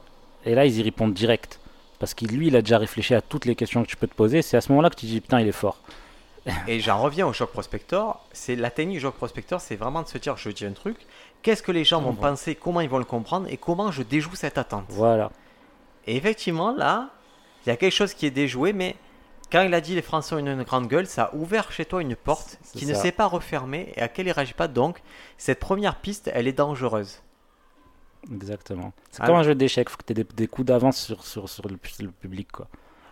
et 0.44 0.54
là 0.54 0.66
ils 0.66 0.78
y 0.78 0.82
répondent 0.82 1.14
direct. 1.14 1.58
Parce 1.98 2.14
que 2.14 2.24
lui, 2.24 2.48
il 2.48 2.56
a 2.56 2.62
déjà 2.62 2.78
réfléchi 2.78 3.14
à 3.14 3.20
toutes 3.20 3.44
les 3.44 3.54
questions 3.54 3.84
que 3.84 3.88
tu 3.88 3.96
peux 3.96 4.08
te 4.08 4.14
poser, 4.14 4.42
c'est 4.42 4.56
à 4.56 4.60
ce 4.60 4.70
moment-là 4.72 4.90
que 4.90 4.96
tu 4.96 5.06
dis 5.06 5.20
putain, 5.20 5.40
il 5.40 5.46
est 5.46 5.52
fort. 5.52 5.78
Et 6.66 6.80
j'en 6.80 7.00
reviens 7.00 7.28
au 7.28 7.32
choc 7.32 7.50
prospector. 7.52 8.20
C'est 8.32 8.56
la 8.56 8.70
technique 8.70 8.96
du 8.96 9.02
choc 9.02 9.14
prospector, 9.14 9.60
c'est 9.60 9.76
vraiment 9.76 10.02
de 10.02 10.08
se 10.08 10.18
dire, 10.18 10.36
je 10.36 10.50
dis 10.50 10.66
un 10.66 10.72
truc, 10.72 10.96
qu'est-ce 11.42 11.62
que 11.62 11.70
les 11.70 11.84
gens 11.84 12.00
vont 12.02 12.14
penser, 12.14 12.56
comment 12.56 12.80
ils 12.80 12.88
vont 12.88 12.98
le 12.98 13.04
comprendre 13.04 13.46
et 13.48 13.56
comment 13.56 13.92
je 13.92 14.02
déjoue 14.02 14.34
cette 14.34 14.58
attente. 14.58 14.86
Voilà. 14.88 15.30
Et 16.08 16.16
effectivement, 16.16 16.72
là, 16.72 17.10
il 17.64 17.68
y 17.68 17.72
a 17.72 17.76
quelque 17.76 17.94
chose 17.94 18.14
qui 18.14 18.26
est 18.26 18.32
déjoué, 18.32 18.72
mais 18.72 18.96
quand 19.52 19.62
il 19.62 19.74
a 19.74 19.80
dit 19.80 19.94
les 19.94 20.02
Français 20.02 20.34
ont 20.34 20.38
une, 20.38 20.62
grande 20.62 20.88
gueule, 20.88 21.06
ça 21.06 21.24
a 21.24 21.34
ouvert 21.34 21.70
chez 21.70 21.84
toi 21.84 22.00
une 22.00 22.16
porte 22.16 22.58
qui 22.72 22.86
ne 22.86 22.94
s'est 22.94 23.12
pas 23.12 23.26
refermée 23.26 23.92
et 23.94 23.98
à 23.98 24.02
laquelle 24.02 24.26
il 24.26 24.32
réagit 24.32 24.54
pas. 24.54 24.66
Donc, 24.66 25.02
cette 25.36 25.60
première 25.60 25.96
piste, 25.96 26.30
elle 26.32 26.48
est 26.48 26.52
dangereuse. 26.52 27.22
Exactement. 28.32 28.92
C'est 29.10 29.22
Ah, 29.22 29.26
comme 29.26 29.36
un 29.36 29.42
jeu 29.42 29.54
d'échecs, 29.54 29.90
faut 29.90 29.96
que 29.96 30.04
tu 30.04 30.12
aies 30.12 30.24
des, 30.24 30.34
des 30.34 30.46
coups 30.46 30.66
d'avance 30.66 30.96
sur, 30.96 31.24
sur, 31.24 31.48
sur 31.48 31.68
le, 31.68 31.78
sur 31.84 32.04
le 32.04 32.12
public. 32.12 32.50
Quoi. 32.50 32.68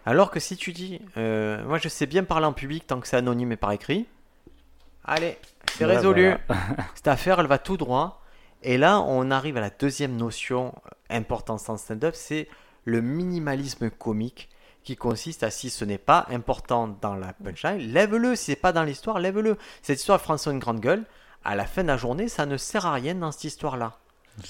Alors 0.06 0.30
que 0.30 0.40
si 0.40 0.56
tu 0.56 0.72
dis, 0.72 1.00
euh, 1.16 1.62
moi 1.64 1.78
je 1.78 1.88
sais 1.88 2.06
bien 2.06 2.24
parler 2.24 2.46
en 2.46 2.52
public 2.52 2.86
tant 2.86 3.00
que 3.00 3.06
c'est 3.08 3.16
anonyme 3.16 3.52
et 3.52 3.56
par 3.56 3.72
écrit, 3.72 4.06
allez, 5.04 5.36
c'est 5.72 5.84
Ouais, 5.84 5.96
résolu. 5.96 6.34
voilà. 6.46 6.62
Cette 6.94 7.08
affaire, 7.08 7.40
elle 7.40 7.46
va 7.46 7.58
tout 7.58 7.76
droit. 7.76 8.22
Et 8.62 8.76
là, 8.76 9.00
on 9.00 9.30
arrive 9.30 9.56
à 9.56 9.60
la 9.60 9.70
deuxième 9.70 10.16
notion 10.16 10.74
importante 11.08 11.68
en 11.68 11.76
stand-up, 11.76 12.14
c'est 12.14 12.46
le 12.84 13.00
minimalisme 13.00 13.90
comique 13.90 14.49
qui 14.84 14.96
consiste 14.96 15.42
à 15.42 15.50
si 15.50 15.70
ce 15.70 15.84
n'est 15.84 15.98
pas 15.98 16.26
important 16.30 16.96
dans 17.00 17.14
la 17.14 17.32
punchline, 17.32 17.78
lève-le. 17.78 18.34
Si 18.36 18.44
c'est 18.46 18.56
pas 18.56 18.72
dans 18.72 18.82
l'histoire, 18.84 19.18
lève-le. 19.18 19.56
Cette 19.82 19.98
histoire 20.00 20.20
François 20.20 20.52
une 20.52 20.58
grande 20.58 20.80
gueule, 20.80 21.04
à 21.44 21.54
la 21.56 21.66
fin 21.66 21.82
de 21.82 21.88
la 21.88 21.96
journée, 21.96 22.28
ça 22.28 22.46
ne 22.46 22.56
sert 22.56 22.86
à 22.86 22.92
rien 22.92 23.14
dans 23.14 23.30
cette 23.32 23.44
histoire-là. 23.44 23.98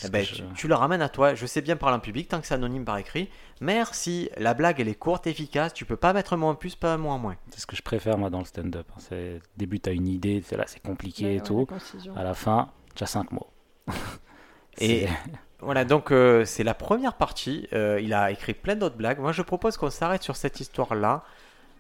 Eh 0.05 0.09
ben, 0.09 0.25
tu, 0.25 0.43
tu 0.55 0.69
le 0.69 0.75
ramènes 0.75 1.03
à 1.03 1.09
toi. 1.09 1.35
Je 1.35 1.47
sais 1.47 1.63
bien 1.63 1.75
parler 1.77 1.97
en 1.97 2.01
public 2.01 2.29
tant 2.29 2.41
que 2.41 2.47
c'est 2.47 2.55
anonyme 2.55 2.85
par 2.85 2.99
écrit. 2.99 3.29
Merci. 3.61 4.31
La 4.37 4.55
blague, 4.55 4.79
elle 4.81 4.87
est 4.89 4.95
courte, 4.95 5.27
efficace. 5.27 5.73
Tu 5.75 5.85
peux 5.85 5.97
pas 5.97 6.13
mettre 6.13 6.35
un 6.35 6.37
mot 6.37 6.47
en 6.47 6.55
plus, 6.55 6.77
pas 6.77 6.93
un 6.95 6.97
mot 6.97 7.09
en 7.09 7.19
moins. 7.19 7.37
c'est 7.51 7.61
ce 7.61 7.67
que 7.67 7.75
je 7.75 7.83
préfère 7.83 8.17
moi 8.17 8.31
dans 8.31 8.39
le 8.39 8.45
stand-up. 8.45 8.87
hein. 8.93 8.99
C'est 8.99 9.37
au 9.37 9.41
début, 9.57 9.81
tu 9.81 9.91
as 9.91 9.93
une 9.93 10.07
idée, 10.07 10.45
c'est 10.47 10.57
là, 10.57 10.65
c'est 10.69 10.81
compliqué 10.83 11.25
Ouais, 11.25 11.33
et 11.33 11.41
ouais, 11.41 11.43
tout. 11.43 11.67
À 12.15 12.23
la 12.23 12.35
fin, 12.35 12.71
tu 12.95 13.03
as 13.03 13.07
cinq 13.09 13.33
mots. 13.33 13.51
Et 14.79 15.09
voilà, 15.63 15.85
donc 15.85 16.11
euh, 16.11 16.45
c'est 16.45 16.65
la 16.65 16.75
première 16.75 17.15
partie. 17.15 17.69
Euh, 17.73 18.01
il 18.03 18.15
a 18.15 18.31
écrit 18.31 18.55
plein 18.55 18.77
d'autres 18.77 18.97
blagues. 18.97 19.19
Moi, 19.19 19.33
je 19.33 19.43
propose 19.43 19.77
qu'on 19.77 19.91
s'arrête 19.91 20.23
sur 20.23 20.37
cette 20.37 20.61
histoire-là. 20.61 21.23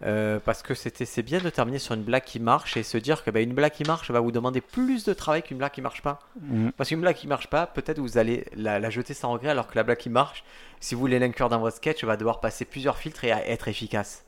euh, 0.03 0.39
parce 0.43 0.63
que 0.63 0.73
c'était 0.73 1.05
c'est 1.05 1.23
bien 1.23 1.41
de 1.41 1.51
terminer 1.51 1.79
sur 1.79 1.95
une 1.95 2.03
blague 2.03 2.25
qui 2.25 2.41
marche 2.41 2.79
et 2.79 2.83
se 2.83 2.97
dire 2.97 3.23
que 3.23 3.31
bah, 3.31 3.41
une 3.41 3.53
blague 3.53 3.73
qui 3.73 3.85
marche 3.85 4.11
va 4.11 4.21
vous 4.21 4.33
demander 4.33 4.63
plus 4.63 5.05
de 5.05 5.13
travail 5.13 5.43
qu'une 5.43 5.59
blague 5.59 5.73
qui 5.73 5.83
marche 5.83 6.01
pas. 6.03 6.21
Mm. 6.41 6.71
Parce 6.71 6.89
qu'une 6.89 7.03
blague 7.03 7.17
qui 7.17 7.27
marche 7.27 7.49
pas, 7.49 7.67
peut-être 7.67 7.99
vous 7.99 8.17
allez 8.17 8.47
la, 8.57 8.79
la 8.79 8.91
jeter 8.91 9.13
sans 9.13 9.33
regret, 9.33 9.51
alors 9.51 9.67
que 9.67 9.77
la 9.77 9.83
blague 9.83 9.99
qui 9.99 10.09
marche, 10.09 10.43
si 10.81 10.95
vous 10.95 11.01
voulez 11.03 11.19
l'inclure 11.19 11.51
dans 11.51 11.61
votre 11.61 11.77
sketch, 11.77 12.03
va 12.05 12.17
devoir 12.17 12.41
passer 12.41 12.65
plusieurs 12.65 12.97
filtres 12.97 13.25
et 13.25 13.29
être 13.29 13.69
efficace. 13.69 14.25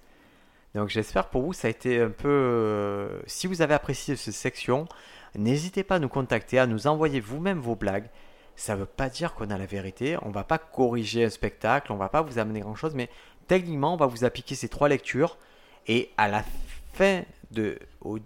Donc 0.74 0.88
j'espère 0.88 1.28
pour 1.28 1.42
vous 1.42 1.53
ça 1.53 1.68
a 1.68 1.70
été 1.70 2.00
un 2.00 2.11
peu. 2.11 3.09
si 3.26 3.46
vous 3.46 3.62
avez 3.62 3.74
apprécié 3.74 4.16
cette 4.16 4.34
section, 4.34 4.86
n'hésitez 5.34 5.84
pas 5.84 5.96
à 5.96 5.98
nous 5.98 6.09
contacter, 6.09 6.59
à 6.59 6.66
nous 6.66 6.86
envoyer 6.86 7.20
vous-même 7.20 7.59
vos 7.61 7.76
blagues. 7.76 8.09
Ça 8.57 8.74
ne 8.74 8.80
veut 8.80 8.86
pas 8.86 9.09
dire 9.09 9.34
qu'on 9.34 9.50
a 9.50 9.59
la 9.59 9.66
vérité. 9.66 10.16
On 10.22 10.30
va 10.30 10.44
pas 10.44 10.59
corriger 10.59 11.24
un 11.24 11.30
spectacle, 11.30 11.92
on 11.92 11.96
va 11.96 12.09
pas 12.09 12.22
vous 12.22 12.38
amener 12.38 12.61
grand-chose, 12.61 12.94
mais 12.94 13.09
techniquement, 13.48 13.94
on 13.94 13.96
va 13.96 14.07
vous 14.07 14.24
appliquer 14.24 14.55
ces 14.55 14.68
trois 14.68 14.88
lectures. 14.88 15.38
Et 15.86 16.11
à 16.16 16.28
la 16.28 16.44
fin 16.92 17.22
de, 17.50 17.78
au- 18.03 18.18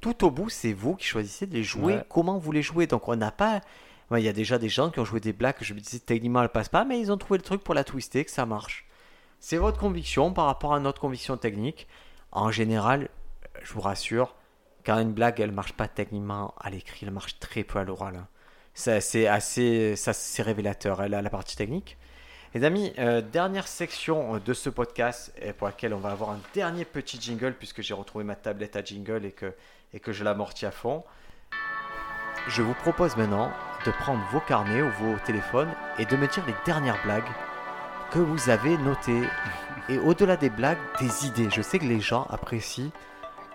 tout 0.00 0.24
au 0.24 0.30
bout, 0.30 0.48
c'est 0.50 0.72
vous 0.72 0.94
qui 0.96 1.04
choisissez 1.06 1.46
de 1.46 1.54
les 1.54 1.62
jouer, 1.64 1.94
Ouais. 1.96 2.04
comment 2.08 2.38
vous 2.38 2.52
les 2.52 2.62
jouez. 2.62 2.86
Donc 2.86 3.08
on 3.08 3.16
n'a 3.16 3.30
pas. 3.32 3.60
Ouais, 4.10 4.22
Il 4.22 4.24
y 4.24 4.28
a 4.28 4.32
déjà 4.32 4.56
des 4.58 4.68
gens 4.68 4.90
qui 4.90 5.00
ont 5.00 5.04
joué 5.04 5.18
des 5.20 5.32
blagues 5.32 5.56
que 5.56 5.64
je 5.64 5.74
me 5.74 5.80
disais 5.80 5.98
techniquement 5.98 6.40
elles 6.42 6.48
passent 6.48 6.68
pas, 6.68 6.84
mais 6.84 7.00
ils 7.00 7.10
ont 7.10 7.16
trouvé 7.18 7.38
le 7.38 7.42
truc 7.44 7.62
pour 7.64 7.74
la 7.74 7.82
twister, 7.84 8.24
que 8.24 8.30
ça 8.30 8.46
marche. 8.46 8.86
C'est 9.40 9.56
votre 9.56 9.78
conviction 9.78 10.32
par 10.32 10.46
rapport 10.46 10.72
à 10.74 10.80
notre 10.80 11.00
conviction 11.00 11.36
technique. 11.36 11.88
En 12.30 12.50
général, 12.52 13.08
je 13.62 13.72
vous 13.74 13.80
rassure, 13.80 14.36
quand 14.84 14.98
une 15.00 15.12
blague 15.12 15.40
elle 15.40 15.50
marche 15.52 15.72
pas 15.72 15.88
techniquement 15.88 16.54
à 16.60 16.70
l'écrit, 16.70 17.00
elle 17.04 17.10
marche 17.12 17.38
très 17.40 17.64
peu 17.64 17.78
à 17.80 17.84
l'oral. 17.84 18.24
Hein. 18.76 19.00
Ça, 19.00 19.00
C'est 19.00 19.26
assez, 19.26 19.96
ça 19.96 20.12
c'est 20.12 20.42
révélateur, 20.42 21.00
a 21.00 21.08
la 21.08 21.30
partie 21.30 21.56
technique. 21.56 21.96
Les 22.54 22.64
amis, 22.64 22.92
euh, 22.98 23.20
dernière 23.20 23.68
section 23.68 24.38
de 24.38 24.54
ce 24.54 24.70
podcast 24.70 25.34
pour 25.58 25.66
laquelle 25.66 25.92
on 25.92 25.98
va 25.98 26.10
avoir 26.10 26.30
un 26.30 26.40
dernier 26.54 26.84
petit 26.84 27.20
jingle 27.20 27.54
puisque 27.54 27.82
j'ai 27.82 27.92
retrouvé 27.92 28.24
ma 28.24 28.36
tablette 28.36 28.76
à 28.76 28.82
jingle 28.82 29.26
et 29.26 29.32
que, 29.32 29.52
et 29.92 30.00
que 30.00 30.12
je 30.12 30.24
l'amortis 30.24 30.64
à 30.64 30.70
fond. 30.70 31.04
Je 32.48 32.62
vous 32.62 32.74
propose 32.74 33.16
maintenant 33.16 33.50
de 33.84 33.90
prendre 33.90 34.24
vos 34.30 34.40
carnets 34.40 34.80
ou 34.80 34.90
vos 34.90 35.18
téléphones 35.26 35.68
et 35.98 36.06
de 36.06 36.16
me 36.16 36.28
dire 36.28 36.46
les 36.46 36.54
dernières 36.64 37.02
blagues 37.02 37.28
que 38.10 38.20
vous 38.20 38.48
avez 38.48 38.78
notées. 38.78 39.22
Et 39.88 39.98
au-delà 39.98 40.36
des 40.36 40.50
blagues, 40.50 40.78
des 41.00 41.26
idées. 41.26 41.48
Je 41.50 41.62
sais 41.62 41.78
que 41.78 41.84
les 41.84 42.00
gens 42.00 42.26
apprécient 42.30 42.90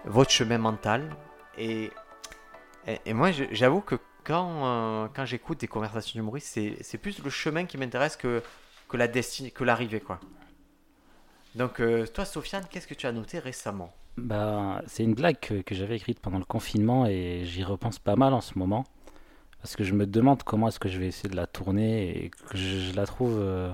votre 0.05 0.31
chemin 0.31 0.57
mental. 0.57 1.09
Et, 1.57 1.91
et, 2.87 2.99
et 3.05 3.13
moi, 3.13 3.31
j'avoue 3.31 3.81
que 3.81 3.95
quand, 4.23 4.65
euh, 4.65 5.07
quand 5.13 5.25
j'écoute 5.25 5.59
des 5.59 5.67
conversations 5.67 6.19
d'humoristes, 6.19 6.47
c'est, 6.47 6.77
c'est 6.81 6.97
plus 6.97 7.23
le 7.23 7.29
chemin 7.29 7.65
qui 7.65 7.77
m'intéresse 7.77 8.15
que, 8.15 8.41
que 8.89 8.97
la 8.97 9.07
destinée, 9.07 9.51
que 9.51 9.63
l'arrivée, 9.63 9.99
quoi. 9.99 10.19
Donc, 11.55 11.79
euh, 11.79 12.05
toi, 12.07 12.25
Sofiane, 12.25 12.65
qu'est-ce 12.69 12.87
que 12.87 12.93
tu 12.93 13.07
as 13.07 13.11
noté 13.11 13.39
récemment? 13.39 13.91
Bah, 14.17 14.81
c'est 14.87 15.03
une 15.03 15.13
blague 15.13 15.39
que, 15.39 15.61
que 15.61 15.73
j'avais 15.75 15.95
écrite 15.95 16.19
pendant 16.19 16.39
le 16.39 16.45
confinement 16.45 17.05
et 17.05 17.41
j'y 17.45 17.63
repense 17.63 17.99
pas 17.99 18.15
mal 18.15 18.33
en 18.33 18.41
ce 18.41 18.57
moment. 18.57 18.85
Parce 19.61 19.75
que 19.75 19.83
je 19.83 19.93
me 19.93 20.05
demande 20.07 20.43
comment 20.43 20.69
est-ce 20.69 20.79
que 20.79 20.89
je 20.89 20.97
vais 20.99 21.07
essayer 21.07 21.29
de 21.29 21.35
la 21.35 21.47
tourner 21.47 22.25
et 22.25 22.29
que 22.29 22.57
je, 22.57 22.79
je 22.79 22.95
la 22.95 23.05
trouve. 23.05 23.37
euh, 23.39 23.71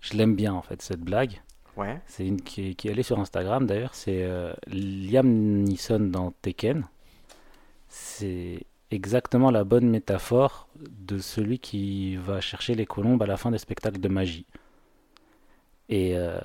je 0.00 0.14
l'aime 0.16 0.34
bien 0.34 0.54
en 0.54 0.62
fait, 0.62 0.80
cette 0.82 1.00
blague. 1.00 1.42
Ouais. 1.76 2.00
C'est 2.06 2.26
une 2.26 2.40
qui, 2.40 2.74
qui 2.74 2.88
est 2.88 2.90
allée 2.90 3.02
sur 3.02 3.18
Instagram 3.20 3.66
d'ailleurs. 3.66 3.94
C'est 3.94 4.26
Liam 4.66 5.26
Neeson 5.64 6.00
dans 6.00 6.32
Tekken. 6.42 6.86
C'est 7.88 8.66
exactement 8.90 9.50
la 9.50 9.64
bonne 9.64 9.88
métaphore 9.88 10.68
de 10.78 11.18
celui 11.18 11.58
qui 11.58 12.16
va 12.16 12.40
chercher 12.40 12.74
les 12.74 12.86
colombes 12.86 13.22
à 13.22 13.26
la 13.26 13.36
fin 13.36 13.50
des 13.50 13.58
spectacles 13.58 14.00
de 14.00 14.08
magie. 14.08 14.46
Et, 15.88 16.16
euh, 16.16 16.38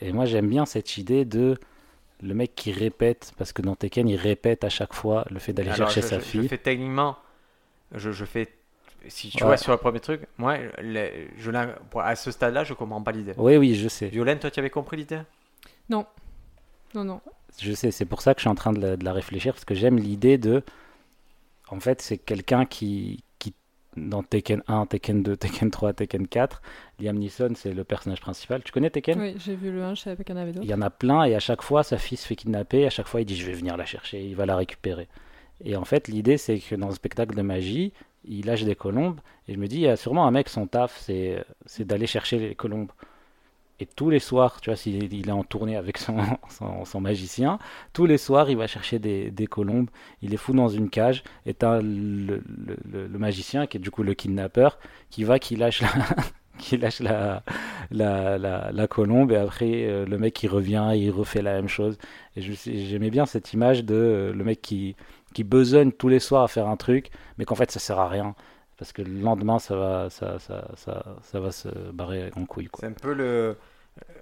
et 0.00 0.12
moi 0.12 0.24
j'aime 0.24 0.48
bien 0.48 0.66
cette 0.66 0.98
idée 0.98 1.24
de 1.24 1.58
le 2.22 2.34
mec 2.34 2.54
qui 2.54 2.72
répète, 2.72 3.32
parce 3.38 3.52
que 3.52 3.62
dans 3.62 3.76
Tekken 3.76 4.08
il 4.08 4.16
répète 4.16 4.64
à 4.64 4.68
chaque 4.70 4.94
fois 4.94 5.26
le 5.30 5.38
fait 5.38 5.52
d'aller 5.52 5.72
chercher 5.74 6.02
je, 6.02 6.06
sa 6.08 6.18
je- 6.18 6.24
fille. 6.24 6.42
Je 6.44 6.48
fais 6.48 6.58
techniquement, 6.58 7.16
je, 7.94 8.12
je 8.12 8.24
fais, 8.24 8.48
si 9.08 9.30
tu 9.30 9.38
Ouais. 9.38 9.50
vois 9.50 9.56
sur 9.56 9.72
le 9.72 9.78
premier 9.78 10.00
truc, 10.00 10.22
moi, 10.38 10.58
le- 10.82 11.28
je, 11.38 11.50
à 12.00 12.16
ce 12.16 12.30
stade-là, 12.30 12.64
je 12.64 12.74
comprends 12.74 13.02
pas 13.02 13.12
l'idée. 13.12 13.34
Oui, 13.36 13.56
oui, 13.56 13.74
je 13.74 13.88
sais. 13.88 14.08
Violaine, 14.08 14.38
toi, 14.38 14.50
tu 14.50 14.60
avais 14.60 14.70
compris 14.70 14.96
l'idée? 14.96 15.20
Non, 15.90 16.06
non. 16.94 17.20
Je 17.60 17.72
sais, 17.72 17.90
c'est 17.90 18.04
pour 18.04 18.22
ça 18.22 18.34
que 18.34 18.40
je 18.40 18.44
suis 18.44 18.50
en 18.50 18.54
train 18.54 18.72
de 18.72 18.80
la, 18.80 18.96
de 18.96 19.04
la 19.04 19.12
réfléchir, 19.12 19.52
parce 19.54 19.64
que 19.64 19.74
j'aime 19.74 19.98
l'idée 19.98 20.38
de. 20.38 20.62
En 21.68 21.80
fait, 21.80 22.00
c'est 22.02 22.18
quelqu'un 22.18 22.64
qui, 22.66 23.24
qui. 23.38 23.54
Dans 23.96 24.22
Tekken 24.22 24.62
1, 24.66 24.86
Tekken 24.86 25.22
2, 25.22 25.36
Tekken 25.38 25.70
3, 25.70 25.92
Tekken 25.92 26.26
4, 26.26 26.60
Liam 27.00 27.16
Neeson, 27.16 27.52
c'est 27.54 27.72
le 27.72 27.84
personnage 27.84 28.20
principal. 28.20 28.62
Tu 28.64 28.72
connais 28.72 28.90
Tekken? 28.90 29.20
Oui, 29.20 29.34
j'ai 29.38 29.54
vu 29.54 29.70
le 29.70 29.82
1, 29.84 29.94
je 29.94 30.00
savais 30.02 30.16
pas 30.16 30.24
qu'il 30.24 30.34
y 30.34 30.38
en 30.38 30.40
avait 30.40 30.50
Il 30.50 30.54
d'autres. 30.54 30.66
y 30.68 30.74
en 30.74 30.82
a 30.82 30.90
plein, 30.90 31.24
et 31.24 31.34
à 31.34 31.40
chaque 31.40 31.62
fois, 31.62 31.82
sa 31.84 31.96
fille 31.98 32.18
se 32.18 32.26
fait 32.26 32.36
kidnapper, 32.36 32.86
à 32.86 32.90
chaque 32.90 33.06
fois, 33.06 33.20
il 33.20 33.24
dit 33.24 33.36
Je 33.36 33.46
vais 33.46 33.52
venir 33.52 33.76
la 33.76 33.84
chercher, 33.84 34.24
il 34.24 34.34
va 34.34 34.46
la 34.46 34.56
récupérer. 34.56 35.08
Et 35.64 35.76
en 35.76 35.84
fait, 35.84 36.08
l'idée, 36.08 36.36
c'est 36.38 36.58
que 36.58 36.74
dans 36.74 36.88
le 36.88 36.94
spectacle 36.94 37.36
de 37.36 37.42
magie, 37.42 37.92
il 38.24 38.46
lâche 38.46 38.64
des 38.64 38.74
colombes, 38.74 39.20
et 39.46 39.54
je 39.54 39.58
me 39.58 39.68
dis 39.68 39.76
Il 39.76 39.82
y 39.82 39.88
a 39.88 39.96
sûrement 39.96 40.26
un 40.26 40.30
mec, 40.32 40.48
son 40.48 40.66
taf, 40.66 40.98
c'est 40.98 41.44
d'aller 41.86 42.06
chercher 42.08 42.38
les 42.38 42.54
colombes. 42.56 42.90
Et 43.80 43.86
tous 43.86 44.08
les 44.08 44.20
soirs, 44.20 44.60
tu 44.60 44.70
vois, 44.70 44.76
s'il 44.76 45.12
il 45.12 45.28
est 45.28 45.32
en 45.32 45.42
tournée 45.42 45.76
avec 45.76 45.98
son, 46.84 47.00
magicien, 47.00 47.58
tous 47.92 48.06
les 48.06 48.18
soirs, 48.18 48.48
il 48.48 48.56
va 48.56 48.66
chercher 48.66 48.98
des, 48.98 49.46
colombes, 49.48 49.90
il 50.22 50.30
les 50.30 50.36
fout 50.36 50.54
dans 50.54 50.68
une 50.68 50.90
cage, 50.90 51.24
et 51.44 51.54
t'as 51.54 51.80
le, 51.82 52.42
magicien, 53.10 53.66
qui 53.66 53.78
est 53.78 53.80
du 53.80 53.90
coup 53.90 54.04
le 54.04 54.14
kidnappeur, 54.14 54.78
qui 55.10 55.24
va, 55.24 55.40
qui 55.40 55.56
lâche 55.56 55.82
la, 55.82 55.88
qui 56.58 56.76
lâche 56.76 57.00
la, 57.00 57.42
la, 57.90 58.38
la, 58.38 58.86
colombe, 58.86 59.32
et 59.32 59.36
après, 59.36 59.86
euh, 59.86 60.06
le 60.06 60.18
mec, 60.18 60.40
il 60.44 60.48
revient, 60.48 60.92
il 60.94 61.10
refait 61.10 61.42
la 61.42 61.54
même 61.54 61.68
chose. 61.68 61.98
Et 62.36 62.42
j'aimais 62.42 63.10
bien 63.10 63.26
cette 63.26 63.52
image 63.52 63.84
de 63.84 63.94
euh, 63.94 64.32
le 64.32 64.44
mec 64.44 64.62
qui, 64.62 64.94
qui 65.34 65.42
besogne 65.42 65.90
tous 65.90 66.08
les 66.08 66.20
soirs 66.20 66.44
à 66.44 66.48
faire 66.48 66.68
un 66.68 66.76
truc, 66.76 67.10
mais 67.38 67.44
qu'en 67.44 67.56
fait, 67.56 67.72
ça 67.72 67.80
sert 67.80 67.98
à 67.98 68.08
rien. 68.08 68.36
Parce 68.76 68.92
que 68.92 69.02
le 69.02 69.20
lendemain, 69.20 69.58
ça 69.58 69.76
va, 69.76 70.10
ça, 70.10 70.38
ça, 70.40 70.68
ça, 70.76 71.16
ça 71.22 71.40
va 71.40 71.52
se 71.52 71.68
barrer 71.92 72.30
en 72.36 72.44
couille, 72.44 72.66
quoi. 72.66 72.80
C'est 72.80 72.88
un 72.88 72.92
peu 72.92 73.12
le, 73.14 73.56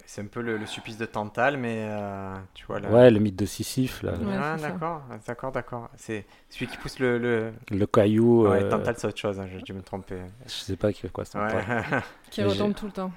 c'est 0.05 0.21
un 0.21 0.27
peu 0.27 0.41
le, 0.41 0.57
le 0.57 0.65
supplice 0.67 0.97
de 0.97 1.05
Tantale, 1.05 1.57
mais 1.57 1.87
euh, 1.89 2.35
tu 2.53 2.65
vois. 2.67 2.79
Le... 2.79 2.87
Ouais, 2.89 3.09
le 3.09 3.19
mythe 3.19 3.35
de 3.35 3.45
Sisyphe, 3.47 4.03
là. 4.03 4.11
Ouais, 4.13 4.35
Ah, 4.37 4.57
d'accord, 4.61 5.01
d'accord, 5.25 5.51
d'accord. 5.51 5.89
C'est 5.97 6.25
celui 6.49 6.67
qui 6.67 6.77
pousse 6.77 6.99
le. 6.99 7.17
le... 7.17 7.53
Le 7.71 7.85
caillou, 7.87 8.47
Ouais, 8.47 8.63
euh, 8.63 8.69
Tantale, 8.69 8.95
c'est 8.97 9.07
autre 9.07 9.17
chose. 9.19 9.39
hein, 9.39 9.47
J'ai 9.51 9.61
dû 9.61 9.73
me 9.73 9.81
tromper. 9.81 10.21
je 10.45 10.51
sais 10.51 10.75
pas 10.77 10.93
qui- 10.93 11.09
quoi 11.09 11.25
ça 11.25 11.43
Ouais. 11.45 11.63
Qui 12.29 12.43
retombe 12.43 12.75
tout 12.75 12.85
le 12.85 12.91
temps. 12.91 13.11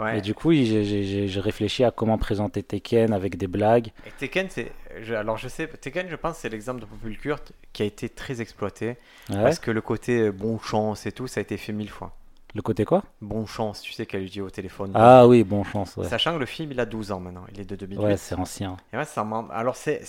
Ouais. 0.00 0.18
Et 0.18 0.20
du 0.20 0.34
coup, 0.34 0.52
j'ai- 0.52 1.40
réfléchi 1.40 1.84
à 1.84 1.90
comment 1.90 2.18
présenter 2.18 2.62
Tekken 2.62 3.12
avec 3.12 3.36
des 3.36 3.46
blagues. 3.46 3.88
Et 4.06 4.10
Tekken, 4.18 4.48
c'est. 4.50 4.72
je- 5.02 5.14
Alors, 5.14 5.36
je 5.36 5.48
sais, 5.48 5.66
Tekken, 5.68 6.08
je 6.10 6.16
pense, 6.16 6.38
c'est 6.38 6.48
l'exemple 6.48 6.80
de 6.80 6.86
Popul 6.86 7.18
Kurt 7.18 7.52
qui 7.72 7.82
a 7.82 7.86
été 7.86 8.08
très 8.08 8.40
exploité. 8.40 8.96
Ouais. 9.28 9.42
Parce 9.42 9.58
que 9.58 9.70
le 9.70 9.80
côté 9.80 10.20
euh, 10.20 10.32
bon 10.32 10.58
chance 10.58 11.06
et 11.06 11.12
tout, 11.12 11.26
ça 11.26 11.40
a 11.40 11.42
été 11.42 11.56
fait 11.56 11.72
mille 11.72 11.90
fois. 11.90 12.16
Le 12.52 12.62
côté 12.62 12.84
quoi? 12.84 13.04
Bon 13.20 13.46
chance, 13.46 13.80
tu 13.80 13.92
sais 13.92 14.06
qu'elle 14.06 14.22
lui 14.22 14.30
dit 14.30 14.40
au 14.40 14.50
téléphone. 14.50 14.90
Ah 14.96 15.28
oui, 15.28 15.44
bon 15.44 15.62
chance, 15.62 15.96
ouais. 15.96 16.08
Sachant 16.08 16.34
que 16.34 16.38
le 16.40 16.46
film, 16.46 16.72
il 16.72 16.80
a 16.80 16.84
12 16.84 17.12
ans 17.12 17.20
maintenant. 17.20 17.44
Il 17.52 17.60
est 17.60 17.64
de 17.64 17.76
2008. 17.76 18.04
Ouais, 18.04 18.16
c'est 18.16 18.34
ancien. 18.34 18.76
Et 18.92 18.96
ouais, 18.96 19.04
ça 19.04 19.22
m'en- 19.22 19.48
Alors, 19.50 19.76
c'est- 19.76 20.02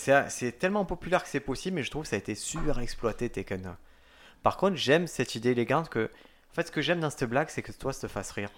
tellement 0.58 0.84
populaire 0.84 1.22
que 1.22 1.30
c'est 1.30 1.40
possible, 1.40 1.76
mais 1.76 1.84
je 1.84 1.92
trouve 1.92 2.02
que 2.02 2.10
ça 2.10 2.16
a 2.16 2.20
été 2.20 2.34
super 2.34 2.80
exploité, 2.80 3.30
Tekken. 3.30 3.76
Par 4.42 4.58
contre, 4.58 4.76
j'aime 4.76 5.06
cette 5.06 5.36
idée 5.36 5.52
élégante 5.52 5.90
que. 5.90 6.06
En 6.52 6.54
fait, 6.56 6.66
ce 6.68 6.72
que 6.72 6.82
j'aime 6.82 7.00
dans 7.00 7.12
cette 7.12 7.30
blague, 7.30 7.48
c'est 7.50 7.62
que 7.62 7.72
toi, 7.72 7.94
ça 7.94 8.08
te 8.08 8.12
fasse 8.12 8.32
rire. 8.32 8.50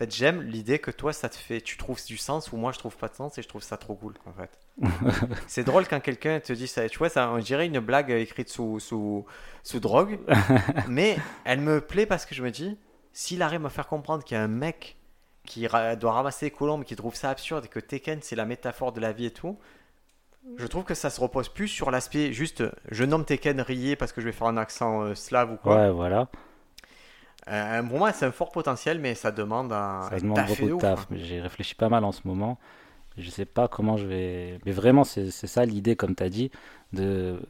En 0.00 0.04
fait, 0.04 0.14
j'aime 0.16 0.40
l'idée 0.40 0.78
que 0.78 0.90
toi, 0.90 1.12
ça 1.12 1.28
te 1.28 1.36
fait. 1.36 1.60
Tu 1.60 1.76
trouves 1.76 2.02
du 2.06 2.16
sens, 2.16 2.52
ou 2.52 2.56
moi, 2.56 2.72
je 2.72 2.78
trouve 2.78 2.96
pas 2.96 3.08
de 3.08 3.14
sens, 3.14 3.36
et 3.36 3.42
je 3.42 3.48
trouve 3.48 3.62
ça 3.62 3.76
trop 3.76 3.94
cool, 3.94 4.14
en 4.24 4.32
fait. 4.32 4.58
c'est 5.46 5.62
drôle 5.62 5.86
quand 5.86 6.00
quelqu'un 6.00 6.40
te 6.40 6.54
dit 6.54 6.68
ça. 6.68 6.88
Tu 6.88 6.96
vois, 6.96 7.10
ça, 7.10 7.28
on 7.30 7.38
dirait 7.38 7.66
une 7.66 7.80
blague 7.80 8.10
écrite 8.10 8.48
sous, 8.48 8.80
sous, 8.80 9.26
sous 9.62 9.78
drogue, 9.78 10.18
mais 10.88 11.18
elle 11.44 11.60
me 11.60 11.82
plaît 11.82 12.06
parce 12.06 12.24
que 12.24 12.34
je 12.34 12.42
me 12.42 12.50
dis, 12.50 12.78
s'il 13.12 13.42
arrive 13.42 13.60
à 13.60 13.64
me 13.64 13.68
faire 13.68 13.88
comprendre 13.88 14.24
qu'il 14.24 14.38
y 14.38 14.40
a 14.40 14.42
un 14.42 14.48
mec 14.48 14.96
qui 15.44 15.66
ra- 15.66 15.96
doit 15.96 16.12
ramasser 16.12 16.46
les 16.46 16.50
colombes, 16.50 16.84
qui 16.84 16.96
trouve 16.96 17.14
ça 17.14 17.28
absurde 17.28 17.66
et 17.66 17.68
que 17.68 17.80
Tekken 17.80 18.20
c'est 18.22 18.36
la 18.36 18.46
métaphore 18.46 18.92
de 18.92 19.00
la 19.00 19.12
vie 19.12 19.26
et 19.26 19.30
tout, 19.32 19.58
je 20.56 20.66
trouve 20.66 20.84
que 20.84 20.94
ça 20.94 21.10
se 21.10 21.20
repose 21.20 21.48
plus 21.50 21.68
sur 21.68 21.90
l'aspect 21.90 22.32
juste 22.32 22.64
je 22.90 23.04
nomme 23.04 23.24
Tekken 23.26 23.60
rier 23.60 23.96
parce 23.96 24.12
que 24.12 24.20
je 24.22 24.26
vais 24.26 24.32
faire 24.32 24.46
un 24.46 24.56
accent 24.56 25.02
euh, 25.02 25.14
slave 25.14 25.52
ou 25.52 25.56
quoi. 25.56 25.76
Ouais, 25.76 25.90
voilà. 25.90 26.28
Euh, 27.48 27.82
pour 27.82 27.98
moi, 27.98 28.12
c'est 28.12 28.26
un 28.26 28.32
fort 28.32 28.50
potentiel, 28.50 28.98
mais 28.98 29.14
ça 29.14 29.30
demande 29.30 29.72
un 29.72 30.08
Ça 30.10 30.20
demande 30.20 30.46
beaucoup 30.46 30.68
de 30.68 30.80
taf. 30.80 31.06
J'ai 31.10 31.40
réfléchi 31.40 31.74
pas 31.74 31.88
mal 31.88 32.04
en 32.04 32.12
ce 32.12 32.20
moment. 32.24 32.58
Je 33.16 33.28
sais 33.28 33.44
pas 33.44 33.68
comment 33.68 33.96
je 33.96 34.06
vais. 34.06 34.58
Mais 34.64 34.72
vraiment, 34.72 35.04
c'est 35.04 35.30
ça 35.30 35.64
l'idée, 35.64 35.96
comme 35.96 36.14
tu 36.14 36.22
as 36.22 36.28
dit, 36.28 36.50
de, 36.92 37.40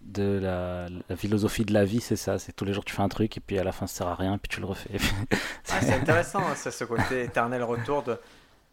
de 0.00 0.38
la, 0.42 0.86
la 1.08 1.16
philosophie 1.16 1.64
de 1.64 1.72
la 1.72 1.84
vie, 1.84 2.00
c'est 2.00 2.16
ça. 2.16 2.38
C'est 2.38 2.52
tous 2.52 2.64
les 2.64 2.72
jours 2.72 2.84
tu 2.84 2.94
fais 2.94 3.02
un 3.02 3.08
truc 3.08 3.36
et 3.36 3.40
puis 3.40 3.58
à 3.58 3.64
la 3.64 3.72
fin 3.72 3.86
ça 3.86 3.98
sert 3.98 4.08
à 4.08 4.14
rien, 4.14 4.38
puis 4.38 4.48
tu 4.48 4.60
le 4.60 4.66
refais. 4.66 4.90
Ah, 5.70 5.80
c'est 5.80 5.94
intéressant, 5.94 6.40
hein, 6.40 6.54
ce 6.54 6.84
côté 6.84 7.22
éternel 7.22 7.62
retour 7.62 8.02
de, 8.02 8.18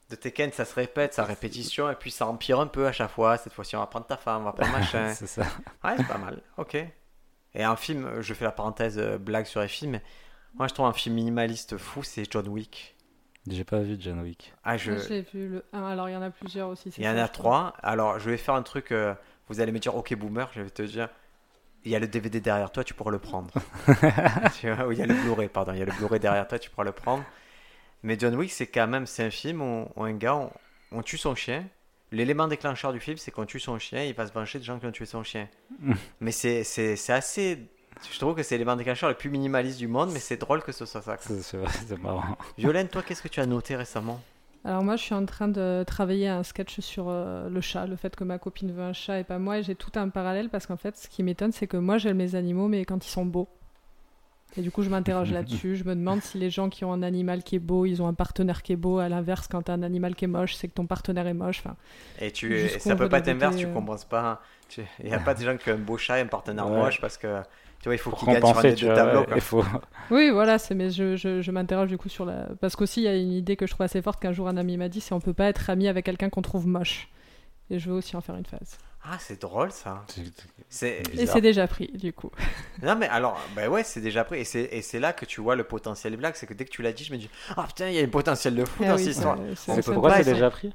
de 0.09 0.15
Tekken, 0.15 0.51
ça 0.51 0.65
se 0.65 0.75
répète, 0.75 1.13
sa 1.13 1.23
répétition, 1.23 1.89
et 1.89 1.95
puis 1.95 2.11
ça 2.11 2.27
empire 2.27 2.59
un 2.59 2.67
peu 2.67 2.87
à 2.87 2.91
chaque 2.91 3.11
fois. 3.11 3.37
Cette 3.37 3.53
fois-ci, 3.53 3.77
on 3.77 3.79
va 3.79 3.85
prendre 3.87 4.05
ta 4.07 4.17
femme, 4.17 4.41
on 4.41 4.45
va 4.45 4.53
prendre 4.53 4.71
machin. 4.77 5.13
c'est 5.13 5.27
ça. 5.27 5.43
Ouais, 5.83 5.91
c'est 5.95 6.07
pas 6.07 6.17
mal, 6.17 6.41
ok. 6.57 6.75
Et 7.53 7.63
un 7.63 7.75
film, 7.75 8.21
je 8.21 8.33
fais 8.33 8.43
la 8.45 8.51
parenthèse 8.51 8.97
euh, 8.97 9.17
blague 9.17 9.45
sur 9.45 9.61
les 9.61 9.67
films. 9.67 9.99
Moi, 10.55 10.67
je 10.67 10.73
trouve 10.73 10.87
un 10.87 10.93
film 10.93 11.15
minimaliste 11.15 11.77
fou, 11.77 12.03
c'est 12.03 12.29
John 12.31 12.47
Wick. 12.47 12.95
J'ai 13.47 13.63
pas 13.63 13.79
vu 13.79 13.97
John 13.99 14.19
Wick. 14.21 14.53
Ah, 14.63 14.77
je... 14.77 14.91
Moi, 14.91 15.21
vu 15.33 15.47
le 15.49 15.65
1, 15.73 15.83
alors 15.83 16.09
il 16.09 16.13
y 16.13 16.15
en 16.15 16.21
a 16.21 16.29
plusieurs 16.29 16.69
aussi. 16.69 16.89
Il 16.97 17.03
y 17.03 17.07
en 17.07 17.17
a 17.17 17.27
trois. 17.27 17.73
Alors, 17.81 18.19
je 18.19 18.29
vais 18.29 18.37
faire 18.37 18.53
un 18.55 18.63
truc. 18.63 18.91
euh, 18.91 19.13
vous 19.47 19.61
allez 19.61 19.71
me 19.71 19.79
dire, 19.79 19.95
ok, 19.95 20.13
boomer, 20.15 20.49
je 20.53 20.61
vais 20.61 20.69
te 20.69 20.81
dire. 20.81 21.09
Il 21.85 21.91
y 21.91 21.95
a 21.95 21.99
le 21.99 22.07
DVD 22.07 22.41
derrière 22.41 22.71
toi, 22.71 22.83
tu 22.83 22.93
pourras 22.93 23.11
le 23.11 23.19
prendre. 23.19 23.51
tu 24.59 24.69
vois, 24.71 24.85
ou 24.87 24.91
il 24.91 24.99
y 24.99 25.01
a 25.01 25.05
le 25.05 25.13
Blu-ray, 25.13 25.47
pardon. 25.47 25.71
Il 25.71 25.79
y 25.79 25.81
a 25.81 25.85
le 25.85 25.93
Blu-ray 25.93 26.19
derrière 26.19 26.47
toi, 26.47 26.59
tu 26.59 26.69
pourras 26.69 26.83
le 26.83 26.91
prendre. 26.91 27.23
Mais 28.03 28.17
John 28.19 28.35
Wick, 28.35 28.51
c'est 28.51 28.67
quand 28.67 28.87
même, 28.87 29.05
c'est 29.05 29.23
un 29.23 29.29
film 29.29 29.61
où, 29.61 29.87
où 29.95 30.03
un 30.03 30.13
gars, 30.13 30.35
on, 30.35 30.51
on 30.91 31.01
tue 31.01 31.17
son 31.17 31.35
chien. 31.35 31.65
L'élément 32.11 32.47
déclencheur 32.47 32.91
du 32.91 32.99
film, 32.99 33.17
c'est 33.17 33.31
qu'on 33.31 33.45
tue 33.45 33.59
son 33.59 33.79
chien, 33.79 34.03
il 34.03 34.13
va 34.13 34.27
se 34.27 34.33
venger 34.33 34.59
des 34.59 34.65
gens 34.65 34.77
qui 34.79 34.85
ont 34.87 34.91
tué 34.91 35.05
son 35.05 35.23
chien. 35.23 35.47
mais 36.19 36.31
c'est, 36.31 36.63
c'est, 36.63 36.95
c'est 36.95 37.13
assez. 37.13 37.59
Je 38.11 38.17
trouve 38.19 38.35
que 38.35 38.43
c'est 38.43 38.55
l'élément 38.55 38.75
déclencheur 38.75 39.09
le 39.09 39.15
plus 39.15 39.29
minimaliste 39.29 39.77
du 39.77 39.87
monde, 39.87 40.11
mais 40.13 40.19
c'est 40.19 40.37
drôle 40.37 40.61
que 40.63 40.71
ce 40.71 40.85
soit 40.85 41.01
ça. 41.01 41.17
C'est 41.19 42.01
marrant. 42.01 42.37
Violaine, 42.57 42.87
toi, 42.87 43.01
qu'est-ce 43.01 43.21
que 43.21 43.27
tu 43.27 43.39
as 43.39 43.45
noté 43.45 43.75
récemment? 43.75 44.21
Alors 44.65 44.83
moi, 44.83 44.97
je 44.97 45.03
suis 45.03 45.15
en 45.15 45.25
train 45.25 45.47
de 45.47 45.83
travailler 45.87 46.27
un 46.27 46.43
sketch 46.43 46.81
sur 46.81 47.05
euh, 47.07 47.49
le 47.49 47.61
chat, 47.61 47.85
le 47.87 47.95
fait 47.95 48.15
que 48.15 48.23
ma 48.25 48.37
copine 48.39 48.71
veut 48.73 48.83
un 48.83 48.93
chat 48.93 49.19
et 49.19 49.23
pas 49.23 49.39
moi, 49.39 49.59
et 49.59 49.63
j'ai 49.63 49.75
tout 49.75 49.91
un 49.95 50.09
parallèle 50.09 50.49
parce 50.49 50.65
qu'en 50.67 50.75
fait, 50.77 50.97
ce 50.97 51.07
qui 51.07 51.23
m'étonne, 51.23 51.51
c'est 51.53 51.67
que 51.67 51.77
moi, 51.77 51.97
j'aime 51.97 52.17
les 52.17 52.35
animaux, 52.35 52.67
mais 52.67 52.83
quand 52.83 53.05
ils 53.05 53.09
sont 53.09 53.25
beaux. 53.25 53.47
Et 54.57 54.61
du 54.61 54.71
coup, 54.71 54.81
je 54.81 54.89
m'interroge 54.89 55.31
là-dessus. 55.33 55.75
Je 55.77 55.83
me 55.85 55.95
demande 55.95 56.21
si 56.23 56.37
les 56.39 56.49
gens 56.49 56.69
qui 56.69 56.83
ont 56.83 56.91
un 56.91 57.03
animal 57.03 57.43
qui 57.43 57.55
est 57.55 57.59
beau, 57.59 57.85
ils 57.85 58.01
ont 58.01 58.07
un 58.07 58.13
partenaire 58.13 58.61
qui 58.63 58.73
est 58.73 58.77
beau. 58.77 58.97
À 58.97 59.07
l'inverse, 59.07 59.47
quand 59.47 59.61
t'as 59.61 59.73
un 59.73 59.83
animal 59.83 60.15
qui 60.15 60.25
est 60.25 60.29
moche, 60.29 60.55
c'est 60.55 60.67
que 60.67 60.73
ton 60.73 60.87
partenaire 60.87 61.27
est 61.27 61.33
moche. 61.33 61.61
Enfin, 61.63 61.75
Et 62.19 62.31
tu, 62.31 62.53
et 62.57 62.67
ça 62.79 62.95
peut 62.95 63.07
pas 63.07 63.17
le 63.19 63.21
être 63.23 63.29
inverse, 63.29 63.55
beauté, 63.55 63.67
tu 63.67 63.73
compenses 63.73 64.05
pas. 64.05 64.41
Il 64.99 65.05
n'y 65.05 65.13
a 65.13 65.19
pas 65.19 65.35
des 65.35 65.45
gens 65.45 65.55
qui 65.55 65.69
ont 65.69 65.75
un 65.75 65.77
beau 65.77 65.97
chat 65.97 66.17
et 66.17 66.21
un 66.21 66.27
partenaire 66.27 66.67
Ouais. 66.69 66.77
moche 66.79 66.99
parce 66.99 67.17
que 67.17 67.41
Tu 67.81 67.85
vois, 67.85 67.95
il 67.95 67.97
faut 67.97 68.11
qu'il 68.11 68.27
gagne 68.27 68.45
sur 68.45 68.57
un 68.57 68.73
tu 68.73 68.85
vois, 68.85 69.25
quoi. 69.25 69.39
faut... 69.39 69.63
Oui, 70.11 70.29
voilà, 70.31 70.57
c'est 70.57 70.75
mais 70.75 70.89
je, 70.89 71.15
je, 71.15 71.41
je 71.41 71.51
m'interroge 71.51 71.87
du 71.89 71.97
coup 71.97 72.09
sur 72.09 72.25
la 72.25 72.47
parce 72.59 72.75
qu'aussi 72.75 73.01
il 73.01 73.03
y 73.05 73.07
a 73.07 73.15
une 73.15 73.31
idée 73.31 73.55
que 73.55 73.65
je 73.67 73.71
trouve 73.71 73.85
assez 73.85 74.01
forte 74.01 74.19
qu'un 74.21 74.33
jour 74.33 74.47
un 74.47 74.57
ami 74.57 74.75
m'a 74.75 74.89
dit 74.89 74.99
c'est 75.01 75.13
on 75.13 75.21
peut 75.21 75.33
pas 75.33 75.45
être 75.45 75.69
ami 75.69 75.87
avec 75.87 76.05
quelqu'un 76.05 76.29
qu'on 76.29 76.41
trouve 76.41 76.67
moche. 76.67 77.07
Et 77.71 77.77
je 77.79 77.89
veux 77.89 77.95
aussi 77.95 78.15
en 78.15 78.21
faire 78.21 78.35
une 78.35 78.45
phase. 78.45 78.77
Ah, 79.03 79.17
c'est 79.19 79.39
drôle 79.39 79.71
ça. 79.71 80.03
C'est... 80.69 81.03
Et 81.17 81.25
c'est 81.25 81.39
déjà 81.39 81.67
pris 81.67 81.87
du 81.93 82.11
coup. 82.13 82.31
Non, 82.81 82.95
mais 82.95 83.07
alors, 83.07 83.39
bah 83.55 83.67
ouais, 83.69 83.83
c'est 83.83 84.01
déjà 84.01 84.23
pris. 84.23 84.39
Et 84.39 84.43
c'est, 84.43 84.69
et 84.71 84.81
c'est 84.81 84.99
là 84.99 85.11
que 85.13 85.25
tu 85.25 85.39
vois 85.41 85.55
le 85.55 85.63
potentiel 85.65 86.15
blague. 86.15 86.33
C'est 86.35 86.47
que 86.47 86.53
dès 86.53 86.63
que 86.65 86.69
tu 86.71 86.81
l'as 86.81 86.93
dit, 86.93 87.03
je 87.03 87.11
me 87.13 87.17
dis, 87.17 87.29
ah 87.57 87.65
putain, 87.67 87.89
il 87.89 87.95
y 87.95 87.99
a 87.99 88.03
un 88.03 88.07
potentiel 88.07 88.55
de 88.55 88.65
fou 88.65 88.83
Ah 88.83 88.89
dans 88.89 88.95
oui, 88.95 89.03
cette 89.03 89.15
histoire. 89.15 89.37
c'est- 89.55 89.71
On 89.71 89.75
c'est 89.75 89.81
peut 89.83 89.93
Pourquoi 89.93 90.09
pas 90.11 90.23
c'est 90.23 90.33
déjà 90.33 90.49
pris? 90.49 90.73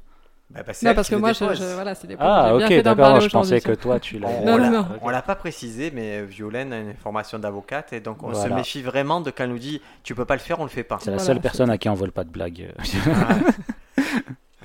Bah, 0.51 0.61
bah, 0.65 0.73
c'est 0.73 0.85
Non 0.85 0.93
parce 0.93 1.09
que 1.09 1.15
moi 1.15 1.33
je, 1.33 1.43
voilà 1.73 1.95
c'est 1.95 2.05
des 2.07 2.15
Ah, 2.19 2.55
ok, 2.55 2.81
d'accord, 2.81 3.19
je 3.19 3.29
pensais 3.29 3.59
que 3.61 3.71
toi 3.71 3.99
tu 3.99 4.19
l'as. 4.19 4.27
On, 4.29 4.45
Non, 4.45 4.53
on 4.53 4.57
non, 4.57 4.63
l'a- 4.63 4.69
non. 4.69 4.87
on 5.01 5.09
l'a 5.09 5.21
pas 5.23 5.35
précisé, 5.35 5.91
mais 5.91 6.23
Violaine 6.23 6.71
a 6.71 6.79
une 6.79 6.93
formation 6.95 7.39
d'avocate 7.39 7.93
et 7.93 7.99
donc 7.99 8.21
on 8.23 8.33
se 8.33 8.47
méfie 8.49 8.81
vraiment 8.83 9.21
de 9.21 9.31
quand 9.31 9.43
elle 9.45 9.49
nous 9.49 9.57
dit 9.59 9.81
tu 10.03 10.13
peux 10.15 10.25
pas 10.25 10.35
le 10.35 10.39
faire, 10.41 10.59
on 10.59 10.63
le 10.63 10.69
fait 10.69 10.83
pas. 10.83 10.99
C'est 11.01 11.09
la 11.11 11.17
Voilà, 11.17 11.25
seule 11.25 11.41
personne 11.41 11.69
à 11.71 11.77
qui 11.77 11.89
on 11.89 11.93
vole 11.95 12.11
pas 12.11 12.23
de 12.23 12.29
blague. 12.29 12.71
Ah, 12.77 13.35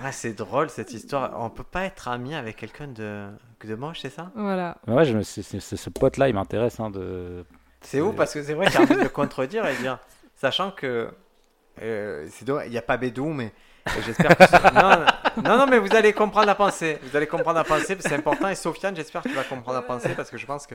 Ah, 0.02 0.12
c'est 0.12 0.32
drôle 0.32 0.70
cette 0.70 0.94
histoire. 0.94 1.32
On 1.38 1.50
peut 1.50 1.62
pas 1.62 1.82
être 1.84 2.08
ami 2.08 2.34
avec 2.34 2.56
quelqu'un 2.56 2.86
de, 2.88 3.26
de 3.64 3.74
moche, 3.74 3.98
c'est 4.00 4.08
ça? 4.08 4.30
Voilà. 4.34 4.78
ouais, 4.86 5.04
je 5.04 5.14
me... 5.14 5.22
c'est, 5.22 5.42
c'est- 5.42 5.60
c'est 5.60 5.76
ce 5.76 5.90
pote-là, 5.90 6.28
il 6.30 6.34
m'intéresse. 6.34 6.80
hein, 6.80 6.88
de... 6.90 7.44
C'est 7.82 8.00
ouf 8.00 8.16
parce 8.16 8.32
que 8.32 8.42
c'est 8.42 8.54
vrai 8.54 8.66
que 8.66 8.72
j'ai 8.72 8.78
envie 8.78 8.94
de 8.96 9.00
le 9.02 9.08
contredire 9.10 9.66
et 9.66 9.74
dire, 9.76 9.98
sachant 10.36 10.70
que 10.70 11.08
euh, 11.82 12.28
il 12.64 12.70
n'y 12.70 12.78
a 12.78 12.82
pas 12.82 12.96
Bédou, 12.96 13.26
mais 13.26 13.52
j'espère 14.06 14.36
que 14.38 14.46
ça- 14.46 14.70
non, 14.74 15.04
non, 15.36 15.58
non, 15.58 15.66
mais 15.66 15.78
vous 15.78 15.94
allez 15.94 16.12
comprendre 16.12 16.46
la 16.46 16.54
pensée. 16.54 16.98
Vous 17.02 17.16
allez 17.16 17.26
comprendre 17.26 17.56
la 17.58 17.64
pensée, 17.64 17.96
c'est 18.00 18.14
important. 18.14 18.48
Et 18.48 18.54
Sofiane, 18.54 18.96
j'espère 18.96 19.22
que 19.22 19.28
tu 19.28 19.34
vas 19.34 19.44
comprendre 19.44 19.76
la 19.76 19.82
pensée 19.82 20.14
parce 20.14 20.30
que 20.30 20.38
je 20.38 20.46
pense 20.46 20.66
que 20.66 20.74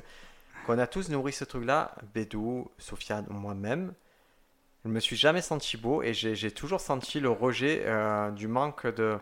qu'on 0.65 0.79
a 0.79 0.87
tous 0.87 1.09
nourri 1.09 1.31
ce 1.31 1.43
truc-là, 1.45 1.93
Bédou, 2.13 2.71
Sofiane, 2.79 3.25
moi-même. 3.29 3.93
Je 4.83 4.89
me 4.89 4.99
suis 4.99 5.15
jamais 5.15 5.41
senti 5.41 5.77
beau 5.77 6.01
et 6.03 6.13
j'ai 6.13 6.51
toujours 6.51 6.79
senti 6.81 7.19
le 7.19 7.29
rejet 7.29 7.83
euh, 7.85 8.31
du 8.31 8.47
manque 8.47 8.87
de. 8.87 9.17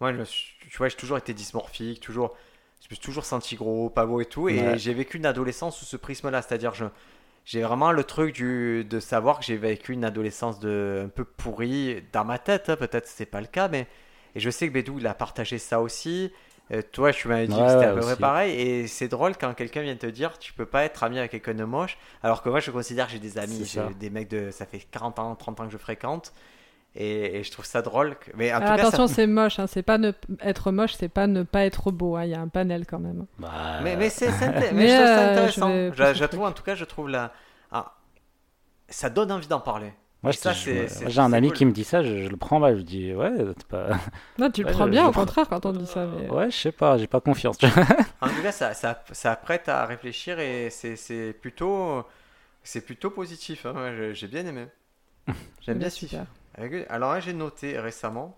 Moi, 0.00 0.12
je 0.12 0.18
me 0.18 0.24
suis- 0.24 0.54
tu 0.68 0.76
vois, 0.78 0.88
j'ai 0.88 0.96
toujours 0.96 1.18
été 1.18 1.34
dysmorphique, 1.34 2.00
toujours. 2.00 2.36
Je 2.82 2.86
me 2.86 2.96
suis 2.96 3.04
toujours 3.04 3.24
senti 3.24 3.56
gros, 3.56 3.90
pas 3.90 4.06
beau 4.06 4.20
et 4.20 4.26
tout. 4.26 4.48
Et 4.48 4.60
Ouais. 4.64 4.78
j'ai 4.78 4.94
vécu 4.94 5.18
une 5.18 5.26
adolescence 5.26 5.76
sous 5.78 5.84
ce 5.84 5.96
prisme-là. 5.96 6.42
C'est-à-dire, 6.42 6.74
je, 6.74 6.86
j'ai 7.44 7.62
vraiment 7.62 7.92
le 7.92 8.04
truc 8.04 8.34
du, 8.34 8.84
de 8.84 9.00
savoir 9.00 9.38
que 9.40 9.44
j'ai 9.44 9.56
vécu 9.56 9.92
une 9.92 10.04
adolescence 10.04 10.58
de, 10.60 11.02
un 11.06 11.08
peu 11.08 11.24
pourrie 11.24 12.02
dans 12.12 12.24
ma 12.24 12.38
tête. 12.38 12.68
hein, 12.70 12.76
Peut-être 12.76 13.04
que 13.04 13.10
c'est 13.14 13.26
pas 13.26 13.40
le 13.40 13.46
cas, 13.48 13.68
mais. 13.68 13.86
Et 14.34 14.40
je 14.40 14.50
sais 14.50 14.68
que 14.68 14.72
Bédou, 14.72 14.98
il 14.98 15.06
a 15.06 15.14
partagé 15.14 15.58
ça 15.58 15.80
aussi. 15.80 16.32
Euh, 16.72 16.82
toi, 16.92 17.12
tu 17.12 17.26
m'avais 17.26 17.48
dit 17.48 17.54
Ouais, 17.54 17.60
que 17.62 17.66
c'était 17.68 17.78
ouais, 17.80 17.90
à 17.90 17.94
peu 17.94 18.00
près 18.00 18.16
pareil. 18.16 18.60
Et 18.60 18.86
c'est 18.86 19.08
drôle 19.08 19.36
quand 19.36 19.52
quelqu'un 19.54 19.82
vient 19.82 19.96
te 19.96 20.06
dire 20.06 20.38
tu 20.38 20.52
peux 20.52 20.66
pas 20.66 20.84
être 20.84 21.02
ami 21.02 21.18
avec 21.18 21.32
quelqu'un 21.32 21.54
de 21.54 21.64
moche. 21.64 21.98
Alors 22.22 22.42
que 22.42 22.48
moi, 22.48 22.60
je 22.60 22.70
considère 22.70 23.06
que 23.06 23.12
j'ai 23.12 23.18
des 23.18 23.38
amis, 23.38 23.68
des 23.98 24.10
mecs 24.10 24.28
de. 24.28 24.50
Ça 24.52 24.66
fait 24.66 24.78
40 24.90 25.18
ans, 25.18 25.34
30 25.34 25.60
ans 25.60 25.66
que 25.66 25.72
je 25.72 25.78
fréquente. 25.78 26.32
Et, 26.96 27.38
et 27.38 27.44
je 27.44 27.50
trouve 27.52 27.64
ça 27.66 27.82
drôle. 27.82 28.16
que- 28.16 28.30
Mais 28.36 28.52
en 28.52 28.56
Alors, 28.56 28.70
tout 28.70 28.76
cas, 28.76 28.82
ça- 28.82 28.88
attention, 28.88 29.06
c'est 29.14 29.26
moche. 29.28 29.58
Hein. 29.60 29.66
C'est 29.68 29.82
pas 29.84 29.96
ne... 29.98 30.10
être 30.40 30.72
moche, 30.72 30.94
c'est 30.94 31.08
pas 31.08 31.26
ne 31.28 31.44
pas 31.44 31.64
être 31.64 31.90
beau. 31.92 32.16
hein. 32.16 32.24
Il 32.24 32.30
y 32.30 32.34
a 32.34 32.40
un 32.40 32.48
panel 32.48 32.84
quand 32.86 32.98
même. 32.98 33.26
Bah, 33.38 33.78
Mais, 33.82 33.94
mais 33.96 34.10
c'est 34.10 34.30
c'est 34.32 34.46
inté- 34.46 34.72
mais 34.72 34.72
Mais, 34.72 34.88
je 34.88 34.94
trouve 34.94 35.06
ça 35.06 35.18
euh, 35.20 35.30
intéressant. 35.32 35.68
je 35.68 36.02
vais 36.02 36.14
Je, 36.14 36.18
je 36.18 36.24
trouve, 36.24 36.42
en 36.44 36.52
tout 36.52 36.62
cas, 36.64 36.74
je 36.74 36.84
trouve 36.84 37.08
la. 37.08 37.32
ah, 37.70 37.94
ça 38.88 39.08
donne 39.10 39.30
envie 39.30 39.46
d'en 39.46 39.60
parler. 39.60 39.92
Moi, 40.22 40.32
et 40.32 40.36
ça, 40.36 40.52
je- 40.52 40.58
c'est- 40.64 40.74
moi, 40.74 40.88
c'est- 40.88 41.10
j'ai 41.10 41.20
un 41.20 41.32
ami 41.32 41.48
cool. 41.48 41.56
qui 41.56 41.64
me 41.66 41.72
dit 41.72 41.84
ça, 41.84 42.02
je, 42.02 42.24
je 42.24 42.28
le 42.28 42.36
prends 42.36 42.58
mal. 42.60 42.76
Je 42.78 42.82
dis, 42.82 43.14
ouais, 43.14 43.32
c'est 43.56 43.66
pas. 43.66 43.88
Non, 44.38 44.50
tu 44.50 44.62
le 44.62 44.70
prends 44.70 44.84
je- 44.86 44.90
bien 44.90 45.04
je 45.04 45.08
au 45.08 45.12
prends- 45.12 45.20
contraire 45.22 45.48
quand 45.48 45.64
on 45.66 45.72
dit 45.72 45.86
ça. 45.86 46.06
Mais... 46.06 46.28
Ouais, 46.30 46.50
je 46.50 46.56
sais 46.56 46.72
pas, 46.72 46.98
j'ai 46.98 47.06
pas 47.06 47.20
confiance. 47.20 47.56
En 48.20 48.28
tout 48.28 48.42
cas, 48.42 48.52
ça, 48.52 48.74
ça, 48.74 49.02
ça 49.12 49.34
prête 49.36 49.68
à 49.68 49.86
réfléchir 49.86 50.38
et 50.40 50.68
c'est 50.70 50.96
c'est 50.96 51.32
plutôt, 51.32 52.04
c'est 52.62 52.82
plutôt 52.82 53.10
positif. 53.10 53.64
hein. 53.66 54.12
J'ai 54.12 54.28
bien 54.28 54.44
aimé. 54.46 54.66
J'aime 55.62 55.78
bien 55.78 55.88
ce 55.90 55.96
super. 56.06 56.26
Avec- 56.56 56.86
Alors 56.90 57.12
là, 57.14 57.20
j'ai 57.20 57.32
noté 57.32 57.78
récemment. 57.78 58.36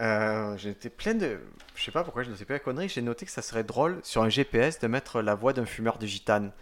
Euh, 0.00 0.56
J'étais 0.56 0.88
plein 0.88 1.14
de. 1.14 1.40
Je 1.74 1.84
sais 1.84 1.90
pas 1.90 2.04
pourquoi 2.04 2.22
je 2.22 2.30
ne 2.30 2.36
sais 2.36 2.44
pas 2.44 2.54
la 2.54 2.58
connerie. 2.60 2.88
J'ai 2.88 3.02
noté 3.02 3.26
que 3.26 3.32
ça 3.32 3.42
serait 3.42 3.64
drôle 3.64 3.98
sur 4.02 4.22
un 4.22 4.28
GPS 4.28 4.78
de 4.78 4.86
mettre 4.86 5.20
la 5.20 5.34
voix 5.34 5.52
d'un 5.52 5.66
fumeur 5.66 5.98
de 5.98 6.06
gitane. 6.06 6.52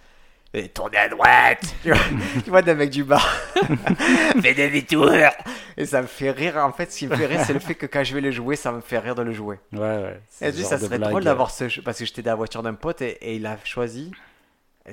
Et 0.54 0.68
tournez 0.70 0.96
à 0.96 1.08
droite 1.08 1.60
Tu 1.82 1.90
vois, 1.92 2.00
tu 2.42 2.50
vois, 2.50 2.62
d'un 2.62 2.74
mec 2.74 2.90
du 2.90 3.04
bar. 3.04 3.22
Fais 4.40 4.54
des 4.54 4.70
détours 4.70 5.10
Et 5.76 5.84
ça 5.86 6.00
me 6.02 6.06
fait 6.06 6.30
rire. 6.30 6.56
En 6.56 6.72
fait, 6.72 6.90
ce 6.90 6.98
qui 7.00 7.06
me 7.06 7.14
fait 7.14 7.26
rire, 7.26 7.42
c'est 7.44 7.52
le 7.52 7.58
fait 7.58 7.74
que 7.74 7.84
quand 7.86 8.02
je 8.02 8.14
vais 8.14 8.20
le 8.22 8.30
jouer, 8.30 8.56
ça 8.56 8.72
me 8.72 8.80
fait 8.80 8.98
rire 8.98 9.14
de 9.14 9.22
le 9.22 9.32
jouer. 9.32 9.60
Ouais, 9.72 9.78
ouais. 9.80 10.20
Et 10.40 10.50
puis, 10.50 10.60
genre 10.60 10.70
ça 10.70 10.78
serait 10.78 10.96
blague, 10.98 11.10
drôle 11.10 11.24
d'avoir 11.24 11.50
ce 11.50 11.68
jeu. 11.68 11.82
Parce 11.82 11.98
que 11.98 12.04
j'étais 12.06 12.22
dans 12.22 12.30
la 12.32 12.36
voiture 12.36 12.62
d'un 12.62 12.74
pote 12.74 13.02
et, 13.02 13.18
et 13.20 13.36
il 13.36 13.46
a 13.46 13.58
choisi. 13.64 14.10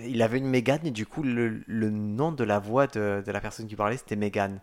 Il 0.03 0.21
avait 0.21 0.39
une 0.39 0.47
Mégane 0.49 0.85
et 0.85 0.91
du 0.91 1.05
coup, 1.05 1.23
le, 1.23 1.61
le 1.65 1.89
nom 1.89 2.33
de 2.33 2.43
la 2.43 2.59
voix 2.59 2.87
de, 2.87 3.23
de 3.25 3.31
la 3.31 3.39
personne 3.39 3.65
qui 3.67 3.77
parlait, 3.77 3.95
c'était 3.95 4.17
Mégane. 4.17 4.59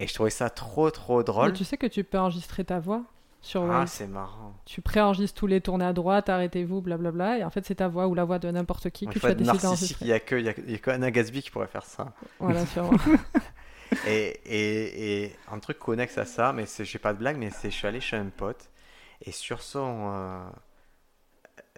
Et 0.00 0.06
je 0.06 0.14
trouvais 0.14 0.30
ça 0.30 0.48
trop, 0.48 0.90
trop 0.90 1.18
Mais 1.18 1.24
drôle. 1.24 1.52
tu 1.52 1.64
sais 1.64 1.76
que 1.76 1.86
tu 1.86 2.02
peux 2.02 2.18
enregistrer 2.18 2.64
ta 2.64 2.80
voix 2.80 3.02
sur 3.42 3.62
Ah, 3.70 3.86
c'est 3.86 4.06
marrant. 4.06 4.54
Tu 4.64 4.80
préenregistres 4.80 5.38
tous 5.38 5.46
les 5.48 5.60
tournées 5.60 5.84
à 5.84 5.92
droite, 5.92 6.28
arrêtez-vous, 6.30 6.80
blablabla. 6.80 7.38
Et 7.38 7.44
en 7.44 7.50
fait, 7.50 7.64
c'est 7.66 7.76
ta 7.76 7.88
voix 7.88 8.06
ou 8.08 8.14
la 8.14 8.24
voix 8.24 8.38
de 8.38 8.50
n'importe 8.50 8.90
qui 8.90 9.08
que 9.08 9.18
tu 9.18 9.30
as 9.30 9.34
décidé 9.34 9.58
narcissique. 9.58 9.98
Il 10.00 10.06
d'enregistrer. 10.06 10.06
n'y 10.06 10.12
a 10.12 10.20
que, 10.20 10.36
y 10.36 10.48
a, 10.48 10.54
il 10.58 10.70
y 10.70 10.74
a 10.74 10.78
que 10.78 10.90
Anna 10.90 11.10
Gatsby 11.10 11.42
qui 11.42 11.50
pourrait 11.50 11.66
faire 11.68 11.84
ça. 11.84 12.14
Voilà, 12.38 12.64
sûrement. 12.66 12.96
Et, 14.04 14.40
et, 14.46 15.24
et 15.24 15.36
un 15.48 15.58
truc 15.58 15.78
connexe 15.78 16.16
à 16.18 16.24
ça, 16.24 16.52
mais 16.54 16.66
c'est- 16.66 16.84
j'ai 16.84 16.98
pas 16.98 17.12
de 17.12 17.18
blague, 17.18 17.36
mais 17.36 17.50
c'est 17.50 17.70
je 17.70 17.76
suis 17.76 17.86
allé 17.86 18.00
chez 18.00 18.16
un 18.16 18.30
pote 18.30 18.70
et 19.20 19.32
sur 19.32 19.62
son 19.62 20.10
euh, 20.12 20.50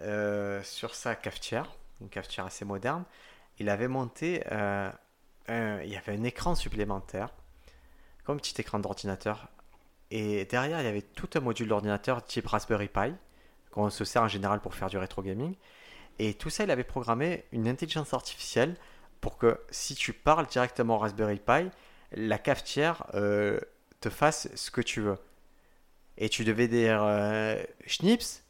euh, 0.01 0.61
sur 0.63 0.95
sa 0.95 1.15
cafetière, 1.15 1.71
une 2.01 2.09
cafetière 2.09 2.45
assez 2.45 2.65
moderne, 2.65 3.03
il 3.59 3.69
avait 3.69 3.87
monté 3.87 4.43
euh, 4.51 4.89
un- 5.47 5.81
il 5.81 5.89
y 5.89 5.95
avait 5.97 6.13
un 6.13 6.23
écran 6.23 6.55
supplémentaire, 6.55 7.29
comme 8.23 8.35
un 8.35 8.39
petit 8.39 8.59
écran 8.59 8.79
d'ordinateur, 8.79 9.47
et 10.15 10.45
derrière 10.45 10.79
il 10.79 10.85
y 10.85 10.87
avait 10.87 11.01
tout 11.01 11.29
un 11.35 11.41
module 11.41 11.67
d'ordinateur 11.67 12.23
type 12.23 12.47
Raspberry 12.47 12.87
Pi 12.87 13.13
qu'on 13.71 13.89
se 13.89 14.05
sert 14.05 14.23
en 14.23 14.29
général 14.29 14.61
pour 14.61 14.73
faire 14.73 14.89
du 14.89 14.97
rétro 14.97 15.21
gaming, 15.21 15.55
et 16.19 16.33
tout 16.33 16.49
ça 16.49 16.63
il 16.63 16.71
avait 16.71 16.85
programmé 16.85 17.43
une 17.51 17.67
intelligence 17.67 18.13
artificielle 18.13 18.77
pour 19.19 19.37
que 19.37 19.59
si 19.69 19.93
tu 19.93 20.13
parles 20.13 20.47
directement 20.47 20.95
au 20.95 20.99
Raspberry 20.99 21.39
Pi, 21.39 21.69
la 22.13 22.37
cafetière 22.37 23.05
euh, 23.15 23.59
te 23.99 24.09
fasse 24.09 24.47
ce 24.55 24.71
que 24.71 24.81
tu 24.81 25.01
veux. 25.01 25.17
Et 26.17 26.29
tu 26.29 26.45
devais 26.45 26.69
dire 26.69 27.03
euh, 27.03 27.61
Schnips, 27.85 28.43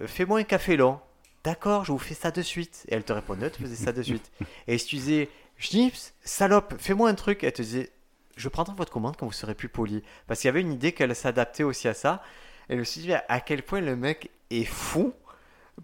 euh, 0.00 0.08
fais-moi 0.08 0.40
un 0.40 0.44
café 0.44 0.76
long. 0.76 0.98
D'accord, 1.44 1.84
je 1.84 1.92
vous 1.92 1.98
fais 1.98 2.14
ça 2.14 2.30
de 2.30 2.42
suite. 2.42 2.84
Et 2.88 2.94
elle 2.94 3.04
te 3.04 3.12
répondait, 3.12 3.50
tu 3.50 3.62
faisais 3.62 3.76
ça 3.76 3.92
de 3.92 4.02
suite. 4.02 4.32
Et 4.66 4.78
si 4.78 4.86
tu 4.86 4.96
disais 4.96 5.28
Schnips, 5.58 6.14
salope, 6.24 6.74
fais-moi 6.78 7.08
un 7.08 7.14
truc, 7.14 7.44
elle 7.44 7.52
te 7.52 7.62
disait 7.62 7.92
Je 8.36 8.48
prendrai 8.48 8.74
votre 8.76 8.92
commande 8.92 9.16
quand 9.16 9.26
vous 9.26 9.32
serez 9.32 9.54
plus 9.54 9.68
poli. 9.68 10.02
Parce 10.26 10.40
qu'il 10.40 10.48
y 10.48 10.50
avait 10.50 10.60
une 10.60 10.72
idée 10.72 10.92
qu'elle 10.92 11.14
s'adaptait 11.14 11.62
aussi 11.64 11.88
à 11.88 11.94
ça. 11.94 12.22
Et 12.68 12.74
je 12.74 12.78
me 12.78 12.84
suis 12.84 13.00
dit 13.02 13.12
à 13.12 13.40
quel 13.40 13.62
point 13.62 13.80
le 13.80 13.96
mec 13.96 14.30
est 14.50 14.64
fou 14.64 15.12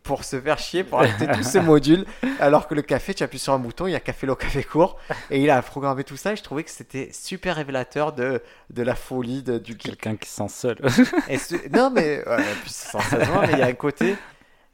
pour 0.02 0.22
se 0.22 0.38
faire 0.40 0.58
chier, 0.58 0.84
pour 0.84 1.00
ajouter 1.00 1.26
tout 1.32 1.42
ce 1.42 1.58
module, 1.58 2.04
alors 2.40 2.68
que 2.68 2.74
le 2.74 2.82
café, 2.82 3.14
tu 3.14 3.22
appuies 3.24 3.38
sur 3.38 3.54
un 3.54 3.58
bouton, 3.58 3.86
il 3.86 3.92
y 3.92 3.94
a 3.96 4.00
café 4.00 4.26
long, 4.26 4.34
café 4.34 4.62
court, 4.62 4.98
et 5.30 5.42
il 5.42 5.48
a 5.50 5.60
programmé 5.62 6.04
tout 6.04 6.16
ça, 6.18 6.32
et 6.32 6.36
je 6.36 6.42
trouvais 6.42 6.62
que 6.62 6.70
c'était 6.70 7.08
super 7.12 7.56
révélateur 7.56 8.12
de, 8.12 8.42
de 8.70 8.82
la 8.82 8.94
folie 8.94 9.42
de, 9.42 9.56
du 9.58 9.72
geek. 9.72 9.82
Quelqu'un 9.82 10.16
qui 10.16 10.28
se 10.28 10.36
sent 10.36 10.48
seul. 10.50 10.78
Et 11.28 11.38
ce- 11.38 11.68
non, 11.70 11.90
mais, 11.90 12.18
ouais, 12.28 12.36
puis 12.62 12.70
mais 13.46 13.52
il 13.54 13.58
y 13.58 13.62
a 13.62 13.66
un 13.66 13.72
côté, 13.72 14.14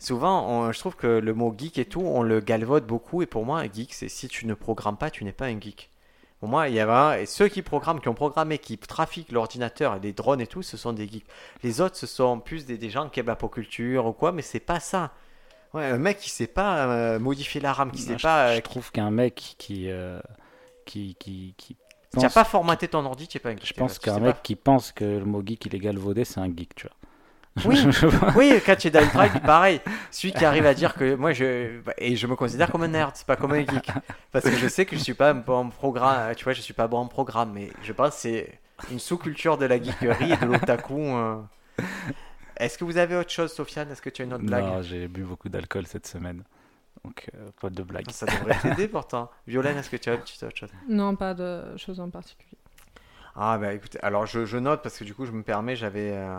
souvent, 0.01 0.47
on- 0.49 0.73
je 0.73 0.79
trouve 0.81 0.97
que 0.97 1.07
le 1.07 1.33
mot 1.33 1.55
geek 1.57 1.79
et 1.79 1.85
tout, 1.85 2.03
on 2.03 2.23
le 2.23 2.41
galvaude 2.41 2.85
beaucoup, 2.85 3.23
et 3.23 3.27
pour 3.27 3.47
moi, 3.47 3.61
un 3.61 3.73
geek, 3.73 3.95
c'est 3.95 4.09
si 4.09 4.29
tu 4.29 4.47
ne 4.47 4.55
programmes 4.55 4.97
pas, 4.99 5.11
tu 5.11 5.25
n'es 5.25 5.33
pas 5.33 5.47
un 5.47 5.61
geek. 5.61 5.91
Pour 6.45 6.51
moi, 6.51 6.69
il 6.69 6.75
y 6.75 6.81
avait 6.81 7.23
et 7.23 7.27
ceux 7.27 7.49
qui 7.49 7.63
programment, 7.63 8.01
qui 8.01 8.09
ont 8.11 8.13
programmé, 8.15 8.59
qui 8.59 8.77
trafiquent 8.77 9.33
l'ordinateur 9.33 9.97
et 9.97 10.01
les 10.01 10.13
drones 10.13 10.43
et 10.43 10.47
tout, 10.47 10.61
ce 10.63 10.77
sont 10.77 10.93
des 10.93 11.09
geeks. 11.09 11.25
Les 11.63 11.81
autres, 11.81 11.97
ce 11.97 12.07
sont 12.07 12.39
plus 12.39 12.67
des, 12.67 12.77
des 12.77 12.91
gens 12.91 13.09
qui 13.09 13.19
aiment 13.19 13.29
la 13.29 13.35
pop 13.35 13.51
culture 13.51 14.05
ou 14.05 14.13
quoi, 14.13 14.31
mais 14.31 14.43
c'est 14.43 14.61
pas 14.61 14.79
ça. 14.79 15.13
Ouais, 15.73 15.87
un 15.87 15.97
mec 15.97 16.19
qui 16.19 16.29
sait 16.29 16.47
pas 16.47 16.85
euh, 16.87 17.19
modifier 17.19 17.63
la 17.63 17.73
RAM, 17.73 17.91
qui 17.91 18.03
sait 18.03 18.19
je, 18.19 18.23
pas, 18.23 18.53
je 18.53 18.59
euh, 18.59 18.61
trouve 18.61 18.93
qu'un 18.93 19.11
mec 19.11 19.55
qui, 19.57 19.91
euh, 19.91 20.21
qui, 20.85 21.17
qui, 21.19 21.55
qui 21.57 21.79
qui 22.11 22.19
n'a 22.19 22.25
pense- 22.25 22.35
pas 22.35 22.45
formaté 22.45 22.89
ton 22.89 23.07
ordi, 23.07 23.27
tu 23.27 23.41
pas 23.41 23.49
un 23.49 23.57
geek. 23.57 23.67
Je 23.67 23.73
pense 23.73 23.95
Tu 23.99 24.01
qu'un 24.01 24.19
mec 24.21 24.35
pas. 24.37 24.41
qui 24.43 24.55
pense 24.55 24.93
que 24.93 25.05
le 25.07 25.25
mot 25.25 25.43
geek 25.43 25.65
il 25.65 25.75
est 25.75 25.79
galvaudé, 25.79 26.27
c'est 26.27 26.41
un 26.41 26.55
geek, 26.55 26.75
tu 26.75 26.87
vois. 26.87 26.97
Oui. 27.65 27.87
Oui, 28.37 28.61
quand 28.67 28.75
tu 28.77 28.89
es 28.89 28.91
dans 28.91 29.01
le 29.01 29.07
travail, 29.09 29.31
pareil. 29.41 29.81
Celui 30.11 30.33
qui 30.35 30.45
arrive 30.45 30.67
à 30.67 30.75
dire 30.75 30.95
que 30.95 31.15
moi, 31.15 31.33
je. 31.33 31.81
Et 31.99 32.17
je 32.17 32.27
me 32.27 32.35
considère 32.35 32.71
comme 32.71 32.83
un 32.83 32.89
nerd, 32.89 33.13
c'est 33.15 33.27
pas 33.27 33.37
comme 33.37 33.53
un 33.53 33.61
geek. 33.65 33.91
Parce 34.33 34.45
que 34.45 34.57
je 34.57 34.67
sais 34.69 34.85
que 34.87 34.97
je 34.97 35.01
suis 35.03 35.15
pas 35.15 35.33
bon 35.33 35.57
en 35.67 35.69
programme, 35.71 36.35
tu 36.35 36.45
vois, 36.45 36.53
je 36.53 36.61
suis 36.61 36.75
pas 36.75 36.89
bon 36.89 36.99
en 36.99 37.07
programme, 37.07 37.53
mais 37.53 37.71
je 37.83 37.93
pense 37.93 38.15
que 38.15 38.21
c'est 38.21 38.61
une 38.91 38.99
sous-culture 38.99 39.57
de 39.57 39.67
la 39.67 39.81
geekerie 39.81 40.33
et 40.33 40.37
de 40.37 40.47
l'otaku. 40.47 40.99
euh. 41.01 41.37
Est-ce 42.57 42.77
que 42.79 42.85
vous 42.85 42.99
avez 42.99 43.17
autre 43.17 43.31
chose, 43.31 43.53
Sofiane? 43.53 43.91
Est-ce 43.91 44.03
que 44.03 44.11
tu 44.11 44.23
as 44.23 44.25
une 44.25 44.33
autre 44.35 44.45
blague? 44.45 44.65
Non, 44.65 44.83
j'ai 44.83 45.07
bu 45.09 45.23
beaucoup 45.23 45.49
d'alcool 45.49 45.87
cette 45.87 46.07
semaine. 46.07 46.43
Donc, 47.05 47.29
euh, 47.37 47.49
pas 47.61 47.71
de 47.71 47.83
blague. 47.83 48.11
Ça 48.11 48.27
devrait 48.27 48.59
t'aider 48.61 48.89
pourtant. 48.89 49.31
Violaine, 49.47 49.77
est-ce 49.77 49.91
que 49.91 49.97
tu 49.97 50.09
as 50.11 50.15
une 50.15 50.21
petite 50.21 50.43
autre 50.43 50.57
chose? 50.57 50.71
Non, 50.89 51.15
pas 51.17 51.35
de 51.35 51.77
choses 51.77 52.01
en 52.01 52.11
particulier. 52.11 52.57
Ah, 53.37 53.59
bah 53.59 53.73
écoutez, 53.75 53.99
alors 54.03 54.27
je, 54.27 54.45
je 54.45 54.57
note 54.59 54.83
parce 54.83 54.97
que 54.99 55.05
du 55.05 55.15
coup, 55.15 55.27
je 55.27 55.33
me 55.33 55.43
permets, 55.43 55.75
j'avais. 55.77 56.13
euh, 56.15 56.39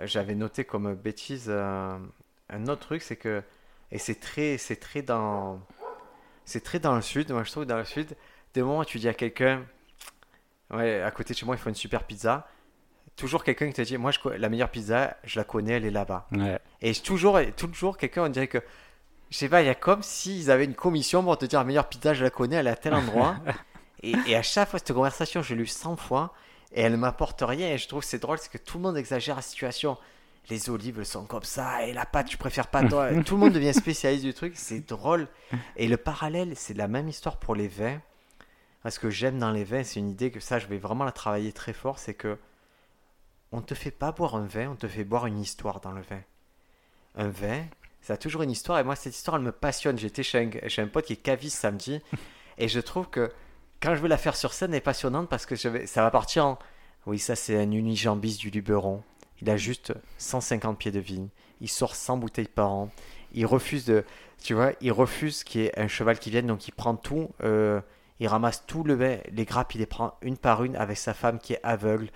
J'avais 0.00 0.34
noté 0.34 0.64
comme 0.64 0.94
bêtise 0.94 1.46
euh, 1.48 1.98
un 2.48 2.66
autre 2.66 2.86
truc, 2.86 3.02
c'est 3.02 3.16
que. 3.16 3.42
Et 3.92 3.98
c'est 3.98 4.18
très, 4.18 4.58
c'est 4.58 4.76
très 4.76 5.02
dans, 5.02 5.60
c'est 6.44 6.62
très 6.62 6.80
dans 6.80 6.96
le 6.96 7.02
sud. 7.02 7.30
Moi, 7.30 7.44
je 7.44 7.50
trouve 7.50 7.64
dans 7.64 7.76
le 7.76 7.84
sud, 7.84 8.16
des 8.54 8.62
moments 8.62 8.80
où 8.80 8.84
tu 8.84 8.98
dis 8.98 9.08
à 9.08 9.14
quelqu'un, 9.14 9.64
ouais, 10.72 11.00
à 11.00 11.10
côté 11.10 11.32
de 11.34 11.38
chez 11.38 11.46
moi, 11.46 11.54
il 11.54 11.58
faut 11.58 11.68
une 11.68 11.74
super 11.74 12.04
pizza. 12.04 12.48
Toujours 13.16 13.44
quelqu'un 13.44 13.68
qui 13.68 13.74
te 13.74 13.82
dit, 13.82 13.96
moi, 13.96 14.10
je, 14.10 14.18
la 14.28 14.48
meilleure 14.48 14.70
pizza, 14.70 15.16
je 15.22 15.38
la 15.38 15.44
connais, 15.44 15.74
elle 15.74 15.84
est 15.84 15.90
là-bas. 15.90 16.26
Ouais. 16.32 16.58
Et 16.80 16.92
toujours, 16.94 17.38
toujours 17.56 17.96
quelqu'un, 17.96 18.24
on 18.24 18.28
dirait 18.28 18.48
que, 18.48 18.58
je 19.30 19.36
sais 19.36 19.48
pas, 19.48 19.62
il 19.62 19.66
y 19.66 19.70
a 19.70 19.76
comme 19.76 20.02
s'ils 20.02 20.50
avaient 20.50 20.64
une 20.64 20.74
commission 20.74 21.22
pour 21.22 21.38
te 21.38 21.44
dire, 21.44 21.60
la 21.60 21.64
meilleure 21.64 21.88
pizza, 21.88 22.14
je 22.14 22.24
la 22.24 22.30
connais, 22.30 22.56
elle 22.56 22.66
est 22.66 22.70
à 22.70 22.76
tel 22.76 22.94
endroit. 22.94 23.36
et, 24.02 24.14
et 24.26 24.34
à 24.34 24.42
chaque 24.42 24.70
fois, 24.70 24.80
cette 24.80 24.92
conversation, 24.92 25.42
je 25.42 25.54
l'ai 25.54 25.60
lue 25.60 25.66
100 25.66 25.96
fois, 25.96 26.34
et 26.74 26.82
elle 26.82 26.92
ne 26.92 26.96
m'apporte 26.96 27.42
rien. 27.42 27.70
Et 27.70 27.78
je 27.78 27.88
trouve 27.88 28.00
que 28.00 28.06
c'est 28.06 28.18
drôle, 28.18 28.38
c'est 28.38 28.50
que 28.50 28.58
tout 28.58 28.78
le 28.78 28.82
monde 28.82 28.96
exagère 28.96 29.36
la 29.36 29.42
situation. 29.42 29.96
Les 30.50 30.68
olives 30.68 31.02
sont 31.04 31.24
comme 31.24 31.44
ça, 31.44 31.86
et 31.86 31.94
la 31.94 32.04
pâte, 32.04 32.26
tu 32.26 32.36
préfères 32.36 32.66
pas 32.66 32.86
toi. 32.86 33.08
tout 33.24 33.36
le 33.36 33.40
monde 33.40 33.54
devient 33.54 33.72
spécialiste 33.72 34.24
du 34.24 34.34
truc, 34.34 34.52
c'est 34.56 34.86
drôle. 34.86 35.28
Et 35.76 35.88
le 35.88 35.96
parallèle, 35.96 36.52
c'est 36.54 36.74
la 36.74 36.88
même 36.88 37.08
histoire 37.08 37.38
pour 37.38 37.54
les 37.54 37.68
vins. 37.68 38.00
Parce 38.82 38.98
que 38.98 39.08
j'aime 39.08 39.38
dans 39.38 39.50
les 39.50 39.64
vins, 39.64 39.82
c'est 39.82 40.00
une 40.00 40.10
idée 40.10 40.30
que 40.30 40.40
ça, 40.40 40.58
je 40.58 40.66
vais 40.66 40.76
vraiment 40.76 41.04
la 41.04 41.12
travailler 41.12 41.52
très 41.52 41.72
fort, 41.72 41.98
c'est 41.98 42.12
que 42.12 42.36
on 43.50 43.62
te 43.62 43.74
fait 43.74 43.92
pas 43.92 44.12
boire 44.12 44.34
un 44.34 44.46
vin, 44.46 44.70
on 44.70 44.74
te 44.74 44.88
fait 44.88 45.04
boire 45.04 45.26
une 45.26 45.38
histoire 45.38 45.80
dans 45.80 45.92
le 45.92 46.02
vin. 46.02 46.20
Un 47.14 47.28
vin, 47.28 47.64
ça 48.02 48.14
a 48.14 48.16
toujours 48.18 48.42
une 48.42 48.50
histoire, 48.50 48.78
et 48.78 48.84
moi, 48.84 48.96
cette 48.96 49.16
histoire, 49.16 49.36
elle 49.36 49.42
me 49.42 49.52
passionne. 49.52 49.96
J'étais 49.96 50.22
chez 50.22 50.82
un 50.82 50.88
pote 50.88 51.06
qui 51.06 51.14
est 51.14 51.16
caviste 51.16 51.56
samedi, 51.56 52.02
et 52.58 52.68
je 52.68 52.80
trouve 52.80 53.08
que 53.08 53.32
quand 53.84 53.94
je 53.94 54.00
vais 54.02 54.08
la 54.08 54.16
faire 54.18 54.36
sur 54.36 54.52
scène, 54.52 54.70
elle 54.72 54.78
est 54.78 54.80
passionnante 54.80 55.28
parce 55.28 55.46
que 55.46 55.54
je 55.56 55.68
vais- 55.68 55.86
ça 55.86 56.02
va 56.02 56.10
partir 56.10 56.46
en. 56.46 56.58
Oui, 57.06 57.18
ça, 57.18 57.36
c'est 57.36 57.56
un 57.58 57.70
unijambiste 57.70 58.40
du 58.40 58.50
Luberon. 58.50 59.02
Il 59.42 59.50
a 59.50 59.56
juste 59.56 59.92
150 60.18 60.78
pieds 60.78 60.90
de 60.92 61.00
vigne. 61.00 61.28
Il 61.60 61.68
sort 61.68 61.94
100 61.94 62.16
bouteilles 62.16 62.48
par 62.48 62.70
an. 62.70 62.90
Il 63.32 63.46
refuse 63.46 63.84
de. 63.84 64.04
Tu 64.42 64.54
vois, 64.54 64.72
il 64.80 64.92
refuse 64.92 65.44
qu'il 65.44 65.62
y 65.62 65.64
ait 65.66 65.78
un 65.78 65.88
cheval 65.88 66.18
qui 66.18 66.30
vienne, 66.30 66.46
donc 66.46 66.66
il 66.68 66.72
prend 66.72 66.94
tout. 66.96 67.30
euh, 67.42 67.80
il 68.20 68.28
ramasse 68.28 68.64
tout 68.66 68.84
le 68.84 68.94
les 69.32 69.44
grappes, 69.44 69.74
il 69.74 69.78
les 69.78 69.86
prend 69.86 70.14
une 70.22 70.36
par 70.36 70.62
une 70.62 70.76
avec 70.76 70.96
sa 70.96 71.14
femme 71.14 71.38
qui 71.40 71.54
est 71.54 71.60
aveugle. 71.64 72.08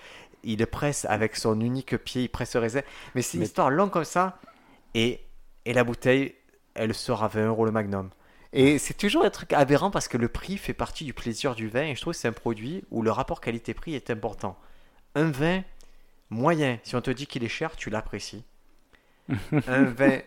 Il 0.43 0.59
le 0.59 0.65
presse 0.65 1.03
avec 1.05 1.35
son 1.35 1.59
unique 1.59 1.97
pied, 1.97 2.23
il 2.23 2.29
presse 2.29 2.53
le 2.55 2.61
raisin. 2.61 2.81
Mais 3.15 3.21
c'est 3.21 3.33
une 3.33 3.41
Mais- 3.41 3.45
histoire 3.47 3.69
longue 3.69 3.89
comme 3.91 4.05
ça. 4.05 4.39
Et, 4.95 5.19
et 5.65 5.73
la 5.73 5.83
bouteille, 5.83 6.35
elle 6.73 6.93
sort 6.95 7.21
à 7.23 7.27
20 7.27 7.47
euros 7.47 7.65
le 7.65 7.71
magnum. 7.71 8.09
Et 8.51 8.79
c'est 8.79 8.95
toujours 8.95 9.23
un 9.25 9.29
truc 9.29 9.53
aberrant 9.53 9.91
parce 9.91 10.07
que 10.07 10.17
le 10.17 10.27
prix 10.27 10.57
fait 10.57 10.73
partie 10.73 11.05
du 11.05 11.13
plaisir 11.13 11.55
du 11.55 11.67
vin. 11.67 11.83
Et 11.83 11.95
je 11.95 12.01
trouve 12.01 12.13
que 12.13 12.19
c'est 12.19 12.27
un 12.27 12.33
produit 12.33 12.83
où 12.89 13.01
le 13.01 13.11
rapport 13.11 13.41
qualité-prix 13.41 13.95
est 13.95 14.09
important. 14.09 14.57
Un 15.15 15.29
vin 15.29 15.63
moyen, 16.29 16.79
si 16.83 16.95
on 16.95 17.01
te 17.01 17.11
dit 17.11 17.27
qu'il 17.27 17.43
est 17.43 17.49
cher, 17.49 17.75
tu 17.75 17.89
l'apprécies. 17.89 18.43
un 19.67 19.83
vin, 19.83 20.19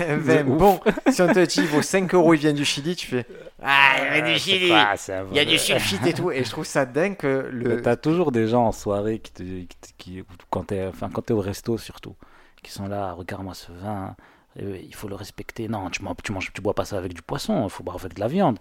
un 0.00 0.16
vin 0.16 0.42
bon, 0.42 0.80
si 1.08 1.22
on 1.22 1.28
te 1.28 1.44
dit 1.46 1.60
il 1.60 1.66
vaut 1.66 1.82
5 1.82 2.12
euros, 2.14 2.34
il 2.34 2.40
vient 2.40 2.52
du 2.52 2.64
Chili, 2.64 2.96
tu 2.96 3.06
fais 3.06 3.24
Ah, 3.62 3.92
il 3.98 4.22
vient 4.22 4.32
du 4.32 4.38
Chili 4.40 4.68
quoi, 4.68 4.96
ça 4.96 5.22
Il 5.30 5.36
y 5.36 5.38
a 5.38 5.44
du 5.44 5.56
sulfite 5.56 6.04
et 6.04 6.12
tout. 6.12 6.32
Et 6.32 6.42
je 6.42 6.50
trouve 6.50 6.64
ça 6.64 6.84
dingue 6.84 7.16
que 7.16 7.48
le. 7.52 7.80
T'as 7.80 7.94
toujours 7.94 8.32
des 8.32 8.48
gens 8.48 8.66
en 8.66 8.72
soirée 8.72 9.20
qui 9.20 9.32
te, 9.32 9.42
qui, 9.98 10.24
quand 10.50 10.64
t'es, 10.64 10.84
enfin 10.86 11.08
quand 11.12 11.22
t'es 11.22 11.32
au 11.32 11.40
resto 11.40 11.78
surtout, 11.78 12.16
qui 12.62 12.72
sont 12.72 12.88
là, 12.88 13.12
regarde-moi 13.12 13.54
ce 13.54 13.70
vin, 13.70 14.16
il 14.58 14.94
faut 14.94 15.08
le 15.08 15.14
respecter. 15.14 15.68
Non, 15.68 15.90
tu 15.90 16.02
manges, 16.02 16.16
tu 16.24 16.32
manges, 16.32 16.52
tu 16.52 16.60
bois 16.60 16.74
pas 16.74 16.84
ça 16.84 16.96
avec 16.98 17.14
du 17.14 17.22
poisson, 17.22 17.64
il 17.64 17.70
faut 17.70 17.82
boire 17.84 17.96
avec 17.96 18.14
de 18.14 18.20
la 18.20 18.28
viande. 18.28 18.58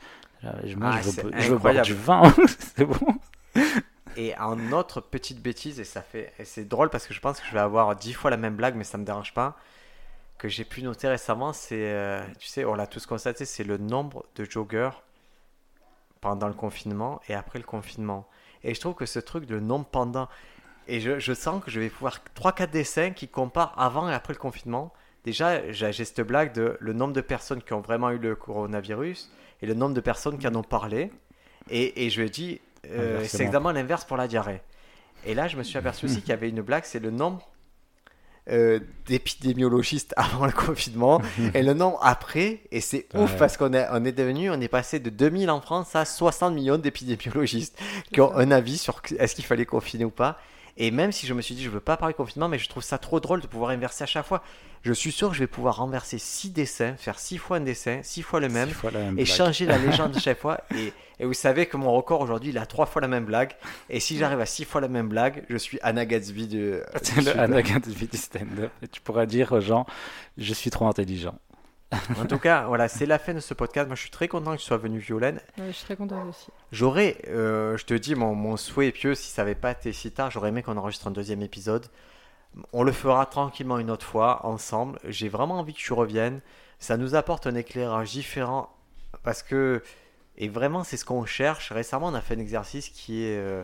Je- 0.63 0.75
Ah, 0.81 1.01
je, 1.01 1.09
veux, 1.23 1.31
je 1.41 1.49
veux 1.51 1.57
boire 1.57 1.73
du 1.83 1.93
vin, 1.93 2.23
c'est 2.75 2.85
bon. 2.85 3.19
Et 4.15 4.37
en 4.37 4.71
autre 4.71 5.01
petite 5.01 5.41
bêtise, 5.41 5.79
et 5.79 5.83
ça 5.83 6.01
fait, 6.01 6.33
c'est 6.43 6.67
drôle 6.67 6.89
parce 6.89 7.07
que 7.07 7.13
je 7.13 7.19
pense 7.19 7.39
que 7.39 7.45
je 7.47 7.53
vais 7.53 7.59
avoir 7.59 7.95
dix 7.95 8.13
fois 8.13 8.29
la 8.31 8.37
même 8.37 8.55
blague, 8.55 8.75
mais 8.75 8.83
ça 8.83 8.97
me 8.97 9.05
dérange 9.05 9.33
pas. 9.33 9.57
Que 10.37 10.47
j'ai 10.47 10.63
pu 10.65 10.81
noter 10.83 11.07
récemment, 11.09 11.51
c'est, 11.53 11.75
euh, 11.93 12.23
tu 12.39 12.47
sais, 12.47 12.63
on 12.65 12.73
l'a 12.75 12.87
tous 12.87 13.05
constaté, 13.05 13.43
c'est 13.45 13.63
le 13.65 13.77
nombre 13.77 14.25
de 14.35 14.45
joggers 14.49 14.91
pendant 16.21 16.47
le 16.47 16.53
confinement 16.53 17.21
et 17.27 17.33
après 17.35 17.59
le 17.59 17.65
confinement. 17.65 18.27
Et 18.63 18.73
je 18.73 18.79
trouve 18.79 18.93
que 18.95 19.05
ce 19.05 19.19
truc 19.19 19.45
de 19.45 19.59
nombre 19.59 19.85
pendant, 19.85 20.27
et 20.87 20.99
je, 21.01 21.19
je 21.19 21.33
sens 21.33 21.63
que 21.63 21.71
je 21.71 21.79
vais 21.79 21.89
pouvoir 21.89 22.19
3-4 22.35 22.69
dessins 22.71 23.11
qui 23.11 23.27
comparent 23.27 23.73
avant 23.79 24.09
et 24.09 24.13
après 24.13 24.33
le 24.33 24.39
confinement. 24.39 24.93
Déjà, 25.25 25.71
j'ai 25.71 25.91
cette 25.91 26.21
blague 26.21 26.53
de 26.53 26.77
le 26.79 26.93
nombre 26.93 27.13
de 27.13 27.21
personnes 27.21 27.61
qui 27.61 27.73
ont 27.73 27.81
vraiment 27.81 28.09
eu 28.11 28.17
le 28.17 28.35
coronavirus 28.35 29.31
et 29.61 29.65
le 29.65 29.73
nombre 29.73 29.93
de 29.93 30.01
personnes 30.01 30.37
qui 30.37 30.47
en 30.47 30.55
ont 30.55 30.63
parlé. 30.63 31.11
Et, 31.69 32.05
et 32.05 32.09
je 32.09 32.21
dis, 32.23 32.61
euh, 32.89 33.23
c'est 33.25 33.43
exactement 33.43 33.71
l'inverse 33.71 34.05
pour 34.05 34.17
la 34.17 34.27
diarrhée. 34.27 34.61
Et 35.25 35.33
là, 35.33 35.47
je 35.47 35.57
me 35.57 35.63
suis 35.63 35.77
aperçu 35.77 36.05
aussi 36.05 36.21
qu'il 36.21 36.29
y 36.29 36.33
avait 36.33 36.49
une 36.49 36.61
blague, 36.61 36.85
c'est 36.85 36.99
le 36.99 37.11
nombre 37.11 37.49
euh, 38.49 38.79
d'épidémiologistes 39.05 40.13
avant 40.17 40.45
le 40.45 40.51
confinement 40.51 41.21
et 41.53 41.61
le 41.61 41.73
nombre 41.73 41.99
après. 42.01 42.61
Et 42.71 42.81
c'est 42.81 43.07
ouf 43.15 43.37
parce 43.37 43.57
qu'on 43.57 43.73
est, 43.73 43.85
on 43.91 44.05
est 44.05 44.11
devenu, 44.11 44.49
on 44.49 44.59
est 44.59 44.69
passé 44.69 44.99
de 44.99 45.09
2000 45.09 45.49
en 45.49 45.61
France 45.61 45.95
à 45.95 46.05
60 46.05 46.53
millions 46.53 46.77
d'épidémiologistes 46.77 47.77
qui 48.13 48.21
ont 48.21 48.35
un 48.35 48.51
avis 48.51 48.77
sur 48.77 49.01
est-ce 49.17 49.35
qu'il 49.35 49.45
fallait 49.45 49.65
confiner 49.65 50.05
ou 50.05 50.09
pas. 50.09 50.39
Et 50.81 50.91
même 50.91 51.11
si 51.11 51.27
je 51.27 51.33
me 51.33 51.41
suis 51.41 51.55
dit, 51.55 51.63
je 51.63 51.69
veux 51.69 51.81
pas 51.81 51.97
parler 51.97 52.13
confinement, 52.13 52.47
mais 52.47 52.57
je 52.57 52.69
trouve 52.69 52.81
ça 52.81 52.97
trop 52.97 53.19
drôle 53.19 53.41
de 53.41 53.47
pouvoir 53.47 53.71
inverser 53.71 54.03
à 54.05 54.07
chaque 54.07 54.25
fois. 54.25 54.41
Je 54.81 54.93
suis 54.93 55.11
sûr 55.11 55.27
que 55.27 55.35
je 55.35 55.41
vais 55.41 55.47
pouvoir 55.47 55.75
renverser 55.75 56.17
6 56.17 56.51
dessins, 56.51 56.95
faire 56.97 57.19
6 57.19 57.37
fois 57.37 57.57
un 57.57 57.59
dessin, 57.59 57.99
6 58.01 58.21
fois 58.21 58.39
le 58.39 58.47
même, 58.47 58.69
Six 58.69 58.75
fois 58.75 58.91
la 58.91 58.99
même 58.99 59.19
et 59.19 59.23
blague. 59.25 59.37
changer 59.37 59.65
la 59.65 59.77
légende 59.85 60.15
à 60.15 60.19
chaque 60.19 60.39
fois. 60.39 60.61
Et, 60.73 60.93
et 61.19 61.25
vous 61.25 61.33
savez 61.33 61.65
que 61.65 61.75
mon 61.75 61.91
record 61.91 62.21
aujourd'hui, 62.21 62.51
il 62.51 62.57
a 62.57 62.65
3 62.65 62.85
fois 62.85 63.01
la 63.01 63.09
même 63.09 63.25
blague. 63.25 63.51
Et 63.89 63.99
si 63.99 64.17
j'arrive 64.17 64.39
à 64.39 64.45
6 64.45 64.63
fois 64.63 64.79
la 64.79 64.87
même 64.87 65.09
blague, 65.09 65.43
je 65.49 65.57
suis 65.57 65.79
Anna 65.81 66.05
Gatsby 66.05 66.47
du 66.47 66.71
le 66.93 67.03
Sud. 67.03 67.27
Anna 67.37 67.61
Gatsby 67.61 68.07
du 68.07 68.17
stand-up. 68.17 68.71
Et 68.81 68.87
tu 68.87 69.01
pourras 69.01 69.25
dire 69.25 69.51
aux 69.51 69.59
gens, 69.59 69.85
je 70.37 70.53
suis 70.53 70.69
trop 70.69 70.87
intelligent. 70.87 71.37
En 72.17 72.25
tout 72.25 72.37
cas, 72.37 72.65
voilà, 72.65 72.87
c'est 72.87 73.05
la 73.05 73.17
fin 73.17 73.33
de 73.33 73.39
ce 73.39 73.53
podcast. 73.53 73.87
Moi, 73.87 73.95
je 73.95 74.01
suis 74.01 74.11
très 74.11 74.27
content 74.27 74.51
que 74.53 74.59
tu 74.59 74.65
sois 74.65 74.77
venu, 74.77 74.99
Violaine. 74.99 75.41
Ouais, 75.57 75.67
je 75.67 75.71
suis 75.71 75.85
très 75.85 75.95
contente 75.95 76.27
aussi. 76.29 76.47
J'aurais, 76.71 77.17
euh, 77.29 77.77
je 77.77 77.85
te 77.85 77.93
dis, 77.95 78.13
mon, 78.15 78.35
mon 78.35 78.57
souhait 78.57 78.91
pieux, 78.91 79.15
si 79.15 79.29
ça 79.31 79.41
n'avait 79.41 79.55
pas 79.55 79.71
été 79.71 79.91
si 79.91 80.11
tard, 80.11 80.29
j'aurais 80.29 80.49
aimé 80.49 80.61
qu'on 80.61 80.77
enregistre 80.77 81.07
un 81.07 81.11
deuxième 81.11 81.41
épisode. 81.41 81.87
On 82.73 82.83
le 82.83 82.91
fera 82.91 83.25
tranquillement 83.25 83.79
une 83.79 83.89
autre 83.89 84.05
fois, 84.05 84.45
ensemble. 84.45 84.99
J'ai 85.05 85.29
vraiment 85.29 85.59
envie 85.59 85.73
que 85.73 85.79
tu 85.79 85.93
reviennes. 85.93 86.41
Ça 86.79 86.97
nous 86.97 87.15
apporte 87.15 87.47
un 87.47 87.55
éclairage 87.55 88.11
différent 88.11 88.69
parce 89.23 89.43
que, 89.43 89.81
et 90.37 90.47
vraiment, 90.47 90.83
c'est 90.83 90.97
ce 90.97 91.05
qu'on 91.05 91.25
cherche. 91.25 91.71
Récemment, 91.71 92.07
on 92.07 92.13
a 92.13 92.21
fait 92.21 92.35
un 92.35 92.39
exercice 92.39 92.89
qui 92.89 93.23
est, 93.23 93.37
euh, 93.37 93.63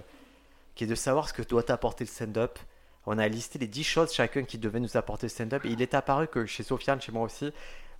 qui 0.74 0.84
est 0.84 0.88
de 0.88 0.96
savoir 0.96 1.30
ce 1.30 1.34
que 1.34 1.42
doit 1.44 1.64
t'apporter 1.64 2.04
le 2.04 2.10
stand-up. 2.10 2.60
On 3.06 3.20
a 3.20 3.28
listé 3.28 3.60
les 3.60 3.68
10 3.68 3.84
choses 3.84 4.14
chacun 4.14 4.44
qui 4.44 4.58
devait 4.58 4.80
nous 4.80 4.98
apporter 4.98 5.28
le 5.28 5.30
stand-up. 5.30 5.64
Et 5.66 5.70
il 5.70 5.82
est 5.82 5.94
apparu 5.94 6.28
que 6.28 6.46
chez 6.46 6.64
Sofiane, 6.64 7.00
chez 7.00 7.12
moi 7.12 7.24
aussi, 7.24 7.54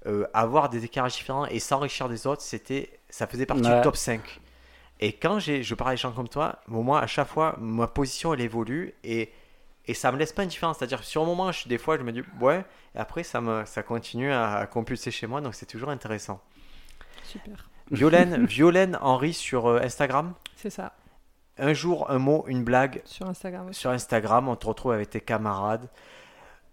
euh, 0.06 0.26
avoir 0.34 0.70
des 0.70 0.86
éclairages 0.86 1.16
différents 1.16 1.46
et 1.46 1.60
s'enrichir 1.60 2.10
des 2.10 2.28
autres, 2.28 2.42
c'était, 2.42 3.00
ça 3.10 3.28
faisait 3.28 3.46
partie 3.46 3.64
Ouais. 3.68 3.78
du 3.78 3.82
top 3.82 3.96
5. 3.96 4.42
Et 5.02 5.14
quand 5.14 5.40
j'ai, 5.40 5.62
je 5.64 5.76
parle 5.76 5.92
à 5.92 5.94
des 5.94 5.98
gens 5.98 6.12
comme 6.12 6.30
toi, 6.30 6.60
moi, 6.68 7.02
à 7.02 7.08
chaque 7.08 7.28
fois, 7.28 7.56
ma 7.60 7.88
position, 7.88 8.34
elle 8.34 8.42
évolue 8.42 8.94
et, 9.04 9.32
et 9.88 9.94
ça 9.94 10.12
me 10.12 10.18
laisse 10.18 10.32
pas 10.32 10.44
indifférent. 10.44 10.74
C'est-à-dire, 10.74 11.04
sur 11.04 11.22
un 11.24 11.26
moment, 11.26 11.52
je, 11.52 11.68
des 11.68 11.78
fois, 11.78 11.98
je 11.98 12.04
me 12.04 12.12
dis, 12.12 12.24
ouais, 12.40 12.64
et 12.96 12.98
après, 13.00 13.24
ça, 13.24 13.42
me, 13.42 13.66
ça 13.66 13.84
continue 13.84 14.32
à, 14.32 14.54
à 14.58 14.68
compulser 14.68 15.12
chez 15.12 15.28
moi, 15.28 15.42
donc 15.42 15.54
c'est 15.56 15.66
toujours 15.66 15.90
intéressant. 15.90 16.40
Super. 17.24 17.70
Violaine, 17.92 18.46
Violaine 18.48 18.98
Henry 19.02 19.34
sur 19.34 19.68
euh, 19.68 19.80
Instagram. 19.82 20.34
C'est 20.56 20.70
ça. 20.70 20.94
Un 21.58 21.74
jour, 21.74 22.10
un 22.10 22.18
mot, 22.20 22.44
une 22.48 22.64
blague 22.64 23.02
Sur 23.06 23.28
Instagram 23.28 23.70
aussi. 23.70 23.80
sur 23.80 23.90
Instagram. 23.90 24.48
On 24.50 24.56
te 24.56 24.68
retrouve 24.68 24.92
avec 24.92 25.10
tes 25.10 25.22
camarades. 25.22 25.90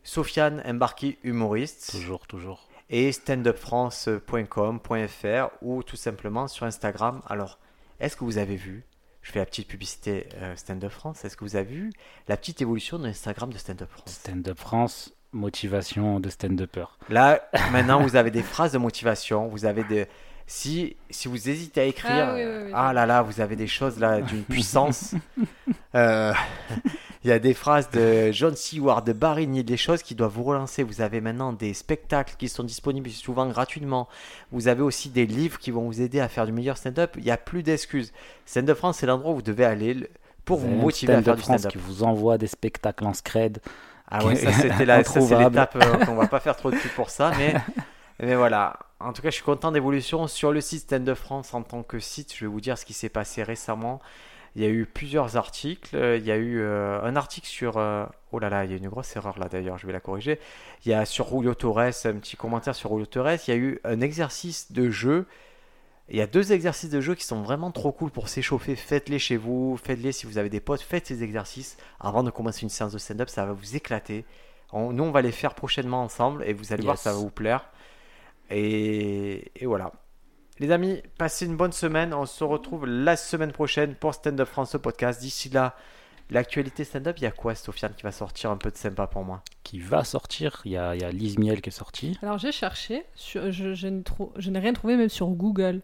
Sofiane 0.02 0.62
Embarki, 0.66 1.18
humoriste. 1.22 1.90
Toujours, 1.92 2.26
toujours. 2.26 2.68
Et 2.92 3.10
standupfrance.com.fr 3.10 5.48
ou 5.62 5.82
tout 5.82 5.96
simplement 5.96 6.46
sur 6.46 6.66
Instagram. 6.66 7.20
Alors, 7.26 7.58
est-ce 7.98 8.16
que 8.16 8.22
vous 8.24 8.38
avez 8.38 8.54
vu 8.56 8.84
Je 9.22 9.32
fais 9.32 9.38
la 9.40 9.46
petite 9.46 9.66
publicité 9.66 10.28
euh, 10.36 10.54
Stand 10.56 10.84
Up 10.84 10.92
France. 10.92 11.24
Est-ce 11.24 11.36
que 11.36 11.44
vous 11.44 11.56
avez 11.56 11.74
vu 11.74 11.92
la 12.28 12.36
petite 12.36 12.60
évolution 12.60 12.98
de 12.98 13.06
l'Instagram 13.06 13.50
de 13.50 13.56
Stand 13.58 13.82
Up 13.82 13.88
France? 13.90 14.12
Stand-up 14.12 14.58
France, 14.58 15.12
motivation 15.32 16.20
de 16.20 16.28
stand-upper. 16.28 16.84
Là, 17.08 17.40
maintenant, 17.72 18.02
vous 18.02 18.14
avez 18.16 18.30
des 18.30 18.42
phrases 18.42 18.72
de 18.72 18.78
motivation. 18.78 19.48
Vous 19.48 19.64
avez 19.64 19.84
des. 19.84 20.06
Si, 20.46 20.96
si 21.08 21.28
vous 21.28 21.48
hésitez 21.48 21.80
à 21.80 21.84
écrire, 21.84 22.28
Ah 22.28 22.34
oui, 22.34 22.44
oui, 22.44 22.62
oui, 22.66 22.72
ah 22.74 22.92
là 22.92 23.06
là, 23.06 23.22
vous 23.22 23.40
avez 23.40 23.56
des 23.56 23.68
choses 23.68 23.98
là 23.98 24.20
d'une 24.20 24.44
puissance. 24.44 25.14
Euh, 25.94 26.32
Il 27.24 27.30
y 27.30 27.32
a 27.32 27.38
des 27.38 27.54
phrases 27.54 27.88
de 27.90 28.32
John 28.32 28.56
Seward, 28.56 29.06
de 29.06 29.12
Barigny, 29.12 29.62
des 29.62 29.76
choses 29.76 30.02
qui 30.02 30.16
doivent 30.16 30.32
vous 30.32 30.42
relancer. 30.42 30.82
Vous 30.82 31.02
avez 31.02 31.20
maintenant 31.20 31.52
des 31.52 31.72
spectacles 31.72 32.34
qui 32.36 32.48
sont 32.48 32.64
disponibles 32.64 33.10
souvent 33.10 33.46
gratuitement. 33.46 34.08
Vous 34.50 34.66
avez 34.66 34.82
aussi 34.82 35.08
des 35.08 35.26
livres 35.26 35.58
qui 35.58 35.70
vont 35.70 35.86
vous 35.86 36.00
aider 36.00 36.18
à 36.18 36.28
faire 36.28 36.46
du 36.46 36.52
meilleur 36.52 36.76
stand-up. 36.76 37.12
Il 37.16 37.22
n'y 37.22 37.30
a 37.30 37.36
plus 37.36 37.62
d'excuses. 37.62 38.12
Stand-up 38.44 38.76
France, 38.76 38.98
c'est 38.98 39.06
l'endroit 39.06 39.32
où 39.32 39.36
vous 39.36 39.42
devez 39.42 39.64
aller 39.64 40.10
pour 40.44 40.58
vous 40.58 40.68
motiver 40.68 41.12
à 41.12 41.22
faire 41.22 41.22
Stand-up 41.22 41.36
du 41.36 41.42
France 41.44 41.60
stand-up. 41.60 41.72
qui 41.72 41.86
vous 41.86 42.02
envoie 42.02 42.38
des 42.38 42.48
spectacles 42.48 43.04
en 43.04 43.14
scred. 43.14 43.58
Ah 44.10 44.24
ouais, 44.26 44.34
ça 44.34 44.52
c'était 44.60 44.84
l'étape 44.84 45.76
euh, 45.76 46.04
qu'on 46.04 46.16
va 46.16 46.26
pas 46.26 46.40
faire 46.40 46.56
trop 46.56 46.72
de 46.72 46.76
pub 46.76 46.90
pour 46.90 47.08
ça, 47.08 47.30
mais, 47.38 47.54
mais 48.20 48.34
voilà. 48.34 48.78
En 48.98 49.12
tout 49.12 49.22
cas, 49.22 49.30
je 49.30 49.36
suis 49.36 49.44
content 49.44 49.70
d'évolution 49.70 50.26
sur 50.26 50.50
le 50.50 50.60
site 50.60 50.82
Stand 50.82 51.08
Up 51.08 51.18
France 51.18 51.54
en 51.54 51.62
tant 51.62 51.84
que 51.84 52.00
site. 52.00 52.34
Je 52.34 52.44
vais 52.44 52.50
vous 52.50 52.60
dire 52.60 52.76
ce 52.76 52.84
qui 52.84 52.92
s'est 52.92 53.08
passé 53.08 53.44
récemment. 53.44 54.00
Il 54.54 54.62
y 54.62 54.66
a 54.66 54.68
eu 54.68 54.84
plusieurs 54.84 55.36
articles. 55.36 55.96
euh, 55.96 56.16
Il 56.18 56.24
y 56.26 56.30
a 56.30 56.36
eu 56.36 56.60
euh, 56.60 57.00
un 57.02 57.16
article 57.16 57.46
sur. 57.46 57.78
euh, 57.78 58.04
oh 58.32 58.38
là 58.38 58.50
là, 58.50 58.64
il 58.64 58.70
y 58.70 58.74
a 58.74 58.76
une 58.76 58.88
grosse 58.88 59.14
erreur 59.16 59.38
là 59.38 59.48
d'ailleurs, 59.48 59.78
je 59.78 59.86
vais 59.86 59.92
la 59.92 60.00
corriger. 60.00 60.38
Il 60.84 60.90
y 60.90 60.94
a 60.94 61.04
sur 61.06 61.28
Julio 61.28 61.54
Torres, 61.54 61.78
un 62.04 62.14
petit 62.14 62.36
commentaire 62.36 62.74
sur 62.74 62.90
Julio 62.90 63.06
Torres. 63.06 63.38
Il 63.46 63.50
y 63.50 63.54
a 63.54 63.56
eu 63.56 63.80
un 63.84 64.00
exercice 64.00 64.70
de 64.72 64.90
jeu. 64.90 65.26
Il 66.10 66.16
y 66.16 66.20
a 66.20 66.26
deux 66.26 66.52
exercices 66.52 66.90
de 66.90 67.00
jeu 67.00 67.14
qui 67.14 67.24
sont 67.24 67.40
vraiment 67.42 67.70
trop 67.70 67.92
cool 67.92 68.10
pour 68.10 68.28
s'échauffer. 68.28 68.76
Faites-les 68.76 69.18
chez 69.18 69.36
vous, 69.38 69.78
faites-les 69.82 70.12
si 70.12 70.26
vous 70.26 70.36
avez 70.36 70.50
des 70.50 70.60
potes. 70.60 70.82
Faites 70.82 71.06
ces 71.06 71.22
exercices 71.22 71.78
avant 72.00 72.22
de 72.22 72.30
commencer 72.30 72.62
une 72.62 72.68
séance 72.68 72.92
de 72.92 72.98
stand-up, 72.98 73.30
ça 73.30 73.46
va 73.46 73.52
vous 73.54 73.76
éclater. 73.76 74.26
On- 74.72 74.92
nous, 74.92 75.04
on 75.04 75.10
va 75.12 75.22
les 75.22 75.32
faire 75.32 75.54
prochainement 75.54 76.02
ensemble 76.02 76.44
et 76.44 76.52
vous 76.52 76.72
allez 76.74 76.82
voir, 76.82 76.96
Yes. 76.96 77.02
ça 77.02 77.12
va 77.12 77.18
vous 77.18 77.30
plaire. 77.30 77.64
Et, 78.50 79.50
et 79.56 79.66
voilà. 79.66 79.92
Les 80.58 80.70
amis, 80.70 81.02
passez 81.18 81.46
une 81.46 81.56
bonne 81.56 81.72
semaine. 81.72 82.14
On 82.14 82.26
se 82.26 82.44
retrouve 82.44 82.86
la 82.86 83.16
semaine 83.16 83.52
prochaine 83.52 83.94
pour 83.94 84.14
Stand 84.14 84.40
Up 84.40 84.48
France 84.48 84.74
le 84.74 84.78
podcast. 84.80 85.20
D'ici 85.20 85.48
là, 85.48 85.74
l'actualité 86.30 86.84
stand-up, 86.84 87.16
il 87.18 87.24
y 87.24 87.26
a 87.26 87.30
quoi, 87.30 87.54
Sofiane, 87.54 87.92
qui 87.96 88.02
va 88.02 88.12
sortir 88.12 88.50
un 88.50 88.56
peu 88.56 88.70
de 88.70 88.76
sympa 88.76 89.06
pour 89.06 89.24
moi? 89.24 89.42
Qui 89.64 89.80
va 89.80 90.04
sortir. 90.04 90.60
Il 90.64 90.72
y 90.72 90.76
a, 90.76 90.94
il 90.94 91.00
y 91.00 91.04
a 91.04 91.10
Lise 91.10 91.38
Miel 91.38 91.60
qui 91.62 91.70
est 91.70 91.72
sortie. 91.72 92.18
Alors 92.22 92.38
j'ai 92.38 92.52
cherché, 92.52 93.04
sur- 93.14 93.50
je, 93.50 93.74
je 93.74 93.88
ne 93.88 94.02
trou- 94.02 94.32
je 94.36 94.50
n'ai 94.50 94.58
rien 94.58 94.72
trouvé 94.72 94.96
même 94.96 95.08
sur 95.08 95.28
Google. 95.28 95.80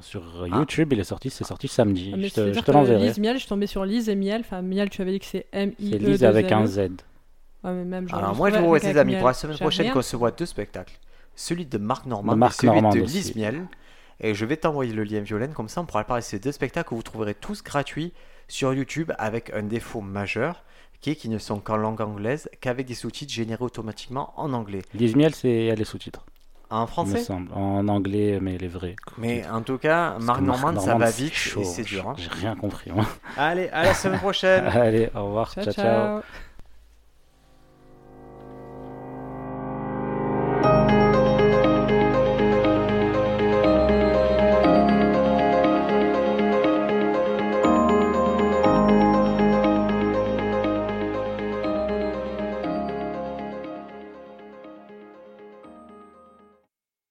Sur 0.00 0.22
Ah. 0.50 0.56
YouTube, 0.58 0.92
il 0.92 1.00
est 1.00 1.04
sorti, 1.04 1.30
c'est 1.30 1.44
sorti 1.44 1.68
samedi. 1.68 2.10
Ah, 2.12 2.16
mais 2.16 2.24
je 2.24 2.28
te, 2.30 2.34
c'est-à-dire 2.36 2.54
je 2.54 2.60
te 2.60 2.66
que 2.66 2.72
l'enverrai. 2.72 3.06
Lise 3.06 3.18
Miel, 3.18 3.34
je 3.34 3.40
suis 3.40 3.48
tombée 3.48 3.66
sur 3.66 3.84
Lise 3.84 4.08
et 4.08 4.16
Miel. 4.16 4.40
Enfin, 4.40 4.60
Miel, 4.62 4.88
tu 4.90 5.00
avais 5.02 5.12
dit 5.12 5.20
que 5.20 5.26
c'est 5.26 5.46
M-I-E. 5.52 5.90
C'est 5.92 5.98
Lise 5.98 6.24
avec 6.24 6.50
un 6.52 6.66
Z. 6.66 6.78
Ouais, 6.78 6.90
mais 7.64 7.84
même, 7.84 8.08
Alors 8.12 8.34
moi, 8.34 8.50
je 8.50 8.56
vous 8.58 8.66
vois, 8.66 8.76
avec 8.78 8.92
les 8.92 8.98
amis, 8.98 9.12
Miel. 9.12 9.20
pour 9.20 9.28
la 9.28 9.34
semaine 9.34 9.56
J'ai 9.56 9.64
prochaine, 9.64 9.84
rien 9.86 9.92
qu'on 9.94 10.02
se 10.02 10.16
voit 10.16 10.30
deux 10.32 10.46
spectacles. 10.46 10.98
Celui 11.36 11.64
de 11.66 11.78
Marc 11.78 12.06
Normand 12.06 12.32
De 12.32 12.38
Marc 12.38 12.54
et 12.54 12.56
celui 12.66 12.72
Normand 12.74 12.90
de 12.90 13.00
aussi. 13.02 13.14
Lise 13.18 13.36
Miel. 13.36 13.66
Et 14.22 14.34
je 14.34 14.44
vais 14.44 14.56
t'envoyer 14.56 14.92
le 14.92 15.04
lien 15.04 15.20
Violaine, 15.20 15.52
comme 15.52 15.68
ça 15.68 15.80
on 15.80 15.84
pourra 15.84 16.04
parler 16.04 16.22
de 16.22 16.26
ces 16.26 16.38
deux 16.38 16.52
spectacles 16.52 16.88
que 16.90 16.94
vous 16.94 17.02
trouverez 17.02 17.34
tous 17.34 17.62
gratuits 17.62 18.12
sur 18.48 18.72
YouTube 18.72 19.12
avec 19.18 19.52
un 19.52 19.62
défaut 19.62 20.00
majeur 20.00 20.62
qui 21.00 21.10
est 21.10 21.16
qu'ils 21.16 21.32
ne 21.32 21.38
sont 21.38 21.58
qu'en 21.58 21.76
langue 21.76 22.00
anglaise, 22.00 22.48
qu'avec 22.60 22.86
des 22.86 22.94
sous-titres 22.94 23.32
générés 23.32 23.64
automatiquement 23.64 24.32
en 24.36 24.52
anglais. 24.52 24.82
Lise 24.94 25.16
Miel, 25.16 25.34
c'est 25.34 25.64
elle 25.66 25.78
les 25.78 25.84
sous-titres. 25.84 26.24
En 26.70 26.78
Il 26.78 26.82
me 26.82 26.86
français? 26.86 27.18
semble. 27.18 27.52
En 27.52 27.86
anglais, 27.88 28.38
mais 28.40 28.56
les 28.56 28.68
vrais. 28.68 28.94
Mais 29.18 29.44
en 29.48 29.62
tout 29.62 29.78
cas, 29.78 30.16
Marc 30.20 30.40
Normand, 30.40 30.78
ça 30.80 30.94
va 30.94 31.10
vite 31.10 31.34
chaud. 31.34 31.60
et 31.60 31.64
c'est 31.64 31.82
dur. 31.82 32.08
hein. 32.08 32.14
J'ai 32.16 32.28
rien 32.30 32.54
compris. 32.54 32.92
moi. 32.92 33.04
Allez, 33.36 33.68
à 33.70 33.82
la 33.82 33.94
semaine 33.94 34.20
prochaine 34.20 34.64
Allez, 34.72 35.10
au 35.14 35.24
revoir. 35.26 35.52
Ciao, 35.52 35.64
ciao. 35.64 35.74
ciao. 35.74 35.84
ciao. 35.84 36.22